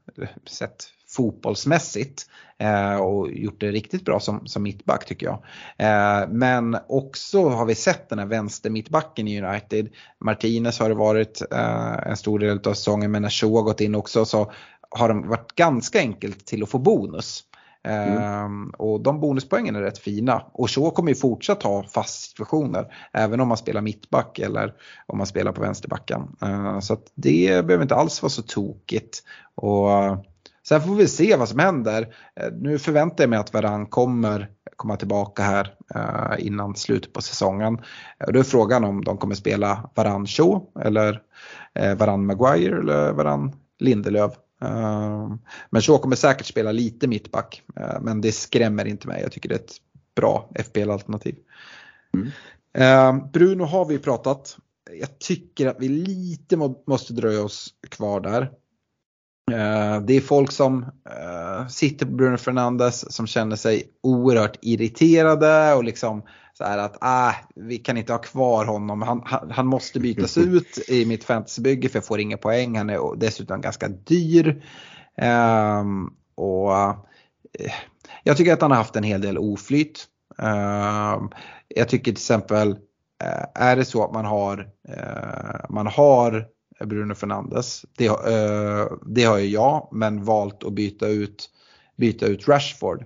sett 0.47 0.85
fotbollsmässigt 1.09 2.27
eh, 2.59 2.97
och 2.97 3.33
gjort 3.33 3.61
det 3.61 3.71
riktigt 3.71 4.05
bra 4.05 4.21
som, 4.21 4.47
som 4.47 4.63
mittback 4.63 5.07
tycker 5.07 5.27
jag. 5.27 5.43
Eh, 5.79 6.29
men 6.29 6.77
också 6.89 7.49
har 7.49 7.67
vi 7.67 7.75
sett 7.75 8.09
den 8.09 8.19
här 8.19 8.27
vänster 8.27 8.71
mittbacken 8.71 9.29
i 9.29 9.43
United. 9.43 9.89
Martinez 10.19 10.79
har 10.79 10.89
det 10.89 10.95
varit 10.95 11.43
eh, 11.51 12.09
en 12.09 12.17
stor 12.17 12.39
del 12.39 12.61
av 12.65 12.75
säsongen 12.75 13.11
men 13.11 13.23
när 13.23 13.31
Shaw 13.31 13.57
har 13.57 13.63
gått 13.63 13.81
in 13.81 13.95
också 13.95 14.25
så 14.25 14.53
har 14.91 15.09
de 15.09 15.29
varit 15.29 15.55
ganska 15.55 15.99
enkelt 15.99 16.47
till 16.47 16.63
att 16.63 16.71
få 16.71 16.79
bonus. 16.79 17.45
Mm. 17.85 18.23
Ehm, 18.23 18.71
och 18.79 19.01
de 19.01 19.21
bonuspoängen 19.21 19.77
är 19.77 19.81
rätt 19.81 19.99
fina. 19.99 20.43
Och 20.53 20.71
så 20.71 20.91
kommer 20.91 21.09
ju 21.09 21.15
fortsatt 21.15 21.63
ha 21.63 21.83
fast 21.83 22.31
situationer. 22.31 22.95
Även 23.13 23.41
om 23.41 23.49
man 23.49 23.57
spelar 23.57 23.81
mittback 23.81 24.39
eller 24.39 24.75
om 25.07 25.19
man 25.19 25.27
spelar 25.27 25.53
på 25.53 25.61
vänsterbacken. 25.61 26.37
Ehm, 26.41 26.83
så 26.83 26.93
att 26.93 27.13
det 27.15 27.67
behöver 27.67 27.83
inte 27.83 27.95
alls 27.95 28.23
vara 28.23 28.31
så 28.31 28.43
tokigt. 28.43 29.23
Och 29.55 29.91
eh, 29.91 30.21
Sen 30.69 30.81
får 30.81 30.95
vi 30.95 31.09
se 31.09 31.37
vad 31.37 31.49
som 31.49 31.59
händer. 31.59 32.15
Eh, 32.41 32.53
nu 32.53 32.79
förväntar 32.79 33.25
jag 33.25 33.31
mig 33.31 33.39
att 33.39 33.55
Varan 33.55 33.87
kommer 33.87 34.49
komma 34.77 34.97
tillbaka 34.97 35.43
här 35.43 35.75
eh, 35.95 36.47
innan 36.47 36.77
slutet 36.77 37.13
på 37.13 37.23
säsongen. 37.23 37.79
Då 38.33 38.39
är 38.39 38.43
frågan 38.43 38.85
om 38.85 39.05
de 39.05 39.19
kommer 39.19 39.35
spela 39.35 39.91
Varan 39.95 40.27
Shaw 40.27 40.61
eller 40.85 41.23
Varan 41.97 42.27
Maguire 42.27 42.79
eller 42.79 43.13
Varan 43.13 43.53
Lindelöf. 43.79 44.33
Ehm, 44.63 45.39
men 45.71 45.83
Shaw 45.83 45.99
kommer 45.99 46.17
säkert 46.17 46.47
spela 46.47 46.73
lite 46.73 47.09
mittback. 47.09 47.63
Eh, 47.77 48.01
men 48.01 48.21
det 48.21 48.33
skrämmer 48.33 48.85
inte 48.85 49.09
mig. 49.09 49.23
Jag 49.23 49.33
tycker 49.33 49.49
det 49.49 49.55
är 49.55 49.59
ett 49.59 49.77
bra 50.17 50.51
FPL-alternativ. 50.55 51.37
Mm. 52.15 52.31
Ehm, 52.75 53.31
Bruno 53.33 53.65
har 53.65 53.85
vi 53.85 53.99
pratat. 53.99 54.57
Jag 55.01 55.19
tycker 55.19 55.67
att 55.67 55.77
vi 55.81 55.89
lite 55.89 56.57
måste 56.87 57.13
dröja 57.13 57.43
oss 57.45 57.75
kvar 57.89 58.21
där. 58.21 58.51
Ehm, 59.53 60.07
det 60.07 60.15
är 60.15 60.21
folk 60.21 60.53
som 60.53 60.83
eh, 60.83 61.67
sitter 61.69 62.07
på 62.07 62.13
Bruno 62.13 62.37
Fernandes 62.37 63.15
som 63.15 63.27
känner 63.27 63.57
sig 63.57 63.85
oerhört 64.03 64.59
irriterade 64.61 65.75
och 65.75 65.85
liksom 65.85 66.23
så 66.63 66.69
här 66.69 66.79
att 66.79 66.97
ah, 67.01 67.35
vi 67.55 67.79
kan 67.79 67.97
inte 67.97 68.13
ha 68.13 68.19
kvar 68.19 68.65
honom. 68.65 69.03
Han, 69.03 69.23
han, 69.25 69.51
han 69.51 69.67
måste 69.67 70.01
bytas 70.01 70.39
ut 70.39 70.89
i 70.89 71.07
mitt 71.07 71.25
fantasybygge 71.25 71.89
för 71.89 71.97
jag 71.97 72.07
får 72.07 72.21
inga 72.21 72.37
poäng. 72.37 72.77
Han 72.77 72.91
är 72.91 73.17
dessutom 73.17 73.61
ganska 73.61 73.89
dyr. 73.89 74.65
Um, 75.81 76.15
och 76.35 76.71
uh, 76.71 76.95
Jag 78.23 78.37
tycker 78.37 78.53
att 78.53 78.63
han 78.63 78.71
har 78.71 78.79
haft 78.79 78.97
en 78.97 79.03
hel 79.03 79.21
del 79.21 79.39
oflyt. 79.39 80.05
Uh, 80.43 81.29
jag 81.69 81.89
tycker 81.89 82.05
till 82.05 82.13
exempel, 82.13 82.69
uh, 82.71 83.45
är 83.55 83.77
det 83.77 83.85
så 83.85 84.05
att 84.05 84.13
man 84.13 84.25
har, 84.25 84.59
uh, 84.89 85.71
man 85.71 85.87
har 85.87 86.47
Bruno 86.85 87.15
Fernandes, 87.15 87.85
det, 87.97 88.11
det 89.07 89.25
har 89.25 89.39
ju 89.39 89.47
jag, 89.47 89.89
men 89.93 90.25
valt 90.25 90.65
att 90.65 90.73
byta 90.73 91.07
ut, 91.07 91.51
byta 91.97 92.27
ut 92.27 92.49
Rashford 92.49 93.05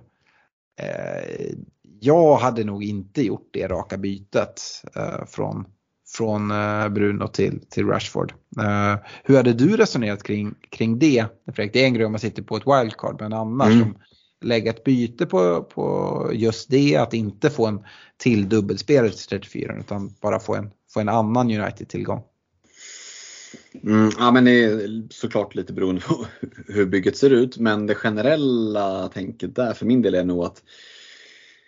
jag 1.99 2.35
hade 2.35 2.63
nog 2.63 2.83
inte 2.83 3.21
gjort 3.21 3.49
det 3.53 3.67
raka 3.67 3.97
bytet 3.97 4.61
eh, 4.95 5.25
från, 5.27 5.65
från 6.15 6.51
eh, 6.51 6.89
Bruno 6.89 7.27
till, 7.27 7.61
till 7.69 7.87
Rashford. 7.87 8.33
Eh, 8.59 8.95
hur 9.23 9.37
hade 9.37 9.53
du 9.53 9.77
resonerat 9.77 10.23
kring, 10.23 10.55
kring 10.69 10.99
det? 10.99 11.25
Det 11.55 11.75
är 11.75 11.85
en 11.85 11.93
grej 11.93 12.05
om 12.05 12.11
man 12.11 12.19
sitter 12.19 12.43
på 12.43 12.57
ett 12.57 12.67
wildcard 12.67 13.21
men 13.21 13.33
annars 13.33 13.73
mm. 13.73 13.93
lägga 14.41 14.71
ett 14.71 14.83
byte 14.83 15.25
på, 15.25 15.63
på 15.63 16.31
just 16.33 16.69
det, 16.69 16.95
att 16.95 17.13
inte 17.13 17.49
få 17.49 17.65
en 17.65 17.83
till 18.17 18.49
dubbelspelare 18.49 19.09
till 19.09 19.27
34 19.27 19.75
utan 19.79 20.13
bara 20.21 20.39
få 20.39 20.55
en, 20.55 20.69
få 20.93 20.99
en 20.99 21.09
annan 21.09 21.51
United-tillgång. 21.51 22.23
Mm, 23.83 24.11
ja 24.17 24.31
men 24.31 24.45
det 24.45 24.63
är 24.63 25.03
såklart 25.09 25.55
lite 25.55 25.73
beroende 25.73 26.01
på 26.01 26.25
hur 26.67 26.85
bygget 26.85 27.17
ser 27.17 27.29
ut 27.29 27.57
men 27.57 27.85
det 27.85 27.95
generella 27.95 29.07
tänket 29.07 29.55
där 29.55 29.73
för 29.73 29.85
min 29.85 30.01
del 30.01 30.15
är 30.15 30.25
nog 30.25 30.43
att 30.43 30.63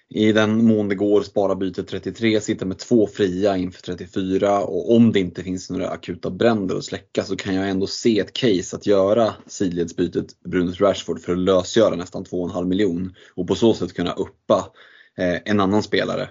i 0.09 0.31
den 0.31 0.65
mån 0.65 0.87
det 0.87 0.95
går 0.95 1.21
spara 1.21 1.55
byte 1.55 1.83
33, 1.83 2.41
sitta 2.41 2.65
med 2.65 2.77
två 2.77 3.07
fria 3.07 3.57
inför 3.57 3.81
34 3.81 4.59
och 4.59 4.95
om 4.95 5.11
det 5.11 5.19
inte 5.19 5.43
finns 5.43 5.69
några 5.69 5.89
akuta 5.89 6.29
bränder 6.29 6.75
att 6.75 6.85
släcka 6.85 7.23
så 7.23 7.35
kan 7.35 7.55
jag 7.55 7.69
ändå 7.69 7.87
se 7.87 8.19
ett 8.19 8.33
case 8.33 8.75
att 8.75 8.85
göra 8.85 9.33
sidledsbytet 9.47 10.43
Brunus 10.43 10.81
Rashford 10.81 11.21
för 11.21 11.31
att 11.31 11.39
lösgöra 11.39 11.95
nästan 11.95 12.25
2,5 12.25 12.65
miljon 12.65 13.15
och 13.35 13.47
på 13.47 13.55
så 13.55 13.73
sätt 13.73 13.93
kunna 13.93 14.13
uppa 14.13 14.71
eh, 15.17 15.37
en 15.45 15.59
annan 15.59 15.83
spelare 15.83 16.29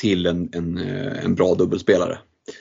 till 0.00 0.26
en, 0.26 0.48
en, 0.52 0.78
eh, 0.78 1.24
en 1.24 1.34
bra 1.34 1.54
dubbelspelare. 1.54 2.18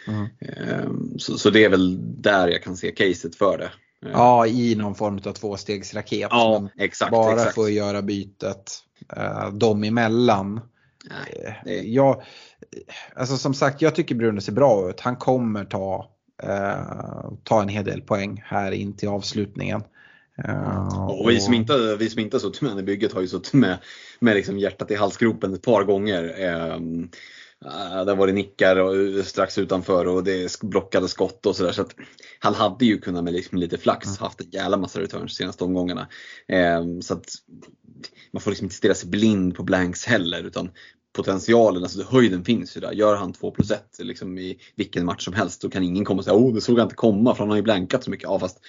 Mm. 0.07 0.27
Eh, 0.39 0.91
så, 1.17 1.37
så, 1.37 1.49
det 1.49 1.63
är 1.63 1.69
väl 1.69 1.97
där 2.21 2.47
jag 2.47 2.63
kan 2.63 2.77
se 2.77 2.91
caset 2.91 3.35
för 3.35 3.57
det. 3.57 3.71
Ja, 4.05 4.47
i 4.47 4.75
någon 4.75 4.95
form 4.95 5.19
av 5.25 5.33
tvåstegsraket. 5.33 6.27
Ja, 6.31 6.69
exakt. 6.77 7.11
Bara 7.11 7.33
exakt. 7.33 7.55
för 7.55 7.63
att 7.63 7.71
göra 7.71 8.01
bytet 8.01 8.83
eh, 9.15 9.49
dem 9.49 9.83
emellan. 9.83 10.61
Nej, 11.09 11.61
det... 11.65 11.81
jag, 11.81 12.23
alltså 13.15 13.37
som 13.37 13.53
sagt, 13.53 13.81
jag 13.81 13.95
tycker 13.95 14.15
Bruno 14.15 14.41
ser 14.41 14.51
bra 14.51 14.89
ut. 14.89 14.99
Han 14.99 15.15
kommer 15.15 15.65
ta, 15.65 16.09
eh, 16.43 17.31
ta 17.43 17.61
en 17.61 17.69
hel 17.69 17.85
del 17.85 18.01
poäng 18.01 18.43
här 18.45 18.71
in 18.71 18.97
till 18.97 19.09
avslutningen. 19.09 19.83
Uh, 20.47 21.05
och 21.05 21.29
vi 21.29 21.39
som 21.39 21.53
inte, 21.53 21.95
vi 21.99 22.09
som 22.09 22.19
inte 22.21 22.35
har 22.35 22.39
suttit 22.39 22.61
med 22.61 22.79
i 22.79 22.83
bygget 22.83 23.13
har 23.13 23.21
ju 23.21 23.27
suttit 23.27 23.53
med, 23.53 23.77
med 24.19 24.35
liksom 24.35 24.59
hjärtat 24.59 24.91
i 24.91 24.95
halsgropen 24.95 25.53
ett 25.53 25.61
par 25.61 25.83
gånger. 25.83 26.53
Um, 26.75 27.09
där 28.05 28.15
var 28.15 28.27
det 28.27 28.33
nickar 28.33 29.23
strax 29.23 29.57
utanför 29.57 30.05
och 30.07 30.23
det 30.23 30.61
blockade 30.61 31.07
skott 31.07 31.45
och 31.45 31.55
sådär. 31.55 31.71
Så 31.71 31.85
han 32.39 32.53
hade 32.53 32.85
ju 32.85 32.97
kunnat 32.97 33.23
med 33.23 33.33
liksom 33.33 33.57
lite 33.57 33.77
flax 33.77 34.07
mm. 34.07 34.17
haft 34.19 34.41
en 34.41 34.49
jävla 34.49 34.77
massa 34.77 34.99
returns 34.99 35.31
de 35.31 35.43
senaste 35.43 35.63
omgångarna. 35.63 36.07
Um, 36.79 37.01
så 37.01 37.13
att 37.13 37.25
man 38.31 38.41
får 38.41 38.51
liksom 38.51 38.65
inte 38.65 38.75
stirra 38.75 38.93
sig 38.93 39.09
blind 39.09 39.55
på 39.55 39.63
blanks 39.63 40.05
heller 40.05 40.43
utan 40.43 40.69
potentialen, 41.13 41.83
alltså 41.83 42.03
höjden 42.03 42.45
finns 42.45 42.77
ju 42.77 42.81
där. 42.81 42.91
Gör 42.91 43.15
han 43.15 43.33
2 43.33 43.51
plus 43.51 43.71
1 43.71 43.83
liksom 43.99 44.37
i 44.37 44.59
vilken 44.75 45.05
match 45.05 45.25
som 45.25 45.33
helst 45.33 45.61
så 45.61 45.69
kan 45.69 45.83
ingen 45.83 46.05
komma 46.05 46.17
och 46.17 46.25
säga 46.25 46.35
åh 46.35 46.53
det 46.53 46.61
såg 46.61 46.79
jag 46.79 46.85
inte 46.85 46.95
komma 46.95 47.35
för 47.35 47.43
han 47.43 47.49
har 47.49 47.57
ju 47.57 47.63
blankat 47.63 48.03
så 48.03 48.11
mycket. 48.11 48.23
Ja, 48.23 48.39
fast 48.39 48.59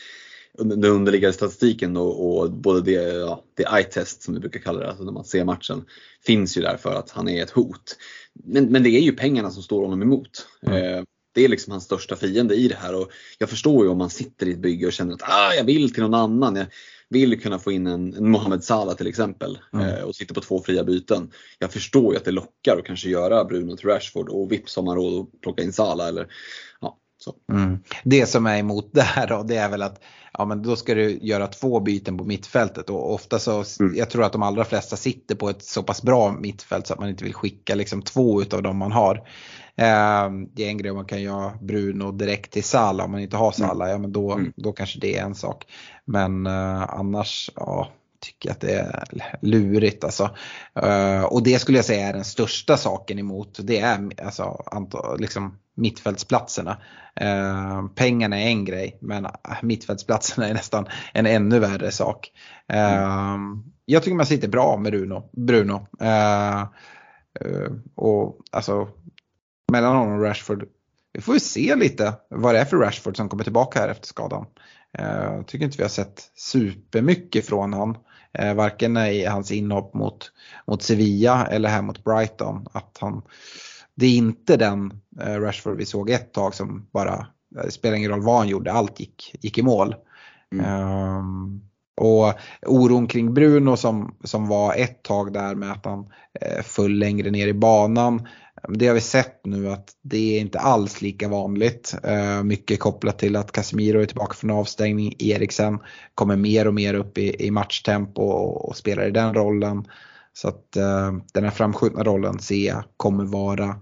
den 0.58 0.84
underliggande 0.84 1.32
statistiken 1.32 1.96
och, 1.96 2.40
och 2.40 2.52
både 2.52 2.80
det, 2.80 2.92
ja, 3.18 3.44
det 3.54 3.62
eye-test 3.62 4.22
som 4.22 4.34
vi 4.34 4.40
brukar 4.40 4.60
kalla 4.60 4.80
det, 4.80 4.88
alltså 4.88 5.04
när 5.04 5.12
man 5.12 5.24
ser 5.24 5.44
matchen, 5.44 5.84
finns 6.26 6.56
ju 6.56 6.62
där 6.62 6.76
för 6.76 6.94
att 6.94 7.10
han 7.10 7.28
är 7.28 7.42
ett 7.42 7.50
hot. 7.50 7.96
Men, 8.44 8.64
men 8.64 8.82
det 8.82 8.90
är 8.90 9.00
ju 9.00 9.12
pengarna 9.12 9.50
som 9.50 9.62
står 9.62 9.82
honom 9.82 10.02
emot. 10.02 10.46
Mm. 10.66 10.94
Eh, 10.94 11.04
det 11.34 11.44
är 11.44 11.48
liksom 11.48 11.70
hans 11.70 11.84
största 11.84 12.16
fiende 12.16 12.54
i 12.54 12.68
det 12.68 12.74
här 12.74 12.94
och 12.94 13.10
jag 13.38 13.50
förstår 13.50 13.84
ju 13.84 13.90
om 13.90 13.98
man 13.98 14.10
sitter 14.10 14.46
i 14.46 14.50
ett 14.50 14.58
bygge 14.58 14.86
och 14.86 14.92
känner 14.92 15.14
att 15.14 15.22
ah, 15.22 15.54
jag 15.54 15.64
vill 15.64 15.94
till 15.94 16.02
någon 16.02 16.14
annan. 16.14 16.56
Jag, 16.56 16.66
vill 17.08 17.40
kunna 17.40 17.58
få 17.58 17.72
in 17.72 17.86
en, 17.86 18.14
en 18.14 18.30
Mohamed 18.30 18.64
Salah 18.64 18.94
till 18.94 19.06
exempel 19.06 19.58
mm. 19.72 19.88
eh, 19.88 20.02
och 20.02 20.14
sitter 20.14 20.34
på 20.34 20.40
två 20.40 20.62
fria 20.62 20.84
byten. 20.84 21.30
Jag 21.58 21.72
förstår 21.72 22.12
ju 22.12 22.18
att 22.18 22.24
det 22.24 22.30
lockar 22.30 22.76
att 22.78 22.84
kanske 22.84 23.08
göra 23.08 23.44
Bruno 23.44 23.76
till 23.76 23.88
Rashford 23.88 24.28
och 24.28 24.52
vips 24.52 24.76
har 24.76 24.82
man 24.82 24.96
råd 24.96 25.20
att 25.20 25.40
plocka 25.40 25.62
in 25.62 25.72
Salah. 25.72 26.08
Eller, 26.08 26.26
ja. 26.80 26.99
Mm. 27.52 27.78
Det 28.04 28.26
som 28.26 28.46
är 28.46 28.58
emot 28.58 28.88
det 28.92 29.02
här 29.02 29.26
då, 29.26 29.42
det 29.42 29.56
är 29.56 29.68
väl 29.68 29.82
att 29.82 30.00
ja, 30.38 30.44
men 30.44 30.62
då 30.62 30.76
ska 30.76 30.94
du 30.94 31.18
göra 31.22 31.46
två 31.46 31.80
byten 31.80 32.18
på 32.18 32.24
mittfältet 32.24 32.90
och 32.90 33.14
ofta 33.14 33.38
så, 33.38 33.64
mm. 33.80 33.96
jag 33.96 34.10
tror 34.10 34.24
att 34.24 34.32
de 34.32 34.42
allra 34.42 34.64
flesta 34.64 34.96
sitter 34.96 35.34
på 35.34 35.50
ett 35.50 35.64
så 35.64 35.82
pass 35.82 36.02
bra 36.02 36.32
mittfält 36.32 36.86
så 36.86 36.92
att 36.92 37.00
man 37.00 37.08
inte 37.08 37.24
vill 37.24 37.34
skicka 37.34 37.74
liksom 37.74 38.02
två 38.02 38.42
utav 38.42 38.62
dem 38.62 38.76
man 38.76 38.92
har. 38.92 39.16
Eh, 39.76 40.30
det 40.54 40.64
är 40.64 40.68
en 40.68 40.78
grej 40.78 40.90
om 40.90 40.96
man 40.96 41.06
kan 41.06 41.22
göra 41.22 41.52
Bruno 41.60 42.12
direkt 42.12 42.52
till 42.52 42.64
Salah 42.64 43.04
om 43.04 43.12
man 43.12 43.20
inte 43.20 43.36
har 43.36 43.52
Salah, 43.52 43.88
mm. 43.88 43.90
ja 43.90 43.98
men 43.98 44.12
då, 44.12 44.32
mm. 44.32 44.52
då 44.56 44.72
kanske 44.72 45.00
det 45.00 45.16
är 45.16 45.22
en 45.22 45.34
sak. 45.34 45.66
Men 46.04 46.46
eh, 46.46 46.82
annars, 46.82 47.50
ja 47.56 47.88
tycker 48.40 48.50
att 48.50 48.60
det 48.60 48.72
är 48.72 49.04
lurigt 49.40 50.04
alltså. 50.04 50.30
Eh, 50.82 51.22
och 51.22 51.42
det 51.42 51.58
skulle 51.58 51.78
jag 51.78 51.84
säga 51.84 52.08
är 52.08 52.12
den 52.12 52.24
största 52.24 52.76
saken 52.76 53.18
emot. 53.18 53.58
Det 53.62 53.78
är 53.78 54.10
alltså 54.22 54.64
liksom 55.18 55.58
mittfältsplatserna. 55.74 56.76
Eh, 57.16 57.86
pengarna 57.94 58.40
är 58.40 58.46
en 58.46 58.64
grej 58.64 58.98
men 59.00 59.24
eh, 59.24 59.30
mittfältsplatserna 59.62 60.48
är 60.48 60.54
nästan 60.54 60.86
en 61.12 61.26
ännu 61.26 61.58
värre 61.58 61.90
sak. 61.90 62.30
Uh, 62.72 63.38
jag 63.84 64.02
tycker 64.02 64.16
man 64.16 64.26
sitter 64.26 64.48
bra 64.48 64.76
med 64.76 64.92
Bruno. 64.92 65.30
Bruno. 65.32 65.86
och 67.94 68.36
alltså 68.50 68.88
mellan 69.72 69.96
honom 69.96 70.14
och 70.14 70.24
Rashford. 70.24 70.64
Vi 71.12 71.20
får 71.20 71.34
ju 71.34 71.40
se 71.40 71.76
lite 71.76 72.14
vad 72.28 72.54
det 72.54 72.60
är 72.60 72.64
för 72.64 72.76
Rashford 72.76 73.16
som 73.16 73.28
kommer 73.28 73.44
tillbaka 73.44 73.80
här 73.80 73.88
efter 73.88 74.06
skadan. 74.06 74.46
Jag 74.92 75.46
tycker 75.46 75.64
inte 75.64 75.76
vi 75.76 75.82
har 75.82 75.88
sett 75.88 76.30
supermycket 76.34 77.46
från 77.46 77.72
honom. 77.72 77.96
Uh, 78.38 78.54
varken 78.54 78.96
i 78.96 79.24
hans 79.24 79.52
inhopp 79.52 79.94
mot, 79.94 80.32
mot 80.66 80.82
Sevilla 80.82 81.46
eller 81.46 81.68
här 81.68 81.82
mot 81.82 82.04
Brighton. 82.04 82.66
Att 82.72 82.98
han, 83.00 83.22
det 83.94 84.06
är 84.06 84.16
inte 84.16 84.56
den 84.56 85.00
uh, 85.20 85.40
Rashford 85.40 85.76
vi 85.76 85.86
såg 85.86 86.10
ett 86.10 86.32
tag 86.32 86.54
som 86.54 86.86
bara, 86.90 87.26
det 87.48 87.70
spelar 87.70 87.96
ingen 87.96 88.10
roll 88.10 88.22
vad 88.22 88.38
han 88.38 88.48
gjorde, 88.48 88.72
allt 88.72 89.00
gick, 89.00 89.34
gick 89.40 89.58
i 89.58 89.62
mål. 89.62 89.94
Mm. 90.52 90.82
Um, 91.18 91.69
och 92.00 92.32
oron 92.66 93.06
kring 93.06 93.34
Bruno 93.34 93.76
som, 93.76 94.16
som 94.24 94.48
var 94.48 94.74
ett 94.74 95.02
tag 95.02 95.32
där 95.32 95.54
med 95.54 95.72
att 95.72 95.84
han 95.84 96.06
eh, 96.40 96.62
föll 96.62 96.92
längre 96.92 97.30
ner 97.30 97.48
i 97.48 97.54
banan. 97.54 98.28
Det 98.68 98.86
har 98.86 98.94
vi 98.94 99.00
sett 99.00 99.46
nu 99.46 99.70
att 99.70 99.88
det 100.02 100.36
är 100.36 100.40
inte 100.40 100.58
alls 100.58 101.02
lika 101.02 101.28
vanligt. 101.28 101.94
Eh, 102.02 102.42
mycket 102.42 102.80
kopplat 102.80 103.18
till 103.18 103.36
att 103.36 103.52
Casemiro 103.52 104.00
är 104.00 104.06
tillbaka 104.06 104.34
från 104.34 104.50
avstängning. 104.50 105.14
Eriksen 105.18 105.78
kommer 106.14 106.36
mer 106.36 106.66
och 106.66 106.74
mer 106.74 106.94
upp 106.94 107.18
i, 107.18 107.46
i 107.46 107.50
matchtempo 107.50 108.22
och, 108.22 108.68
och 108.68 108.76
spelar 108.76 109.06
i 109.06 109.10
den 109.10 109.34
rollen. 109.34 109.84
Så 110.32 110.48
att 110.48 110.76
eh, 110.76 111.12
den 111.34 111.44
här 111.44 111.50
framskjutna 111.50 112.04
rollen 112.04 112.38
ser 112.38 112.66
jag 112.66 112.84
kommer 112.96 113.24
vara 113.24 113.76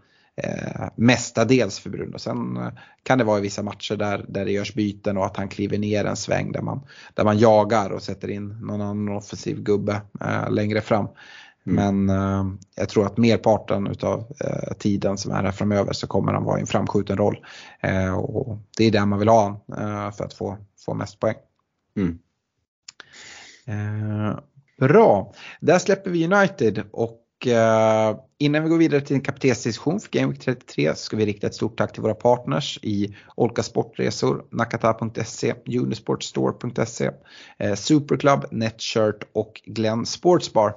eh, 0.45 0.89
mestadels 0.97 1.79
för 1.79 1.91
Bruno. 1.91 2.19
Sen 2.19 2.57
eh, 2.57 2.69
kan 3.03 3.19
det 3.19 3.25
vara 3.25 3.39
i 3.39 3.43
vissa 3.43 3.63
matcher 3.63 3.97
där, 3.97 4.25
där 4.29 4.45
det 4.45 4.53
görs 4.53 4.75
byten 4.75 5.17
och 5.17 5.27
att 5.27 5.37
han 5.37 5.49
kliver 5.49 5.79
ner 5.79 6.05
en 6.05 6.17
sväng 6.17 6.53
där 6.53 6.63
man, 6.63 6.81
där 7.15 7.25
man 7.25 7.39
jagar 7.39 7.91
och 7.91 8.03
sätter 8.03 8.31
in 8.31 8.49
någon 8.49 8.81
annan 8.81 9.17
offensiv 9.17 9.63
gubbe 9.63 10.01
eh, 10.21 10.51
längre 10.51 10.81
fram. 10.81 11.09
Mm. 11.67 12.07
Men 12.07 12.19
eh, 12.19 12.55
jag 12.77 12.89
tror 12.89 13.07
att 13.07 13.17
merparten 13.17 13.87
utav 13.87 14.33
eh, 14.45 14.73
tiden 14.79 15.19
som 15.19 15.33
är 15.33 15.43
här 15.43 15.53
framöver 15.53 15.93
så 15.93 16.07
kommer 16.07 16.33
han 16.33 16.45
vara 16.45 16.59
i 16.59 16.61
en 16.61 16.67
framskjuten 16.67 17.17
roll. 17.17 17.47
Eh, 17.81 18.19
och 18.19 18.59
det 18.77 18.85
är 18.85 18.91
där 18.91 19.07
man 19.07 19.19
vill 19.19 19.29
ha 19.29 19.65
eh, 19.79 20.11
för 20.11 20.25
att 20.25 20.35
få, 20.35 20.57
få 20.85 20.95
mest 20.95 21.21
poäng. 21.21 21.37
Mm. 21.97 22.19
Eh, 23.67 24.39
bra, 24.79 25.33
där 25.61 25.79
släpper 25.79 26.11
vi 26.11 26.25
United 26.25 26.83
och 26.93 27.25
innan 28.39 28.63
vi 28.63 28.69
går 28.69 28.79
vidare 28.79 29.01
till 29.01 29.17
en 29.17 29.23
kaptensdiskussion 29.23 30.01
för 30.01 30.11
Game 30.11 30.33
Week 30.33 30.41
33 30.41 30.95
så 30.95 30.97
ska 30.97 31.17
vi 31.17 31.27
rikta 31.27 31.47
ett 31.47 31.55
stort 31.55 31.79
tack 31.79 31.93
till 31.93 32.03
våra 32.03 32.15
partners 32.15 32.79
i 32.83 33.17
Olka 33.35 33.63
Sportresor, 33.63 34.45
Nakata.se, 34.51 35.55
Unisportstore.se, 35.67 37.11
uh, 37.65 37.75
Superclub, 37.75 38.45
Netshirt 38.51 39.29
och 39.33 39.61
Glenn 39.65 40.07
Sportsbar. 40.07 40.75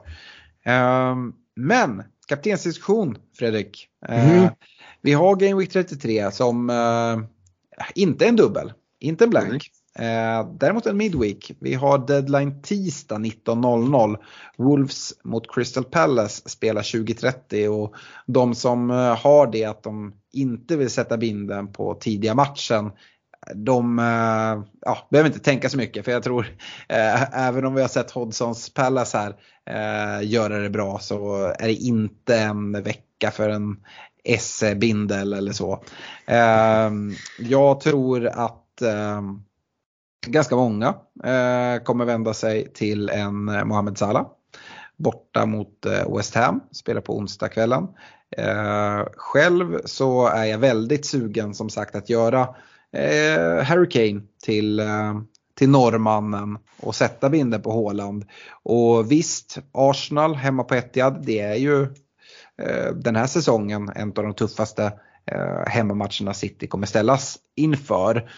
Ehm, 0.65 1.33
men 1.55 2.03
kaptensdiskussion 2.27 3.17
Fredrik. 3.37 3.87
Mm. 4.07 4.47
Vi 5.01 5.13
har 5.13 5.35
Game 5.35 5.55
Week 5.55 5.69
33 5.71 6.31
som 6.31 6.69
eh, 6.69 7.19
inte 7.95 8.25
är 8.25 8.29
en 8.29 8.35
dubbel, 8.35 8.73
inte 8.99 9.23
en 9.23 9.29
blank. 9.29 9.71
Eh, 9.99 10.49
däremot 10.53 10.85
en 10.85 10.97
midweek. 10.97 11.51
Vi 11.59 11.73
har 11.73 12.07
deadline 12.07 12.61
tisdag 12.61 13.17
19.00. 13.17 14.17
Wolves 14.57 15.13
mot 15.23 15.55
Crystal 15.55 15.83
Palace 15.83 16.49
spelar 16.49 16.81
20.30 16.81 17.67
och 17.67 17.95
de 18.25 18.55
som 18.55 18.91
eh, 18.91 19.17
har 19.17 19.51
det 19.51 19.65
att 19.65 19.83
de 19.83 20.13
inte 20.33 20.77
vill 20.77 20.89
sätta 20.89 21.17
binden 21.17 21.73
på 21.73 21.93
tidiga 21.93 22.35
matchen 22.35 22.91
de 23.55 23.99
eh, 23.99 24.63
ja, 24.81 25.07
behöver 25.09 25.29
inte 25.29 25.39
tänka 25.39 25.69
så 25.69 25.77
mycket 25.77 26.05
för 26.05 26.11
jag 26.11 26.23
tror 26.23 26.45
eh, 26.89 27.47
även 27.47 27.65
om 27.65 27.73
vi 27.73 27.81
har 27.81 27.87
sett 27.87 28.11
Hodgsons 28.11 28.73
Palace 28.73 29.17
här 29.17 29.35
eh, 29.65 30.27
göra 30.27 30.59
det 30.59 30.69
bra 30.69 30.99
så 30.99 31.45
är 31.59 31.67
det 31.67 31.73
inte 31.73 32.37
en 32.37 32.83
vecka 32.83 33.31
för 33.31 33.49
en 33.49 33.77
SE-bindel 34.39 35.33
eller 35.33 35.51
så. 35.51 35.83
Eh, 36.25 36.91
jag 37.39 37.79
tror 37.79 38.27
att 38.27 38.81
eh, 38.81 39.21
ganska 40.27 40.55
många 40.55 40.87
eh, 41.23 41.83
kommer 41.83 42.05
vända 42.05 42.33
sig 42.33 42.73
till 42.73 43.09
en 43.09 43.49
eh, 43.49 43.65
Mohamed 43.65 43.97
Salah 43.97 44.25
borta 45.01 45.45
mot 45.45 45.85
eh, 45.85 46.15
West 46.15 46.35
Ham, 46.35 46.61
spelar 46.71 47.01
på 47.01 47.17
onsdagskvällen. 47.17 47.87
Eh, 48.37 49.03
själv 49.15 49.81
så 49.85 50.27
är 50.27 50.45
jag 50.45 50.57
väldigt 50.57 51.05
sugen 51.05 51.53
som 51.53 51.69
sagt 51.69 51.95
att 51.95 52.09
göra 52.09 52.41
eh, 52.93 53.63
Harry 53.63 53.89
Kane 53.89 54.21
till, 54.43 54.79
eh, 54.79 55.21
till 55.55 55.69
norrmannen 55.69 56.57
och 56.81 56.95
sätta 56.95 57.29
binden 57.29 57.61
på 57.61 57.71
Håland. 57.71 58.25
Och 58.63 59.11
visst, 59.11 59.57
Arsenal 59.71 60.35
hemma 60.35 60.63
på 60.63 60.75
Etihad, 60.75 61.23
det 61.25 61.39
är 61.39 61.55
ju 61.55 61.83
eh, 62.61 62.93
den 62.95 63.15
här 63.15 63.27
säsongen 63.27 63.91
en 63.95 64.07
av 64.07 64.23
de 64.23 64.33
tuffaste 64.33 64.93
hemmamatcherna 65.67 66.33
City 66.33 66.67
kommer 66.67 66.87
ställas 66.87 67.37
inför. 67.55 68.29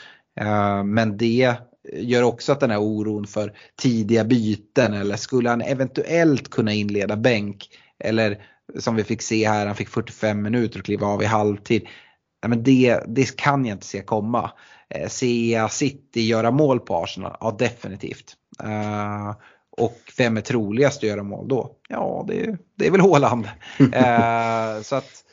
Men 0.84 1.18
det 1.18 1.56
gör 1.94 2.24
också 2.24 2.52
att 2.52 2.60
den 2.60 2.72
här 2.72 2.82
oron 2.82 3.28
för 3.28 3.54
tidiga 3.76 4.24
byten 4.24 4.94
eller 4.94 5.16
skulle 5.16 5.50
han 5.50 5.62
eventuellt 5.62 6.50
kunna 6.50 6.74
inleda 6.74 7.16
bänk 7.16 7.70
eller 8.00 8.46
som 8.80 8.96
vi 8.96 9.04
fick 9.04 9.22
se 9.22 9.48
här, 9.48 9.66
han 9.66 9.76
fick 9.76 9.90
45 9.90 10.42
minuter 10.42 10.80
och 10.80 10.86
kliva 10.86 11.08
av 11.08 11.22
i 11.22 11.26
halvtid 11.26 11.88
nej 12.44 12.50
men 12.50 12.64
det, 12.64 13.04
det 13.08 13.36
kan 13.36 13.66
jag 13.66 13.76
inte 13.76 13.86
se 13.86 14.02
komma. 14.02 14.52
Eh, 14.90 15.52
jag 15.52 15.72
City 15.72 16.22
göra 16.22 16.52
mål 16.52 16.80
på 16.80 16.96
Arsenal? 16.96 17.38
Ja 17.40 17.56
definitivt. 17.60 18.36
Uh, 18.64 19.36
och 19.78 19.98
vem 20.18 20.38
är 20.38 20.42
troligast 20.42 20.98
att 20.98 21.10
göra 21.10 21.24
mål 21.24 21.48
då? 21.48 21.76
Ja 21.90 22.26
det, 22.28 22.58
det 22.76 22.88
är 22.88 22.92
väl 22.92 23.02
Håland. 23.02 23.46
uh, 23.80 24.82
så 24.84 24.96
att 24.96 25.24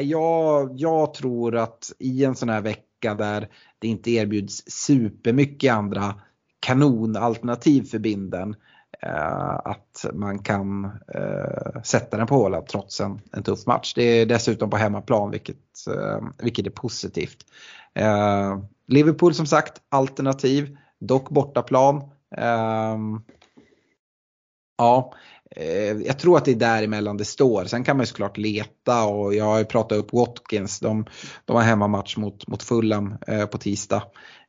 jag, 0.00 0.72
jag 0.80 1.14
tror 1.14 1.56
att 1.56 1.92
i 1.98 2.24
en 2.24 2.34
sån 2.34 2.48
här 2.48 2.60
vecka 2.60 2.82
där 3.00 3.48
det 3.78 3.88
inte 3.88 4.10
erbjuds 4.10 4.62
supermycket 4.66 5.72
andra 5.72 6.14
kanonalternativ 6.60 7.82
för 7.82 7.98
binden 7.98 8.56
Eh, 9.02 9.54
att 9.64 10.04
man 10.12 10.38
kan 10.38 10.84
eh, 11.14 11.82
sätta 11.82 12.16
den 12.16 12.26
på 12.26 12.34
håla 12.34 12.62
trots 12.62 13.00
en, 13.00 13.20
en 13.32 13.42
tuff 13.42 13.66
match. 13.66 13.94
Det 13.94 14.02
är 14.02 14.26
dessutom 14.26 14.70
på 14.70 14.76
hemmaplan 14.76 15.30
vilket, 15.30 15.86
eh, 15.96 16.20
vilket 16.38 16.66
är 16.66 16.70
positivt. 16.70 17.46
Eh, 17.94 18.58
Liverpool 18.86 19.34
som 19.34 19.46
sagt 19.46 19.82
alternativ, 19.88 20.76
dock 20.98 21.30
bortaplan. 21.30 22.10
ja, 24.78 25.14
Eh, 25.56 25.92
jag 25.92 26.18
tror 26.18 26.36
att 26.36 26.44
det 26.44 26.50
är 26.50 26.54
däremellan 26.56 27.16
det 27.16 27.24
står. 27.24 27.64
Sen 27.64 27.84
kan 27.84 27.96
man 27.96 28.02
ju 28.02 28.06
såklart 28.06 28.38
leta 28.38 29.04
och 29.04 29.34
jag 29.34 29.44
har 29.44 29.58
ju 29.58 29.64
pratat 29.64 29.98
upp 29.98 30.12
Watkins. 30.12 30.80
De, 30.80 31.06
de 31.44 31.56
har 31.56 31.62
hemmamatch 31.62 32.16
mot, 32.16 32.46
mot 32.48 32.62
Fulham 32.62 33.14
eh, 33.26 33.46
på 33.46 33.58
tisdag. 33.58 34.02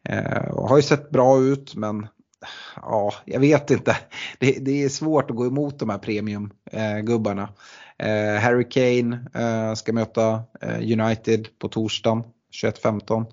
Eh, 0.10 0.68
har 0.68 0.78
ju 0.78 0.84
sett 0.84 1.10
bra 1.10 1.40
ut 1.42 1.76
men 1.76 2.08
ja, 2.76 3.14
jag 3.26 3.40
vet 3.40 3.72
inte. 3.72 3.98
Det, 4.40 4.52
det, 4.52 4.84
är 4.84 4.90
svårt 4.90 5.32
att 5.32 5.38
gå 5.38 5.46
emot 5.46 5.80
de 5.80 5.90
här 5.90 5.98
premiumgubbarna. 5.98 7.50
Eh, 7.98 8.42
Harry 8.42 8.70
Kane 8.70 9.20
eh, 9.34 9.74
ska 9.74 9.94
möta 9.94 10.44
eh, 10.62 11.00
United 11.00 11.48
på 11.60 11.68
torsdagen 11.68 12.24
21.15. 12.64 13.26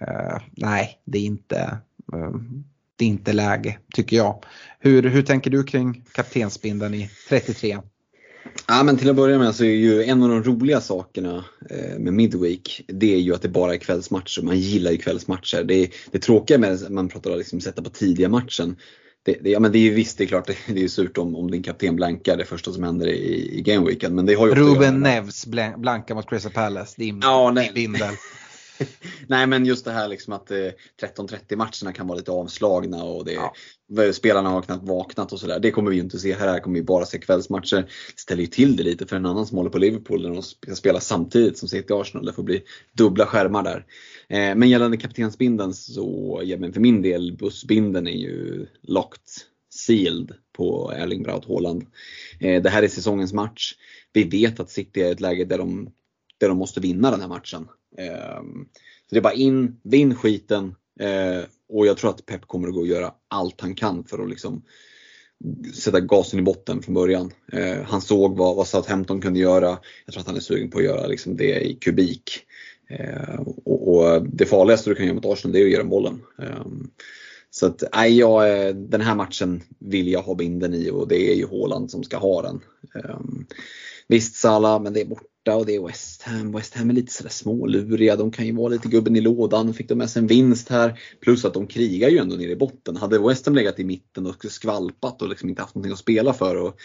Eh, 0.00 0.40
nej, 0.56 1.00
det 1.04 1.18
är 1.18 1.22
inte 1.22 1.78
eh, 2.12 2.30
det 2.96 3.04
är 3.04 3.08
inte 3.08 3.32
läge 3.32 3.78
tycker 3.94 4.16
jag. 4.16 4.44
Hur, 4.78 5.02
hur 5.02 5.22
tänker 5.22 5.50
du 5.50 5.64
kring 5.64 6.04
kaptensbindeln 6.12 6.94
i 6.94 7.10
33? 7.28 7.78
Ja, 8.68 8.82
men 8.82 8.96
till 8.96 9.10
att 9.10 9.16
börja 9.16 9.38
med 9.38 9.54
så 9.54 9.64
är 9.64 9.68
ju 9.68 10.04
en 10.04 10.22
av 10.22 10.28
de 10.28 10.42
roliga 10.42 10.80
sakerna 10.80 11.44
eh, 11.70 11.98
med 11.98 12.12
Midweek, 12.12 12.84
det 12.88 13.14
är 13.14 13.18
ju 13.18 13.34
att 13.34 13.42
det 13.42 13.48
bara 13.48 13.74
är 13.74 13.78
kvällsmatcher. 13.78 14.42
Man 14.42 14.58
gillar 14.58 14.90
ju 14.90 14.98
kvällsmatcher. 14.98 15.64
Det, 15.64 15.90
det 16.10 16.18
tråkiga 16.18 16.58
med 16.58 16.72
att 16.72 16.88
man 16.88 17.08
pratar 17.08 17.30
om 17.30 17.38
liksom 17.38 17.60
sätta 17.60 17.82
på 17.82 17.90
tidiga 17.90 18.28
matchen, 18.28 18.76
det, 19.26 19.36
det, 19.42 19.50
ja, 19.50 19.60
men 19.60 19.72
det 19.72 19.78
är 19.78 19.80
ju 19.80 19.94
visst, 19.94 20.18
det 20.18 20.24
är 20.24 20.28
klart, 20.28 20.46
det, 20.46 20.56
det 20.74 20.84
är 20.84 20.88
surt 20.88 21.18
om, 21.18 21.36
om 21.36 21.50
din 21.50 21.62
kapten 21.62 21.96
blankar 21.96 22.36
det 22.36 22.44
första 22.44 22.72
som 22.72 22.82
händer 22.82 23.06
i, 23.06 23.58
i 23.58 23.62
gameweeken. 23.62 24.14
Men 24.14 24.26
det 24.26 24.34
har 24.34 24.46
ju 24.46 24.54
Ruben 24.54 25.00
Neves 25.00 25.46
blanka 25.76 26.14
mot 26.14 26.28
Crystal 26.28 26.52
Palace, 26.52 26.94
din, 26.96 27.20
ja, 27.22 27.50
din 27.50 27.74
bindel. 27.74 28.14
Nej 29.28 29.46
men 29.46 29.66
just 29.66 29.84
det 29.84 29.92
här 29.92 30.08
liksom 30.08 30.32
att 30.32 30.50
eh, 30.50 30.56
13-30 31.02 31.56
matcherna 31.56 31.92
kan 31.92 32.06
vara 32.06 32.18
lite 32.18 32.30
avslagna 32.30 33.04
och 33.04 33.24
det, 33.24 33.32
ja. 33.32 34.12
spelarna 34.12 34.48
har 34.48 34.62
knappt 34.62 34.88
vaknat 34.88 35.32
och 35.32 35.40
sådär. 35.40 35.58
Det 35.58 35.70
kommer 35.70 35.90
vi 35.90 35.96
ju 35.96 36.02
inte 36.02 36.18
se 36.18 36.34
här. 36.34 36.48
Här 36.48 36.60
kommer 36.60 36.78
vi 36.78 36.82
bara 36.84 37.04
se 37.04 37.18
kvällsmatcher. 37.18 37.76
Det 37.76 38.20
ställer 38.20 38.42
ju 38.42 38.46
till 38.46 38.76
det 38.76 38.82
lite 38.82 39.06
för 39.06 39.16
en 39.16 39.26
annan 39.26 39.46
som 39.46 39.56
håller 39.56 39.70
på 39.70 39.78
Liverpool 39.78 40.22
när 40.22 40.34
de 40.34 40.42
ska 40.42 40.74
spela 40.74 41.00
samtidigt 41.00 41.58
som 41.58 41.68
City 41.68 41.94
Arsenal. 41.94 42.26
Det 42.26 42.32
får 42.32 42.42
bli 42.42 42.62
dubbla 42.92 43.26
skärmar 43.26 43.62
där. 43.62 43.86
Eh, 44.28 44.54
men 44.54 44.68
gällande 44.68 44.96
kaptensbinden 44.96 45.74
så, 45.74 46.40
ja, 46.44 46.56
men 46.56 46.72
för 46.72 46.80
min 46.80 47.02
del, 47.02 47.36
bussbinden 47.36 48.06
är 48.06 48.16
ju 48.16 48.66
locked 48.82 49.22
sealed 49.70 50.32
på 50.56 50.92
Erling 50.92 51.22
Braut 51.22 51.48
Haaland. 51.48 51.86
Eh, 52.40 52.62
det 52.62 52.70
här 52.70 52.82
är 52.82 52.88
säsongens 52.88 53.32
match. 53.32 53.74
Vi 54.12 54.24
vet 54.24 54.60
att 54.60 54.70
City 54.70 55.00
är 55.00 55.08
i 55.08 55.10
ett 55.10 55.20
läge 55.20 55.44
där 55.44 55.58
de, 55.58 55.90
där 56.40 56.48
de 56.48 56.58
måste 56.58 56.80
vinna 56.80 57.10
den 57.10 57.20
här 57.20 57.28
matchen. 57.28 57.68
Ehm, 57.98 58.68
så 59.08 59.14
det 59.14 59.16
är 59.16 59.22
bara 59.22 59.34
in, 59.34 59.80
vinn 59.82 60.14
skiten 60.14 60.74
eh, 61.00 61.44
och 61.68 61.86
jag 61.86 61.96
tror 61.96 62.10
att 62.10 62.26
Pep 62.26 62.46
kommer 62.46 62.68
att 62.68 62.74
gå 62.74 62.80
och 62.80 62.86
göra 62.86 63.14
allt 63.28 63.60
han 63.60 63.74
kan 63.74 64.04
för 64.04 64.22
att 64.22 64.30
liksom 64.30 64.62
sätta 65.74 66.00
gasen 66.00 66.38
i 66.38 66.42
botten 66.42 66.82
från 66.82 66.94
början. 66.94 67.32
Eh, 67.52 67.82
han 67.84 68.00
såg 68.00 68.36
vad, 68.36 68.56
vad 68.56 68.68
Southampton 68.68 69.20
kunde 69.20 69.40
göra. 69.40 69.78
Jag 70.04 70.12
tror 70.12 70.20
att 70.20 70.26
han 70.26 70.36
är 70.36 70.40
sugen 70.40 70.70
på 70.70 70.78
att 70.78 70.84
göra 70.84 71.06
liksom 71.06 71.36
det 71.36 71.60
i 71.60 71.74
kubik. 71.74 72.30
Eh, 72.90 73.40
och, 73.64 73.96
och, 73.96 74.26
det 74.28 74.46
farligaste 74.46 74.90
du 74.90 74.94
kan 74.94 75.06
göra 75.06 75.14
mot 75.14 75.26
Arsenal 75.26 75.52
det 75.52 75.60
är 75.60 75.64
att 75.64 75.70
ge 75.70 75.78
dem 75.78 75.88
bollen. 75.88 76.22
Ehm, 76.38 76.90
så 77.50 77.66
att, 77.66 77.82
nej, 77.94 78.18
jag, 78.18 78.66
eh, 78.66 78.74
den 78.74 79.00
här 79.00 79.14
matchen 79.14 79.62
vill 79.78 80.08
jag 80.08 80.22
ha 80.22 80.34
binden 80.34 80.74
i 80.74 80.90
och 80.90 81.08
det 81.08 81.32
är 81.32 81.34
ju 81.34 81.46
Håland 81.46 81.90
som 81.90 82.04
ska 82.04 82.16
ha 82.16 82.42
den. 82.42 82.60
Ehm, 82.94 83.46
Visst 84.08 84.36
Salah, 84.36 84.82
men 84.82 84.92
det 84.92 85.00
är 85.00 85.06
borta 85.06 85.26
borta 85.46 85.56
och 85.56 85.66
det 85.66 85.74
är 85.74 85.86
West 85.86 86.22
Ham. 86.22 86.52
West 86.52 86.74
Ham 86.74 86.90
är 86.90 86.94
lite 86.94 87.12
sådär 87.12 87.30
småluriga. 87.30 88.16
De 88.16 88.30
kan 88.30 88.46
ju 88.46 88.52
vara 88.52 88.68
lite 88.68 88.88
gubben 88.88 89.16
i 89.16 89.20
lådan. 89.20 89.74
Fick 89.74 89.88
de 89.88 89.94
med 89.94 90.10
sig 90.10 90.20
en 90.20 90.26
vinst 90.26 90.68
här. 90.68 91.00
Plus 91.20 91.44
att 91.44 91.54
de 91.54 91.66
krigar 91.66 92.08
ju 92.08 92.18
ändå 92.18 92.36
nere 92.36 92.50
i 92.50 92.56
botten. 92.56 92.96
Hade 92.96 93.18
West 93.18 93.46
Ham 93.46 93.54
legat 93.54 93.78
i 93.78 93.84
mitten 93.84 94.26
och 94.26 94.44
skvalpat 94.48 95.22
och 95.22 95.28
liksom 95.28 95.48
inte 95.48 95.62
haft 95.62 95.74
någonting 95.74 95.92
att 95.92 95.98
spela 95.98 96.32
för. 96.32 96.56
Och, 96.56 96.76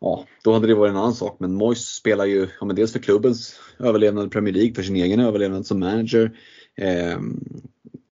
ja, 0.00 0.24
då 0.44 0.52
hade 0.52 0.66
det 0.66 0.74
varit 0.74 0.90
en 0.90 0.96
annan 0.96 1.14
sak. 1.14 1.36
Men 1.40 1.54
Moyes 1.54 1.88
spelar 1.88 2.24
ju 2.24 2.48
ja, 2.60 2.66
men 2.66 2.76
dels 2.76 2.92
för 2.92 2.98
klubbens 2.98 3.60
överlevnad 3.78 4.26
i 4.26 4.30
Premier 4.30 4.54
League, 4.54 4.74
för 4.74 4.82
sin 4.82 4.96
egen 4.96 5.20
överlevnad 5.20 5.66
som 5.66 5.80
manager. 5.80 6.38
Eh, 6.76 7.18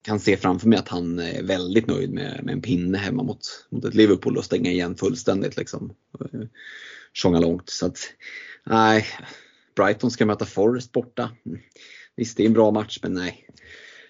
kan 0.03 0.20
se 0.20 0.36
framför 0.36 0.69
mig 0.69 0.78
att 0.78 0.89
han 0.89 1.19
är 1.19 1.43
väldigt 1.43 1.86
nöjd 1.86 2.12
med, 2.12 2.41
med 2.45 2.53
en 2.53 2.62
pinne 2.62 2.99
hemma 2.99 3.23
mot, 3.23 3.66
mot 3.70 3.85
ett 3.85 3.95
Liverpool 3.95 4.36
och 4.36 4.45
stänga 4.45 4.70
igen 4.70 4.97
fullständigt. 4.97 5.57
Liksom. 5.57 5.93
Tjonga 7.15 7.41
långt. 7.41 7.70
Så 7.70 7.86
att, 7.86 7.99
nej, 8.65 9.07
Brighton 9.77 10.11
ska 10.11 10.27
möta 10.27 10.47
Forest 10.47 10.93
borta. 10.93 11.31
Mm. 11.47 11.61
Visst, 12.16 12.36
det 12.36 12.43
är 12.43 12.47
en 12.47 12.53
bra 12.53 12.70
match, 12.70 12.99
men 13.03 13.15
nej. 13.15 13.49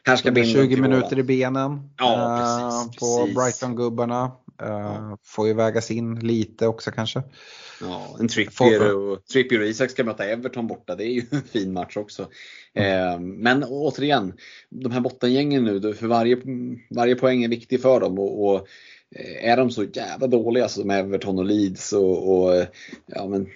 Här 0.07 0.17
ska 0.17 0.35
20 0.35 0.77
minuter 0.77 1.19
i 1.19 1.23
benen 1.23 1.91
ja, 1.99 2.89
precis, 2.89 3.01
på 3.01 3.41
Brighton-gubbarna. 3.41 4.33
Ja. 4.59 5.19
Får 5.25 5.47
ju 5.47 5.55
vägas 5.55 5.91
in 5.91 6.15
lite 6.15 6.67
också 6.67 6.91
kanske. 6.91 7.23
Ja, 7.81 8.17
en 8.21 8.29
Trippier 8.29 8.97
och, 8.97 9.27
Trippier 9.27 9.61
och 9.61 9.67
Isak 9.67 9.91
ska 9.91 10.05
möta 10.05 10.25
Everton 10.25 10.67
borta. 10.67 10.97
Det 10.97 11.05
är 11.05 11.13
ju 11.13 11.23
en 11.31 11.43
fin 11.43 11.73
match 11.73 11.97
också. 11.97 12.29
Mm. 12.75 13.31
men 13.31 13.65
återigen, 13.65 14.33
de 14.71 14.93
här 14.93 15.01
bottengängen 15.01 15.65
nu, 15.65 15.95
för 15.95 16.07
varje, 16.07 16.37
varje 16.91 17.15
poäng 17.15 17.45
är 17.45 17.49
viktig 17.49 17.83
för 17.83 18.01
dem. 18.01 18.19
Och, 18.19 18.45
och 18.45 18.57
eh, 18.57 18.65
Eh, 19.15 19.51
är 19.51 19.57
de 19.57 19.71
så 19.71 19.85
jävla 19.85 20.27
dåliga 20.27 20.69
som 20.69 20.91
Everton 20.91 21.39
och 21.39 21.45
Leeds 21.45 21.93
och, 21.93 22.39
och 22.39 22.57
eh, 22.57 22.67
ja, 23.07 23.27
men 23.27 23.47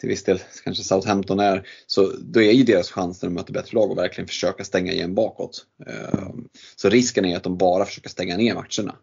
till 0.00 0.08
viss 0.08 0.24
del 0.24 0.40
kanske 0.64 0.84
Southampton 0.84 1.40
är, 1.40 1.66
så 1.86 2.12
då 2.20 2.42
är 2.42 2.52
ju 2.52 2.62
deras 2.64 2.90
chans 2.90 3.22
när 3.22 3.28
de 3.28 3.34
möter 3.34 3.52
bättre 3.52 3.74
lag 3.74 3.90
att 3.90 3.98
verkligen 3.98 4.28
försöka 4.28 4.64
stänga 4.64 4.92
igen 4.92 5.14
bakåt. 5.14 5.66
Eh, 5.86 6.28
så 6.76 6.88
risken 6.88 7.24
är 7.24 7.36
att 7.36 7.42
de 7.42 7.58
bara 7.58 7.84
försöker 7.84 8.08
stänga 8.08 8.36
ner 8.36 8.54
matcherna. 8.54 8.96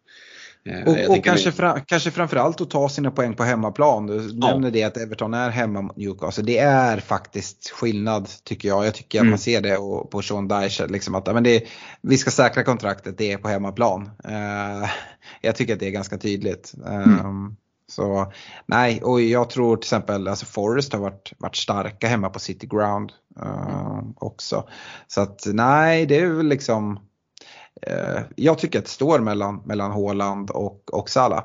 Och, 0.85 1.17
och 1.17 1.23
kanske, 1.23 1.51
fra, 1.51 1.79
kanske 1.79 2.11
framförallt 2.11 2.61
att 2.61 2.69
ta 2.69 2.89
sina 2.89 3.11
poäng 3.11 3.33
på 3.33 3.43
hemmaplan. 3.43 4.07
Du 4.07 4.29
ja. 4.33 4.47
nämner 4.47 4.71
det 4.71 4.83
att 4.83 4.97
Everton 4.97 5.33
är 5.33 5.49
hemma 5.49 5.81
mot 5.81 5.97
Newcastle. 5.97 6.43
Det 6.43 6.57
är 6.57 6.99
faktiskt 6.99 7.69
skillnad 7.69 8.29
tycker 8.43 8.67
jag. 8.67 8.85
Jag 8.85 8.93
tycker 8.93 9.19
mm. 9.19 9.29
att 9.29 9.31
man 9.31 9.39
ser 9.39 9.61
det 9.61 9.75
på 10.11 10.21
Sean 10.21 10.47
Dyche. 10.47 10.87
Liksom 10.87 11.15
att, 11.15 11.33
men 11.33 11.43
det, 11.43 11.63
vi 12.01 12.17
ska 12.17 12.31
säkra 12.31 12.63
kontraktet, 12.63 13.17
det 13.17 13.31
är 13.31 13.37
på 13.37 13.47
hemmaplan. 13.47 14.11
Uh, 14.27 14.89
jag 15.41 15.55
tycker 15.55 15.73
att 15.73 15.79
det 15.79 15.87
är 15.87 15.91
ganska 15.91 16.17
tydligt. 16.17 16.73
Mm. 16.85 17.25
Um, 17.25 17.55
så 17.87 18.31
nej, 18.65 19.01
och 19.03 19.21
jag 19.21 19.49
tror 19.49 19.77
till 19.77 19.85
exempel 19.85 20.27
alltså 20.27 20.45
Forest 20.45 20.93
har 20.93 20.99
varit, 20.99 21.33
varit 21.37 21.55
starka 21.55 22.07
hemma 22.07 22.29
på 22.29 22.39
City 22.39 22.67
Ground 22.67 23.11
uh, 23.41 24.01
också. 24.15 24.67
Så 25.07 25.21
att 25.21 25.43
nej, 25.45 26.05
det 26.05 26.19
är 26.19 26.27
väl 26.27 26.47
liksom 26.47 26.99
Eh, 27.81 28.19
jag 28.35 28.57
tycker 28.57 28.79
att 28.79 28.85
det 28.85 28.91
står 28.91 29.19
mellan, 29.19 29.61
mellan 29.65 29.91
Haaland 29.91 30.49
och, 30.49 30.93
och 30.93 31.09
Salah. 31.09 31.43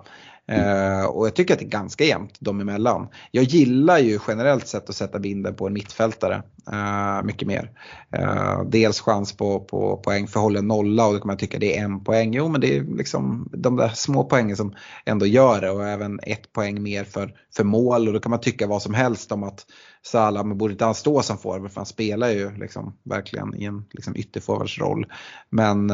Mm. 0.52 1.06
och 1.06 1.26
jag 1.26 1.34
tycker 1.34 1.54
att 1.54 1.60
det 1.60 1.66
är 1.66 1.70
ganska 1.70 2.04
jämnt 2.04 2.40
dem 2.40 2.60
emellan. 2.60 3.08
Jag 3.30 3.44
gillar 3.44 3.98
ju 3.98 4.18
generellt 4.28 4.68
sett 4.68 4.88
att 4.88 4.94
sätta 4.94 5.18
binden 5.18 5.54
på 5.54 5.66
en 5.66 5.72
mittfältare 5.72 6.42
uh, 6.72 7.22
mycket 7.24 7.48
mer. 7.48 7.70
Uh, 8.18 8.62
dels 8.66 9.00
chans 9.00 9.36
på, 9.36 9.60
på 9.60 9.96
poäng 9.96 10.26
för 10.26 10.40
håller 10.40 10.62
nolla 10.62 11.06
och 11.06 11.12
då 11.12 11.18
kan 11.18 11.26
man 11.26 11.36
tycka 11.36 11.58
det 11.58 11.78
är 11.78 11.84
en 11.84 12.04
poäng. 12.04 12.34
Jo 12.34 12.48
men 12.48 12.60
det 12.60 12.76
är 12.76 12.82
liksom 12.82 13.48
de 13.52 13.76
där 13.76 13.88
små 13.88 14.24
poängen 14.24 14.56
som 14.56 14.74
ändå 15.04 15.26
gör 15.26 15.60
det 15.60 15.70
och 15.70 15.88
även 15.88 16.20
ett 16.22 16.52
poäng 16.52 16.82
mer 16.82 17.04
för, 17.04 17.34
för 17.56 17.64
mål 17.64 18.08
och 18.08 18.14
då 18.14 18.20
kan 18.20 18.30
man 18.30 18.40
tycka 18.40 18.66
vad 18.66 18.82
som 18.82 18.94
helst 18.94 19.32
om 19.32 19.42
att 19.42 19.66
Salah, 20.06 20.44
men 20.44 20.58
borde 20.58 20.72
inte 20.72 20.84
han 20.84 20.94
stå 20.94 21.22
som 21.22 21.38
forward 21.38 21.70
för 21.70 21.80
han 21.80 21.86
spelar 21.86 22.28
ju 22.28 22.56
liksom 22.56 22.96
verkligen 23.02 23.54
i 23.54 23.64
en 23.64 23.84
liksom 23.90 24.16
ytterforwardsroll. 24.16 25.06
Men 25.50 25.90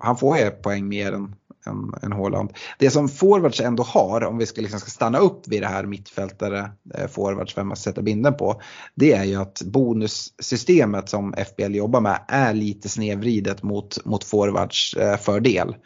han 0.00 0.16
får 0.16 0.38
ju 0.38 0.50
poäng 0.50 0.88
mer 0.88 1.12
än, 1.12 1.34
än, 1.66 1.94
än 2.02 2.12
Haaland. 2.12 2.52
Det 2.78 2.90
som 2.90 3.08
forwards 3.08 3.60
ändå 3.60 3.82
har, 3.82 4.24
om 4.24 4.38
vi 4.38 4.46
ska, 4.46 4.60
liksom 4.60 4.80
ska 4.80 4.90
stanna 4.90 5.18
upp 5.18 5.48
vid 5.48 5.62
det 5.62 5.66
här 5.66 5.86
mittfältare 5.86 6.70
eh, 6.94 7.06
forwards, 7.06 7.56
vem 7.56 7.68
man 7.68 7.76
sätter 7.76 8.02
binden 8.02 8.34
på. 8.34 8.60
Det 8.94 9.12
är 9.12 9.24
ju 9.24 9.36
att 9.36 9.62
bonussystemet 9.62 11.08
som 11.08 11.32
FBL 11.32 11.74
jobbar 11.74 12.00
med 12.00 12.20
är 12.28 12.54
lite 12.54 12.88
snedvridet 12.88 13.62
mot, 13.62 14.04
mot 14.04 14.24
forwards 14.24 14.94
eh, 14.94 15.16
fördel. 15.16 15.76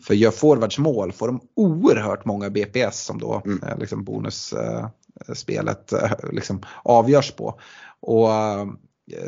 För 0.00 0.14
gör 0.14 0.30
forwards 0.30 0.78
mål 0.78 1.12
får 1.12 1.26
de 1.26 1.40
oerhört 1.56 2.24
många 2.24 2.50
BPS 2.50 3.04
som 3.04 3.18
då 3.18 3.42
mm. 3.44 3.62
eh, 3.62 3.78
liksom 3.78 4.04
bonusspelet 4.04 4.92
Eh, 5.20 5.34
spelet 5.34 5.92
eh, 5.92 6.10
liksom 6.32 6.62
avgörs 6.82 7.32
på. 7.32 7.60
Och 8.00 8.32
eh, 8.32 8.66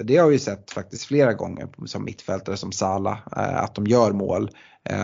det 0.04 0.16
har 0.16 0.28
vi 0.28 0.38
sett 0.38 0.70
faktiskt 0.70 1.04
flera 1.04 1.34
gånger 1.34 1.68
som 1.86 2.04
mittfältare 2.04 2.56
som 2.56 2.72
Sala 2.72 3.18
att 3.34 3.74
de 3.74 3.86
gör 3.86 4.12
mål. 4.12 4.50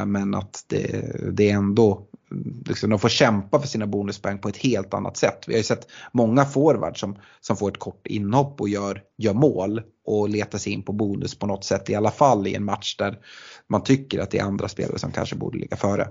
Men 0.06 0.34
att 0.34 0.64
det, 0.66 1.16
det 1.32 1.50
är 1.50 1.54
ändå, 1.54 2.06
mm, 2.30 2.62
liksom, 2.66 2.90
de 2.90 2.98
får 2.98 3.08
kämpa 3.08 3.60
för 3.60 3.68
sina 3.68 3.86
bonuspoäng 3.86 4.38
på 4.38 4.48
ett 4.48 4.56
helt 4.56 4.94
annat 4.94 5.16
sätt. 5.16 5.44
Vi 5.46 5.52
har 5.52 5.58
ju 5.58 5.64
sett 5.64 5.86
många 6.12 6.44
forwards 6.44 7.00
som, 7.00 7.18
som 7.40 7.56
får 7.56 7.70
ett 7.70 7.78
kort 7.78 8.06
inhopp 8.06 8.60
och 8.60 8.68
gör, 8.68 9.02
gör 9.18 9.34
mål 9.34 9.82
och 10.06 10.28
letar 10.28 10.58
sig 10.58 10.72
in 10.72 10.82
på 10.82 10.92
bonus 10.92 11.38
på 11.38 11.46
något 11.46 11.64
sätt 11.64 11.90
i 11.90 11.94
alla 11.94 12.10
fall 12.10 12.46
i 12.46 12.54
en 12.54 12.64
match 12.64 12.96
där 12.96 13.18
man 13.68 13.82
tycker 13.82 14.18
att 14.18 14.30
det 14.30 14.38
är 14.38 14.44
andra 14.44 14.68
spelare 14.68 14.98
som 14.98 15.12
kanske 15.12 15.36
borde 15.36 15.58
ligga 15.58 15.76
före. 15.76 16.08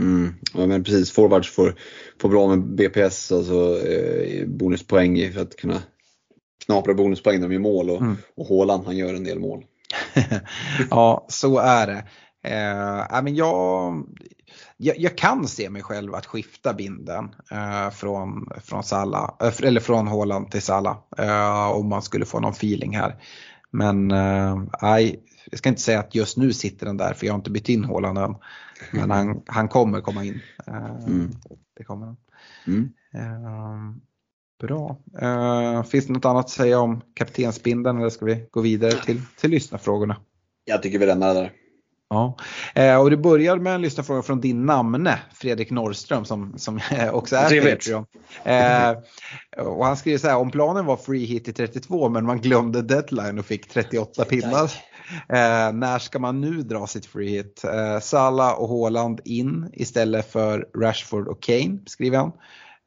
Mm, 0.00 0.34
ja 0.54 0.66
men 0.66 0.84
precis, 0.84 1.12
forwards 1.12 1.50
får, 1.50 1.74
får 2.20 2.28
bra 2.28 2.48
med 2.48 2.60
BPS, 2.60 3.32
alltså 3.32 3.86
eh, 3.88 4.46
bonuspoäng 4.46 5.32
för 5.32 5.40
att 5.40 5.56
kunna 5.56 5.82
knapra 6.66 6.94
bonuspoäng 6.94 7.40
när 7.40 7.48
de 7.48 7.54
gör 7.54 7.60
mål 7.60 7.90
och, 7.90 8.00
mm. 8.00 8.16
och 8.36 8.46
Haaland 8.46 8.84
han 8.86 8.96
gör 8.96 9.14
en 9.14 9.24
del 9.24 9.38
mål. 9.38 9.64
ja, 10.90 11.26
så 11.28 11.58
är 11.58 11.86
det. 11.86 12.04
Eh, 12.46 13.22
men 13.22 13.34
jag, 13.36 13.94
jag, 14.76 14.98
jag, 14.98 15.18
kan 15.18 15.48
se 15.48 15.70
mig 15.70 15.82
själv 15.82 16.14
att 16.14 16.26
skifta 16.26 16.74
binden 16.74 17.34
eh, 17.50 17.90
från, 17.90 18.48
från, 18.64 18.82
Salla, 18.82 19.36
eh, 19.42 19.52
eller 19.62 19.80
från 19.80 20.08
Haaland 20.08 20.50
till 20.50 20.62
Salla 20.62 20.98
eh, 21.18 21.70
om 21.70 21.88
man 21.88 22.02
skulle 22.02 22.24
få 22.24 22.40
någon 22.40 22.52
feeling 22.52 22.96
här. 22.96 23.16
Men 23.70 24.10
eh, 24.10 24.62
nej, 24.82 25.20
jag 25.50 25.58
ska 25.58 25.68
inte 25.68 25.82
säga 25.82 26.00
att 26.00 26.14
just 26.14 26.36
nu 26.36 26.52
sitter 26.52 26.86
den 26.86 26.96
där 26.96 27.14
för 27.14 27.26
jag 27.26 27.32
har 27.32 27.38
inte 27.38 27.50
bytt 27.50 27.68
in 27.68 27.84
Haaland 27.84 28.18
än. 28.18 28.34
Men 28.90 29.10
han, 29.10 29.42
han 29.46 29.68
kommer 29.68 30.00
komma 30.00 30.24
in. 30.24 30.40
Eh, 30.66 31.04
mm. 31.06 31.30
Det 31.76 31.84
kommer 31.84 32.06
han. 32.06 32.16
Mm. 32.66 32.92
Bra. 34.60 34.98
Uh, 35.22 35.82
finns 35.82 36.06
det 36.06 36.12
något 36.12 36.24
annat 36.24 36.44
att 36.44 36.50
säga 36.50 36.80
om 36.80 37.00
kaptensbindeln 37.14 37.98
eller 37.98 38.10
ska 38.10 38.24
vi 38.24 38.46
gå 38.50 38.60
vidare 38.60 38.92
till, 38.92 39.20
till 39.36 39.50
lyssnarfrågorna? 39.50 40.16
Jag 40.64 40.82
tycker 40.82 40.98
vi 40.98 41.06
lämnar 41.06 41.34
det 41.34 41.40
där. 41.40 41.52
Ja, 42.08 42.36
uh, 42.78 42.96
och 42.96 43.10
det 43.10 43.16
börjar 43.16 43.56
med 43.56 43.74
en 43.74 43.82
lyssnarfråga 43.82 44.22
från 44.22 44.40
din 44.40 44.66
namne 44.66 45.18
Fredrik 45.34 45.70
Norrström 45.70 46.24
som, 46.24 46.58
som 46.58 46.80
också 47.12 47.36
är 47.36 47.74
Patreon. 47.74 48.06
Uh, 48.46 49.66
och 49.66 49.86
han 49.86 49.96
skriver 49.96 50.18
så 50.18 50.28
här, 50.28 50.36
om 50.36 50.50
planen 50.50 50.86
var 50.86 50.96
free 50.96 51.24
hit 51.24 51.48
i 51.48 51.52
32 51.52 52.08
men 52.08 52.26
man 52.26 52.40
glömde 52.40 52.82
deadline 52.82 53.38
och 53.38 53.46
fick 53.46 53.68
38 53.68 54.24
pinnar. 54.24 54.64
Uh, 54.64 55.72
när 55.72 55.98
ska 55.98 56.18
man 56.18 56.40
nu 56.40 56.62
dra 56.62 56.86
sitt 56.86 57.06
free 57.06 57.28
hit? 57.28 57.62
Uh, 57.64 58.00
Salah 58.00 58.52
och 58.52 58.68
Haaland 58.68 59.20
in 59.24 59.70
istället 59.72 60.32
för 60.32 60.68
Rashford 60.74 61.28
och 61.28 61.42
Kane 61.42 61.78
skriver 61.86 62.18
han. 62.18 62.32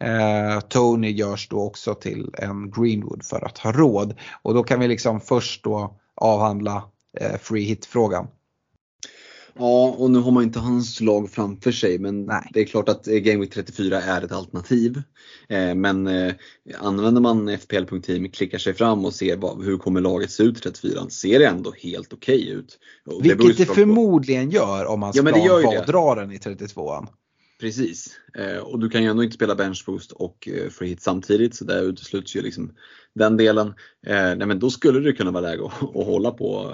Eh, 0.03 0.59
Tony 0.59 1.11
görs 1.11 1.47
då 1.49 1.61
också 1.61 1.95
till 1.95 2.33
en 2.37 2.71
Greenwood 2.71 3.25
för 3.25 3.45
att 3.45 3.57
ha 3.57 3.71
råd. 3.71 4.15
Och 4.41 4.53
då 4.53 4.63
kan 4.63 4.79
vi 4.79 4.87
liksom 4.87 5.21
först 5.21 5.63
då 5.63 5.99
avhandla 6.15 6.83
eh, 7.19 7.37
free 7.37 7.63
hit-frågan. 7.63 8.27
Ja, 9.59 9.95
och 9.97 10.11
nu 10.11 10.19
har 10.19 10.31
man 10.31 10.43
inte 10.43 10.59
hans 10.59 11.01
lag 11.01 11.29
framför 11.29 11.71
sig 11.71 11.99
men 11.99 12.25
Nej. 12.25 12.49
det 12.53 12.59
är 12.59 12.65
klart 12.65 12.89
att 12.89 13.07
eh, 13.07 13.13
Game 13.13 13.39
Week 13.39 13.53
34 13.53 14.01
är 14.01 14.21
ett 14.21 14.31
alternativ. 14.31 15.01
Eh, 15.49 15.75
men 15.75 16.07
eh, 16.07 16.33
använder 16.79 17.21
man 17.21 17.57
FPL.team, 17.57 18.29
klickar 18.31 18.57
sig 18.57 18.73
fram 18.73 19.05
och 19.05 19.13
ser 19.13 19.37
vad, 19.37 19.63
hur 19.63 19.77
kommer 19.77 20.01
laget 20.01 20.31
se 20.31 20.43
ut 20.43 20.57
i 20.57 20.61
34 20.61 21.09
ser 21.09 21.39
det 21.39 21.45
ändå 21.45 21.73
helt 21.77 22.13
okej 22.13 22.41
okay 22.41 22.53
ut. 22.53 22.79
Och 23.05 23.25
Vilket 23.25 23.57
det, 23.57 23.65
det 23.65 23.65
förmodligen 23.65 24.49
gör 24.49 24.85
om 24.85 24.99
man 24.99 25.11
ja, 25.15 25.85
dra 25.85 26.15
den 26.15 26.31
i 26.31 26.37
32an. 26.37 27.07
Precis, 27.59 28.19
eh, 28.37 28.57
och 28.57 28.79
du 28.79 28.89
kan 28.89 29.03
ju 29.03 29.09
ändå 29.09 29.23
inte 29.23 29.35
spela 29.35 29.55
bench 29.55 29.83
boost 29.85 30.11
och 30.11 30.49
eh, 30.51 30.69
free 30.69 30.89
hit 30.89 31.01
samtidigt 31.01 31.55
så 31.55 31.65
där 31.65 31.83
utesluts 31.83 32.35
ju 32.35 32.41
liksom 32.41 32.71
den 33.15 33.37
delen. 33.37 33.67
Eh, 34.07 34.35
nej 34.35 34.45
men 34.45 34.59
då 34.59 34.69
skulle 34.69 34.99
det 34.99 35.13
kunna 35.13 35.31
vara 35.31 35.41
läge 35.41 35.65
att, 35.65 35.83
att 35.83 36.05
hålla 36.05 36.31
på, 36.31 36.73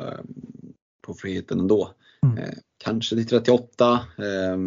på 1.01 1.13
free 1.13 1.33
hiten 1.33 1.59
ändå. 1.59 1.91
Mm. 2.23 2.53
Kanske 2.83 3.15
till 3.15 3.27
38. 3.27 3.93
Eh, 4.17 4.57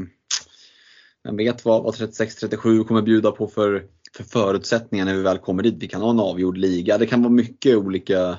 vem 1.24 1.36
vet 1.36 1.64
vad, 1.64 1.82
vad 1.82 1.94
36-37 1.94 2.84
kommer 2.84 3.02
bjuda 3.02 3.30
på 3.30 3.46
för, 3.46 3.84
för 4.16 4.24
förutsättningar 4.24 5.04
när 5.04 5.14
vi 5.14 5.22
väl 5.22 5.38
kommer 5.38 5.62
dit. 5.62 5.74
Vi 5.78 5.88
kan 5.88 6.02
ha 6.02 6.10
en 6.10 6.20
avgjord 6.20 6.58
liga. 6.58 6.98
Det 6.98 7.06
kan 7.06 7.22
vara 7.22 7.32
mycket 7.32 7.76
olika 7.76 8.38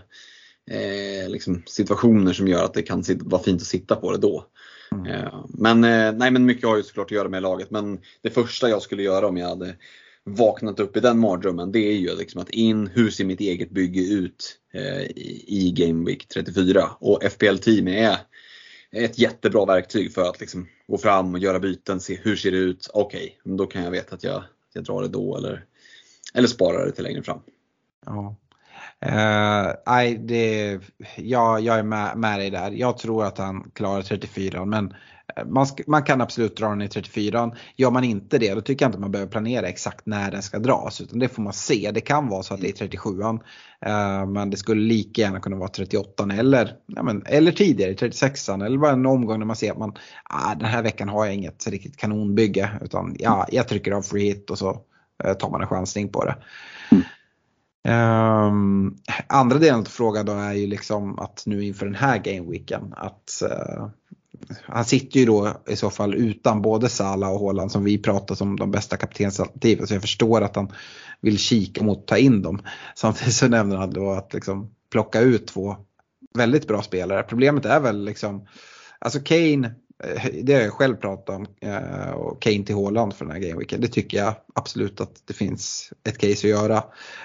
eh, 0.71 1.29
liksom 1.29 1.63
situationer 1.65 2.33
som 2.33 2.47
gör 2.47 2.63
att 2.63 2.73
det 2.73 2.81
kan 2.81 3.03
vara 3.19 3.43
fint 3.43 3.61
att 3.61 3.67
sitta 3.67 3.95
på 3.95 4.11
det 4.11 4.17
då. 4.17 4.45
Mm. 4.91 5.05
Eh, 5.05 5.45
men, 5.49 5.83
eh, 5.83 6.13
nej, 6.13 6.31
men 6.31 6.45
mycket 6.45 6.67
har 6.67 6.77
ju 6.77 6.83
såklart 6.83 7.05
att 7.05 7.11
göra 7.11 7.29
med 7.29 7.41
laget. 7.41 7.71
Men 7.71 7.99
det 8.21 8.29
första 8.29 8.69
jag 8.69 8.81
skulle 8.81 9.03
göra 9.03 9.27
om 9.27 9.37
jag 9.37 9.49
hade 9.49 9.75
vaknat 10.23 10.79
upp 10.79 10.97
i 10.97 10.99
den 10.99 11.19
mardrömmen 11.19 11.71
det 11.71 11.79
är 11.79 11.97
ju 11.97 12.15
liksom 12.15 12.41
att 12.41 12.49
in, 12.49 12.87
hur 12.87 13.11
ser 13.11 13.25
mitt 13.25 13.39
eget 13.39 13.69
bygge 13.69 14.01
ut 14.01 14.57
eh, 14.73 15.01
i 15.47 15.73
Game 15.75 16.05
Week 16.05 16.27
34? 16.27 16.89
Och 16.99 17.23
FPL 17.31 17.57
Team 17.57 17.87
är 17.87 18.17
ett 18.91 19.19
jättebra 19.19 19.65
verktyg 19.65 20.13
för 20.13 20.29
att 20.29 20.39
liksom 20.39 20.67
gå 20.87 20.97
fram 20.97 21.33
och 21.33 21.39
göra 21.39 21.59
byten, 21.59 21.99
se 21.99 22.15
hur 22.15 22.35
ser 22.35 22.51
det 22.51 22.57
ut? 22.57 22.89
Okej, 22.93 23.39
okay, 23.43 23.57
då 23.57 23.65
kan 23.65 23.83
jag 23.83 23.91
veta 23.91 24.15
att 24.15 24.23
jag, 24.23 24.43
jag 24.73 24.83
drar 24.83 25.01
det 25.01 25.07
då 25.07 25.37
eller, 25.37 25.65
eller 26.33 26.47
sparar 26.47 26.85
det 26.85 26.91
till 26.91 27.03
längre 27.03 27.23
fram. 27.23 27.39
Ja. 28.05 28.35
Uh, 29.05 30.19
det, 30.19 30.79
ja, 31.17 31.59
jag 31.59 31.79
är 31.79 31.83
med, 31.83 32.17
med 32.17 32.39
dig 32.39 32.49
där. 32.49 32.71
Jag 32.71 32.97
tror 32.97 33.25
att 33.25 33.37
han 33.37 33.71
klarar 33.73 34.01
34 34.01 34.65
men 34.65 34.93
man, 35.45 35.67
ska, 35.67 35.83
man, 35.87 36.03
kan 36.03 36.21
absolut 36.21 36.57
dra 36.57 36.69
den 36.69 36.81
i 36.81 36.87
34. 36.87 37.51
Gör 37.75 37.91
man 37.91 38.03
inte 38.03 38.37
det 38.37 38.53
då 38.53 38.61
tycker 38.61 38.85
jag 38.85 38.89
inte 38.89 38.99
man 38.99 39.11
behöver 39.11 39.31
planera 39.31 39.67
exakt 39.67 40.05
när 40.05 40.31
den 40.31 40.41
ska 40.41 40.59
dras. 40.59 41.01
Utan 41.01 41.19
det 41.19 41.27
får 41.27 41.41
man 41.41 41.53
se. 41.53 41.91
Det 41.93 42.01
kan 42.01 42.27
vara 42.27 42.43
så 42.43 42.53
att 42.53 42.61
det 42.61 42.69
är 42.69 42.73
37 42.73 43.09
uh, 43.09 43.35
Men 44.27 44.49
det 44.49 44.57
skulle 44.57 44.81
lika 44.81 45.21
gärna 45.21 45.39
kunna 45.39 45.57
vara 45.57 45.69
38 45.69 46.27
eller, 46.33 46.75
ja, 46.85 47.03
men, 47.03 47.23
eller 47.25 47.51
tidigare 47.51 47.93
36 47.93 48.49
eller 48.49 48.77
bara 48.77 48.91
en 48.91 49.05
omgång 49.05 49.39
när 49.39 49.45
man 49.45 49.55
ser 49.55 49.71
att 49.71 49.77
man, 49.77 49.93
ah, 50.23 50.55
den 50.55 50.69
här 50.69 50.83
veckan 50.83 51.09
har 51.09 51.25
jag 51.25 51.35
inget 51.35 51.67
riktigt 51.67 51.97
kanonbygge. 51.97 52.69
Utan 52.81 53.15
ja, 53.19 53.47
jag 53.51 53.67
trycker 53.67 53.91
av 53.91 54.01
free 54.01 54.23
hit 54.23 54.49
och 54.49 54.57
så 54.57 54.71
uh, 55.25 55.33
tar 55.33 55.49
man 55.49 55.61
en 55.61 55.67
chansning 55.67 56.09
på 56.09 56.25
det. 56.25 56.35
Um, 57.87 58.97
andra 59.27 59.57
delen 59.57 59.79
av 59.79 59.83
frågan 59.83 60.25
då 60.25 60.31
är 60.31 60.53
ju 60.53 60.67
liksom 60.67 61.19
att 61.19 61.43
nu 61.45 61.65
inför 61.65 61.85
den 61.85 61.95
här 61.95 62.17
gameweeken 62.17 62.93
att 62.97 63.43
uh, 63.43 63.87
han 64.63 64.85
sitter 64.85 65.19
ju 65.19 65.25
då 65.25 65.53
i 65.67 65.75
så 65.75 65.89
fall 65.89 66.13
utan 66.13 66.61
både 66.61 66.89
Sala 66.89 67.29
och 67.29 67.39
Håland 67.39 67.71
som 67.71 67.83
vi 67.83 67.97
pratar 67.97 68.35
som 68.35 68.55
de 68.55 68.71
bästa 68.71 68.97
kaptensalternativen. 68.97 69.87
Så 69.87 69.93
jag 69.93 70.01
förstår 70.01 70.41
att 70.41 70.55
han 70.55 70.71
vill 71.21 71.37
kika 71.37 71.83
mot 71.83 71.97
att 71.97 72.07
ta 72.07 72.17
in 72.17 72.41
dem. 72.41 72.61
Samtidigt 72.95 73.33
så 73.33 73.47
nämner 73.47 73.77
han 73.77 73.93
då 73.93 74.11
att 74.11 74.33
liksom 74.33 74.71
plocka 74.91 75.19
ut 75.21 75.47
två 75.47 75.75
väldigt 76.33 76.67
bra 76.67 76.81
spelare. 76.81 77.23
Problemet 77.23 77.65
är 77.65 77.79
väl 77.79 78.05
liksom, 78.05 78.47
alltså 78.99 79.19
Kane, 79.19 79.75
eh, 80.03 80.25
det 80.43 80.53
har 80.53 80.61
jag 80.61 80.73
själv 80.73 80.95
pratat 80.95 81.35
om, 81.35 81.47
eh, 81.61 82.11
och 82.11 82.41
Kane 82.41 82.63
till 82.63 82.75
Håland 82.75 83.13
för 83.13 83.25
den 83.25 83.33
här 83.33 83.41
gameweeken. 83.41 83.81
Det 83.81 83.87
tycker 83.87 84.17
jag 84.17 84.35
absolut 84.55 85.01
att 85.01 85.21
det 85.25 85.33
finns 85.33 85.93
ett 86.03 86.17
case 86.17 86.31
att 86.31 86.43
göra. 86.43 86.83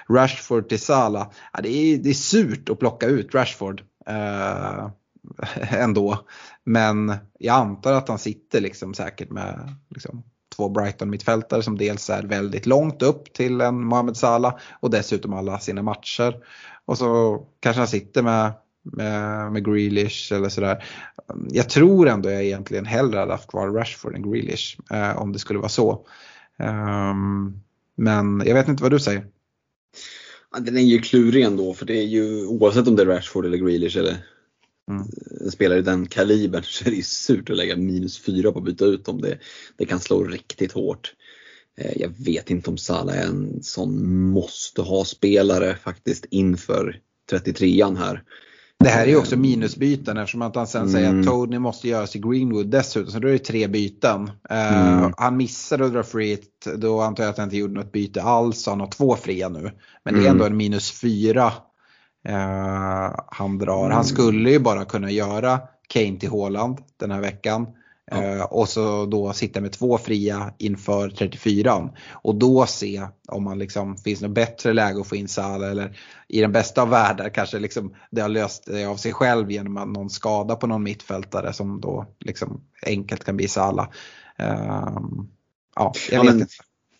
Rashford 0.08 0.68
till 0.68 0.80
Sala, 0.80 1.30
ja, 1.52 1.60
det, 1.62 1.68
är, 1.68 1.98
det 1.98 2.10
är 2.10 2.14
surt 2.14 2.68
att 2.68 2.78
plocka 2.78 3.06
ut 3.06 3.34
Rashford. 3.34 3.82
Uh, 4.10 4.90
ändå. 5.70 6.18
Men 6.64 7.14
jag 7.38 7.54
antar 7.54 7.92
att 7.92 8.08
han 8.08 8.18
sitter 8.18 8.60
liksom 8.60 8.94
säkert 8.94 9.30
med 9.30 9.74
liksom, 9.90 10.22
två 10.56 10.68
Brighton-mittfältare 10.68 11.62
som 11.62 11.78
dels 11.78 12.10
är 12.10 12.22
väldigt 12.22 12.66
långt 12.66 13.02
upp 13.02 13.32
till 13.32 13.60
en 13.60 13.84
Mohamed 13.84 14.16
Salah 14.16 14.58
och 14.80 14.90
dessutom 14.90 15.34
alla 15.34 15.58
sina 15.58 15.82
matcher. 15.82 16.34
Och 16.84 16.98
så 16.98 17.42
kanske 17.60 17.80
han 17.80 17.88
sitter 17.88 18.22
med, 18.22 18.52
med, 18.82 19.52
med 19.52 19.64
Grealish 19.64 20.32
eller 20.32 20.48
sådär. 20.48 20.84
Jag 21.48 21.68
tror 21.68 22.08
ändå 22.08 22.30
jag 22.30 22.44
egentligen 22.44 22.86
hellre 22.86 23.18
hade 23.18 23.32
haft 23.32 23.50
kvar 23.50 23.68
Rashford 23.68 24.14
än 24.14 24.30
Grealish 24.32 24.78
eh, 24.90 25.16
om 25.16 25.32
det 25.32 25.38
skulle 25.38 25.58
vara 25.58 25.68
så. 25.68 26.06
Um, 26.58 27.60
men 27.96 28.42
jag 28.46 28.54
vet 28.54 28.68
inte 28.68 28.82
vad 28.82 28.92
du 28.92 29.00
säger. 29.00 29.26
den 30.58 30.76
är 30.76 30.80
ju 30.80 30.98
klurig 30.98 31.44
ändå 31.44 31.74
för 31.74 31.86
det 31.86 31.98
är 31.98 32.06
ju 32.06 32.46
oavsett 32.46 32.88
om 32.88 32.96
det 32.96 33.02
är 33.02 33.06
Rashford 33.06 33.46
eller 33.46 33.58
Grealish 33.58 33.98
eller 33.98 34.16
Mm. 34.90 35.06
En 35.40 35.50
spelare 35.50 35.78
i 35.78 35.82
den 35.82 36.06
kalibern 36.06 36.62
så 36.64 36.84
är 36.84 36.90
det 36.90 36.96
ju 36.96 37.02
surt 37.02 37.50
att 37.50 37.56
lägga 37.56 37.76
minus 37.76 38.18
4 38.18 38.52
på 38.52 38.58
att 38.58 38.64
byta 38.64 38.84
ut 38.84 39.04
dem. 39.04 39.20
Det, 39.20 39.38
det 39.76 39.86
kan 39.86 40.00
slå 40.00 40.24
riktigt 40.24 40.72
hårt. 40.72 41.14
Eh, 41.78 41.92
jag 41.96 42.10
vet 42.24 42.50
inte 42.50 42.70
om 42.70 42.78
Salah 42.78 43.18
är 43.18 43.26
en 43.26 43.62
sån 43.62 44.20
måste 44.30 44.82
ha 44.82 45.04
spelare 45.04 45.76
faktiskt 45.76 46.24
inför 46.24 47.00
33an 47.32 47.96
här. 47.96 48.22
Det 48.78 48.90
här 48.90 49.02
är 49.02 49.10
ju 49.10 49.16
också 49.16 49.36
minusbyten 49.36 50.16
eftersom 50.16 50.42
att 50.42 50.56
han 50.56 50.66
sen 50.66 50.80
mm. 50.80 50.92
säger 50.92 51.06
att 51.06 51.12
mm. 51.12 51.26
Tony 51.26 51.58
måste 51.58 51.88
göras 51.88 52.16
i 52.16 52.18
Greenwood 52.18 52.66
dessutom. 52.66 53.12
Så 53.12 53.18
då 53.18 53.28
är 53.28 53.32
det 53.32 53.38
tre 53.38 53.66
byten. 53.66 54.30
Eh, 54.50 54.92
mm. 54.92 55.04
Uh, 55.04 55.14
han 55.16 55.36
missade 55.36 55.86
att 55.86 55.92
dra 55.92 56.02
free 56.02 56.38
då 56.76 57.00
antar 57.00 57.24
jag 57.24 57.30
att 57.30 57.38
han 57.38 57.46
inte 57.46 57.56
gjorde 57.56 57.74
något 57.74 57.92
byte 57.92 58.22
alls. 58.22 58.66
Han 58.66 58.80
har 58.80 58.86
två 58.86 59.16
fria 59.16 59.48
nu. 59.48 59.70
Men 60.04 60.14
det 60.14 60.20
är 60.20 60.24
mm. 60.24 60.30
ändå 60.30 60.44
en 60.44 60.56
minus 60.56 61.00
fyra 61.00 61.52
han 63.26 63.58
drar. 63.58 63.90
Han 63.90 64.04
skulle 64.04 64.50
ju 64.50 64.58
bara 64.58 64.84
kunna 64.84 65.10
göra 65.10 65.60
Kane 65.88 66.18
till 66.18 66.28
Håland 66.28 66.78
den 66.96 67.10
här 67.10 67.20
veckan. 67.20 67.66
Ja. 68.10 68.36
Uh, 68.36 68.42
och 68.42 68.68
så 68.68 69.06
då 69.06 69.32
sitta 69.32 69.60
med 69.60 69.72
två 69.72 69.98
fria 69.98 70.54
inför 70.58 71.10
34 71.10 71.90
och 72.12 72.34
då 72.34 72.66
se 72.66 73.06
om 73.28 73.44
man 73.44 73.58
liksom 73.58 73.96
finns 73.96 74.22
något 74.22 74.30
bättre 74.30 74.72
läge 74.72 75.00
att 75.00 75.06
få 75.06 75.16
in 75.16 75.28
Salah 75.28 75.70
eller 75.70 75.96
i 76.28 76.40
den 76.40 76.52
bästa 76.52 76.82
av 76.82 76.88
världar 76.88 77.28
kanske 77.28 77.58
liksom 77.58 77.94
det 78.10 78.20
har 78.20 78.28
löst 78.28 78.66
det 78.66 78.84
av 78.84 78.96
sig 78.96 79.12
själv 79.12 79.50
genom 79.50 79.92
någon 79.92 80.10
skada 80.10 80.56
på 80.56 80.66
någon 80.66 80.82
mittfältare 80.82 81.52
som 81.52 81.80
då 81.80 82.06
liksom 82.20 82.60
enkelt 82.86 83.24
kan 83.24 83.36
bli 83.36 83.48
Salah. 83.48 83.86
Uh, 84.40 84.98
ja, 85.76 85.92
jag 86.10 86.18
ja, 86.18 86.22
vet 86.22 86.32
men, 86.32 86.40
inte. 86.40 86.54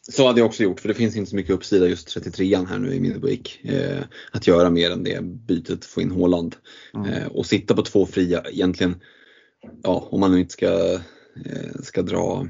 Så 0.09 0.27
hade 0.27 0.41
jag 0.41 0.47
också 0.47 0.63
gjort 0.63 0.81
för 0.81 0.89
det 0.89 0.95
finns 0.95 1.17
inte 1.17 1.31
så 1.31 1.37
mycket 1.37 1.53
uppsida 1.53 1.89
just 1.89 2.17
33an 2.17 2.67
här 2.67 2.79
nu 2.79 2.95
i 2.95 3.01
Midweek. 3.01 3.61
Eh, 3.65 4.03
att 4.33 4.47
göra 4.47 4.71
mer 4.71 4.91
än 4.91 5.05
det 5.05 5.25
bytet, 5.25 5.85
få 5.85 6.01
in 6.01 6.11
Håland. 6.11 6.57
Mm. 6.95 7.11
Eh, 7.11 7.27
och 7.27 7.47
sitta 7.47 7.75
på 7.75 7.83
två 7.83 8.07
fria 8.07 8.43
egentligen, 8.51 8.95
ja 9.83 10.09
om 10.11 10.21
man 10.21 10.33
nu 10.33 10.41
inte 10.41 10.53
ska, 10.53 10.93
eh, 11.45 11.81
ska 11.83 12.03
dra 12.03 12.49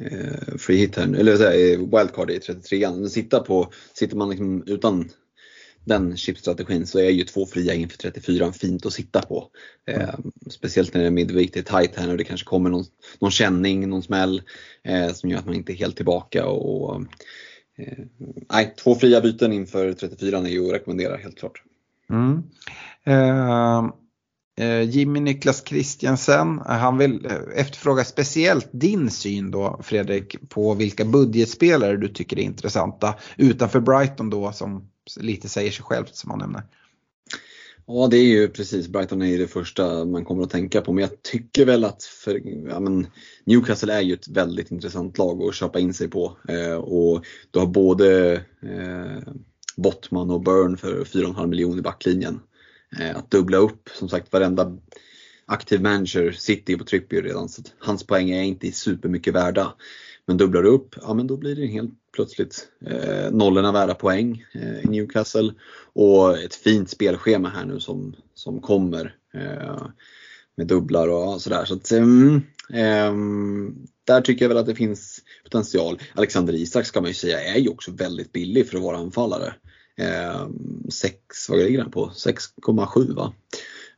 eh, 0.00 0.56
free 0.58 0.76
hit 0.76 0.96
här, 0.96 1.14
eller 1.14 1.36
säga, 1.36 1.78
wildcard 1.78 2.30
i 2.30 2.38
33an. 2.38 3.00
Men 3.00 3.10
sitta 3.10 3.40
på, 3.40 3.72
sitter 3.94 4.16
man 4.16 4.30
liksom 4.30 4.62
utan 4.66 5.10
den 5.84 6.16
chipstrategin 6.16 6.86
så 6.86 6.98
är 6.98 7.10
ju 7.10 7.24
två 7.24 7.46
fria 7.46 7.74
inför 7.74 7.98
34 7.98 8.52
fint 8.52 8.86
att 8.86 8.92
sitta 8.92 9.22
på. 9.22 9.48
Eh, 9.86 10.14
speciellt 10.50 10.94
när 10.94 11.00
det 11.00 11.06
är 11.06 11.10
midweek, 11.10 11.50
det 11.52 11.58
är 11.58 11.80
tight 11.80 11.96
här 11.96 12.10
och 12.10 12.16
det 12.16 12.24
kanske 12.24 12.46
kommer 12.46 12.70
någon, 12.70 12.84
någon 13.18 13.30
känning, 13.30 13.88
någon 13.88 14.02
smäll 14.02 14.42
eh, 14.82 15.12
som 15.12 15.30
gör 15.30 15.38
att 15.38 15.46
man 15.46 15.54
inte 15.54 15.72
är 15.72 15.76
helt 15.76 15.96
tillbaka. 15.96 16.46
Och, 16.46 17.02
eh, 17.78 18.04
nej, 18.52 18.74
två 18.78 18.94
fria 18.94 19.20
byten 19.20 19.52
inför 19.52 19.92
34 19.92 20.38
är 20.38 20.46
ju 20.46 20.66
att 20.66 20.72
rekommendera 20.72 21.16
helt 21.16 21.38
klart. 21.38 21.62
Mm. 22.10 22.42
Uh... 23.08 23.90
Jimmy 24.84 25.20
Niklas 25.20 25.62
Christiansen, 25.66 26.58
han 26.66 26.98
vill 26.98 27.26
efterfråga 27.54 28.04
speciellt 28.04 28.68
din 28.72 29.10
syn 29.10 29.50
då 29.50 29.80
Fredrik 29.82 30.48
på 30.48 30.74
vilka 30.74 31.04
budgetspelare 31.04 31.96
du 31.96 32.08
tycker 32.08 32.38
är 32.38 32.42
intressanta 32.42 33.14
utanför 33.36 33.80
Brighton 33.80 34.30
då 34.30 34.52
som 34.52 34.88
lite 35.16 35.48
säger 35.48 35.70
sig 35.70 35.84
självt 35.84 36.16
som 36.16 36.28
man 36.28 36.38
nämner. 36.38 36.62
Ja 37.86 38.08
det 38.10 38.16
är 38.16 38.24
ju 38.24 38.48
precis, 38.48 38.88
Brighton 38.88 39.22
är 39.22 39.26
ju 39.26 39.38
det 39.38 39.46
första 39.46 40.04
man 40.04 40.24
kommer 40.24 40.42
att 40.42 40.50
tänka 40.50 40.80
på 40.80 40.92
men 40.92 41.02
jag 41.02 41.22
tycker 41.22 41.66
väl 41.66 41.84
att 41.84 42.02
för, 42.02 42.40
ja, 42.68 42.80
men 42.80 43.06
Newcastle 43.44 43.92
är 43.92 44.00
ju 44.00 44.14
ett 44.14 44.28
väldigt 44.28 44.70
intressant 44.70 45.18
lag 45.18 45.42
att 45.42 45.54
köpa 45.54 45.78
in 45.78 45.94
sig 45.94 46.08
på. 46.08 46.36
Eh, 46.48 46.74
och 46.74 47.24
du 47.50 47.58
har 47.58 47.66
både 47.66 48.32
eh, 48.62 49.32
Bottman 49.76 50.30
och 50.30 50.42
Burn 50.42 50.76
för 50.76 51.04
4,5 51.04 51.46
miljoner 51.46 51.78
i 51.78 51.82
backlinjen. 51.82 52.40
Eh, 53.00 53.16
att 53.16 53.30
dubbla 53.30 53.56
upp, 53.56 53.88
som 53.94 54.08
sagt 54.08 54.32
varenda 54.32 54.78
aktiv 55.46 55.82
manager 55.82 56.32
sitter 56.32 56.72
ju 56.72 56.78
på 56.78 56.84
Trippier 56.84 57.22
redan 57.22 57.48
så 57.48 57.62
hans 57.78 58.06
poäng 58.06 58.30
är 58.30 58.42
inte 58.42 58.72
supermycket 58.72 59.34
värda. 59.34 59.74
Men 60.26 60.36
dubblar 60.36 60.62
du 60.62 60.68
upp, 60.68 60.94
ja 61.02 61.14
men 61.14 61.26
då 61.26 61.36
blir 61.36 61.56
det 61.56 61.62
en 61.62 61.68
helt 61.68 61.94
plötsligt 62.14 62.68
eh, 62.86 63.30
nollorna 63.30 63.72
värda 63.72 63.94
poäng 63.94 64.44
eh, 64.52 64.84
i 64.84 64.86
Newcastle. 64.88 65.52
Och 65.92 66.38
ett 66.38 66.54
fint 66.54 66.90
spelschema 66.90 67.48
här 67.48 67.64
nu 67.64 67.80
som, 67.80 68.16
som 68.34 68.60
kommer 68.60 69.16
eh, 69.34 69.86
med 70.56 70.66
dubblar 70.66 71.08
och 71.08 71.42
sådär. 71.42 71.64
Så 71.64 71.74
att, 71.74 71.90
mm, 71.90 72.42
ehm, 72.72 73.74
där 74.04 74.20
tycker 74.20 74.44
jag 74.44 74.48
väl 74.48 74.58
att 74.58 74.66
det 74.66 74.74
finns 74.74 75.20
potential. 75.44 75.98
Alexander 76.14 76.52
Isak 76.52 76.86
ska 76.86 77.00
man 77.00 77.10
ju 77.10 77.14
säga 77.14 77.54
är 77.54 77.58
ju 77.58 77.68
också 77.68 77.92
väldigt 77.92 78.32
billig 78.32 78.68
för 78.68 78.76
att 78.76 78.82
vara 78.82 78.96
anfallare. 78.96 79.54
6, 80.92 81.14
ehm, 81.14 81.18
vad 81.48 81.58
ligger 81.58 81.78
den 81.78 81.90
på? 81.90 82.10
6,7 82.14 83.14
va? 83.14 83.32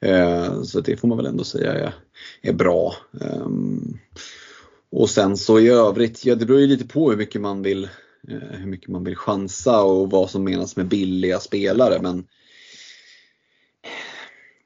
Eh, 0.01 0.63
så 0.63 0.81
det 0.81 0.97
får 0.97 1.09
man 1.09 1.17
väl 1.17 1.27
ändå 1.27 1.45
säga 1.45 1.73
är, 1.73 1.95
är 2.43 2.53
bra. 2.53 2.95
Ehm, 3.21 3.99
och 4.91 5.11
sen 5.11 5.37
så 5.37 5.61
i 5.61 5.69
övrigt, 5.69 6.25
ja 6.25 6.35
det 6.35 6.47
beror 6.47 6.61
ju 6.61 6.67
lite 6.67 6.87
på 6.87 7.11
hur 7.11 7.17
mycket 7.17 7.41
man 7.41 7.63
vill 7.63 7.89
Eh, 8.29 8.59
hur 8.59 8.67
mycket 8.67 8.89
man 8.89 9.05
vill 9.05 9.17
chansa 9.17 9.83
och 9.83 10.11
vad 10.11 10.31
som 10.31 10.45
menas 10.45 10.77
med 10.77 10.89
billiga 10.89 11.39
spelare. 11.39 12.03
Men 12.03 12.27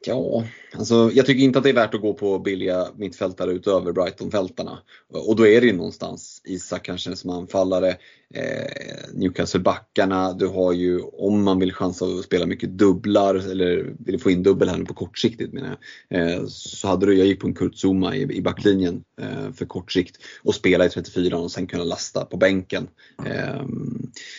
Ja, 0.07 0.45
alltså 0.75 1.11
jag 1.15 1.27
tycker 1.27 1.45
inte 1.45 1.59
att 1.59 1.63
det 1.63 1.71
är 1.71 1.75
värt 1.75 1.95
att 1.95 2.01
gå 2.01 2.15
på 2.15 2.39
billiga 2.39 2.87
mittfältare 2.97 3.53
utöver 3.53 3.93
Brighton-fältarna. 3.93 4.79
Och 5.09 5.37
då 5.37 5.47
är 5.47 5.61
det 5.61 5.67
ju 5.67 5.73
någonstans 5.73 6.43
Isak 6.45 6.85
kanske 6.85 7.17
som 7.17 7.31
anfallare, 7.31 7.89
eh, 8.35 9.15
Newcastle-backarna, 9.15 10.33
du 10.39 10.47
har 10.47 10.73
ju 10.73 11.01
om 11.01 11.43
man 11.45 11.59
vill 11.59 11.73
chansa 11.73 12.05
att 12.05 12.25
spela 12.25 12.47
mycket 12.47 12.79
dubblar 12.79 13.35
eller 13.35 13.95
vill 13.99 14.21
få 14.21 14.31
in 14.31 14.43
dubbel 14.43 14.69
här 14.69 14.79
nu 14.79 14.85
på 14.85 14.95
kortsiktigt 14.95 15.53
menar 15.53 15.77
jag. 16.09 16.21
Eh, 16.21 16.47
så 16.47 16.89
hade 16.89 17.07
du, 17.07 17.19
jag 17.19 17.27
gick 17.27 17.41
på 17.41 17.47
en 17.47 17.55
Kurt 17.55 17.75
Zuma 17.75 18.17
i, 18.17 18.23
i 18.23 18.43
backlinjen 18.43 19.05
eh, 19.21 19.53
för 19.53 19.67
kort 19.67 19.93
sikt 19.93 20.17
och 20.43 20.55
spela 20.55 20.87
i 20.87 20.89
34 20.89 21.39
och 21.39 21.51
sen 21.51 21.67
kunna 21.67 21.85
lasta 21.85 22.25
på 22.25 22.37
bänken. 22.37 22.89
Eh, 23.27 23.63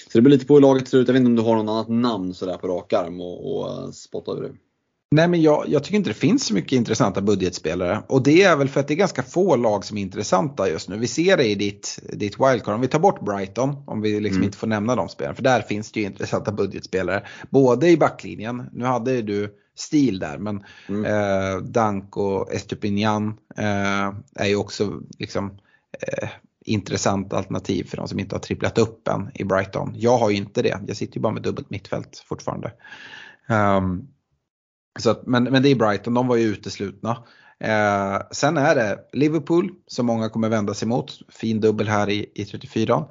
så 0.10 0.18
det 0.18 0.22
beror 0.22 0.34
lite 0.34 0.46
på 0.46 0.54
hur 0.54 0.62
laget 0.62 0.88
ser 0.88 0.98
ut. 0.98 1.08
Jag 1.08 1.14
vet 1.14 1.20
inte 1.20 1.30
om 1.30 1.36
du 1.36 1.42
har 1.42 1.56
något 1.56 1.72
annat 1.72 1.90
namn 1.90 2.34
sådär 2.34 2.58
på 2.58 2.68
rak 2.68 2.94
arm 2.94 3.22
och, 3.22 3.56
och 3.56 3.70
eh, 3.70 3.92
spotta 3.92 4.32
över 4.32 4.42
det. 4.42 4.56
Nej 5.16 5.28
men 5.28 5.42
jag, 5.42 5.66
jag, 5.68 5.84
tycker 5.84 5.98
inte 5.98 6.10
det 6.10 6.14
finns 6.14 6.46
så 6.46 6.54
mycket 6.54 6.72
intressanta 6.72 7.22
budgetspelare. 7.22 8.04
Och 8.08 8.24
det 8.24 8.44
är 8.44 8.56
väl 8.56 8.70
för 8.70 8.80
att 8.80 8.88
det 8.88 8.94
är 8.94 8.96
ganska 8.96 9.24
få 9.24 9.56
lag 9.56 9.86
som 9.86 9.98
är 9.98 10.02
intressanta 10.02 10.70
just 10.70 10.90
nu. 10.90 10.98
Vi 10.98 11.08
ser 11.08 11.38
det 11.38 11.46
i 11.46 11.56
ditt, 11.56 12.00
ditt 12.14 12.40
wildcard. 12.40 12.76
Om 12.76 12.82
vi 12.82 12.88
tar 12.88 13.00
bort 13.00 13.26
Brighton, 13.26 13.84
om 13.88 14.02
vi 14.02 14.20
liksom 14.20 14.38
mm. 14.38 14.46
inte 14.46 14.58
får 14.58 14.68
nämna 14.68 14.96
de 14.96 15.10
spelarna. 15.10 15.36
För 15.36 15.44
där 15.44 15.62
finns 15.62 15.92
det 15.92 16.00
ju 16.00 16.06
intressanta 16.06 16.52
budgetspelare. 16.52 17.24
Både 17.50 17.90
i 17.90 17.98
backlinjen, 17.98 18.70
nu 18.74 18.86
hade 18.86 19.22
du 19.22 19.56
stil 19.76 20.20
där. 20.20 20.38
Men 20.38 20.64
Mm. 20.90 21.06
eh, 21.06 21.58
Dunk 21.58 22.18
och 22.18 22.54
Estupinian 22.54 23.38
eh, 23.58 24.14
är 24.36 24.48
ju 24.48 24.56
också 24.56 25.02
liksom 25.20 25.50
eh, 26.08 26.30
intressant 26.66 27.34
alternativ 27.34 27.84
för 27.84 27.98
de 27.98 28.08
som 28.08 28.20
inte 28.20 28.36
har 28.36 28.40
tripplat 28.40 28.78
upp 28.78 29.08
än 29.08 29.32
i 29.34 29.44
Brighton. 29.44 29.94
Jag 29.96 30.18
har 30.18 30.30
ju 30.30 30.38
inte 30.38 30.62
det, 30.62 30.80
jag 30.88 30.98
sitter 30.98 31.16
ju 31.16 31.22
bara 31.22 31.34
med 31.34 31.44
dubbelt 31.44 31.70
mittfält 31.70 32.26
fortfarande. 32.28 32.72
Ehm, 33.50 34.08
så 35.00 35.10
att, 35.10 35.26
men, 35.28 35.44
men 35.44 35.64
det 35.64 35.70
är 35.70 35.76
Brighton, 35.76 36.14
de 36.14 36.28
var 36.28 36.36
ju 36.36 36.44
uteslutna. 36.44 37.18
Eh, 37.64 38.22
sen 38.32 38.58
är 38.58 38.76
det 38.76 39.00
Liverpool 39.14 39.72
som 39.88 40.06
många 40.06 40.30
kommer 40.30 40.50
vända 40.50 40.74
sig 40.74 40.88
mot. 40.88 41.20
Fin 41.30 41.62
dubbel 41.62 41.88
här 41.88 42.10
i, 42.10 42.32
i 42.36 42.46
34. 42.46 43.06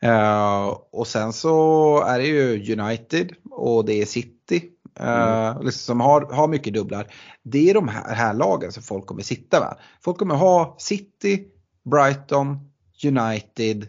Eh, 0.00 0.66
och 0.92 1.06
sen 1.06 1.32
så 1.32 2.00
är 2.02 2.18
det 2.18 2.26
ju 2.26 2.72
United 2.78 3.32
och 3.50 3.84
det 3.84 4.02
är 4.02 4.06
City. 4.06 4.62
Eh, 5.00 5.62
liksom 5.62 5.80
som 5.80 6.00
har, 6.00 6.32
har 6.32 6.48
mycket 6.48 6.74
dubblar. 6.74 7.06
Det 7.42 7.70
är 7.70 7.74
de 7.74 7.88
här, 7.88 8.14
här 8.14 8.34
lagen 8.34 8.72
som 8.72 8.82
folk 8.82 9.06
kommer 9.06 9.22
sitta 9.22 9.60
med. 9.60 9.76
Folk 10.00 10.18
kommer 10.18 10.34
ha 10.34 10.76
City, 10.78 11.44
Brighton, 11.90 12.58
United, 13.04 13.86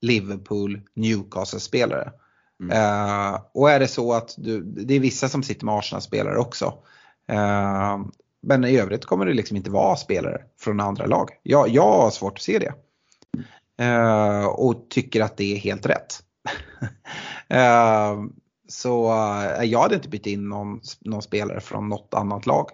Liverpool, 0.00 0.80
Newcastle-spelare. 0.94 2.12
Eh, 2.68 3.40
och 3.54 3.70
är 3.70 3.80
det 3.80 3.88
så 3.88 4.12
att 4.12 4.34
du, 4.38 4.60
det 4.62 4.94
är 4.94 5.00
vissa 5.00 5.28
som 5.28 5.42
sitter 5.42 5.66
med 5.66 5.74
Arsenal-spelare 5.74 6.38
också. 6.38 6.74
Eh, 7.28 7.98
men 8.42 8.64
i 8.64 8.78
övrigt 8.78 9.04
kommer 9.04 9.26
det 9.26 9.34
liksom 9.34 9.56
inte 9.56 9.70
vara 9.70 9.96
spelare 9.96 10.42
från 10.60 10.80
andra 10.80 11.06
lag. 11.06 11.30
Jag, 11.42 11.68
jag 11.68 11.92
har 11.92 12.10
svårt 12.10 12.32
att 12.32 12.42
se 12.42 12.58
det. 12.58 12.74
Eh, 13.84 14.44
och 14.44 14.90
tycker 14.90 15.20
att 15.20 15.36
det 15.36 15.54
är 15.54 15.58
helt 15.58 15.86
rätt. 15.86 16.22
så 18.68 19.06
jag 19.62 19.80
hade 19.80 19.94
inte 19.94 20.08
bytt 20.08 20.26
in 20.26 20.48
någon, 20.48 20.80
någon 21.00 21.22
spelare 21.22 21.60
från 21.60 21.88
något 21.88 22.14
annat 22.14 22.46
lag. 22.46 22.70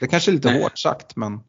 Det 0.00 0.06
kanske 0.06 0.30
är 0.30 0.32
lite 0.32 0.50
Nej. 0.50 0.62
hårt 0.62 0.78
sagt 0.78 1.16
men 1.16 1.40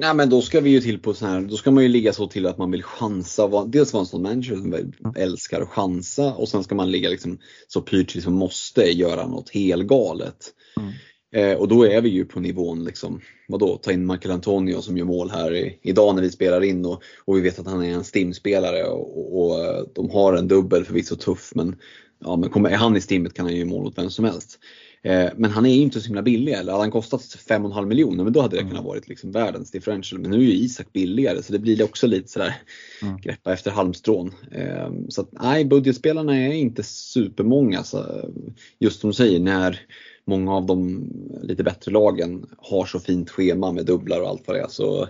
Nej 0.00 0.14
men 0.14 0.30
då 0.30 0.42
ska 0.42 0.60
vi 0.60 0.70
ju 0.70 0.80
till 0.80 0.98
på 0.98 1.14
sån 1.14 1.28
här, 1.28 1.40
då 1.40 1.56
ska 1.56 1.70
man 1.70 1.82
ju 1.82 1.88
ligga 1.88 2.12
så 2.12 2.26
till 2.26 2.46
att 2.46 2.58
man 2.58 2.70
vill 2.70 2.82
chansa. 2.82 3.64
Dels 3.66 3.92
vara 3.92 4.00
en 4.00 4.06
sån 4.06 4.22
manager 4.22 4.56
som 4.56 4.92
älskar 5.16 5.60
att 5.60 5.68
chansa 5.68 6.34
och 6.34 6.48
sen 6.48 6.64
ska 6.64 6.74
man 6.74 6.90
ligga 6.90 7.08
liksom 7.08 7.38
så 7.68 7.80
pyrt 7.80 8.22
som 8.22 8.34
måste 8.34 8.82
göra 8.82 9.26
något 9.26 9.50
helgalet. 9.50 10.54
Mm. 10.76 10.92
Eh, 11.32 11.58
och 11.58 11.68
då 11.68 11.84
är 11.84 12.00
vi 12.00 12.08
ju 12.08 12.24
på 12.24 12.40
nivån 12.40 12.84
liksom, 12.84 13.20
vadå, 13.48 13.76
ta 13.76 13.92
in 13.92 14.06
Michael 14.06 14.34
Antonio 14.34 14.80
som 14.80 14.96
gör 14.96 15.04
mål 15.04 15.30
här 15.30 15.54
i, 15.54 15.78
idag 15.82 16.14
när 16.14 16.22
vi 16.22 16.30
spelar 16.30 16.64
in 16.64 16.86
och, 16.86 17.02
och 17.24 17.36
vi 17.36 17.40
vet 17.40 17.58
att 17.58 17.66
han 17.66 17.84
är 17.84 17.94
en 17.94 18.04
stimspelare 18.04 18.84
och, 18.84 19.18
och, 19.18 19.46
och 19.46 19.64
eh, 19.64 19.84
de 19.94 20.10
har 20.10 20.34
en 20.34 20.48
dubbel 20.48 20.84
förvisso 20.84 21.16
tuff 21.16 21.52
men, 21.54 21.76
ja, 22.20 22.36
men 22.36 22.50
kommer, 22.50 22.70
är 22.70 22.76
han 22.76 22.96
i 22.96 23.00
stimmet 23.00 23.34
kan 23.34 23.44
han 23.44 23.54
ju 23.54 23.60
göra 23.60 23.70
mål 23.70 23.86
åt 23.86 23.98
vem 23.98 24.10
som 24.10 24.24
helst. 24.24 24.58
Eh, 25.02 25.30
Men 25.36 25.50
han 25.50 25.66
är 25.66 25.74
ju 25.74 25.80
inte 25.80 26.00
så 26.00 26.06
himla 26.06 26.22
billig 26.22 26.52
eller 26.52 26.72
hade 26.72 26.82
han 26.84 26.90
kostat 26.90 27.20
5,5 27.20 27.86
miljoner 27.86 28.24
men 28.24 28.32
då 28.32 28.40
hade 28.40 28.56
det 28.56 28.62
kunnat 28.68 28.84
varit 28.84 29.08
liksom 29.08 29.32
världens 29.32 29.70
differential. 29.70 30.20
Men 30.20 30.30
nu 30.30 30.36
är 30.36 30.40
ju 30.40 30.52
Isak 30.52 30.92
billigare 30.92 31.42
så 31.42 31.52
det 31.52 31.58
blir 31.58 31.82
också 31.84 32.06
lite 32.06 32.28
sådär 32.28 32.54
Mm. 33.02 33.16
greppa 33.20 33.52
efter 33.52 33.70
halmstrån. 33.70 34.34
Eh, 34.52 34.90
Så 35.08 35.20
att, 35.20 35.28
nej, 35.32 35.64
budgetspelarna 35.64 36.36
är 36.36 36.52
inte 36.52 36.82
supermånga. 36.82 37.84
Så 37.84 38.30
just 38.78 39.00
som 39.00 39.10
du 39.10 39.14
säger, 39.14 39.40
när 39.40 39.80
många 40.26 40.54
av 40.54 40.66
de 40.66 41.08
lite 41.42 41.62
bättre 41.62 41.92
lagen 41.92 42.46
har 42.58 42.86
så 42.86 43.00
fint 43.00 43.30
schema 43.30 43.72
med 43.72 43.86
dubblar 43.86 44.20
och 44.20 44.28
allt 44.28 44.42
vad 44.46 44.56
det 44.56 44.60
är 44.60 44.68
så 44.68 45.08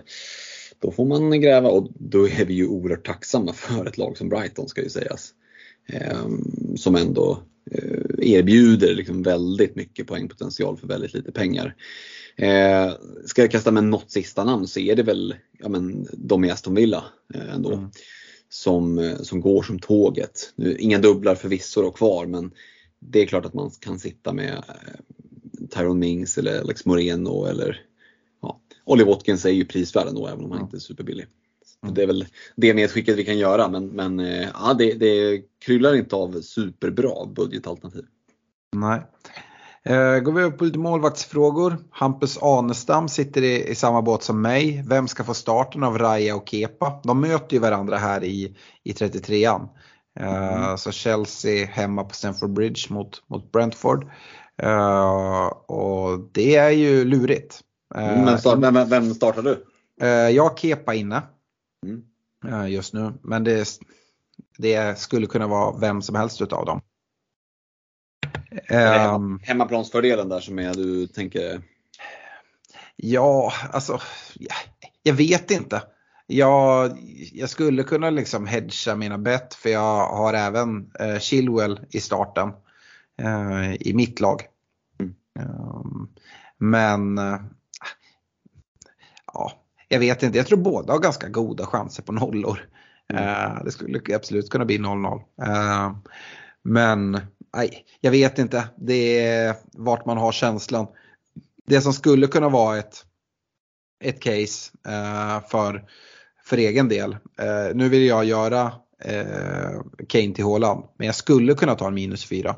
då 0.79 0.91
får 0.91 1.05
man 1.05 1.41
gräva 1.41 1.69
och 1.69 1.87
då 1.99 2.27
är 2.27 2.45
vi 2.45 2.53
ju 2.53 2.67
oerhört 2.67 3.05
tacksamma 3.05 3.53
för 3.53 3.85
ett 3.85 3.97
lag 3.97 4.17
som 4.17 4.29
Brighton 4.29 4.67
ska 4.67 4.81
ju 4.83 4.89
sägas. 4.89 5.29
Eh, 5.93 6.27
Som 6.75 6.95
ändå 6.95 7.39
erbjuder 8.17 8.95
liksom 8.95 9.23
väldigt 9.23 9.75
mycket 9.75 10.07
poängpotential 10.07 10.77
för 10.77 10.87
väldigt 10.87 11.13
lite 11.13 11.31
pengar. 11.31 11.75
Eh, 12.35 12.91
ska 13.25 13.41
jag 13.41 13.51
kasta 13.51 13.71
med 13.71 13.83
något 13.83 14.11
sista 14.11 14.43
namn 14.43 14.67
så 14.67 14.79
är 14.79 14.95
det 14.95 15.03
väl 15.03 15.35
ja, 15.59 15.69
men, 15.69 16.07
de 16.13 16.45
i 16.45 16.51
Aston 16.51 16.75
Villa 16.75 17.03
eh, 17.33 17.53
ändå. 17.53 17.73
Mm. 17.73 17.89
Som, 18.49 18.99
eh, 18.99 19.17
som 19.17 19.41
går 19.41 19.63
som 19.63 19.79
tåget. 19.79 20.53
Nu, 20.55 20.77
inga 20.77 20.99
dubblar 20.99 21.35
förvisso 21.35 21.81
då 21.81 21.91
kvar 21.91 22.25
men 22.25 22.51
det 22.99 23.21
är 23.21 23.25
klart 23.25 23.45
att 23.45 23.53
man 23.53 23.71
kan 23.79 23.99
sitta 23.99 24.33
med 24.33 24.53
eh, 24.53 25.67
Tyrone 25.69 25.99
Mings 25.99 26.37
eller 26.37 26.59
Alex 26.59 26.85
Moreno 26.85 27.45
eller 27.45 27.81
ja, 28.41 28.61
Ollie 28.83 29.05
Watkins 29.05 29.45
är 29.45 29.49
ju 29.49 29.65
prisvärd 29.65 30.07
ändå 30.07 30.27
även 30.27 30.43
om 30.45 30.51
han 30.51 30.59
Mm. 30.59 30.65
inte 30.65 30.77
är 30.77 30.79
superbillig. 30.79 31.25
Mm. 31.83 31.95
Det 31.95 32.03
är 32.03 32.07
väl 32.07 32.25
det 32.55 32.73
medskicket 32.73 33.17
vi 33.17 33.25
kan 33.25 33.37
göra 33.37 33.67
men, 33.67 33.87
men 33.87 34.19
eh, 34.19 34.47
ja, 34.53 34.73
det, 34.73 34.93
det 34.93 35.41
kryllar 35.65 35.95
inte 35.95 36.15
av 36.15 36.41
superbra 36.41 37.25
budgetalternativ. 37.25 38.05
Nej. 38.75 39.01
Eh, 39.83 40.19
går 40.19 40.31
vi 40.31 40.43
upp 40.43 40.57
på 40.57 40.63
lite 40.63 40.79
målvaktsfrågor. 40.79 41.77
Hampus 41.91 42.37
Anestam 42.41 43.09
sitter 43.09 43.41
i, 43.41 43.67
i 43.67 43.75
samma 43.75 44.01
båt 44.01 44.23
som 44.23 44.41
mig. 44.41 44.83
Vem 44.87 45.07
ska 45.07 45.23
få 45.23 45.33
starten 45.33 45.83
av 45.83 45.97
Raya 45.97 46.35
och 46.35 46.49
Kepa? 46.49 47.01
De 47.03 47.21
möter 47.21 47.53
ju 47.53 47.59
varandra 47.59 47.97
här 47.97 48.23
i, 48.23 48.55
i 48.83 48.91
33an. 48.91 49.67
Eh, 50.19 50.75
Så 50.75 50.91
Chelsea 50.91 51.65
hemma 51.65 52.03
på 52.03 52.15
Stamford 52.15 52.53
Bridge 52.53 52.81
mot, 52.89 53.23
mot 53.27 53.51
Brentford. 53.51 54.05
Eh, 54.61 55.45
och 55.47 56.19
det 56.31 56.55
är 56.55 56.69
ju 56.71 57.05
lurigt. 57.05 57.59
Eh, 57.95 58.01
Men 58.01 58.39
start, 58.39 58.59
vem, 58.59 58.89
vem 58.89 59.13
startar 59.13 59.41
du? 59.41 59.65
jag 60.31 60.43
har 60.43 60.57
Kepa 60.57 60.93
inne 60.93 61.21
Mm. 61.85 62.67
just 62.71 62.93
nu. 62.93 63.13
Men 63.21 63.43
det, 63.43 63.67
det 64.57 64.99
skulle 64.99 65.27
kunna 65.27 65.47
vara 65.47 65.79
vem 65.79 66.01
som 66.01 66.15
helst 66.15 66.41
utav 66.41 66.65
dem. 66.65 66.81
Det 68.49 68.75
Ehm, 68.75 68.99
hemma, 68.99 69.39
hemmaplansfördelen 69.43 70.29
där 70.29 70.39
som 70.39 70.59
är 70.59 70.73
du 70.73 71.07
tänker 71.07 71.61
Ja, 72.95 73.53
alltså 73.71 73.99
ja, 74.39 74.55
jag 75.03 75.13
vet 75.13 75.51
inte. 75.51 75.83
Jag, 76.27 76.97
jag 77.33 77.49
skulle 77.49 77.83
kunna 77.83 78.09
liksom 78.09 78.47
hedga 78.47 78.95
mina 78.95 79.17
bett 79.17 79.53
för 79.53 79.69
jag 79.69 80.07
har 80.07 80.33
även 80.33 80.91
eh, 80.99 81.19
Chilwell 81.19 81.79
i 81.89 81.99
starten 81.99 82.49
eh, 83.17 83.73
i 83.73 83.93
mitt 83.93 84.19
lag. 84.19 84.41
Mm. 84.99 85.15
Ehm, 85.39 86.07
men 86.57 87.17
eh, 87.17 87.39
jag 89.91 89.99
vet 89.99 90.23
inte. 90.23 90.37
Jag 90.37 90.47
tror 90.47 90.57
båda 90.57 90.93
har 90.93 90.99
ganska 90.99 91.29
goda 91.29 91.65
chanser 91.65 92.03
på 92.03 92.11
nollor. 92.11 92.69
Eh, 93.13 93.63
det 93.63 93.71
skulle 93.71 94.15
absolut 94.15 94.49
kunna 94.49 94.65
bli 94.65 94.77
0-0. 94.77 95.21
Eh, 95.41 95.95
men 96.63 97.11
nej, 97.55 97.85
jag 98.01 98.11
vet 98.11 98.39
inte. 98.39 98.69
Det 98.77 99.19
är 99.19 99.55
vart 99.73 100.05
man 100.05 100.17
har 100.17 100.31
känslan. 100.31 100.87
Det 101.67 101.81
som 101.81 101.93
skulle 101.93 102.27
kunna 102.27 102.49
vara 102.49 102.77
ett, 102.77 103.05
ett 104.03 104.19
case 104.19 104.71
eh, 104.87 105.47
för, 105.47 105.85
för 106.43 106.57
egen 106.57 106.89
del. 106.89 107.17
Nu 107.73 107.89
vill 107.89 108.05
jag 108.05 108.25
göra 108.25 108.71
Kane 110.07 110.33
till 110.33 110.43
Haaland, 110.43 110.83
men 110.97 111.05
jag 111.05 111.15
skulle 111.15 111.53
kunna 111.53 111.75
ta 111.75 111.87
en 111.87 111.93
minus 111.93 112.25
4. 112.25 112.55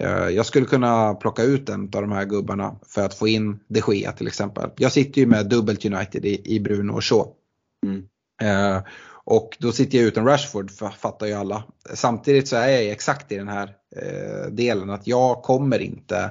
Eh, 0.00 0.28
jag 0.28 0.46
skulle 0.46 0.66
kunna 0.66 1.14
plocka 1.14 1.42
ut 1.42 1.68
en 1.68 1.82
av 1.82 1.88
de 1.88 2.12
här 2.12 2.24
gubbarna 2.24 2.76
för 2.86 3.04
att 3.04 3.14
få 3.14 3.28
in 3.28 3.60
de 3.68 3.82
Gea 3.88 4.12
till 4.12 4.26
exempel. 4.26 4.70
Jag 4.76 4.92
sitter 4.92 5.20
ju 5.20 5.26
med 5.26 5.48
dubbelt 5.48 5.84
United 5.84 6.24
i, 6.24 6.54
i 6.56 6.60
Bruno 6.60 6.92
och 6.92 7.04
Shaw. 7.04 7.28
Mm. 7.86 8.04
Eh, 8.42 8.82
och 9.24 9.56
då 9.58 9.72
sitter 9.72 9.98
jag 9.98 10.06
utan 10.06 10.26
Rashford, 10.26 10.70
fa- 10.70 10.90
fattar 10.90 11.26
ju 11.26 11.32
alla. 11.32 11.64
Samtidigt 11.94 12.48
så 12.48 12.56
är 12.56 12.68
jag 12.68 12.90
exakt 12.90 13.32
i 13.32 13.36
den 13.36 13.48
här 13.48 13.74
eh, 13.96 14.50
delen 14.50 14.90
att 14.90 15.06
jag 15.06 15.42
kommer 15.42 15.78
inte 15.78 16.30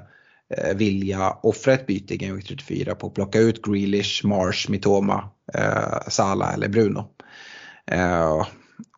eh, 0.57 0.77
vilja 0.77 1.31
offra 1.31 1.73
ett 1.73 1.87
byte 1.87 2.13
i 2.13 2.17
Game 2.17 2.33
Week 2.33 2.47
34 2.47 2.95
på 2.95 3.07
att 3.07 3.13
plocka 3.13 3.39
ut 3.39 3.61
Grealish, 3.61 4.25
Marsh, 4.25 4.71
Mitoma, 4.71 5.29
eh, 5.53 6.07
Salah 6.07 6.53
eller 6.53 6.67
Bruno. 6.67 7.09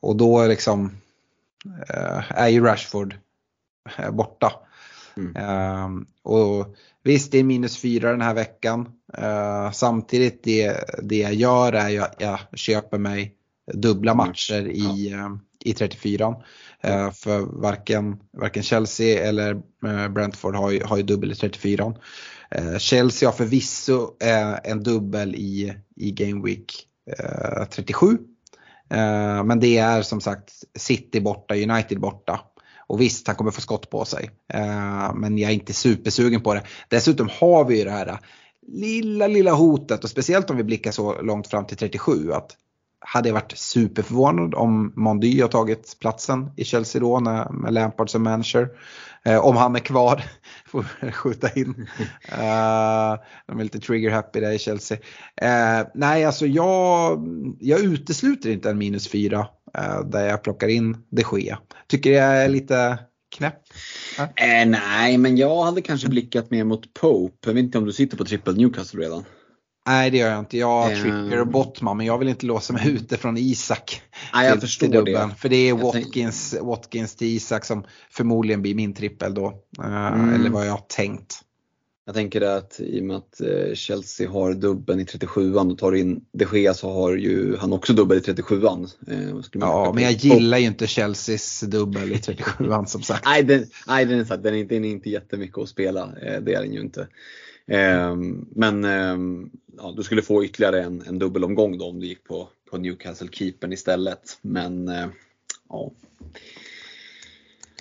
Och 0.02 0.16
då 0.16 0.46
liksom 0.48 0.98
är 2.30 2.48
ju 2.48 2.64
Rashford 2.64 3.16
borta. 4.12 4.54
Mm. 5.18 5.36
Eh, 5.36 6.04
och 6.24 6.76
visst, 7.04 7.32
det 7.32 7.40
är 7.40 7.44
minus 7.44 7.78
fyra 7.78 8.12
den 8.12 8.22
här 8.22 8.34
veckan. 8.34 8.90
Eh, 9.18 9.72
samtidigt 9.72 10.44
det, 10.44 10.86
det 11.04 11.18
jag 11.18 11.34
gör 11.34 11.74
är 11.74 12.02
att 12.02 12.16
jag 12.20 12.40
köper 12.54 12.98
mig 12.98 13.36
dubbla 13.74 14.14
matcher 14.14 14.68
i, 14.68 15.12
eh, 15.12 15.30
i 15.66 15.74
34. 15.74 16.36
Eh, 16.82 17.12
för 17.12 17.62
varken, 17.62 18.20
varken 18.38 18.64
Chelsea 18.64 19.28
eller 19.28 19.52
eh, 19.86 20.08
Brentford 20.08 20.56
har 20.56 20.72
ju, 20.72 20.84
har 20.84 20.98
ju 20.98 21.04
dubbel 21.04 21.32
i 21.32 21.36
34. 21.36 21.94
Eh, 22.52 22.78
Chelsea 22.78 23.30
har 23.30 23.34
förvisso 23.34 24.16
eh, 24.20 24.72
en 24.72 24.84
dubbel 24.84 25.36
i, 25.36 25.74
i 25.96 26.12
Game 26.12 26.44
Week 26.46 26.88
eh, 27.20 27.66
37. 27.66 28.18
Eh, 28.90 29.44
men 29.44 29.60
det 29.60 29.78
är 29.78 30.02
som 30.02 30.22
sagt 30.22 30.52
City 30.76 31.22
borta, 31.22 31.56
United 31.56 32.00
borta. 32.00 32.40
Och 32.92 33.02
visst, 33.02 33.28
han 33.28 33.36
kommer 33.36 33.52
få 33.52 33.62
skott 33.62 33.90
på 33.90 34.06
sig. 34.06 34.30
Eh, 34.54 35.14
men 35.14 35.38
jag 35.38 35.50
är 35.52 35.54
inte 35.54 35.74
supersugen 35.74 36.42
på 36.42 36.54
det. 36.54 36.64
Dessutom 36.88 37.30
har 37.40 37.66
vi 37.66 37.78
ju 37.78 37.84
det 37.84 37.92
här 37.92 38.08
eh, 38.08 38.18
lilla, 38.68 39.28
lilla 39.28 39.52
hotet 39.52 40.04
och 40.04 40.10
speciellt 40.10 40.50
om 40.50 40.58
vi 40.58 40.64
blickar 40.64 40.92
så 40.92 41.22
långt 41.22 41.48
fram 41.48 41.66
till 41.66 41.78
37 41.78 42.32
att 42.34 42.58
hade 43.00 43.30
jag 43.30 43.34
varit 43.34 43.58
superförvånad 43.58 44.56
om 44.56 44.94
Mondy 44.96 45.42
har 45.42 45.48
tagit 45.48 45.98
platsen 46.00 46.52
i 46.58 46.64
Chelsea 46.64 47.02
då 47.02 47.20
när, 47.20 47.50
med 47.50 47.74
Lampard 47.74 48.10
som 48.10 48.24
manager. 48.24 48.70
Eh, 49.26 49.46
om 49.46 49.56
han 49.56 49.76
är 49.76 49.80
kvar, 49.80 50.24
får 50.66 51.12
skjuta 51.12 51.54
in. 51.54 51.88
Eh, 52.24 53.20
de 53.48 53.60
är 53.60 53.64
lite 53.64 53.80
trigger 53.80 54.12
happy 54.12 54.40
där 54.40 54.52
i 54.52 54.60
Chelsea. 54.60 54.98
Nej, 55.94 56.26
alltså 56.26 56.46
jag, 56.46 57.28
jag 57.60 57.80
utesluter 57.80 58.50
inte 58.50 58.70
en 58.70 58.78
minus 58.78 59.08
fyra 59.08 59.48
där 60.06 60.28
jag 60.30 60.44
plockar 60.44 60.68
in 60.68 60.98
de 61.10 61.24
Gea. 61.40 61.60
Tycker 61.88 62.12
jag 62.12 62.44
är 62.44 62.50
lite 62.50 63.00
knäpp. 63.36 63.56
Eh, 64.20 64.66
nej, 64.68 65.18
men 65.18 65.38
jag 65.38 65.64
hade 65.64 65.82
kanske 65.82 66.08
blickat 66.10 66.52
mer 66.52 66.64
mot 66.64 66.94
Pope. 66.94 67.36
Jag 67.50 67.54
vet 67.54 67.64
inte 67.64 67.78
om 67.78 67.86
du 67.86 67.94
sitter 67.94 68.18
på 68.18 68.26
trippel 68.26 68.58
Newcastle 68.58 69.02
redan? 69.04 69.24
Nej 69.88 70.10
det 70.10 70.18
gör 70.18 70.30
jag 70.30 70.40
inte. 70.40 70.58
Jag 70.58 70.68
har 70.82 70.92
Um, 70.92 70.96
Trippier 71.02 71.40
och 71.42 71.48
Botman 71.48 71.98
men 71.98 72.06
jag 72.06 72.18
vill 72.18 72.28
inte 72.28 72.46
låsa 72.46 72.74
mig 72.74 72.90
ute 72.90 73.18
från 73.18 73.38
Isak. 73.38 74.02
Nej, 74.34 74.46
jag 74.46 74.54
till- 74.54 74.62
förstår 74.62 74.88
till 74.88 74.96
dubben. 74.96 75.30
det. 75.30 75.36
För 75.36 75.50
det 75.50 75.56
är 75.56 75.74
Watkins, 75.74 76.56
Watkins 76.62 77.16
till 77.16 77.28
Isak 77.28 77.66
som 77.66 77.84
förmodligen 78.12 78.62
blir 78.62 78.76
min 78.76 78.94
trippel 78.94 79.34
då. 79.34 79.48
Eh, 79.84 80.08
Mm. 80.08 80.34
Eller 80.34 80.50
vad 80.50 80.68
jag 80.68 80.72
har 80.72 80.86
tänkt. 80.96 81.40
Jag 82.12 82.16
tänker 82.16 82.42
att 82.42 82.80
i 82.80 83.00
och 83.00 83.04
med 83.06 83.18
att 83.18 83.42
eh, 83.42 83.74
Chelsea 83.74 84.30
har 84.30 84.54
dubben 84.54 85.00
i 85.00 85.04
37an 85.04 85.72
och 85.72 85.78
tar 85.78 85.96
in 85.96 86.26
de 86.32 86.46
Gea 86.54 86.74
så 86.74 86.90
har 86.92 87.16
ju 87.16 87.56
han 87.58 87.74
också 87.74 87.94
dubbel 87.94 88.18
i 88.18 88.22
37an. 88.22 88.88
Eh, 89.08 89.42
Ja, 89.54 89.92
men 89.96 90.04
jag 90.04 90.14
gillar 90.14 90.58
ju 90.58 90.66
inte 90.66 90.88
Chelseas 90.88 91.60
dubbel 91.62 92.12
i 92.12 92.16
37an 92.16 92.86
som 92.86 93.02
sagt. 93.04 93.26
Nej, 93.26 93.44
den, 93.44 93.66
nej 93.88 94.06
den, 94.06 94.20
är, 94.20 94.26
sagt, 94.26 94.44
den, 94.44 94.54
är, 94.56 94.58
inte- 94.58 94.76
den 94.76 94.86
är 94.86 94.90
inte 94.90 95.10
jättemycket 95.10 95.58
att 95.58 95.70
spela. 95.70 96.02
Eh, 96.22 96.42
det 96.42 96.54
är 96.54 96.62
den 96.62 96.74
ju 96.74 96.82
inte. 96.82 97.08
Eh, 97.68 98.16
men 98.56 98.84
eh, 98.84 99.18
ja, 99.78 99.94
du 99.98 100.04
skulle 100.04 100.22
få 100.22 100.46
ytterligare 100.46 100.84
en, 100.84 101.04
en 101.08 101.20
dubbelomgång 101.20 101.78
då 101.78 101.86
om 101.86 102.00
du 102.00 102.08
gick 102.08 102.24
på, 102.24 102.50
på 102.72 102.78
Newcastle-keepern 102.78 103.74
istället. 103.74 104.38
Men 104.42 104.92
ja. 105.70 105.92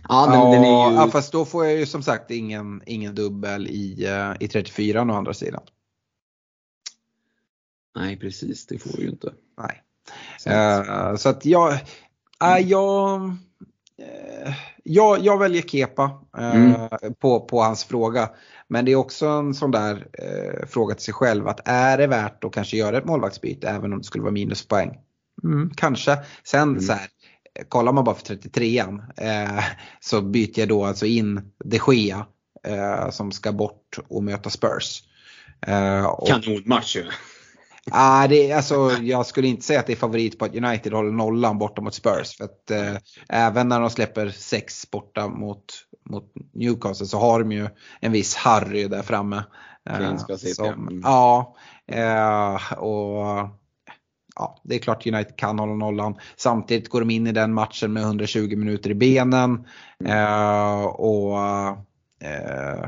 Ja, 0.09 0.27
den, 0.27 0.51
den 0.51 0.64
är 0.64 0.90
ju... 0.90 0.97
ja, 0.97 1.09
fast 1.12 1.32
då 1.32 1.44
får 1.44 1.64
jag 1.66 1.74
ju 1.77 1.86
som 1.86 2.02
sagt 2.02 2.31
ingen, 2.31 2.82
ingen 2.86 3.14
dubbel 3.14 3.66
i, 3.66 4.05
eh, 4.06 4.32
i 4.40 4.48
34 4.48 5.02
å 5.02 5.12
andra 5.12 5.35
sidan. 5.35 5.62
Nej, 7.97 8.16
precis. 8.18 8.66
Det 8.66 8.78
får 8.78 8.90
du 8.97 9.02
ju 9.02 9.09
inte. 9.10 9.32
Nej. 9.59 9.82
Så, 10.39 10.51
Eh, 10.51 11.16
så 11.16 11.28
att 11.28 11.44
jag, 11.47 11.72
äh, 12.43 12.59
jag, 12.64 13.36
jag, 14.85 15.18
jag 15.20 15.39
väljer 15.39 15.62
Kepa 15.62 16.20
eh, 16.39 16.55
Mm. 16.55 16.89
på, 17.20 17.40
på 17.40 17.60
hans 17.62 17.85
fråga. 17.85 18.31
Men 18.68 18.85
det 18.85 18.93
är 18.93 18.97
också 18.97 19.27
en 19.27 19.55
sån 19.55 19.70
där 19.70 20.06
eh, 20.12 20.66
fråga 20.66 20.94
till 20.94 21.05
sig 21.05 21.14
själv 21.14 21.48
att 21.48 21.60
är 21.68 21.98
det 21.98 22.06
värt 22.06 22.44
att 22.44 22.52
kanske 22.52 22.77
göra 22.77 22.98
ett 22.98 23.05
målvaktsbyte 23.05 23.68
även 23.68 23.93
om 23.93 23.98
det 23.98 24.05
skulle 24.05 24.22
vara 24.22 24.32
minuspoäng? 24.32 24.98
Mm, 25.44 25.70
kanske. 25.77 26.18
Sen 26.44 26.68
Mm. 26.68 26.81
så 26.81 26.93
här, 26.93 27.09
kollar 27.68 27.93
man 27.93 28.05
bara 28.05 28.14
för 28.14 28.35
33an 28.35 29.02
eh, 29.16 29.64
så 30.01 30.20
byter 30.20 30.59
jag 30.59 30.68
då 30.68 30.85
alltså 30.85 31.06
in 31.06 31.52
de 31.64 31.81
Gea 31.93 32.27
eh, 32.66 33.10
som 33.10 33.32
ska 33.32 33.52
bort 33.52 33.98
och 34.09 34.22
möta 34.22 34.51
Spurs. 34.51 35.02
Eh, 35.66 36.05
och- 36.05 36.28
Kanonmatch 36.28 36.97
ju. 36.97 37.05
Ah, 37.90 38.27
det, 38.28 38.52
alltså, 38.52 38.90
jag 39.02 39.27
skulle 39.27 39.48
inte 39.48 39.62
säga 39.62 39.81
att 39.81 39.86
det 39.86 39.93
är 39.93 39.97
favorit 39.97 40.39
på 40.39 40.44
att 40.44 40.55
United 40.56 40.93
håller 40.93 41.10
nollan 41.12 41.59
borta 41.59 41.82
mot 41.82 41.94
Spurs. 41.94 42.36
För 42.36 42.44
att, 42.44 42.70
eh, 42.70 42.97
även 43.28 43.68
när 43.68 43.81
de 43.81 43.90
släpper 43.90 44.28
sex 44.28 44.90
borta 44.90 45.28
mot, 45.28 45.64
mot 46.10 46.32
Newcastle 46.55 47.06
så 47.06 47.18
har 47.18 47.40
de 47.40 47.52
ju 47.52 47.68
en 48.01 48.12
viss 48.12 48.35
Harry 48.36 48.89
där 48.89 49.02
framme. 49.02 49.43
Eh, 49.90 50.01
ja. 50.59 50.72
Mm. 50.72 51.01
Ja, 51.05 51.56
eh, 51.86 52.72
och 52.78 53.48
ja, 54.36 54.61
det 54.62 54.74
är 54.74 54.78
klart 54.78 55.07
United 55.07 55.36
kan 55.36 55.59
hålla 55.59 55.74
nollan. 55.74 56.15
Samtidigt 56.36 56.89
går 56.89 57.01
de 57.01 57.11
in 57.11 57.27
i 57.27 57.32
den 57.32 57.55
matchen 57.55 57.93
med 57.93 58.02
120 58.02 58.57
minuter 58.57 58.90
i 58.90 58.94
benen. 58.94 59.66
Eh, 60.05 60.85
och 60.85 61.39
eh, 62.23 62.86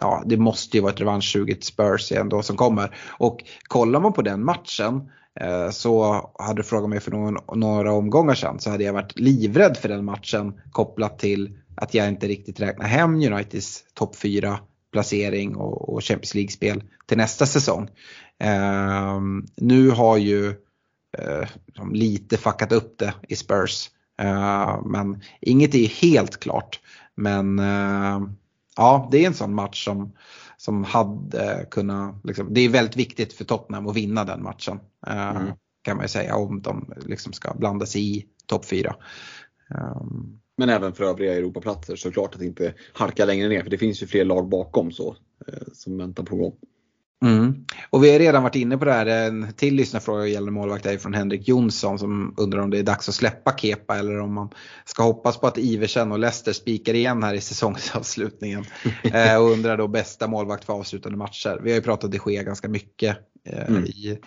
ja, 0.00 0.22
det 0.26 0.36
måste 0.36 0.76
ju 0.76 0.80
vara 0.82 0.92
ett 0.92 1.00
revanschsuget 1.00 1.64
Spurs 1.64 2.12
ändå 2.12 2.42
som 2.42 2.56
kommer. 2.56 2.96
Och 3.18 3.44
kollar 3.68 4.00
man 4.00 4.12
på 4.12 4.22
den 4.22 4.44
matchen 4.44 5.10
eh, 5.40 5.70
så 5.70 6.20
hade 6.38 6.58
du 6.58 6.62
frågat 6.62 6.90
mig 6.90 7.00
för 7.00 7.10
någon, 7.10 7.60
några 7.60 7.92
omgångar 7.92 8.34
sedan 8.34 8.60
så 8.60 8.70
hade 8.70 8.84
jag 8.84 8.92
varit 8.92 9.18
livrädd 9.18 9.76
för 9.76 9.88
den 9.88 10.04
matchen 10.04 10.60
kopplat 10.70 11.18
till 11.18 11.58
att 11.76 11.94
jag 11.94 12.08
inte 12.08 12.28
riktigt 12.28 12.60
räknar 12.60 12.86
hem 12.86 13.14
Uniteds 13.14 13.84
topp 13.94 14.16
4 14.16 14.58
placering 14.92 15.56
och, 15.56 15.94
och 15.94 16.04
Champions 16.04 16.34
League-spel 16.34 16.82
till 17.06 17.16
nästa 17.16 17.46
säsong. 17.46 17.88
Eh, 18.40 19.20
nu 19.56 19.90
har 19.90 20.16
ju 20.16 20.54
de 21.66 21.94
lite 21.94 22.36
fuckat 22.36 22.72
upp 22.72 22.98
det 22.98 23.14
i 23.28 23.36
Spurs. 23.36 23.90
Eh, 24.18 24.82
men 24.84 25.22
inget 25.40 25.74
är 25.74 25.86
helt 25.88 26.40
klart. 26.40 26.80
Men 27.14 27.58
eh, 27.58 28.20
ja, 28.76 29.08
det 29.12 29.22
är 29.22 29.26
en 29.26 29.34
sån 29.34 29.54
match 29.54 29.84
som, 29.84 30.12
som 30.56 30.84
hade 30.84 31.66
kunnat, 31.70 32.14
liksom, 32.24 32.54
det 32.54 32.60
är 32.60 32.68
väldigt 32.68 32.96
viktigt 32.96 33.32
för 33.32 33.44
Tottenham 33.44 33.86
att 33.86 33.96
vinna 33.96 34.24
den 34.24 34.42
matchen. 34.42 34.80
Mm. 35.06 35.52
Kan 35.82 35.96
man 35.96 36.04
ju 36.04 36.08
säga 36.08 36.36
om 36.36 36.62
de 36.62 36.92
liksom 37.06 37.32
ska 37.32 37.54
blanda 37.54 37.86
sig 37.86 38.16
i 38.16 38.26
topp 38.46 38.64
4. 38.64 38.96
Um, 39.68 40.40
Men 40.56 40.68
även 40.68 40.92
för 40.92 41.04
övriga 41.04 41.34
Europaplatser 41.34 41.96
såklart 41.96 42.34
att 42.34 42.42
inte 42.42 42.74
halka 42.92 43.24
längre 43.24 43.48
ner 43.48 43.62
för 43.62 43.70
det 43.70 43.78
finns 43.78 44.02
ju 44.02 44.06
fler 44.06 44.24
lag 44.24 44.48
bakom 44.48 44.92
så 44.92 45.16
som 45.72 45.98
väntar 45.98 46.22
på 46.22 46.36
gång. 46.36 46.56
Mm. 47.22 47.64
Och 47.90 48.04
vi 48.04 48.12
har 48.12 48.18
redan 48.18 48.42
varit 48.42 48.54
inne 48.54 48.78
på 48.78 48.84
det 48.84 48.92
här, 48.92 49.06
en 49.06 49.52
till 49.52 49.74
lyssnarfråga 49.74 50.26
gällande 50.26 50.52
målvakt 50.52 50.86
är 50.86 50.98
från 50.98 51.14
Henrik 51.14 51.48
Jonsson 51.48 51.98
som 51.98 52.34
undrar 52.36 52.58
om 52.58 52.70
det 52.70 52.78
är 52.78 52.82
dags 52.82 53.08
att 53.08 53.14
släppa 53.14 53.56
Kepa 53.58 53.98
eller 53.98 54.20
om 54.20 54.34
man 54.34 54.50
ska 54.84 55.02
hoppas 55.02 55.40
på 55.40 55.46
att 55.46 55.58
Iversen 55.58 56.12
och 56.12 56.18
Leicester 56.18 56.52
spikar 56.52 56.94
igen 56.94 57.22
här 57.22 57.34
i 57.34 57.40
säsongsavslutningen. 57.40 58.64
eh, 59.02 59.36
och 59.36 59.50
undrar 59.50 59.76
då 59.76 59.88
bästa 59.88 60.28
målvakt 60.28 60.64
för 60.64 60.72
avslutande 60.72 61.18
matcher. 61.18 61.60
Vi 61.62 61.70
har 61.70 61.76
ju 61.76 61.82
pratat 61.82 62.12
de 62.12 62.20
Gea 62.26 62.42
ganska 62.42 62.68
mycket 62.68 63.16
eh, 63.48 63.68
Mm. 63.68 63.84
i, 63.84 64.18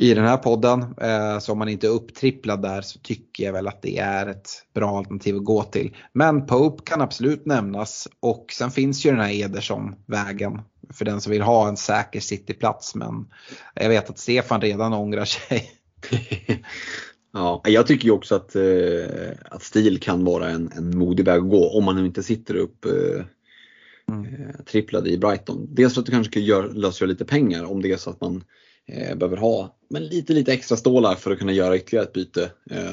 i 0.00 0.14
den 0.14 0.24
här 0.24 0.36
podden. 0.36 0.82
Eh, 1.00 1.38
så 1.38 1.52
om 1.52 1.58
man 1.58 1.68
inte 1.68 1.86
är 1.86 1.90
upptripplad 1.90 2.62
där 2.62 2.80
så 2.80 2.98
tycker 2.98 3.44
jag 3.44 3.52
väl 3.52 3.68
att 3.68 3.82
det 3.82 3.98
är 3.98 4.26
ett 4.26 4.50
bra 4.74 4.98
alternativ 4.98 5.36
att 5.36 5.44
gå 5.44 5.62
till. 5.62 5.96
Men 6.12 6.46
Pope 6.46 6.82
kan 6.84 7.00
absolut 7.00 7.46
nämnas 7.46 8.08
och 8.20 8.46
sen 8.52 8.70
finns 8.70 9.06
ju 9.06 9.10
den 9.10 9.20
här 9.20 9.32
Ederson-vägen 9.32 10.60
för 10.92 11.04
den 11.04 11.20
som 11.20 11.32
vill 11.32 11.42
ha 11.42 11.68
en 11.68 11.76
säker 11.76 12.20
Cityplats. 12.20 12.94
Men 12.94 13.26
jag 13.74 13.88
vet 13.88 14.10
att 14.10 14.18
Stefan 14.18 14.60
redan 14.60 14.92
ångrar 14.92 15.24
sig. 15.24 15.70
Ja, 17.32 17.62
jag 17.64 17.86
tycker 17.86 18.04
ju 18.04 18.10
också 18.10 18.34
att, 18.34 18.56
eh, 18.56 19.30
att 19.50 19.62
stil 19.62 20.00
kan 20.00 20.24
vara 20.24 20.50
en, 20.50 20.72
en 20.76 20.98
modig 20.98 21.24
väg 21.24 21.38
att 21.38 21.50
gå 21.50 21.78
om 21.78 21.84
man 21.84 21.96
nu 21.96 22.06
inte 22.06 22.22
sitter 22.22 22.54
upp 22.54 22.84
eh, 22.84 23.24
Mm. 24.08 24.26
tripplade 24.66 25.10
i 25.10 25.18
Brighton. 25.18 25.66
Dels 25.70 25.94
för 25.94 26.00
att 26.00 26.06
du 26.06 26.12
kanske 26.12 26.32
kan 26.32 26.42
gör, 26.42 26.68
lösgöra 26.68 27.08
lite 27.08 27.24
pengar 27.24 27.64
om 27.64 27.82
det 27.82 27.92
är 27.92 27.96
så 27.96 28.10
att 28.10 28.20
man 28.20 28.44
Eh, 28.88 29.16
behöver 29.16 29.36
ha 29.36 29.76
men 29.90 30.04
lite, 30.06 30.32
lite 30.32 30.52
extra 30.52 30.76
stålar 30.76 31.14
för 31.14 31.30
att 31.30 31.38
kunna 31.38 31.52
göra 31.52 31.76
ytterligare 31.76 32.06
ett 32.06 32.12
byte. 32.12 32.50
Eh, 32.70 32.90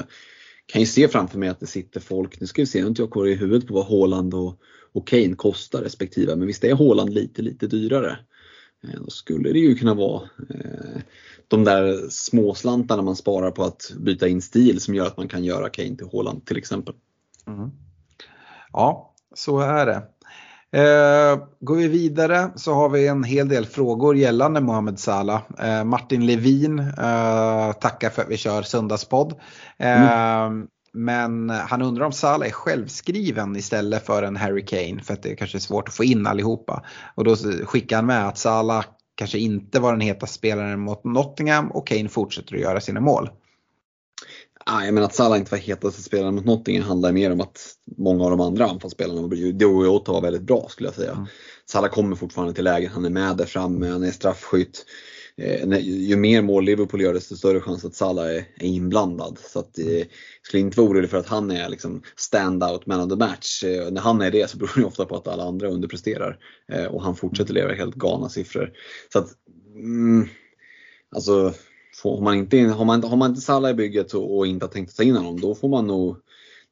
kan 0.66 0.80
ju 0.80 0.86
se 0.86 1.08
framför 1.08 1.38
mig 1.38 1.48
att 1.48 1.60
det 1.60 1.66
sitter 1.66 2.00
folk, 2.00 2.40
nu 2.40 2.46
ska 2.46 2.62
vi 2.62 2.66
se, 2.66 2.78
nu 2.78 2.84
har 2.84 2.88
inte 2.88 3.02
jag 3.02 3.10
koll 3.10 3.28
i 3.28 3.34
huvudet 3.34 3.68
på 3.68 3.74
vad 3.74 3.86
Haaland 3.86 4.34
och, 4.34 4.60
och 4.92 5.06
Kane 5.06 5.34
kostar 5.34 5.82
respektive, 5.82 6.36
men 6.36 6.46
visst 6.46 6.64
är 6.64 6.74
Haaland 6.74 7.12
lite, 7.12 7.42
lite 7.42 7.66
dyrare. 7.66 8.18
Eh, 8.84 9.00
Då 9.00 9.10
skulle 9.10 9.52
det 9.52 9.58
ju 9.58 9.74
kunna 9.74 9.94
vara 9.94 10.22
eh, 10.50 11.00
de 11.48 11.64
där 11.64 12.08
småslantarna 12.10 13.02
man 13.02 13.16
sparar 13.16 13.50
på 13.50 13.64
att 13.64 13.92
byta 13.98 14.28
in 14.28 14.42
stil 14.42 14.80
som 14.80 14.94
gör 14.94 15.06
att 15.06 15.16
man 15.16 15.28
kan 15.28 15.44
göra 15.44 15.68
Kane 15.68 15.96
till 15.96 16.08
Haaland 16.12 16.46
till 16.46 16.56
exempel. 16.56 16.94
Mm. 17.46 17.70
Ja, 18.72 19.14
så 19.34 19.60
är 19.60 19.86
det. 19.86 20.02
Eh, 20.76 21.38
går 21.60 21.76
vi 21.76 21.88
vidare 21.88 22.50
så 22.54 22.74
har 22.74 22.88
vi 22.88 23.06
en 23.06 23.24
hel 23.24 23.48
del 23.48 23.66
frågor 23.66 24.16
gällande 24.16 24.60
Mohamed 24.60 24.98
Salah. 24.98 25.42
Eh, 25.58 25.84
Martin 25.84 26.26
Levin 26.26 26.78
eh, 26.78 27.72
tackar 27.72 28.10
för 28.10 28.22
att 28.22 28.30
vi 28.30 28.36
kör 28.36 28.62
söndagspodd. 28.62 29.32
Eh, 29.78 30.50
Men 30.92 31.50
han 31.50 31.82
undrar 31.82 32.06
om 32.06 32.12
Salah 32.12 32.48
är 32.48 32.52
självskriven 32.52 33.56
istället 33.56 34.06
för 34.06 34.22
en 34.22 34.36
Harry 34.36 34.64
Kane 34.66 35.02
för 35.02 35.14
att 35.14 35.22
det 35.22 35.36
kanske 35.36 35.58
är 35.58 35.60
svårt 35.60 35.88
att 35.88 35.94
få 35.94 36.04
in 36.04 36.26
allihopa. 36.26 36.82
Och 37.14 37.24
då 37.24 37.36
skickar 37.64 37.96
han 37.96 38.06
med 38.06 38.28
att 38.28 38.38
Salah 38.38 38.84
kanske 39.14 39.38
inte 39.38 39.80
var 39.80 39.92
den 39.92 40.00
hetaste 40.00 40.34
spelaren 40.34 40.80
mot 40.80 41.04
Nottingham 41.04 41.70
och 41.70 41.86
Kane 41.86 42.08
fortsätter 42.08 42.54
att 42.54 42.60
göra 42.60 42.80
sina 42.80 43.00
mål. 43.00 43.30
Ah, 44.68 44.84
jag 44.84 44.94
menar 44.94 45.06
att 45.06 45.14
Salah 45.14 45.38
inte 45.38 45.50
var 45.50 45.58
hetaste 45.58 46.02
spelaren 46.02 46.34
mot 46.34 46.44
Nottingham 46.44 46.88
handlar 46.88 47.12
mer 47.12 47.32
om 47.32 47.40
att 47.40 47.74
många 47.96 48.24
av 48.24 48.30
de 48.30 48.40
andra 48.40 48.66
anfallsspelarna, 48.66 49.28
Diogo 49.28 49.84
Jota 49.84 50.12
var 50.12 50.20
väldigt 50.20 50.42
bra 50.42 50.66
skulle 50.68 50.88
jag 50.88 50.94
säga. 50.94 51.12
Mm. 51.12 51.26
Salah 51.66 51.90
kommer 51.90 52.16
fortfarande 52.16 52.54
till 52.54 52.64
lägen, 52.64 52.90
han 52.90 53.04
är 53.04 53.10
med 53.10 53.36
där 53.36 53.46
framme, 53.46 53.88
han 53.88 54.02
är 54.02 54.10
straffskytt. 54.10 54.84
Eh, 55.36 55.78
ju 55.80 56.16
mer 56.16 56.42
mål 56.42 56.64
Liverpool 56.64 57.00
gör 57.00 57.14
desto 57.14 57.36
större 57.36 57.60
chans 57.60 57.84
att 57.84 57.94
Salah 57.94 58.26
är, 58.26 58.36
är 58.36 58.66
inblandad. 58.66 59.38
Så 59.38 59.58
att, 59.58 59.78
eh, 59.78 59.96
jag 59.96 60.06
skulle 60.42 60.60
inte 60.60 60.80
vara 60.80 60.90
orolig 60.90 61.10
för 61.10 61.18
att 61.18 61.26
han 61.26 61.50
är 61.50 61.68
liksom 61.68 62.02
stand-out 62.16 62.86
man 62.86 63.00
of 63.00 63.10
the 63.10 63.16
match. 63.16 63.64
Eh, 63.64 63.90
när 63.90 64.00
han 64.00 64.22
är 64.22 64.30
det 64.30 64.50
så 64.50 64.56
beror 64.58 64.80
det 64.80 64.84
ofta 64.84 65.04
på 65.04 65.16
att 65.16 65.28
alla 65.28 65.44
andra 65.44 65.68
underpresterar. 65.68 66.38
Eh, 66.72 66.84
och 66.84 67.02
han 67.02 67.16
fortsätter 67.16 67.54
leva 67.54 67.74
helt 67.74 67.94
galna 67.94 68.28
siffror. 68.28 68.72
Så 69.12 69.18
att, 69.18 69.28
mm, 69.74 70.28
alltså, 71.16 71.54
får, 72.02 72.16
har, 72.16 72.24
man 72.24 72.34
inte, 72.34 72.58
har, 72.58 72.84
man, 72.84 73.04
har 73.04 73.16
man 73.16 73.30
inte 73.30 73.40
Salla 73.40 73.70
i 73.70 73.74
bygget 73.74 74.14
och, 74.14 74.36
och 74.36 74.46
inte 74.46 74.64
har 74.66 74.70
tänkt 74.70 74.96
ta 74.96 75.02
in 75.02 75.16
honom, 75.16 75.40
då 75.40 75.54
får 75.54 75.68
man 75.68 75.86
nog 75.86 76.16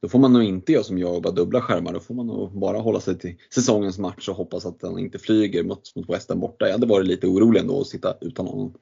då 0.05 0.09
får 0.09 0.19
man 0.19 0.33
nog 0.33 0.43
inte 0.43 0.73
göra 0.73 0.83
som 0.83 0.99
jag 0.99 1.15
och 1.15 1.23
bara 1.23 1.33
dubbla 1.33 1.61
skärmar. 1.61 1.93
Då 1.93 2.01
får 2.01 2.15
man 2.15 2.27
nog 2.27 2.59
bara 2.59 2.79
hålla 2.79 3.01
sig 3.01 3.19
till 3.19 3.37
säsongens 3.55 3.99
match 3.99 4.29
och 4.29 4.37
hoppas 4.37 4.67
att 4.67 4.81
den 4.81 4.99
inte 4.99 5.19
flyger 5.19 5.63
mot, 5.63 5.97
mot 5.97 6.11
Western 6.11 6.41
borta. 6.41 6.67
Jag 6.67 6.73
hade 6.73 6.87
varit 6.87 7.07
lite 7.07 7.27
orolig 7.27 7.61
ändå 7.61 7.81
att 7.81 7.87
sitta 7.87 8.15
utan 8.21 8.47
honom. 8.47 8.75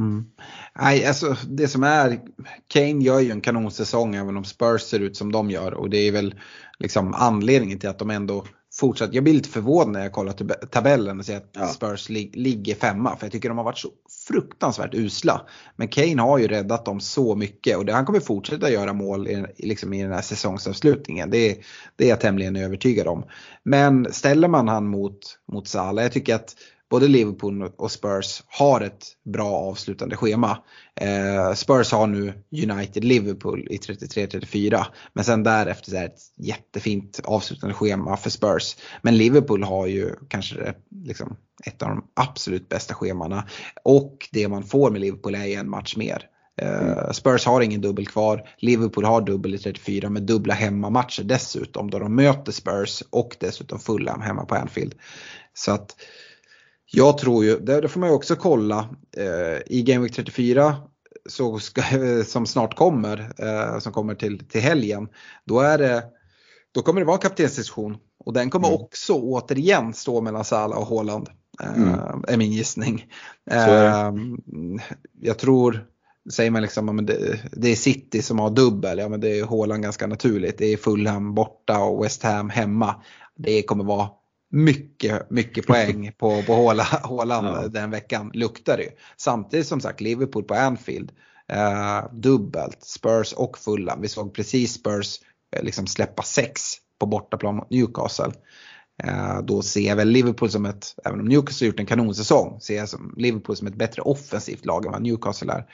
Mm. 0.00 0.24
Nej, 0.80 1.06
alltså 1.06 1.36
det 1.48 1.68
som 1.68 1.82
är, 1.82 2.20
Kane 2.66 3.04
gör 3.04 3.20
ju 3.20 3.30
en 3.30 3.40
kanonsäsong 3.40 4.14
även 4.14 4.36
om 4.36 4.44
Spurs 4.44 4.82
ser 4.82 5.00
ut 5.00 5.16
som 5.16 5.32
de 5.32 5.50
gör 5.50 5.74
och 5.74 5.90
det 5.90 6.08
är 6.08 6.12
väl 6.12 6.34
liksom 6.78 7.14
anledningen 7.14 7.78
till 7.78 7.88
att 7.88 7.98
de 7.98 8.10
ändå 8.10 8.44
fortsatt. 8.80 9.14
Jag 9.14 9.24
blir 9.24 9.34
lite 9.34 9.48
förvånad 9.48 9.92
när 9.92 10.00
jag 10.00 10.12
kollar 10.12 10.32
tabellen 10.66 11.18
och 11.18 11.26
ser 11.26 11.36
att 11.36 11.50
ja. 11.52 11.66
Spurs 11.66 12.08
lig, 12.08 12.36
ligger 12.36 12.74
femma 12.74 13.16
för 13.16 13.26
jag 13.26 13.32
tycker 13.32 13.48
de 13.48 13.58
har 13.58 13.64
varit 13.64 13.78
så 13.78 13.88
fruktansvärt 14.28 14.94
usla. 14.94 15.46
Men 15.76 15.88
Kane 15.88 16.22
har 16.22 16.38
ju 16.38 16.48
räddat 16.48 16.84
dem 16.84 17.00
så 17.00 17.36
mycket 17.36 17.76
och 17.76 17.84
det, 17.84 17.92
han 17.92 18.06
kommer 18.06 18.20
fortsätta 18.20 18.70
göra 18.70 18.92
mål 18.92 19.28
i, 19.28 19.46
liksom 19.58 19.92
i 19.92 20.02
den 20.02 20.12
här 20.12 20.22
säsongsavslutningen. 20.22 21.30
Det, 21.30 21.58
det 21.96 22.04
är 22.04 22.08
jag 22.08 22.20
tämligen 22.20 22.56
övertygad 22.56 23.06
om. 23.06 23.24
Men 23.62 24.12
ställer 24.12 24.48
man 24.48 24.68
han 24.68 24.86
mot, 24.86 25.18
mot 25.52 25.68
Salah, 25.68 26.04
jag 26.04 26.12
tycker 26.12 26.34
att 26.34 26.54
både 26.90 27.08
Liverpool 27.08 27.62
och 27.76 27.90
Spurs 27.90 28.42
har 28.46 28.80
ett 28.80 29.06
bra 29.24 29.50
avslutande 29.50 30.16
schema. 30.16 30.58
Eh, 31.00 31.52
Spurs 31.54 31.92
har 31.92 32.06
nu 32.06 32.32
United-Liverpool 32.50 33.66
i 33.70 33.76
33-34 33.76 34.84
men 35.12 35.24
sen 35.24 35.42
därefter 35.42 35.94
är 35.94 36.00
det 36.00 36.06
ett 36.06 36.20
jättefint 36.36 37.20
avslutande 37.24 37.74
schema 37.74 38.16
för 38.16 38.30
Spurs. 38.30 38.76
Men 39.02 39.16
Liverpool 39.16 39.62
har 39.62 39.86
ju 39.86 40.14
kanske 40.28 40.74
liksom 41.04 41.36
ett 41.64 41.82
av 41.82 41.88
de 41.88 42.04
absolut 42.14 42.68
bästa 42.68 42.94
schemana 42.94 43.48
och 43.82 44.28
det 44.32 44.48
man 44.48 44.62
får 44.62 44.90
med 44.90 45.00
Liverpool 45.00 45.34
är 45.34 45.58
en 45.58 45.70
match 45.70 45.96
mer. 45.96 46.26
Uh, 46.62 47.10
Spurs 47.10 47.46
har 47.46 47.60
ingen 47.60 47.80
dubbel 47.80 48.06
kvar. 48.06 48.48
Liverpool 48.58 49.04
har 49.04 49.20
dubbel 49.20 49.54
i 49.54 49.58
34 49.58 50.10
med 50.10 50.22
dubbla 50.22 50.54
hemmamatcher 50.54 51.22
dessutom 51.22 51.90
då 51.90 51.98
de 51.98 52.14
möter 52.14 52.52
Spurs 52.52 53.02
och 53.10 53.36
dessutom 53.40 53.78
Fulham 53.78 54.20
hemma 54.20 54.44
på 54.44 54.54
Anfield. 54.54 54.94
Så 55.54 55.72
att 55.72 55.96
jag 56.92 57.18
tror 57.18 57.44
ju, 57.44 57.58
det, 57.58 57.88
får 57.88 58.00
man 58.00 58.08
ju 58.08 58.14
också 58.14 58.36
kolla, 58.36 58.88
eh, 59.16 59.62
i 59.66 59.82
Game 59.82 60.02
Week 60.02 60.16
34 60.16 60.76
så 61.28 61.58
ska, 61.58 61.82
som 62.26 62.46
snart 62.46 62.76
kommer, 62.76 63.32
eh, 63.38 63.78
som 63.78 63.92
kommer 63.92 64.14
till, 64.14 64.48
till 64.48 64.60
helgen, 64.60 65.08
då, 65.44 65.60
är 65.60 65.78
det, 65.78 66.04
då 66.72 66.82
kommer 66.82 67.00
det 67.00 67.06
vara 67.06 67.18
kaptensdiskussion. 67.18 67.96
Och 68.24 68.32
den 68.32 68.50
kommer 68.50 68.68
mm. 68.68 68.80
också 68.80 69.14
återigen 69.14 69.94
stå 69.94 70.20
mellan 70.20 70.44
Salah 70.44 70.78
och 70.78 70.86
Haaland. 70.86 71.28
Eh, 71.62 71.82
mm. 71.82 72.24
Är 72.28 72.36
min 72.36 72.52
gissning. 72.52 73.06
Eh, 73.50 74.12
jag 75.20 75.38
tror, 75.38 75.86
säger 76.32 76.50
man 76.50 76.62
liksom 76.62 76.98
att 76.98 77.06
det, 77.06 77.40
det, 77.52 77.68
är 77.68 77.76
City 77.76 78.22
som 78.22 78.38
har 78.38 78.50
dubbel, 78.50 78.98
ja 78.98 79.08
men 79.08 79.20
det 79.20 79.38
är 79.38 79.46
Haaland 79.46 79.82
ganska 79.82 80.06
naturligt. 80.06 80.58
Det 80.58 80.72
är 80.72 80.76
Fulham 80.76 81.34
borta 81.34 81.78
och 81.78 82.04
West 82.04 82.22
Ham 82.22 82.50
hemma. 82.50 82.94
Det 83.36 83.62
kommer 83.62 83.84
vara 83.84 84.08
mycket, 84.50 85.30
mycket 85.30 85.66
poäng 85.66 86.12
på, 86.18 86.42
på 86.42 86.52
Håland 87.02 87.46
ja. 87.46 87.68
den 87.68 87.90
veckan 87.90 88.30
luktar 88.34 88.76
det 88.76 88.82
ju. 88.82 88.90
Samtidigt 89.16 89.66
som 89.66 89.80
sagt 89.80 90.00
Liverpool 90.00 90.44
på 90.44 90.54
Anfield, 90.54 91.12
eh, 91.48 92.04
dubbelt, 92.12 92.84
Spurs 92.84 93.32
och 93.32 93.58
Fulham. 93.58 94.00
Vi 94.00 94.08
såg 94.08 94.34
precis 94.34 94.72
Spurs 94.72 95.20
eh, 95.56 95.62
liksom 95.62 95.86
släppa 95.86 96.22
sex 96.22 96.62
på 96.98 97.06
bortaplan 97.06 97.56
mot 97.56 97.70
Newcastle. 97.70 98.32
Eh, 99.02 99.40
då 99.42 99.62
ser 99.62 99.88
jag 99.88 99.96
väl 99.96 100.08
Liverpool 100.08 100.50
som 100.50 100.66
ett, 100.66 100.94
även 101.04 101.20
om 101.20 101.26
Newcastle 101.26 101.66
gjort 101.66 101.80
en 101.80 101.86
kanonsäsong, 101.86 102.60
ser 102.60 102.76
jag 102.76 102.88
som 102.88 103.14
Liverpool 103.16 103.56
som 103.56 103.66
ett 103.66 103.74
bättre 103.74 104.02
offensivt 104.02 104.66
lag 104.66 104.86
än 104.86 104.92
vad 104.92 105.02
Newcastle 105.02 105.52
är. 105.52 105.66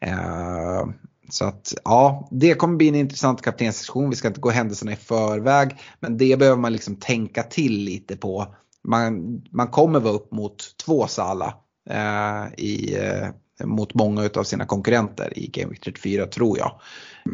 Eh, 0.00 0.86
så 1.30 1.44
att 1.44 1.74
ja, 1.84 2.28
det 2.30 2.54
kommer 2.54 2.76
bli 2.76 2.88
en 2.88 2.94
intressant 2.94 3.42
kaptensdiskussion. 3.42 4.10
Vi 4.10 4.16
ska 4.16 4.28
inte 4.28 4.40
gå 4.40 4.50
händelserna 4.50 4.92
i 4.92 4.96
förväg. 4.96 5.76
Men 6.00 6.16
det 6.18 6.38
behöver 6.38 6.58
man 6.58 6.72
liksom 6.72 6.96
tänka 6.96 7.42
till 7.42 7.72
lite 7.72 8.16
på. 8.16 8.54
Man, 8.84 9.42
man 9.50 9.68
kommer 9.68 10.00
vara 10.00 10.14
upp 10.14 10.32
mot 10.32 10.76
två 10.84 11.06
Sala 11.06 11.54
eh, 11.90 12.54
i, 12.56 12.96
eh, 12.96 13.66
mot 13.66 13.94
många 13.94 14.30
av 14.36 14.44
sina 14.44 14.66
konkurrenter 14.66 15.38
i 15.38 15.46
Game 15.46 15.70
Week 15.70 15.80
34 15.80 16.26
tror 16.26 16.58
jag. 16.58 16.80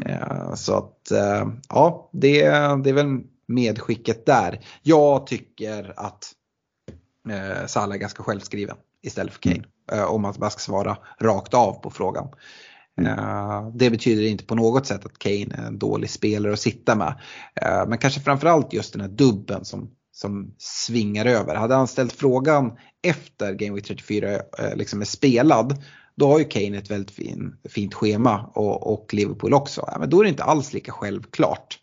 Eh, 0.07 0.55
så 0.55 0.77
att 0.77 1.11
eh, 1.11 1.49
ja, 1.69 2.11
det, 2.13 2.43
det 2.85 2.91
är 2.91 2.93
väl 2.93 3.21
medskicket 3.49 4.27
där. 4.27 4.61
Jag 4.83 5.27
tycker 5.27 5.95
att 5.97 6.33
eh, 7.31 7.67
Sala 7.67 7.95
är 7.95 7.99
ganska 7.99 8.23
självskriven 8.23 8.77
istället 9.05 9.33
för 9.33 9.41
Kane. 9.41 9.65
Mm. 9.93 10.09
om 10.09 10.23
man 10.23 10.35
bara 10.39 10.51
ska 10.51 10.61
svara 10.61 10.97
rakt 11.21 11.55
av 11.55 11.73
på 11.73 11.91
frågan. 11.91 12.29
Mm. 13.01 13.79
Det 13.79 13.91
betyder 13.91 14.23
inte 14.23 14.45
på 14.45 14.55
något 14.55 14.87
sätt 14.87 15.07
att 15.07 15.19
Kane 15.19 15.55
är 15.55 15.67
en 15.67 15.79
dålig 15.79 16.11
spelare 16.11 16.53
att 16.53 16.61
sitta 16.61 16.95
med. 16.95 17.21
Eh, 17.63 17.87
men 17.89 17.99
kanske 17.99 18.21
framförallt 18.21 18.73
just 18.73 18.93
den 18.93 19.03
här 19.03 19.09
dubben 19.09 19.65
som, 19.65 19.91
som 20.13 20.55
svingar 20.59 21.27
över. 21.27 21.55
Hade 21.55 21.75
han 21.75 21.89
ställt 21.89 22.13
frågan 22.13 22.73
efter 23.03 23.53
Game 23.53 23.75
Week 23.75 23.85
34 23.85 24.33
eh, 24.33 24.41
liksom 24.75 25.01
är 25.01 25.05
spelad 25.05 25.83
då 26.17 26.29
har 26.29 26.39
ju 26.39 26.45
Kane 26.45 26.79
ett 26.79 26.91
väldigt 26.91 27.11
fin, 27.11 27.57
fint 27.69 27.95
schema 27.95 28.51
och, 28.55 28.93
och 28.93 29.15
Liverpool 29.15 29.55
också. 29.55 29.85
Ja, 29.87 29.97
men 29.99 30.11
då 30.11 30.21
är 30.21 30.25
det 30.25 30.31
inte 30.31 30.45
alls 30.45 30.73
lika 30.73 30.93
självklart. 30.93 31.79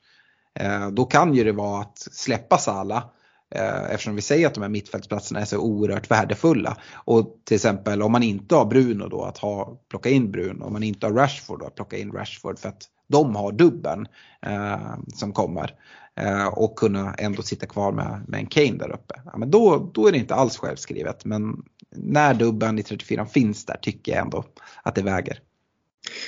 Då 0.92 1.06
kan 1.06 1.34
ju 1.34 1.44
det 1.44 1.52
vara 1.52 1.82
att 1.82 1.98
släppa 1.98 2.58
Salah 2.58 3.04
Eh, 3.04 3.21
Eh, 3.56 3.92
eftersom 3.92 4.16
vi 4.16 4.22
säger 4.22 4.48
att 4.48 4.54
de 4.54 4.62
här 4.62 4.70
mittfältsplatserna 4.70 5.40
är 5.40 5.46
så 5.46 5.58
oerhört 5.58 6.12
värdefulla. 6.12 6.78
Och 6.94 7.42
till 7.46 7.56
exempel 7.56 8.02
om 8.02 8.12
man 8.12 8.24
inte 8.24 8.56
har 8.56 8.66
Bruno 8.66 9.08
då 9.08 9.24
att 9.24 9.38
ha, 9.38 9.82
plocka 9.90 10.10
in 10.10 10.32
Bruno, 10.32 10.64
om 10.64 10.74
man 10.74 10.84
inte 10.84 11.06
har 11.06 11.14
Rashford 11.14 11.60
då 11.60 11.66
att 11.66 11.76
plocka 11.76 11.98
in 11.98 12.12
Rashford 12.12 12.60
för 12.60 12.70
att 12.70 12.84
de 13.08 13.36
har 13.36 13.52
dubben 13.52 14.08
eh, 14.46 14.96
som 15.14 15.34
kommer. 15.34 15.76
Eh, 16.16 16.48
och 16.48 16.76
kunna 16.76 17.14
ändå 17.14 17.42
sitta 17.42 17.66
kvar 17.66 17.92
med, 17.92 18.24
med 18.28 18.40
en 18.40 18.46
Kane 18.46 18.78
där 18.78 18.92
uppe. 18.92 19.22
Ja, 19.26 19.38
men 19.38 19.52
då, 19.52 19.92
då 19.94 20.08
är 20.08 20.12
det 20.12 20.18
inte 20.18 20.36
alls 20.36 20.58
självskrivet. 20.58 21.26
Men 21.26 21.64
när 21.96 22.34
dubben 22.34 22.80
i 22.80 22.84
34 22.84 23.26
finns 23.26 23.66
där 23.66 23.78
tycker 23.82 24.12
jag 24.12 24.22
ändå 24.22 24.46
att 24.84 24.96
det 24.96 25.02
väger. 25.02 25.40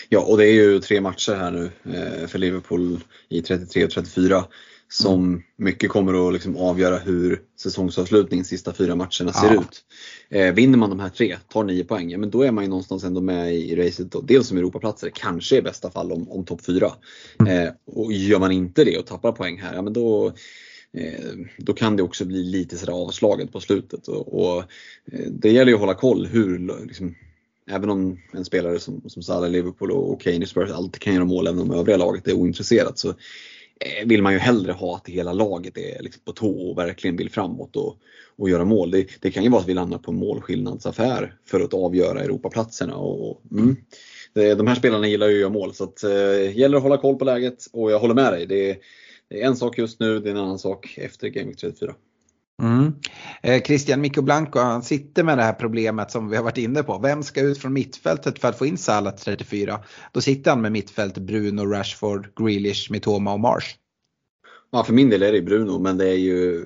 Ja, 0.10 0.20
och 0.20 0.38
det 0.38 0.46
är 0.46 0.54
ju 0.54 0.80
tre 0.80 1.02
matcher 1.02 1.36
här 1.36 1.52
nu 1.52 1.72
eh, 1.96 2.28
för 2.28 2.40
Liverpool 2.40 3.00
i 3.30 3.42
33 3.42 3.86
och 3.86 3.92
34 3.92 4.46
som 4.94 5.44
mycket 5.58 5.90
kommer 5.90 6.28
att 6.28 6.34
liksom 6.34 6.58
avgöra 6.58 6.98
hur 6.98 7.42
säsongsavslutningens 7.60 8.48
sista 8.48 8.74
fyra 8.74 8.96
matcherna 8.96 9.34
ser 9.34 9.54
ja. 9.54 9.62
ut. 9.62 9.84
Eh, 10.30 10.54
vinner 10.54 10.78
man 10.78 10.90
de 10.90 11.00
här 11.00 11.10
tre, 11.10 11.38
tar 11.48 11.64
nio 11.64 11.84
poäng, 11.84 12.10
ja, 12.10 12.18
men 12.18 12.30
då 12.30 12.42
är 12.42 12.52
man 12.52 12.64
ju 12.64 12.70
någonstans 12.70 13.04
ändå 13.04 13.22
med 13.22 13.56
i 13.56 13.76
racet. 13.76 14.12
Då. 14.12 14.22
Dels 14.22 14.48
som 14.48 14.58
Europaplatser, 14.58 15.12
kanske 15.14 15.58
i 15.58 15.62
bästa 15.62 15.92
fall 15.92 16.12
om, 16.12 16.32
om 16.32 16.46
topp 16.46 16.66
fyra. 16.66 16.92
Mm. 17.40 17.68
Eh, 17.68 17.74
och 17.86 18.14
gör 18.14 18.40
man 18.40 18.52
inte 18.52 18.84
det 18.84 18.98
och 18.98 19.06
tappar 19.06 19.32
poäng 19.32 19.62
här, 19.62 19.76
ja, 19.76 19.82
men 19.82 19.94
då, 19.94 20.28
eh, 20.98 21.36
då 21.58 21.74
kan 21.74 21.96
det 21.96 22.04
också 22.04 22.26
bli 22.26 22.44
lite 22.44 22.78
sådär 22.78 22.94
avslaget 22.94 23.52
på 23.52 23.60
slutet. 23.60 24.08
Och, 24.08 24.42
och 24.42 24.58
eh, 25.12 25.30
det 25.32 25.52
gäller 25.52 25.72
ju 25.72 25.76
att 25.76 25.82
hålla 25.82 25.96
koll 25.96 26.26
hur 26.26 26.86
liksom, 26.86 27.16
Även 27.70 27.90
om 27.90 28.20
en 28.34 28.46
spelare 28.46 28.80
som, 28.80 29.02
som 29.08 29.24
Salah 29.24 29.50
Liverpool 29.50 29.92
och 29.92 30.22
Kane 30.22 30.44
i 30.44 30.46
Spurs 30.46 30.72
alltid 30.72 31.02
kan 31.02 31.14
göra 31.14 31.26
mål 31.26 31.48
även 31.48 31.60
om 31.60 31.72
övriga 31.72 31.98
laget 31.98 32.28
är 32.28 32.34
ointresserat 32.34 32.98
så 32.98 33.14
Eh, 33.86 34.08
vill 34.08 34.22
man 34.22 34.34
ju 34.34 34.40
hellre 34.40 34.72
ha 34.72 34.96
att 34.96 35.08
hela 35.08 35.34
laget 35.34 35.78
är 35.78 36.04
liksom 36.04 36.22
på 36.26 36.32
tå 36.32 36.70
och 36.70 36.78
verkligen 36.78 37.18
vill 37.18 37.30
framåt 37.30 37.76
och, 37.76 37.98
och 38.36 38.50
göra 38.50 38.66
mål. 38.66 38.92
Det, 38.92 39.08
det, 39.22 39.32
kan 39.32 39.44
ju 39.44 39.50
vara 39.50 39.62
att 39.62 39.68
vi 39.68 39.74
landar 39.74 39.98
på 39.98 40.12
en 40.12 40.18
målskillnadsaffär 40.18 41.36
för 41.46 41.60
att 41.60 41.74
avgöra 41.74 42.20
Europaplatserna. 42.20 42.96
Och, 42.96 43.42
mm, 43.52 43.76
det, 44.34 44.56
de 44.56 44.68
här 44.68 44.76
spelarna 44.76 45.08
gillar 45.08 45.28
ju 45.28 45.34
att 45.34 45.40
göra 45.40 45.50
mål 45.50 45.74
så 45.74 45.94
det 46.02 46.46
eh, 46.46 46.58
gäller 46.58 46.78
att 46.78 46.84
hålla 46.84 46.98
koll 46.98 47.16
på 47.16 47.26
läget 47.26 47.66
och 47.74 47.92
jag 47.92 48.00
håller 48.00 48.16
med 48.16 48.34
dig. 48.34 48.46
Det, 48.46 48.78
det 49.30 49.42
är 49.42 49.48
en 49.48 49.56
sak 49.56 49.78
just 49.78 50.00
nu, 50.00 50.20
det 50.20 50.30
är 50.30 50.32
en 50.32 50.40
annan 50.40 50.60
sak 50.60 50.98
efter 50.98 51.28
Game 51.28 51.48
Week 51.48 51.58
34. 51.58 51.94
Mm. 52.62 52.94
Eh, 53.44 53.62
Christian 53.64 54.02
Mikko 54.02 54.22
Blanco 54.22 54.60
han 54.60 54.84
sitter 54.84 55.24
med 55.24 55.38
det 55.38 55.44
här 55.44 55.54
problemet 55.54 56.12
som 56.12 56.30
vi 56.30 56.36
har 56.36 56.44
varit 56.44 56.58
inne 56.58 56.84
på. 56.84 57.00
Vem 57.00 57.24
ska 57.24 57.42
ut 57.42 57.58
från 57.58 57.74
mittfältet 57.74 58.40
för 58.40 58.48
att 58.48 58.58
få 58.58 58.66
in 58.66 58.78
Salah 58.78 59.16
34? 59.16 59.80
Då 60.12 60.22
sitter 60.22 60.52
han 60.52 60.62
med 60.62 60.72
mittfält 60.72 61.18
Bruno, 61.18 61.66
Rashford, 61.66 62.28
Grealish, 62.36 62.92
Mitoma 62.92 63.34
och 63.34 63.40
Marsh. 63.40 63.68
Ja, 64.72 64.84
för 64.84 64.94
min 64.94 65.10
del 65.10 65.24
är 65.24 65.32
det 65.32 65.42
Bruno, 65.42 65.80
men 65.80 65.98
det 65.98 66.10
är 66.10 66.18
ju 66.18 66.58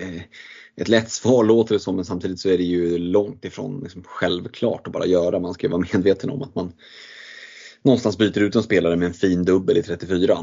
eh, 0.00 0.22
ett 0.76 0.88
lätt 0.88 1.10
svar 1.10 1.44
låter 1.44 1.74
det 1.74 1.80
som, 1.80 1.96
men 1.96 2.04
samtidigt 2.04 2.40
så 2.40 2.48
är 2.48 2.58
det 2.58 2.64
ju 2.64 2.98
långt 2.98 3.44
ifrån 3.44 3.80
liksom 3.80 4.02
självklart 4.06 4.86
att 4.86 4.92
bara 4.92 5.06
göra. 5.06 5.40
Man 5.40 5.54
ska 5.54 5.66
ju 5.66 5.70
vara 5.70 5.86
medveten 5.92 6.30
om 6.30 6.42
att 6.42 6.54
man 6.54 6.72
någonstans 7.82 8.18
byter 8.18 8.38
ut 8.38 8.54
en 8.54 8.62
spelare 8.62 8.96
med 8.96 9.06
en 9.06 9.14
fin 9.14 9.44
dubbel 9.44 9.76
i 9.76 9.82
34. 9.82 10.38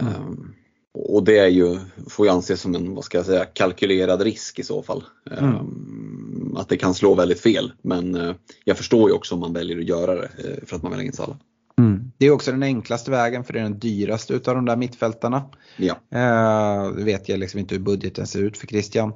Mm. 0.00 0.54
Och 0.94 1.24
det 1.24 1.38
är 1.38 1.48
ju, 1.48 1.78
får 2.08 2.26
ju 2.26 2.32
anses 2.32 2.60
som 2.60 2.74
en, 2.74 2.94
vad 2.94 3.04
ska 3.04 3.18
jag 3.18 3.26
säga, 3.26 3.44
kalkylerad 3.44 4.22
risk 4.22 4.58
i 4.58 4.62
så 4.62 4.82
fall. 4.82 5.04
Mm. 5.30 5.44
Um, 5.44 6.56
att 6.56 6.68
det 6.68 6.76
kan 6.76 6.94
slå 6.94 7.14
väldigt 7.14 7.40
fel. 7.40 7.72
Men 7.82 8.14
uh, 8.14 8.34
jag 8.64 8.76
förstår 8.76 9.10
ju 9.10 9.14
också 9.14 9.34
om 9.34 9.40
man 9.40 9.52
väljer 9.52 9.78
att 9.78 9.84
göra 9.84 10.14
det 10.14 10.20
uh, 10.20 10.66
för 10.66 10.76
att 10.76 10.82
man 10.82 10.92
vill 10.92 11.00
ha 11.00 11.04
in 11.04 11.12
Salah. 11.12 11.36
Mm. 11.78 12.12
Det 12.18 12.26
är 12.26 12.30
också 12.30 12.50
den 12.50 12.62
enklaste 12.62 13.10
vägen 13.10 13.44
för 13.44 13.52
det 13.52 13.58
är 13.58 13.62
den 13.62 13.78
dyraste 13.78 14.34
utav 14.34 14.54
de 14.54 14.64
där 14.64 14.76
mittfältarna. 14.76 15.42
Ja. 15.76 15.94
Uh, 16.14 17.04
vet 17.04 17.28
jag 17.28 17.38
liksom 17.38 17.60
inte 17.60 17.74
hur 17.74 17.82
budgeten 17.82 18.26
ser 18.26 18.42
ut 18.42 18.56
för 18.56 18.66
Christian. 18.66 19.08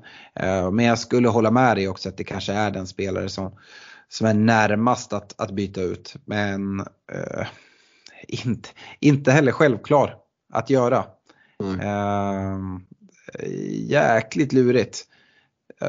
Uh, 0.43 0.70
men 0.70 0.85
jag 0.85 0.98
skulle 0.98 1.28
hålla 1.28 1.51
med 1.51 1.77
dig 1.77 1.89
också 1.89 2.09
att 2.09 2.16
det 2.16 2.24
kanske 2.24 2.53
är 2.53 2.70
den 2.70 2.86
spelare 2.86 3.28
som 3.28 3.53
som 4.09 4.27
är 4.27 4.35
närmast 4.35 5.12
att, 5.12 5.40
att 5.40 5.51
byta 5.51 5.81
ut. 5.81 6.15
Men 6.24 6.81
eh, 7.12 7.47
inte, 8.28 8.69
inte 9.01 9.32
heller 9.32 9.53
självklar 9.53 10.15
att 10.53 10.70
göra. 10.70 11.05
Mm. 11.65 11.81
Eh, 11.81 13.49
jäkligt 13.70 14.53
lurigt. 14.53 15.05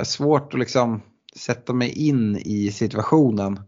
Svårt 0.04 0.54
att 0.54 0.60
liksom 0.60 1.02
sätta 1.36 1.74
mig 1.74 1.90
in 1.90 2.38
i 2.38 2.72
situationen. 2.72 3.60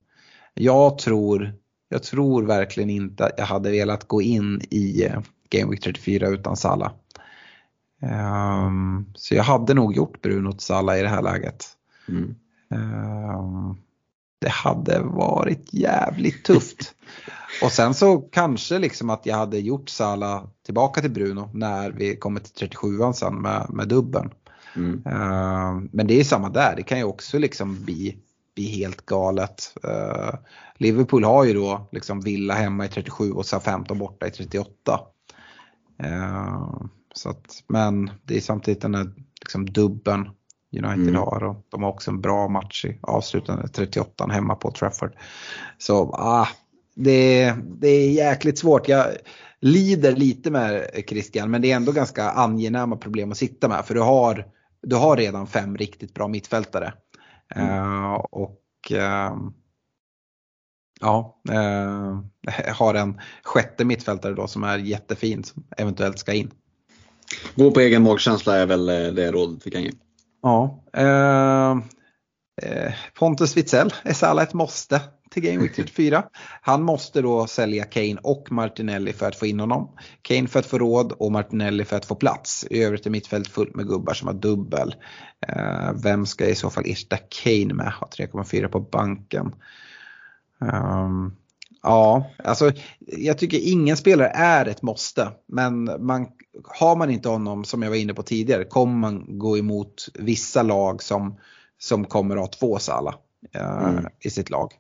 Jag 0.53 0.97
tror, 0.97 1.53
jag 1.89 2.03
tror 2.03 2.43
verkligen 2.43 2.89
inte 2.89 3.25
att 3.25 3.33
jag 3.37 3.45
hade 3.45 3.71
velat 3.71 4.07
gå 4.07 4.21
in 4.21 4.61
i 4.69 5.05
eh, 5.05 5.21
Game 5.49 5.71
Week 5.71 5.83
34 5.83 6.27
utan 6.27 6.57
Salla. 6.57 6.91
Um, 8.01 9.05
så 9.15 9.35
jag 9.35 9.43
hade 9.43 9.73
nog 9.73 9.95
gjort 9.95 10.21
Bruno 10.21 10.51
till 10.51 10.59
Salla 10.59 10.97
i 10.97 11.01
det 11.01 11.07
här 11.07 11.21
läget. 11.21 11.65
Mm. 12.07 12.35
Um, 12.69 13.77
det 14.41 14.49
hade 14.49 14.99
varit 14.99 15.73
jävligt 15.73 16.45
tufft. 16.45 16.95
Och 17.61 17.71
sen 17.71 17.93
så 17.93 18.17
kanske 18.17 18.79
liksom 18.79 19.09
att 19.09 19.25
jag 19.25 19.35
hade 19.35 19.59
gjort 19.59 19.89
Sala 19.89 20.47
tillbaka 20.65 21.01
till 21.01 21.11
Bruno 21.11 21.49
när 21.53 21.91
vi 21.91 22.15
kommer 22.15 22.39
till 22.39 22.67
37an 22.67 23.13
sen 23.13 23.41
med, 23.41 23.65
med 23.69 23.87
dubben. 23.87 24.31
Mm. 24.75 24.93
Uh, 24.93 25.89
men 25.91 26.07
det 26.07 26.19
är 26.19 26.23
samma 26.23 26.49
där, 26.49 26.75
det 26.75 26.83
kan 26.83 26.97
ju 26.97 27.03
också 27.03 27.39
liksom 27.39 27.83
bli, 27.83 28.17
bli 28.55 28.65
helt 28.65 29.05
galet. 29.05 29.73
Uh, 29.85 30.39
Liverpool 30.77 31.23
har 31.23 31.43
ju 31.43 31.53
då 31.53 31.87
liksom 31.91 32.21
Villa 32.21 32.53
hemma 32.53 32.85
i 32.85 32.89
37 32.89 33.31
och 33.31 33.45
SA-15 33.45 33.97
borta 33.97 34.27
i 34.27 34.31
38. 34.31 34.99
Uh, 36.03 36.09
eh, 36.11 36.69
så 37.13 37.29
att, 37.29 37.63
men 37.67 38.11
det 38.23 38.37
är 38.37 38.41
samtidigt 38.41 38.81
den 38.81 38.95
här 38.95 39.11
liksom 39.41 39.65
dubben 39.65 40.29
United 40.71 41.07
mm. 41.09 41.15
har 41.15 41.43
och 41.43 41.65
de 41.69 41.83
har 41.83 41.89
också 41.89 42.11
en 42.11 42.21
bra 42.21 42.47
match 42.47 42.85
i 42.85 42.99
avslutande 43.01 43.67
38 43.67 44.27
hemma 44.31 44.55
på 44.55 44.71
Trafford. 44.71 45.15
Så 45.77 46.11
ah, 46.13 46.47
det, 46.99 47.55
det 47.81 47.87
är 47.87 48.11
jäkligt 48.11 48.59
svårt. 48.59 48.87
Jag 48.87 49.05
lider 49.59 50.15
lite 50.15 50.51
med 50.51 50.89
Christian 51.07 51.51
men 51.51 51.61
det 51.61 51.71
är 51.71 51.75
ändå 51.75 51.91
ganska 51.91 52.29
angenäma 52.29 52.97
problem 52.97 53.31
att 53.31 53.37
sitta 53.37 53.67
med 53.67 53.85
för 53.85 53.93
du 53.93 54.01
har, 54.01 54.45
du 54.81 54.95
har 54.95 55.17
redan 55.17 55.47
fem 55.47 55.77
riktigt 55.77 56.13
bra 56.13 56.27
mittfältare. 56.27 56.93
Mm. 57.55 57.69
Uh, 57.69 58.13
och 58.13 58.61
uh, 58.91 59.49
ja, 61.01 61.41
uh, 61.49 62.19
har 62.73 62.93
en 62.93 63.21
sjätte 63.43 63.85
mittfältare 63.85 64.33
då 64.33 64.47
som 64.47 64.63
är 64.63 64.77
jättefin 64.77 65.43
som 65.43 65.63
eventuellt 65.77 66.19
ska 66.19 66.33
in. 66.33 66.51
Gå 67.55 67.71
på 67.71 67.79
egen 67.79 68.03
magkänsla 68.03 68.57
är 68.57 68.65
väl 68.65 68.85
det 69.15 69.31
rådet 69.31 69.67
vi 69.67 69.71
kan 69.71 69.83
ge. 69.83 69.91
Ja. 70.41 70.83
Eh, 72.61 72.93
Pontus 73.19 73.57
Witzell, 73.57 73.93
är 74.03 74.13
Salah 74.13 74.43
ett 74.43 74.53
måste 74.53 75.01
till 75.31 75.43
Game 75.43 75.57
Week 75.57 75.73
34? 75.75 76.23
Han 76.61 76.83
måste 76.83 77.21
då 77.21 77.47
sälja 77.47 77.83
Kane 77.83 78.17
och 78.23 78.51
Martinelli 78.51 79.13
för 79.13 79.27
att 79.27 79.35
få 79.35 79.45
in 79.45 79.59
honom. 79.59 79.89
Kane 80.21 80.47
för 80.47 80.59
att 80.59 80.65
få 80.65 80.77
råd 80.77 81.11
och 81.11 81.31
Martinelli 81.31 81.85
för 81.85 81.97
att 81.97 82.05
få 82.05 82.15
plats. 82.15 82.65
I 82.69 82.83
övrigt 82.83 83.05
är 83.05 83.09
mittfält 83.09 83.47
fullt 83.47 83.75
med 83.75 83.87
gubbar 83.87 84.13
som 84.13 84.27
har 84.27 84.35
dubbel. 84.35 84.95
Eh, 85.47 85.91
vem 86.03 86.25
ska 86.25 86.45
i 86.45 86.55
så 86.55 86.69
fall 86.69 86.83
ersätta 86.87 87.17
Kane 87.17 87.73
med? 87.73 87.93
Ha 87.93 88.07
3,4 88.07 88.67
på 88.67 88.79
banken. 88.79 89.55
Um, 90.61 91.35
Ja, 91.81 92.31
alltså 92.43 92.71
jag 92.99 93.37
tycker 93.37 93.71
ingen 93.71 93.97
spelare 93.97 94.27
är 94.27 94.65
ett 94.65 94.81
måste. 94.81 95.31
Men 95.47 95.83
man, 95.83 96.27
har 96.63 96.95
man 96.95 97.09
inte 97.09 97.29
honom, 97.29 97.63
som 97.63 97.81
jag 97.81 97.89
var 97.89 97.97
inne 97.97 98.13
på 98.13 98.23
tidigare, 98.23 98.63
kommer 98.63 98.93
man 98.93 99.39
gå 99.39 99.57
emot 99.57 100.09
vissa 100.13 100.63
lag 100.63 101.03
som, 101.03 101.39
som 101.79 102.05
kommer 102.05 102.35
att 102.35 102.41
ha 102.41 102.47
två 102.47 102.79
Sala 102.79 103.15
uh, 103.55 103.89
mm. 103.89 104.05
i 104.19 104.29
sitt 104.29 104.49
lag. 104.49 104.73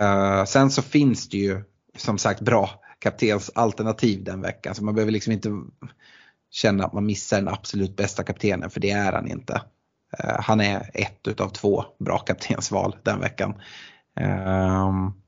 Uh, 0.00 0.44
sen 0.44 0.70
så 0.70 0.82
finns 0.82 1.28
det 1.28 1.36
ju 1.36 1.62
som 1.96 2.18
sagt 2.18 2.40
bra 2.40 2.70
kaptensalternativ 2.98 4.24
den 4.24 4.40
veckan. 4.40 4.74
Så 4.74 4.84
man 4.84 4.94
behöver 4.94 5.12
liksom 5.12 5.32
inte 5.32 5.50
känna 6.50 6.84
att 6.84 6.92
man 6.92 7.06
missar 7.06 7.36
den 7.36 7.48
absolut 7.48 7.96
bästa 7.96 8.22
kaptenen, 8.22 8.70
för 8.70 8.80
det 8.80 8.90
är 8.90 9.12
han 9.12 9.28
inte. 9.28 9.62
Uh, 10.24 10.40
han 10.40 10.60
är 10.60 10.90
ett 10.94 11.28
utav 11.28 11.48
två 11.48 11.84
bra 11.98 12.18
kaptensval 12.18 12.96
den 13.02 13.20
veckan. 13.20 13.54
Um, 14.20 15.20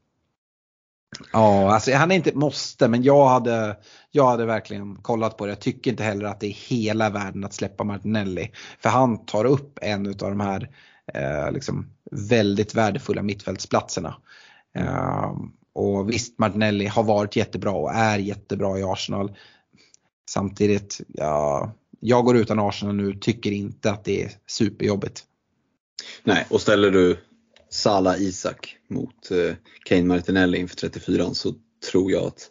Ja, 1.33 1.75
alltså 1.75 1.95
han 1.95 2.11
är 2.11 2.15
inte 2.15 2.31
ett 2.31 2.37
måste 2.37 2.89
men 2.89 3.03
jag 3.03 3.29
hade, 3.29 3.77
jag 4.11 4.27
hade 4.27 4.47
verkligen 4.47 4.97
kollat 4.97 5.37
på 5.37 5.47
det. 5.47 5.51
Jag 5.51 5.61
tycker 5.61 5.91
inte 5.91 6.05
heller 6.05 6.25
att 6.25 6.41
det 6.41 6.47
är 6.47 6.69
hela 6.69 7.11
världen 7.11 7.45
att 7.45 7.55
släppa 7.55 7.85
Martinelli. 7.85 8.51
För 8.79 8.89
han 8.89 9.27
tar 9.27 9.45
upp 9.45 9.79
en 9.83 10.07
av 10.07 10.15
de 10.15 10.41
här 10.41 10.63
eh, 10.63 10.69
liksom 11.53 11.87
väldigt 12.11 12.75
värdefulla 12.75 13.23
mittfältsplatserna. 13.23 14.15
Eh, 14.75 15.33
och 15.73 16.11
visst, 16.11 16.39
Martinelli 16.39 16.87
har 16.87 17.03
varit 17.03 17.37
jättebra 17.37 17.73
och 17.73 17.93
är 17.93 18.19
jättebra 18.19 18.79
i 18.79 18.83
Arsenal. 18.83 19.37
Samtidigt, 20.31 21.01
ja, 21.09 21.73
jag 22.01 22.25
går 22.25 22.37
utan 22.37 22.59
Arsenal 22.59 22.95
nu, 22.95 23.15
tycker 23.15 23.51
inte 23.51 23.91
att 23.91 24.05
det 24.05 24.23
är 24.23 24.31
superjobbigt. 24.47 25.25
Nej, 26.25 26.47
och 26.51 26.61
ställer 26.61 26.91
du 26.91 27.19
Sala 27.69 28.17
Isak 28.17 28.77
mot 28.89 29.31
eh, 29.31 29.55
Kane 29.85 30.05
Martinelli 30.05 30.59
inför 30.59 30.77
34 30.77 31.35
så 31.35 31.55
tror 31.91 32.13
jag 32.13 32.23
att 32.23 32.51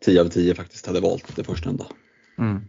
10 0.00 0.20
av 0.20 0.28
10 0.28 0.54
faktiskt 0.54 0.86
hade 0.86 1.00
valt 1.00 1.36
det 1.36 1.44
förstnämnda. 1.44 1.86
Mm. 2.38 2.60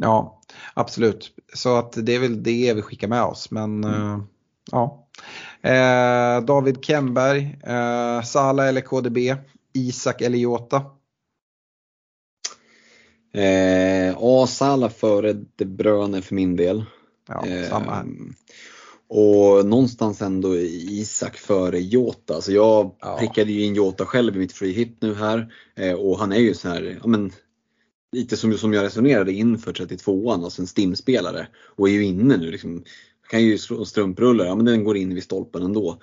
Ja, 0.00 0.40
absolut. 0.74 1.30
Så 1.54 1.76
att 1.76 2.06
det 2.06 2.14
är 2.14 2.18
väl 2.18 2.42
det 2.42 2.74
vi 2.74 2.82
skickar 2.82 3.08
med 3.08 3.22
oss. 3.22 3.50
Men 3.50 3.84
mm. 3.84 4.14
uh, 4.14 4.24
ja. 4.70 5.08
Eh, 5.62 6.44
David 6.44 6.84
Kemberg, 6.84 7.58
eh, 7.64 8.22
Sala 8.22 8.68
eller 8.68 8.80
KDB, 8.80 9.18
Isak 9.72 10.20
eller 10.20 10.38
Jota? 10.38 10.82
Eh, 13.34 14.10
ja, 14.10 14.46
Sala 14.46 14.90
före 14.90 15.32
De 15.32 15.64
Bruyne 15.64 16.22
för 16.22 16.34
min 16.34 16.56
del. 16.56 16.84
Ja, 17.28 17.44
samma 17.70 17.94
här. 17.94 18.06
Och 19.14 19.66
någonstans 19.66 20.22
ändå 20.22 20.56
Isak 20.56 21.36
före 21.36 21.80
Jota. 21.80 22.34
Alltså 22.34 22.52
jag 22.52 22.96
ja. 23.00 23.16
prickade 23.18 23.52
ju 23.52 23.64
in 23.64 23.74
Jota 23.74 24.06
själv 24.06 24.36
i 24.36 24.38
mitt 24.38 24.52
free 24.52 24.72
hit 24.72 24.96
nu 25.00 25.14
här. 25.14 25.52
Eh, 25.76 25.92
och 25.92 26.18
han 26.18 26.32
är 26.32 26.38
ju 26.38 26.54
så 26.54 26.68
här, 26.68 26.98
ja 27.02 27.08
men 27.08 27.32
lite 28.12 28.36
som, 28.36 28.58
som 28.58 28.72
jag 28.72 28.84
resonerade 28.84 29.32
inför 29.32 29.72
32an, 29.72 30.44
alltså 30.44 30.62
en 30.62 30.66
stimspelare. 30.66 31.46
Och 31.76 31.88
är 31.88 31.92
ju 31.92 32.04
inne 32.04 32.36
nu 32.36 32.50
liksom. 32.50 32.84
Kan 33.30 33.42
ju 33.42 33.58
strumprulla, 33.58 33.84
strumprullar, 33.84 34.44
ja 34.44 34.54
men 34.54 34.64
den 34.64 34.84
går 34.84 34.96
in 34.96 35.14
vid 35.14 35.24
stolpen 35.24 35.62
ändå. 35.62 35.98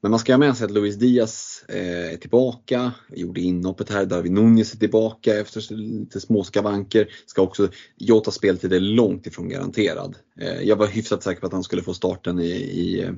Men 0.00 0.10
man 0.10 0.20
ska 0.20 0.32
ha 0.32 0.38
med 0.38 0.56
sig 0.56 0.64
att 0.64 0.70
Luis 0.70 0.96
Diaz 0.96 1.64
eh, 1.68 2.12
är 2.12 2.16
tillbaka, 2.16 2.92
gjorde 3.08 3.40
inhoppet 3.40 3.90
här, 3.90 4.04
David 4.04 4.32
Nunez 4.32 4.74
är 4.74 4.78
tillbaka 4.78 5.40
efter 5.40 5.74
lite 5.74 6.20
småskavanker. 6.20 7.08
Ska 7.26 7.42
också, 7.42 7.68
Jotas 7.96 8.34
speltid 8.34 8.72
är 8.72 8.80
långt 8.80 9.26
ifrån 9.26 9.48
garanterad. 9.48 10.16
Eh, 10.40 10.62
jag 10.62 10.76
var 10.76 10.86
hyfsat 10.86 11.22
säker 11.22 11.40
på 11.40 11.46
att 11.46 11.52
han 11.52 11.64
skulle 11.64 11.82
få 11.82 11.94
starten 11.94 12.40
i, 12.40 12.50
i 12.50 13.02
eh, 13.02 13.12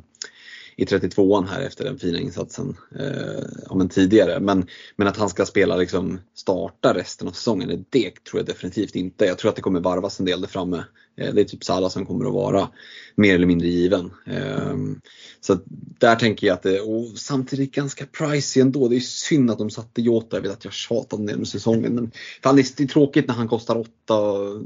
i 0.76 0.84
32an 0.84 1.46
här 1.46 1.60
efter 1.60 1.84
den 1.84 1.98
fina 1.98 2.18
insatsen 2.18 2.76
eh, 2.98 3.44
om 3.66 3.80
en 3.80 3.88
tidigare. 3.88 4.40
Men, 4.40 4.66
men 4.96 5.08
att 5.08 5.16
han 5.16 5.28
ska 5.28 5.46
spela 5.46 5.76
liksom 5.76 6.20
starta 6.34 6.94
resten 6.94 7.28
av 7.28 7.32
säsongen, 7.32 7.84
det 7.90 8.24
tror 8.24 8.40
jag 8.40 8.46
definitivt 8.46 8.94
inte. 8.94 9.24
Jag 9.24 9.38
tror 9.38 9.48
att 9.48 9.56
det 9.56 9.62
kommer 9.62 9.80
varvas 9.80 10.20
en 10.20 10.26
del 10.26 10.40
där 10.40 10.48
framme. 10.48 10.84
Eh, 11.16 11.34
det 11.34 11.40
är 11.40 11.44
typ 11.44 11.64
Salah 11.64 11.90
som 11.90 12.06
kommer 12.06 12.26
att 12.26 12.32
vara 12.32 12.68
mer 13.16 13.34
eller 13.34 13.46
mindre 13.46 13.68
given. 13.68 14.10
Ehm, 14.26 15.00
så 15.40 15.58
där 15.98 16.16
tänker 16.16 16.46
jag 16.46 16.54
att 16.54 16.62
det, 16.62 16.80
och 16.80 17.06
samtidigt 17.18 17.74
ganska 17.74 18.06
pricey 18.06 18.62
ändå. 18.62 18.88
Det 18.88 18.96
är 18.96 19.00
synd 19.00 19.50
att 19.50 19.58
de 19.58 19.70
satte 19.70 20.02
Jota, 20.02 20.36
jag 20.36 20.42
vet 20.42 20.52
att 20.52 20.64
jag 20.64 20.72
tjatat 20.72 21.12
om 21.12 21.26
det 21.26 21.32
under 21.32 21.46
säsongen. 21.46 21.94
Men 21.94 22.10
fan, 22.42 22.56
det 22.56 22.80
är 22.80 22.86
tråkigt 22.86 23.28
när 23.28 23.34
han 23.34 23.48
kostar 23.48 23.76
8, 23.76 23.88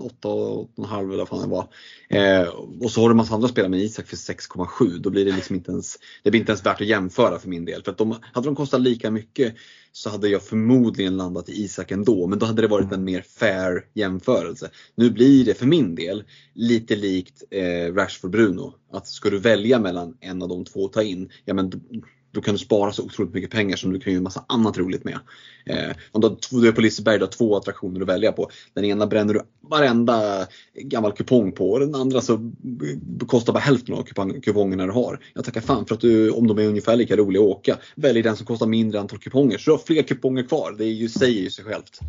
8, 0.01 0.28
8,5 0.77 0.98
eller 0.98 1.18
vad 1.18 1.28
fan 1.28 1.43
det 1.43 1.48
var. 1.48 1.68
Eh, 2.09 2.48
och 2.81 2.90
så 2.90 3.01
har 3.01 3.09
du 3.09 3.14
massa 3.14 3.35
andra 3.35 3.48
spelare 3.48 3.70
med 3.70 3.81
Isak 3.81 4.06
för 4.06 4.16
6,7. 4.16 4.98
Då 4.98 5.10
blir 5.10 5.24
det 5.24 5.32
liksom 5.32 5.56
inte 5.56 5.72
ens, 5.72 5.97
det 6.22 6.31
blir 6.31 6.40
inte 6.40 6.52
ens 6.52 6.66
värt 6.66 6.81
att 6.81 6.86
jämföra 6.86 7.39
för 7.39 7.48
min 7.48 7.64
del. 7.64 7.82
För 7.82 7.90
att 7.90 7.98
de, 7.98 8.16
hade 8.32 8.48
de 8.48 8.56
kostat 8.56 8.81
lika 8.81 9.10
mycket 9.10 9.55
så 9.93 10.10
hade 10.10 10.28
jag 10.28 10.43
förmodligen 10.43 11.16
landat 11.16 11.48
i 11.48 11.62
Isak 11.62 11.90
ändå. 11.90 12.27
Men 12.27 12.39
då 12.39 12.47
hade 12.47 12.62
det 12.62 12.68
varit 12.68 12.93
en 12.93 13.05
mer 13.05 13.22
fair 13.22 13.85
jämförelse. 13.94 14.70
Nu 14.94 15.10
blir 15.10 15.44
det 15.44 15.55
för 15.55 15.66
min 15.66 15.94
del 15.94 16.24
lite 16.55 16.97
likt 16.97 17.43
eh, 17.51 17.95
Rashford 17.95 18.31
Bruno. 18.31 18.75
Att 18.93 19.07
ska 19.07 19.31
du 19.31 19.39
välja 19.39 19.79
mellan 19.79 20.17
en 20.21 20.43
av 20.43 20.49
de 20.49 20.65
två 20.65 20.85
att 20.85 20.93
ta 20.93 21.03
in, 21.03 21.31
ja 21.45 21.55
men 21.55 21.73
då 22.33 22.41
kan 22.41 22.55
du 22.55 22.59
spara 22.59 22.93
så 22.93 23.03
otroligt 23.03 23.35
mycket 23.35 23.51
pengar 23.51 23.77
som 23.77 23.93
du 23.93 24.01
kan 24.01 24.12
göra 24.12 24.19
en 24.19 24.25
massa 24.25 24.45
annat 24.49 24.79
roligt 24.79 25.05
med. 25.05 25.19
Eh, 25.67 25.97
om 26.12 26.37
du 26.51 26.69
är 26.69 26.73
på 26.73 26.81
Liseberg, 26.81 27.19
du 27.19 27.25
har 27.25 27.33
två 27.33 27.57
attraktioner 27.57 28.01
att 28.01 28.09
välja 28.09 28.33
på. 28.33 28.51
Den 28.75 28.85
ena 28.85 29.07
bränner 29.07 29.35
du 29.35 29.41
varenda 29.61 30.47
gammal 30.75 31.12
kupong 31.12 31.53
på 31.53 31.71
och 31.71 31.81
den 31.81 31.95
andra 31.95 32.21
så 32.21 32.53
kostar 33.27 33.53
bara 33.53 33.59
hälften 33.59 33.95
av 33.95 34.03
kupongerna 34.41 34.87
du 34.87 34.93
har. 34.93 35.21
Jag 35.35 35.45
tackar 35.45 35.61
fan 35.61 35.87
för 35.87 35.95
att 35.95 36.01
du, 36.01 36.31
om 36.31 36.47
de 36.47 36.59
är 36.59 36.67
ungefär 36.67 36.97
lika 36.97 37.17
roliga 37.17 37.43
att 37.43 37.49
åka, 37.49 37.79
välj 37.95 38.23
den 38.23 38.37
som 38.37 38.47
kostar 38.47 38.67
mindre 38.67 39.01
antal 39.01 39.19
kuponger. 39.19 39.59
Så 39.59 39.71
du 39.71 39.75
har 39.75 39.79
fler 39.79 40.03
kuponger 40.03 40.43
kvar. 40.43 40.75
Det 40.79 40.85
är 40.85 40.93
ju, 40.93 41.09
säger 41.09 41.43
ju 41.43 41.51
sig 41.51 41.65
självt. 41.65 42.01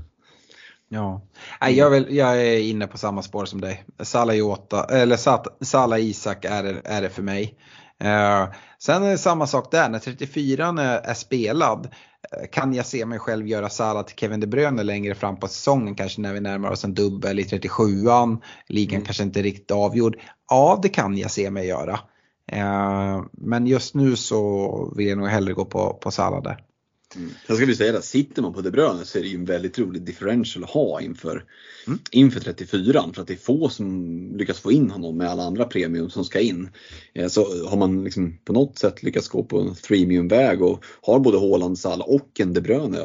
Ja, 0.93 1.22
jag, 1.69 1.89
vill, 1.89 2.15
jag 2.15 2.41
är 2.41 2.59
inne 2.59 2.88
på 2.88 2.97
samma 2.97 3.22
spår 3.22 3.45
som 3.45 3.61
dig. 3.61 3.84
Salah, 3.99 4.35
Jota, 4.35 4.84
eller 4.84 5.18
Salah 5.63 6.01
Isak 6.01 6.45
är, 6.45 6.81
är 6.84 7.01
det 7.01 7.09
för 7.09 7.22
mig. 7.22 7.57
Eh, 7.99 8.47
sen 8.80 9.03
är 9.03 9.11
det 9.11 9.18
samma 9.18 9.47
sak 9.47 9.72
där, 9.72 9.89
när 9.89 9.99
34 9.99 10.68
är 11.03 11.13
spelad 11.13 11.85
eh, 12.31 12.47
kan 12.51 12.73
jag 12.73 12.85
se 12.85 13.05
mig 13.05 13.19
själv 13.19 13.47
göra 13.47 13.69
Salah 13.69 14.03
till 14.03 14.15
Kevin 14.15 14.39
De 14.39 14.47
Bruyne 14.47 14.84
längre 14.84 15.15
fram 15.15 15.39
på 15.39 15.47
säsongen, 15.47 15.95
kanske 15.95 16.22
när 16.22 16.34
vi 16.34 16.39
närmar 16.39 16.72
oss 16.72 16.84
en 16.84 16.93
dubbel 16.93 17.39
i 17.39 17.43
37an, 17.43 18.41
ligan 18.68 18.95
mm. 18.95 19.05
kanske 19.05 19.23
inte 19.23 19.41
riktigt 19.41 19.72
avgjord. 19.72 20.18
Ja, 20.49 20.80
det 20.81 20.89
kan 20.89 21.18
jag 21.18 21.31
se 21.31 21.51
mig 21.51 21.68
göra. 21.68 21.99
Eh, 22.47 23.23
men 23.31 23.68
just 23.68 23.95
nu 23.95 24.15
så 24.15 24.93
vill 24.95 25.07
jag 25.07 25.18
nog 25.18 25.27
hellre 25.27 25.53
gå 25.53 25.65
på, 25.65 25.93
på 25.93 26.11
Salah 26.11 26.43
där. 26.43 26.70
Mm. 27.16 27.30
Sen 27.48 27.56
ska 27.56 27.66
vi 27.66 27.76
säga 27.76 27.92
det, 27.92 28.02
sitter 28.02 28.42
man 28.42 28.54
på 28.54 28.62
De 28.62 28.72
Bruyne 28.72 29.06
så 29.06 29.18
är 29.18 29.22
det 29.22 29.28
ju 29.28 29.36
en 29.36 29.46
väldigt 29.46 29.80
rolig 29.80 30.02
differential 30.02 30.64
att 30.64 30.70
ha 30.70 31.02
inför, 31.02 31.46
mm. 31.88 32.00
inför 32.12 32.40
34 32.40 33.04
för 33.14 33.22
att 33.22 33.28
det 33.28 33.34
är 33.34 33.38
få 33.38 33.70
som 33.70 34.38
lyckas 34.38 34.60
få 34.60 34.72
in 34.72 34.92
honom 34.92 35.18
med 35.18 35.30
alla 35.30 35.44
andra 35.44 35.66
premium 35.66 36.10
som 36.10 36.26
ska 36.26 36.40
in. 36.40 36.70
Eh, 37.14 37.28
så 37.28 37.68
har 37.68 37.78
man 37.78 38.04
liksom 38.04 38.38
på 38.46 38.54
något 38.54 38.78
sätt 38.78 39.04
lyckats 39.04 39.28
gå 39.28 39.44
på 39.44 39.60
en 39.60 39.76
freemium-väg 39.76 40.62
och 40.62 40.84
har 41.02 41.20
både 41.20 41.40
Haaland, 41.40 41.80
Salah 41.80 42.08
och 42.08 42.40
en 42.40 42.54
De 42.54 42.62
Bruyne, 42.62 42.98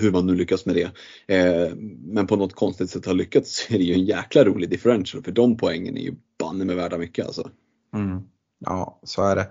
hur 0.00 0.10
man 0.10 0.26
nu 0.26 0.34
lyckas 0.34 0.66
med 0.66 0.74
det. 0.74 0.90
Eh, 1.36 1.74
men 2.04 2.26
på 2.26 2.36
något 2.36 2.54
konstigt 2.54 2.90
sätt 2.90 3.06
har 3.06 3.14
lyckats 3.14 3.56
så 3.56 3.74
är 3.74 3.78
det 3.78 3.84
ju 3.84 3.94
en 3.94 4.04
jäkla 4.04 4.44
rolig 4.44 4.70
differential 4.70 5.22
för 5.22 5.32
de 5.32 5.56
poängen 5.56 5.96
är 5.96 6.02
ju 6.02 6.14
banne 6.38 6.64
med 6.64 6.76
värda 6.76 6.98
mycket 6.98 7.26
alltså. 7.26 7.50
Mm. 7.94 8.22
Ja, 8.66 9.00
så 9.02 9.22
är 9.22 9.36
det. 9.36 9.48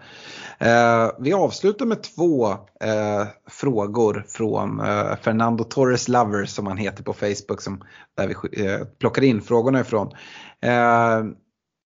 Eh, 0.60 1.12
vi 1.20 1.34
avslutar 1.34 1.86
med 1.86 2.04
två 2.04 2.52
eh, 2.82 3.28
frågor 3.50 4.26
från 4.28 4.80
eh, 4.80 5.16
Fernando 5.22 5.64
Torres 5.64 6.08
Lover 6.08 6.46
som 6.46 6.68
han 6.68 6.78
heter 6.78 7.04
på 7.04 7.14
Facebook 7.14 7.62
som, 7.62 7.84
där 8.18 8.28
vi 8.28 8.66
eh, 8.66 8.86
plockar 9.00 9.22
in 9.22 9.42
frågorna 9.42 9.80
ifrån. 9.80 10.12
Eh, 10.62 11.22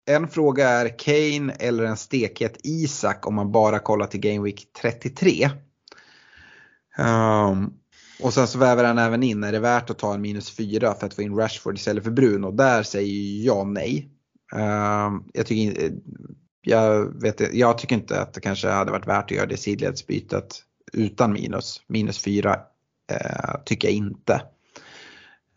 en 0.07 0.29
fråga 0.29 0.69
är 0.69 0.99
Kane 0.99 1.53
eller 1.53 1.85
en 1.85 1.97
stekhet 1.97 2.57
Isak 2.63 3.27
om 3.27 3.35
man 3.35 3.53
bara 3.53 3.79
kollar 3.79 4.07
till 4.07 4.21
Game 4.21 4.45
Week 4.45 4.67
33. 4.83 5.51
Um, 6.99 7.07
ehm, 7.07 7.73
och 8.21 8.35
sen 8.35 8.47
så 8.47 8.59
väver 8.59 8.85
han 8.85 8.99
även 8.99 9.23
in, 9.23 9.45
är 9.45 9.53
det 9.53 9.59
värt 9.59 9.91
att 9.91 9.99
ta 9.99 10.15
en 10.15 10.21
minus 10.21 10.51
4 10.51 10.95
för 10.95 11.07
att 11.07 11.15
få 11.15 11.23
in 11.23 11.37
Rashford 11.37 11.75
istället 11.75 12.05
för 12.05 12.11
Bruno? 12.11 12.51
Där 12.51 12.83
säger 12.83 13.47
jag 13.47 13.67
nej. 13.67 14.11
Um, 14.55 15.25
jag 15.33 15.47
tycker 15.47 15.93
jag, 16.65 17.21
vet, 17.23 17.55
jag 17.55 17.79
tycker 17.79 17.95
inte 17.95 18.21
att 18.21 18.35
det 18.35 18.41
kanske 18.41 18.69
hade 18.69 18.93
varit 18.93 19.07
värt 19.07 19.25
att 19.25 19.31
göra 19.31 19.47
det 19.47 19.57
sidledsbytet 19.57 20.63
utan 20.93 21.33
minus. 21.33 21.83
Minus 21.87 22.19
4 22.19 22.57
eh, 23.11 23.55
tycker 23.65 23.89
jag 23.89 23.95
inte. 23.95 24.43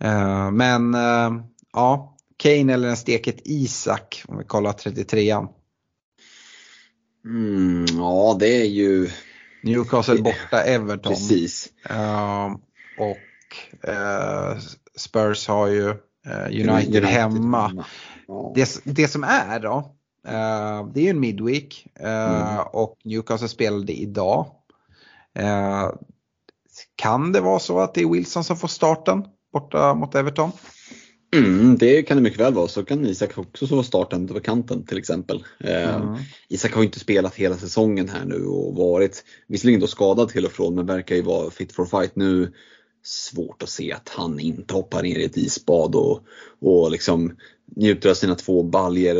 Eh, 0.03 0.51
men 0.51 0.95
eh, 0.95 1.31
ja, 1.73 2.17
Kane 2.37 2.73
eller 2.73 2.87
en 2.87 2.97
steket 2.97 3.37
Isak 3.45 4.23
om 4.27 4.37
vi 4.37 4.43
kollar 4.43 4.71
33an. 4.71 5.47
Mm, 7.25 7.85
ja, 7.97 8.37
det 8.39 8.61
är 8.61 8.65
ju 8.65 9.09
Newcastle 9.63 10.17
borta 10.21 10.63
Everton. 10.63 11.13
Precis. 11.13 11.69
Uh, 11.91 12.55
och 12.99 13.87
uh, 13.89 14.59
Spurs 14.95 15.47
har 15.47 15.67
ju 15.67 15.89
uh, 15.89 16.45
United, 16.45 16.69
United, 16.69 17.05
hemma. 17.05 17.85
Ja. 18.27 18.51
Det, 18.55 18.81
det 18.83 19.07
som 19.07 19.23
är 19.23 19.59
då, 19.59 19.96
Uh, 20.27 20.91
det 20.93 20.99
är 20.99 21.03
ju 21.03 21.09
en 21.09 21.19
midweek 21.19 21.87
uh, 21.99 22.07
mm. 22.07 22.65
och 22.73 22.97
Newcastle 23.03 23.47
spelade 23.47 23.93
idag. 23.93 24.45
Uh, 25.39 25.91
kan 26.95 27.31
det 27.31 27.41
vara 27.41 27.59
så 27.59 27.79
att 27.79 27.93
det 27.93 28.01
är 28.01 28.09
Wilson 28.09 28.43
som 28.43 28.57
får 28.57 28.67
starten 28.67 29.25
borta 29.53 29.93
mot 29.93 30.15
Everton? 30.15 30.51
Mm, 31.35 31.77
det 31.77 32.03
kan 32.03 32.17
det 32.17 32.23
mycket 32.23 32.39
väl 32.39 32.53
vara. 32.53 32.67
Så 32.67 32.85
kan 32.85 33.05
Isak 33.05 33.37
också 33.37 33.67
få 33.67 33.83
starten 33.83 34.27
på 34.27 34.39
kanten 34.39 34.85
till 34.85 34.97
exempel. 34.97 35.43
Mm. 35.59 36.15
Isak 36.49 36.73
har 36.73 36.83
inte 36.83 36.99
spelat 36.99 37.35
hela 37.35 37.57
säsongen 37.57 38.09
här 38.09 38.25
nu 38.25 38.45
och 38.45 38.75
varit 38.75 39.23
visserligen 39.47 39.79
då 39.79 39.87
skadad 39.87 40.29
till 40.29 40.45
och 40.45 40.51
från 40.51 40.75
men 40.75 40.85
verkar 40.85 41.15
ju 41.15 41.21
vara 41.21 41.51
fit 41.51 41.73
for 41.73 41.85
fight 41.85 42.15
nu. 42.15 42.53
Svårt 43.03 43.63
att 43.63 43.69
se 43.69 43.93
att 43.93 44.09
han 44.09 44.39
inte 44.39 44.73
hoppar 44.73 45.03
ner 45.03 45.19
i 45.19 45.25
ett 45.25 45.37
isbad 45.37 45.95
och, 45.95 46.19
och 46.61 46.91
liksom 46.91 47.35
njuter 47.75 48.09
av 48.09 48.13
sina 48.13 48.35
två 48.35 48.63
baljer 48.63 49.17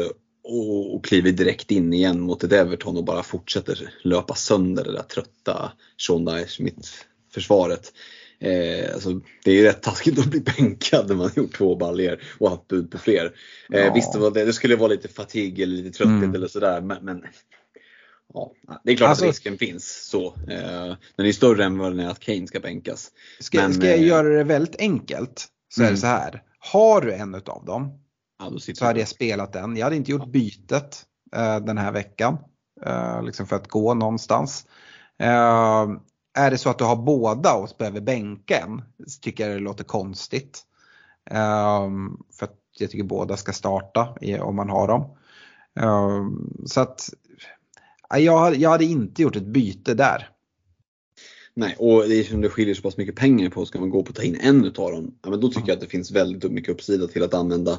och, 0.47 0.95
och 0.95 1.05
kliver 1.05 1.31
direkt 1.31 1.71
in 1.71 1.93
igen 1.93 2.19
mot 2.19 2.43
ett 2.43 2.51
Everton 2.51 2.97
och 2.97 3.03
bara 3.03 3.23
fortsätter 3.23 3.93
löpa 4.03 4.35
sönder 4.35 4.83
det 4.83 4.91
där 4.91 5.03
trötta 5.03 5.71
Sean 5.97 6.25
Dyer-Smith-försvaret. 6.25 7.93
Eh, 8.39 8.93
alltså, 8.93 9.21
det 9.43 9.51
är 9.51 9.55
ju 9.55 9.63
rätt 9.63 9.81
taskigt 9.81 10.19
att 10.19 10.25
bli 10.25 10.39
bänkad 10.39 11.07
när 11.07 11.15
man 11.15 11.29
gjort 11.35 11.57
två 11.57 11.75
baljer 11.75 12.21
och 12.39 12.49
haft 12.49 12.67
bud 12.67 12.91
på 12.91 12.97
fler. 12.97 13.35
Eh, 13.73 13.79
ja. 13.79 13.93
Visst, 13.93 14.13
det, 14.13 14.45
det, 14.45 14.53
skulle 14.53 14.75
vara 14.75 14.89
lite 14.89 15.07
fatig 15.07 15.59
eller 15.59 15.75
lite 15.75 15.97
trötthet 15.97 16.23
mm. 16.23 16.35
eller 16.35 16.47
sådär 16.47 16.81
men, 16.81 17.05
men 17.05 17.23
Ja, 18.33 18.51
det 18.83 18.91
är 18.91 18.95
klart 18.95 19.09
alltså, 19.09 19.25
att 19.25 19.29
risken 19.29 19.57
finns 19.57 20.09
så. 20.09 20.27
Eh, 20.27 20.95
den 21.15 21.25
är 21.25 21.31
större 21.31 21.65
än 21.65 21.77
vad 21.77 21.91
den 21.91 21.99
är 21.99 22.09
att 22.09 22.19
Kane 22.19 22.47
ska 22.47 22.59
bänkas. 22.59 23.11
Ska, 23.39 23.57
men, 23.57 23.73
ska 23.73 23.87
jag 23.87 23.99
eh, 23.99 24.07
göra 24.07 24.29
det 24.29 24.43
väldigt 24.43 24.75
enkelt 24.79 25.47
så 25.69 25.81
mm. 25.81 25.89
är 25.89 25.95
det 25.95 26.01
så 26.01 26.07
här. 26.07 26.43
Har 26.59 27.01
du 27.01 27.13
en 27.13 27.35
utav 27.35 27.65
dem 27.65 27.99
Ja, 28.39 28.59
så 28.59 28.85
hade 28.85 28.99
jag 28.99 29.07
spelat 29.07 29.53
den. 29.53 29.77
Jag 29.77 29.85
hade 29.85 29.95
inte 29.95 30.11
gjort 30.11 30.27
bytet 30.27 31.05
uh, 31.35 31.57
den 31.57 31.77
här 31.77 31.91
veckan. 31.91 32.37
Uh, 32.87 33.23
liksom 33.23 33.47
för 33.47 33.55
att 33.55 33.67
gå 33.67 33.93
någonstans. 33.93 34.65
Uh, 35.23 35.97
är 36.37 36.51
det 36.51 36.57
så 36.57 36.69
att 36.69 36.77
du 36.77 36.83
har 36.83 36.95
båda 36.95 37.53
och 37.53 37.69
behöver 37.77 38.01
bänka 38.01 38.57
en 38.59 38.81
så 39.07 39.19
tycker 39.19 39.47
jag 39.47 39.55
det 39.55 39.63
låter 39.63 39.83
konstigt. 39.83 40.63
för 42.33 42.45
att 42.45 42.55
jag 42.79 42.91
tycker 42.91 43.03
båda 43.03 43.37
ska 43.37 43.53
starta 43.53 44.15
om 44.41 44.55
man 44.55 44.69
har 44.69 44.87
dem. 44.87 45.17
så 46.65 46.81
att 46.81 47.09
jag, 48.09 48.55
jag 48.55 48.69
hade 48.69 48.85
inte 48.85 49.21
gjort 49.21 49.35
ett 49.35 49.47
byte 49.47 49.93
där. 49.93 50.29
Nej, 51.57 51.75
och 51.79 52.09
det 52.09 52.15
är 52.19 52.23
som 52.23 52.41
det 52.41 52.49
skiljer 52.49 52.75
så 52.75 52.81
pass 52.81 52.97
mycket 52.97 53.15
pengar 53.15 53.49
på, 53.49 53.65
ska 53.65 53.79
man 53.79 53.89
gå 53.89 54.03
på 54.03 54.09
att 54.09 54.15
ta 54.15 54.23
in 54.23 54.37
en 54.41 54.65
utav 54.65 54.91
dem, 54.91 55.15
ja, 55.23 55.29
men 55.29 55.39
då 55.39 55.47
tycker 55.47 55.67
jag 55.67 55.75
att 55.75 55.81
det 55.81 55.87
finns 55.87 56.11
väldigt 56.11 56.51
mycket 56.51 56.71
uppsida 56.71 57.07
till 57.07 57.23
att 57.23 57.33
använda 57.33 57.71
eh, 57.71 57.77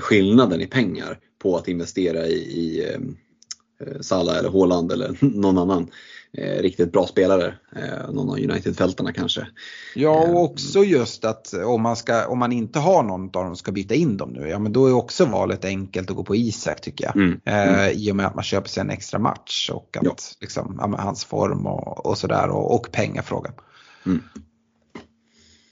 skillnaden 0.00 0.60
i 0.60 0.66
pengar 0.66 1.18
på 1.38 1.56
att 1.56 1.68
investera 1.68 2.26
i, 2.26 2.36
i 2.36 2.92
eh, 2.92 4.00
Salah 4.00 4.38
eller 4.38 4.50
Haaland 4.50 4.92
eller 4.92 5.16
någon 5.24 5.58
annan 5.58 5.90
eh, 6.32 6.62
riktigt 6.62 6.92
bra 6.92 7.06
spelare. 7.06 7.54
Eh, 7.76 8.10
någon 8.12 8.30
av 8.30 8.36
United-fältarna 8.36 9.12
kanske. 9.12 9.46
Ja 9.94 10.20
och 10.20 10.28
eh, 10.28 10.36
också 10.36 10.84
just 10.84 11.24
att 11.24 11.54
om 11.54 11.82
man, 11.82 11.96
ska, 11.96 12.26
om 12.26 12.38
man 12.38 12.52
inte 12.52 12.78
har 12.78 13.02
någon 13.02 13.24
av 13.24 13.44
dem 13.44 13.56
ska 13.56 13.72
byta 13.72 13.94
in 13.94 14.16
dem 14.16 14.30
nu, 14.30 14.48
ja 14.48 14.58
men 14.58 14.72
då 14.72 14.86
är 14.86 14.92
också 14.92 15.24
valet 15.24 15.64
enkelt 15.64 16.10
att 16.10 16.16
gå 16.16 16.24
på 16.24 16.36
Isak 16.36 16.80
tycker 16.80 17.04
jag. 17.04 17.16
Mm. 17.16 17.40
Mm. 17.44 17.74
Eh, 17.74 17.90
I 17.90 18.12
och 18.12 18.16
med 18.16 18.26
att 18.26 18.34
man 18.34 18.44
köper 18.44 18.68
sig 18.68 18.80
en 18.80 18.90
extra 18.90 19.18
match 19.18 19.70
och 19.70 19.96
att 19.96 20.04
ja. 20.04 20.16
liksom, 20.40 20.76
ja, 20.78 20.96
hans 20.98 21.24
form 21.24 21.66
och, 21.66 22.06
och 22.06 22.18
sådär 22.18 22.48
och, 22.48 22.74
och 22.74 22.92
pengafrågan. 22.92 23.52
Mm. 24.06 24.22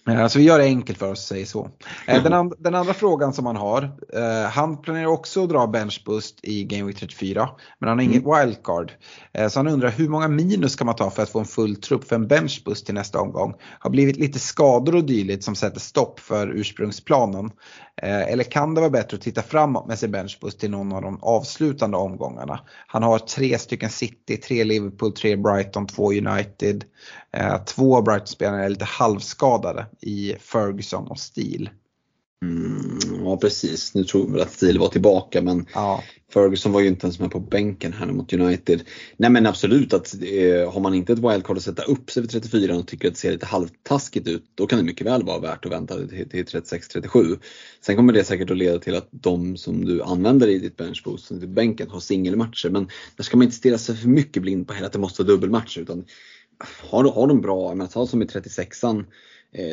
Eh, 0.08 0.26
så 0.26 0.38
vi 0.38 0.44
gör 0.44 0.58
det 0.58 0.64
enkelt 0.64 0.98
för 0.98 1.10
oss, 1.10 1.26
säger 1.26 1.46
så. 1.46 1.70
Eh, 2.06 2.22
den, 2.22 2.32
and 2.32 2.54
den, 2.58 2.74
andra 2.74 2.94
frågan 2.94 3.32
som 3.32 3.46
han 3.46 3.56
har, 3.56 3.82
eh, 4.12 4.50
han 4.50 4.82
planerar 4.82 5.06
också 5.06 5.42
att 5.42 5.48
dra 5.48 5.66
benchboost 5.66 6.38
i 6.42 6.64
Game 6.64 6.84
Week 6.84 6.96
34, 6.96 7.48
men 7.78 7.88
han 7.88 7.98
har 7.98 8.04
inget 8.04 8.24
mm. 8.24 8.40
wildcard. 8.40 8.92
Eh, 9.32 9.48
så 9.48 9.58
han 9.58 9.68
undrar 9.68 9.90
hur 9.90 10.08
många 10.08 10.28
minus 10.28 10.76
kan 10.76 10.86
man 10.86 10.96
ta 10.96 11.10
för 11.10 11.22
att 11.22 11.30
få 11.30 11.38
en 11.38 11.44
full 11.44 11.76
trupp 11.76 12.08
för 12.08 12.16
en 12.16 12.28
benchboost 12.28 12.86
till 12.86 12.94
nästa 12.94 13.20
omgång? 13.20 13.54
Har 13.78 13.90
blivit 13.90 14.16
lite 14.16 14.38
skador 14.38 14.94
och 14.94 15.04
dylikt 15.04 15.44
som 15.44 15.54
sätter 15.54 15.80
stopp 15.80 16.20
för 16.20 16.48
ursprungsplanen. 16.48 17.50
Eh, 18.02 18.32
eller 18.32 18.44
kan 18.44 18.74
det 18.74 18.80
vara 18.80 18.90
bättre 18.90 19.16
att 19.16 19.22
titta 19.22 19.42
framåt 19.42 19.86
med 19.86 19.98
sin 19.98 20.10
benchboost 20.10 20.60
till 20.60 20.70
någon 20.70 20.92
av 20.92 21.02
de 21.02 21.18
avslutande 21.22 21.96
omgångarna? 21.96 22.60
Han 22.86 23.02
har 23.02 23.18
tre 23.18 23.58
stycken 23.58 23.90
City, 23.90 24.36
tre 24.36 24.64
Liverpool, 24.64 25.12
tre 25.12 25.36
Brighton, 25.36 25.86
två 25.86 26.12
United. 26.12 26.84
Eh, 27.32 27.64
två 27.64 28.02
Brighton-spelare 28.02 28.64
är 28.64 28.68
lite 28.68 28.84
halvskadade 28.84 29.86
i 30.00 30.36
Ferguson 30.40 31.06
och 31.06 31.18
Steele. 31.18 31.70
Mm, 32.42 33.24
ja 33.24 33.36
precis, 33.36 33.94
nu 33.94 34.04
tror 34.04 34.30
vi 34.30 34.40
att 34.40 34.52
Steele 34.52 34.78
var 34.78 34.88
tillbaka 34.88 35.42
men 35.42 35.66
ja. 35.74 36.02
Ferguson 36.32 36.72
var 36.72 36.80
ju 36.80 36.86
inte 36.86 37.06
ens 37.06 37.20
med 37.20 37.30
på 37.30 37.40
bänken 37.40 37.92
här 37.92 38.06
mot 38.06 38.32
United. 38.32 38.82
Nej 39.16 39.30
men 39.30 39.46
absolut 39.46 39.92
att 39.92 40.14
eh, 40.14 40.72
har 40.72 40.80
man 40.80 40.94
inte 40.94 41.12
ett 41.12 41.18
wildcard 41.18 41.56
att 41.56 41.62
sätta 41.62 41.82
upp 41.82 42.10
sig 42.10 42.22
vid 42.22 42.30
34 42.30 42.76
och 42.76 42.86
tycker 42.86 43.08
att 43.08 43.14
det 43.14 43.20
ser 43.20 43.32
lite 43.32 43.46
halvtaskigt 43.46 44.28
ut 44.28 44.44
då 44.54 44.66
kan 44.66 44.78
det 44.78 44.84
mycket 44.84 45.06
väl 45.06 45.22
vara 45.22 45.38
värt 45.38 45.64
att 45.64 45.72
vänta 45.72 45.96
till, 45.96 46.28
till 46.28 46.44
36-37. 46.44 47.38
Sen 47.80 47.96
kommer 47.96 48.12
det 48.12 48.24
säkert 48.24 48.50
att 48.50 48.56
leda 48.56 48.78
till 48.78 48.94
att 48.94 49.08
de 49.10 49.56
som 49.56 49.84
du 49.84 50.02
använder 50.02 50.48
i 50.48 50.58
ditt 50.58 50.76
benchboost, 50.76 51.28
till 51.28 51.48
bänken, 51.48 51.90
har 51.90 52.00
singelmatcher 52.00 52.70
men 52.70 52.88
där 53.16 53.24
ska 53.24 53.36
man 53.36 53.44
inte 53.44 53.56
stirra 53.56 53.78
sig 53.78 53.96
för 53.96 54.08
mycket 54.08 54.42
blind 54.42 54.68
på 54.68 54.74
hela 54.74 54.86
att 54.86 54.92
det 54.92 54.98
måste 54.98 55.22
vara 55.22 55.32
dubbelmatcher 55.32 55.80
utan 55.80 56.04
har, 56.90 57.04
har 57.04 57.26
de 57.26 57.40
bra, 57.40 57.74
men 57.74 57.88
ta 57.88 58.06
som 58.06 58.22
i 58.22 58.24
36an 58.24 58.98
Eh, 58.98 59.04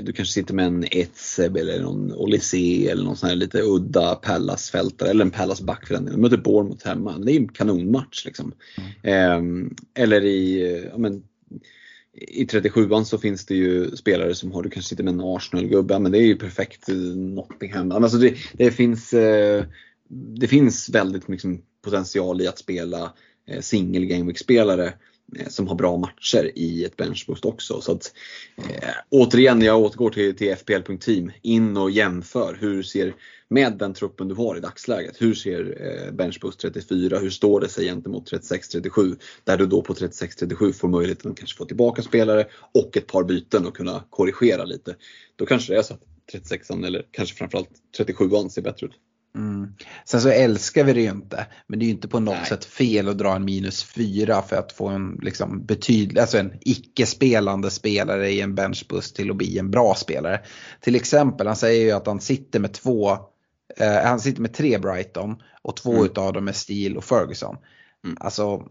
du 0.03 0.14
kanske 0.14 0.34
sitter 0.34 0.53
med 0.53 0.65
en 0.65 0.85
Etzeb 0.91 1.57
eller 1.57 1.81
någon 1.81 2.14
Olysee 2.14 2.91
eller 2.91 3.03
någon 3.03 3.18
sån 3.18 3.30
här 3.30 3.35
lite 3.35 3.61
udda 3.61 4.15
Pallas-fältare 4.15 5.10
eller 5.10 5.26
en 5.26 5.31
Pallas-back 5.31 5.88
för 5.88 5.93
den 5.93 6.05
delen. 6.05 6.22
Möter 6.22 6.38
Bournemouth 6.38 6.88
hemma. 6.88 7.18
Det 7.18 7.31
är 7.31 7.38
en 7.38 7.47
kanonmatch 7.47 8.26
liksom. 8.26 8.53
Mm. 9.03 9.76
eller 9.95 10.26
i, 10.26 10.89
ja, 10.91 10.97
men, 10.97 11.23
i 12.14 12.45
37an 12.45 13.03
så 13.03 13.18
finns 13.18 13.45
det 13.45 13.55
ju 13.55 13.95
spelare 13.95 14.35
som 14.35 14.51
har, 14.51 14.64
du 14.64 14.69
kanske 14.69 14.89
sitter 14.89 15.03
med 15.03 15.14
en 15.14 15.22
Arsenal-gubbe, 15.22 15.99
men 15.99 16.11
det 16.11 16.18
är 16.18 16.26
ju 16.26 16.35
perfekt 16.35 16.88
Nottingham. 17.15 17.91
Alltså 17.91 18.18
det, 18.18 18.35
det 18.53 18.72
finns, 18.72 19.14
eh, 19.14 19.65
det 20.10 20.47
finns 20.47 20.89
väldigt 20.89 21.27
mycket 21.27 21.49
potential 21.81 22.41
i 22.41 22.47
att 22.47 22.60
spela 22.60 23.14
eh, 23.47 23.60
single 23.60 24.05
game 24.05 24.26
week-spelare 24.26 24.88
eh, 24.88 24.93
Eh, 25.40 25.48
som 25.48 25.68
har 25.68 25.76
bra 25.76 25.98
matcher 25.98 26.52
i 26.56 26.86
ett 26.86 26.98
benchboost 26.98 27.45
också. 27.45 27.82
Så 27.82 27.91
att, 27.91 28.14
eh, 28.58 28.90
återigen, 29.10 29.62
jag 29.62 29.80
återgår 29.80 30.10
till, 30.10 30.36
till 30.36 30.56
FPL.team. 30.56 31.32
In 31.41 31.78
och 31.78 31.91
jämför. 31.91 32.58
Hur 32.60 32.84
ser, 32.84 33.16
med 33.50 33.78
den 33.78 33.94
truppen 33.94 34.28
du 34.28 34.36
har 34.36 34.58
i 34.58 34.60
dagsläget, 34.60 35.22
hur 35.22 35.34
ser 35.34 35.78
eh, 35.82 36.12
benchboost 36.12 36.60
34, 36.60 37.20
hur 37.20 37.30
står 37.30 37.60
det 37.60 37.70
sig 37.70 37.86
gentemot 37.86 38.32
36-37? 38.32 39.18
Där 39.44 39.58
du 39.58 39.66
då 39.66 39.82
på 39.82 39.94
36-37 39.94 40.74
får 40.74 40.88
möjligheten 40.88 41.32
att 41.32 41.38
kanske 41.38 41.58
få 41.58 41.66
tillbaka 41.66 42.02
spelare 42.02 42.48
och 42.74 42.98
ett 42.98 43.08
par 43.08 43.24
byten 43.24 43.68
och 43.68 43.78
kunna 43.78 44.04
korrigera 44.10 44.64
lite. 44.64 44.95
Då 45.36 45.45
kanske 45.45 45.74
det 45.74 45.80
är 45.80 45.84
så 45.84 45.94
att 45.94 46.04
36 46.32 46.70
eller 46.70 47.06
kanske 47.12 47.36
framförallt 47.36 47.70
37 47.98 48.30
ser 48.50 48.62
bättre 48.62 48.88
ut. 48.88 48.94
Mm. 49.35 49.73
Sen 50.05 50.22
så 50.22 50.30
älskar 50.30 50.84
vi 50.84 50.93
det 50.93 51.01
ju 51.01 51.10
inte, 51.10 51.45
men 51.68 51.80
det 51.80 51.85
är 51.85 51.88
ju 51.88 51.93
inte 51.93 52.07
på 52.07 52.19
något 52.19 52.35
Nej. 52.35 52.45
sätt 52.45 52.65
fel 52.65 53.10
att 53.10 53.18
dra 53.18 53.35
en 53.35 53.45
minus 53.45 53.84
4 53.84 54.41
för 54.41 54.55
att 54.55 54.72
få 54.72 54.88
en 54.88 55.19
liksom 55.22 55.65
betydlig, 55.65 56.22
alltså 56.22 56.38
en 56.38 56.53
icke-spelande 56.61 57.72
spelare 57.72 58.30
i 58.30 58.41
en 58.41 58.55
benchbus 58.55 59.14
till 59.14 59.31
att 59.31 59.38
bli 59.38 59.60
en 59.60 59.72
bra 59.72 59.95
spelare. 59.95 60.41
Till 60.80 60.95
exempel, 60.95 61.47
han 61.47 61.55
säger 61.55 61.85
ju 61.85 61.91
att 61.91 62.07
han 62.07 62.22
sitter 62.22 62.60
med 62.60 62.73
två, 62.73 63.11
eh, 63.77 64.03
han 64.03 64.19
sitter 64.19 64.41
med 64.41 64.53
tre 64.53 64.77
Brighton 64.77 65.35
och 65.61 65.76
två 65.76 65.91
Mm. 65.91 66.05
utav 66.05 66.34
dem 66.34 66.47
är 66.47 66.51
Steele 66.53 66.97
och 66.97 67.03
Ferguson. 67.03 67.57
Mm. 68.05 68.18
Alltså 68.19 68.64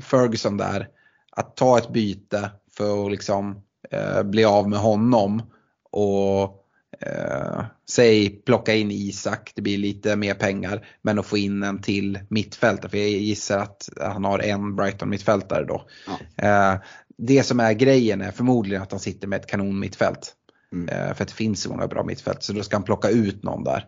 Ferguson 0.00 0.56
där, 0.56 0.88
att 1.30 1.56
ta 1.56 1.78
ett 1.78 1.92
byte 1.92 2.50
för 2.76 3.06
att 3.06 3.10
liksom 3.10 3.62
eh, 3.90 4.22
bli 4.22 4.44
av 4.44 4.68
med 4.68 4.78
honom 4.78 5.42
och 5.90 6.65
Eh, 7.00 7.64
säg 7.90 8.28
plocka 8.28 8.74
in 8.74 8.90
Isak, 8.90 9.52
det 9.54 9.62
blir 9.62 9.78
lite 9.78 10.16
mer 10.16 10.34
pengar. 10.34 10.86
Men 11.02 11.18
att 11.18 11.26
få 11.26 11.38
in 11.38 11.62
en 11.62 11.82
till 11.82 12.18
mittfältare, 12.28 12.90
för 12.90 12.98
jag 12.98 13.08
gissar 13.08 13.58
att 13.58 13.88
han 14.00 14.24
har 14.24 14.38
en 14.38 14.76
Brighton 14.76 15.10
mittfältare 15.10 15.64
då. 15.64 15.86
Ja. 16.06 16.72
Eh, 16.72 16.80
det 17.18 17.42
som 17.42 17.60
är 17.60 17.72
grejen 17.72 18.20
är 18.20 18.30
förmodligen 18.30 18.82
att 18.82 18.90
han 18.90 19.00
sitter 19.00 19.28
med 19.28 19.40
ett 19.40 19.46
kanon 19.46 19.78
mittfält. 19.78 20.34
Mm. 20.72 20.88
Eh, 20.88 21.14
för 21.14 21.22
att 21.22 21.28
det 21.28 21.34
finns 21.34 21.62
så 21.62 21.70
många 21.70 21.86
bra 21.86 22.04
mittfält, 22.04 22.42
så 22.42 22.52
då 22.52 22.62
ska 22.62 22.76
han 22.76 22.82
plocka 22.82 23.08
ut 23.08 23.42
någon 23.42 23.64
där. 23.64 23.84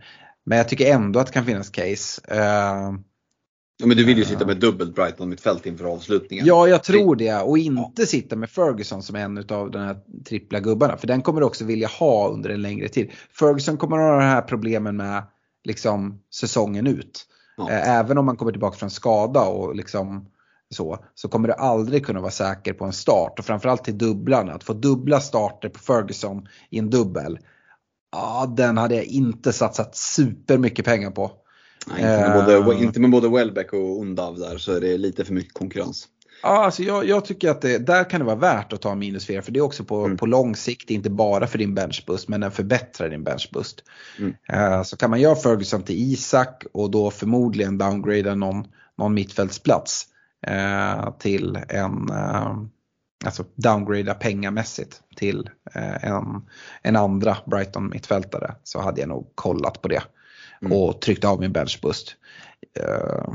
Men 0.47 0.59
jag 0.59 0.69
tycker 0.69 0.95
ändå 0.95 1.21
att 1.21 1.27
det 1.27 1.33
kan 1.33 1.47
finnas 1.47 1.71
case. 1.71 2.23
Eh, 3.81 3.83
Ja, 3.83 3.87
men 3.87 3.97
du 3.97 4.05
vill 4.05 4.19
ju 4.19 4.25
sitta 4.25 4.47
med 4.47 4.57
dubbelt 4.57 4.95
Brighton 4.95 5.29
mittfält 5.29 5.67
inför 5.67 5.85
avslutningen. 5.85 6.47
Ja, 6.47 6.69
jag 6.69 6.85
tror 6.85 7.17
det. 7.17 7.35
Och 7.43 7.59
inte 7.59 8.07
sitta 8.07 8.37
med 8.37 8.51
Ferguson 8.51 9.03
som 9.03 9.17
en 9.17 9.39
av 9.39 9.71
de 9.71 9.79
här 9.79 9.97
trippla 10.25 10.61
gubbarna. 10.61 10.97
För 10.97 11.07
den 11.07 11.23
kommer 11.23 11.41
du 11.41 11.47
också 11.47 11.65
vilja 11.65 11.89
ha 11.89 12.29
under 12.29 12.51
en 12.51 12.63
längre 12.63 12.89
tid. 12.89 13.11
Ferguson 13.39 13.77
kommer 13.77 13.97
ha 13.97 14.13
de 14.17 14.23
här 14.23 14.43
problemen 14.43 14.97
med 14.97 15.23
liksom, 15.65 16.21
säsongen 16.35 16.87
ut. 16.87 17.27
Ja. 17.57 17.71
Eh, 17.71 17.89
Även 17.99 18.19
om 18.19 18.27
man 18.27 18.37
kommer 18.37 18.53
tillbaka 18.53 18.77
från 18.77 18.91
skada 18.91 19.41
och 19.41 19.75
liksom 19.77 20.29
så, 20.71 20.99
så 21.15 21.29
kommer 21.29 21.49
du 21.49 21.55
aldrig 21.55 22.07
kunna 22.07 22.21
vara 22.21 22.31
säker 22.31 22.73
på 22.73 22.85
en 22.85 22.93
start. 22.93 23.39
Och 23.39 23.45
framförallt 23.45 23.85
till 23.85 23.99
dubblarna. 23.99 24.53
Att 24.53 24.65
få 24.65 24.73
dubbla 24.73 25.21
starter 25.21 25.69
på 25.69 25.79
Ferguson 25.79 26.47
i 26.71 26.79
en 26.79 26.91
dubbel. 26.91 27.39
Ja, 28.13 28.55
den 28.57 28.79
hade 28.79 28.95
jag 28.95 29.05
inte 29.05 29.53
satsat 29.53 29.97
supermycket 29.97 30.85
pengar 30.85 31.11
på. 31.11 31.33
Nej, 31.89 31.99
inte, 32.01 32.29
med 32.29 32.45
både, 32.63 32.75
Eh. 32.75 32.83
inte 32.83 33.01
med 33.01 33.11
både 33.11 33.29
Welbeck 33.29 33.73
och 33.73 34.01
Undav 34.01 34.39
där 34.39 34.59
så 34.59 34.73
är 34.73 34.81
det 34.81 34.99
lite 34.99 35.25
för 35.25 35.33
mycket 35.35 35.55
konkurrens. 35.55 36.09
Ja, 36.43 36.65
alltså 36.65 36.83
jag, 36.83 37.05
jag 37.09 37.25
tycker 37.25 37.51
att 37.51 37.61
det, 37.61 37.79
där 37.79 38.11
kan 38.11 38.21
det 38.21 38.27
vara 38.27 38.37
värt 38.37 38.73
att 38.73 38.81
ta 38.81 38.95
minus 38.95 39.27
4 39.27 39.43
för 39.43 39.53
det 39.53 39.59
är 39.59 39.63
också 39.65 39.85
på, 39.85 40.05
Mm. 40.05 40.17
på 40.17 40.27
lång 40.27 40.57
sikt, 40.57 40.91
inte 40.91 41.11
bara 41.11 41.47
för 41.47 41.59
din 41.59 41.75
benchboost 41.75 42.29
men 42.29 42.41
den 42.41 42.51
förbättrar 42.51 43.09
din 43.09 43.25
benchboost. 43.25 43.85
Mm. 44.19 44.35
Eh, 44.49 44.83
så 44.83 44.97
kan 44.97 45.11
man 45.11 45.21
göra 45.21 45.37
Ferguson 45.37 45.83
till 45.83 46.13
Isak 46.13 46.65
och 46.73 46.91
då 46.91 47.11
förmodligen 47.11 47.79
downgrada 47.79 48.35
någon, 48.35 48.67
någon 48.99 49.15
mittfältsplats 49.15 50.07
eh, 50.47 51.11
till 51.19 51.59
en, 51.69 52.11
eh, 52.11 52.57
alltså 53.25 53.45
downgrada 53.55 54.15
pengamässigt 54.15 55.01
till 55.17 55.51
eh, 55.75 56.05
en, 56.05 56.25
en 56.83 56.97
andra 56.97 57.37
Brighton 57.47 57.91
mittfältare 57.91 58.55
så 58.65 58.81
hade 58.81 59.01
jag 59.01 59.09
nog 59.09 59.33
kollat 59.35 59.83
på 59.83 59.89
det 59.89 60.03
Mm. 60.63 60.73
och 60.73 61.01
tryckt 61.01 61.25
av 61.25 61.41
min 61.41 61.53
benchboost. 61.53 62.17
Eh, 62.81 63.35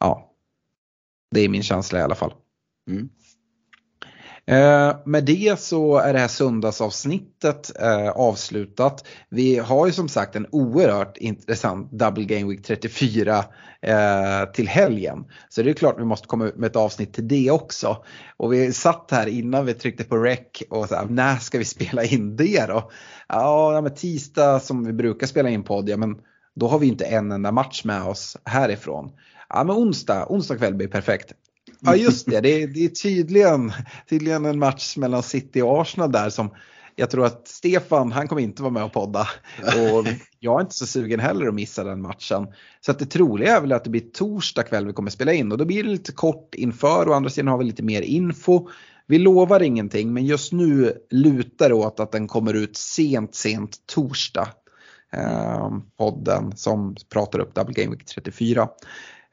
ja, 0.00 0.34
det 1.30 1.40
är 1.40 1.48
min 1.48 1.62
känsla 1.62 1.98
i 1.98 2.02
alla 2.02 2.14
fall. 2.14 2.34
Mm. 2.90 3.08
Eh, 4.48 4.96
med 5.04 5.24
det 5.24 5.60
så 5.60 5.98
är 5.98 6.12
det 6.12 6.18
här 6.18 6.28
söndagsavsnittet 6.28 7.80
eh, 7.80 8.08
avslutat. 8.08 9.06
Vi 9.28 9.58
har 9.58 9.86
ju 9.86 9.92
som 9.92 10.08
sagt 10.08 10.36
en 10.36 10.46
oerhört 10.52 11.16
intressant 11.16 11.92
Double 11.92 12.24
Game 12.24 12.50
Week 12.50 12.66
34 12.66 13.44
eh, 13.82 14.44
till 14.52 14.68
helgen. 14.68 15.24
Så 15.48 15.62
det 15.62 15.70
är 15.70 15.74
klart 15.74 16.00
vi 16.00 16.04
måste 16.04 16.26
komma 16.26 16.46
ut 16.46 16.56
med 16.56 16.66
ett 16.66 16.76
avsnitt 16.76 17.14
till 17.14 17.28
det 17.28 17.50
också. 17.50 18.04
Och 18.36 18.52
vi 18.52 18.72
satt 18.72 19.10
här 19.10 19.26
innan 19.26 19.66
vi 19.66 19.74
tryckte 19.74 20.04
på 20.04 20.16
rec 20.16 20.40
och 20.70 20.88
så 20.88 20.94
här, 20.94 21.06
när 21.06 21.36
ska 21.36 21.58
vi 21.58 21.64
spela 21.64 22.04
in 22.04 22.36
det 22.36 22.66
då? 22.66 22.90
Ja, 23.28 23.74
ja, 23.74 23.80
men 23.80 23.94
tisdag 23.94 24.60
som 24.60 24.84
vi 24.84 24.92
brukar 24.92 25.26
spela 25.26 25.48
in 25.48 25.62
podd, 25.62 25.88
ja 25.88 25.96
men 25.96 26.16
då 26.54 26.68
har 26.68 26.78
vi 26.78 26.86
inte 26.86 27.04
en 27.04 27.32
enda 27.32 27.52
match 27.52 27.84
med 27.84 28.02
oss 28.02 28.36
härifrån. 28.44 29.10
Ja 29.48 29.64
men 29.64 29.76
onsdag, 29.76 30.26
onsdag 30.28 30.56
kväll 30.56 30.74
blir 30.74 30.88
perfekt. 30.88 31.32
Ja 31.80 31.96
just 31.96 32.26
det, 32.26 32.40
det 32.40 32.62
är, 32.62 32.66
det 32.66 32.84
är 32.84 32.88
tydligen, 32.88 33.72
tydligen 34.10 34.44
en 34.44 34.58
match 34.58 34.96
mellan 34.96 35.22
City 35.22 35.62
och 35.62 35.80
Arsenal 35.80 36.12
där 36.12 36.30
som 36.30 36.50
jag 36.98 37.10
tror 37.10 37.26
att 37.26 37.48
Stefan, 37.48 38.12
han 38.12 38.28
kommer 38.28 38.42
inte 38.42 38.62
vara 38.62 38.72
med 38.72 38.84
och 38.84 38.92
podda. 38.92 39.28
Och 39.58 40.06
jag 40.40 40.56
är 40.56 40.60
inte 40.60 40.74
så 40.74 40.86
sugen 40.86 41.20
heller 41.20 41.46
att 41.46 41.54
missa 41.54 41.84
den 41.84 42.02
matchen. 42.02 42.46
Så 42.80 42.90
att 42.90 42.98
det 42.98 43.06
troliga 43.06 43.56
är 43.56 43.60
väl 43.60 43.72
att 43.72 43.84
det 43.84 43.90
blir 43.90 44.10
torsdag 44.12 44.62
kväll 44.62 44.86
vi 44.86 44.92
kommer 44.92 45.10
spela 45.10 45.32
in 45.32 45.52
och 45.52 45.58
då 45.58 45.64
blir 45.64 45.84
det 45.84 45.90
lite 45.90 46.12
kort 46.12 46.54
inför 46.54 47.08
och 47.08 47.16
andra 47.16 47.30
sidan 47.30 47.48
har 47.48 47.58
vi 47.58 47.64
lite 47.64 47.82
mer 47.82 48.02
info. 48.02 48.68
Vi 49.06 49.18
lovar 49.18 49.62
ingenting 49.62 50.12
men 50.12 50.26
just 50.26 50.52
nu 50.52 50.92
lutar 51.10 51.68
det 51.68 51.74
åt 51.74 52.00
att 52.00 52.12
den 52.12 52.28
kommer 52.28 52.54
ut 52.54 52.76
sent, 52.76 53.34
sent 53.34 53.76
torsdag. 53.86 54.48
Eh, 55.12 55.70
podden 55.98 56.56
som 56.56 56.96
pratar 57.12 57.38
upp 57.38 57.54
Double 57.54 57.74
Game 57.74 57.96
Week 57.96 58.04
34. 58.04 58.68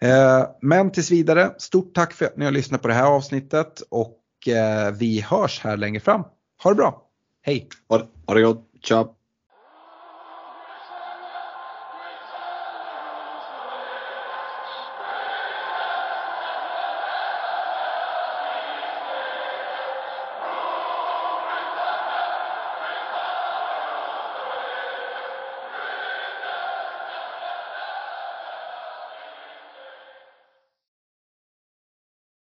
Eh, 0.01 0.45
men 0.61 0.91
tills 0.91 1.11
vidare, 1.11 1.55
stort 1.57 1.93
tack 1.95 2.13
för 2.13 2.26
att 2.26 2.38
ni 2.38 2.45
har 2.45 2.51
lyssnat 2.51 2.81
på 2.81 2.88
det 2.88 2.93
här 2.93 3.05
avsnittet 3.05 3.81
och 3.89 4.19
eh, 4.47 4.91
vi 4.91 5.22
hörs 5.22 5.59
här 5.63 5.77
längre 5.77 5.99
fram. 5.99 6.23
Ha 6.63 6.69
det 6.72 6.76
bra, 6.76 7.01
hej! 7.41 7.69
Ha, 7.89 7.97
det- 7.97 8.07
ha 8.27 8.34
det 8.34 8.41
gott, 8.41 8.69
Ciao! 8.88 9.14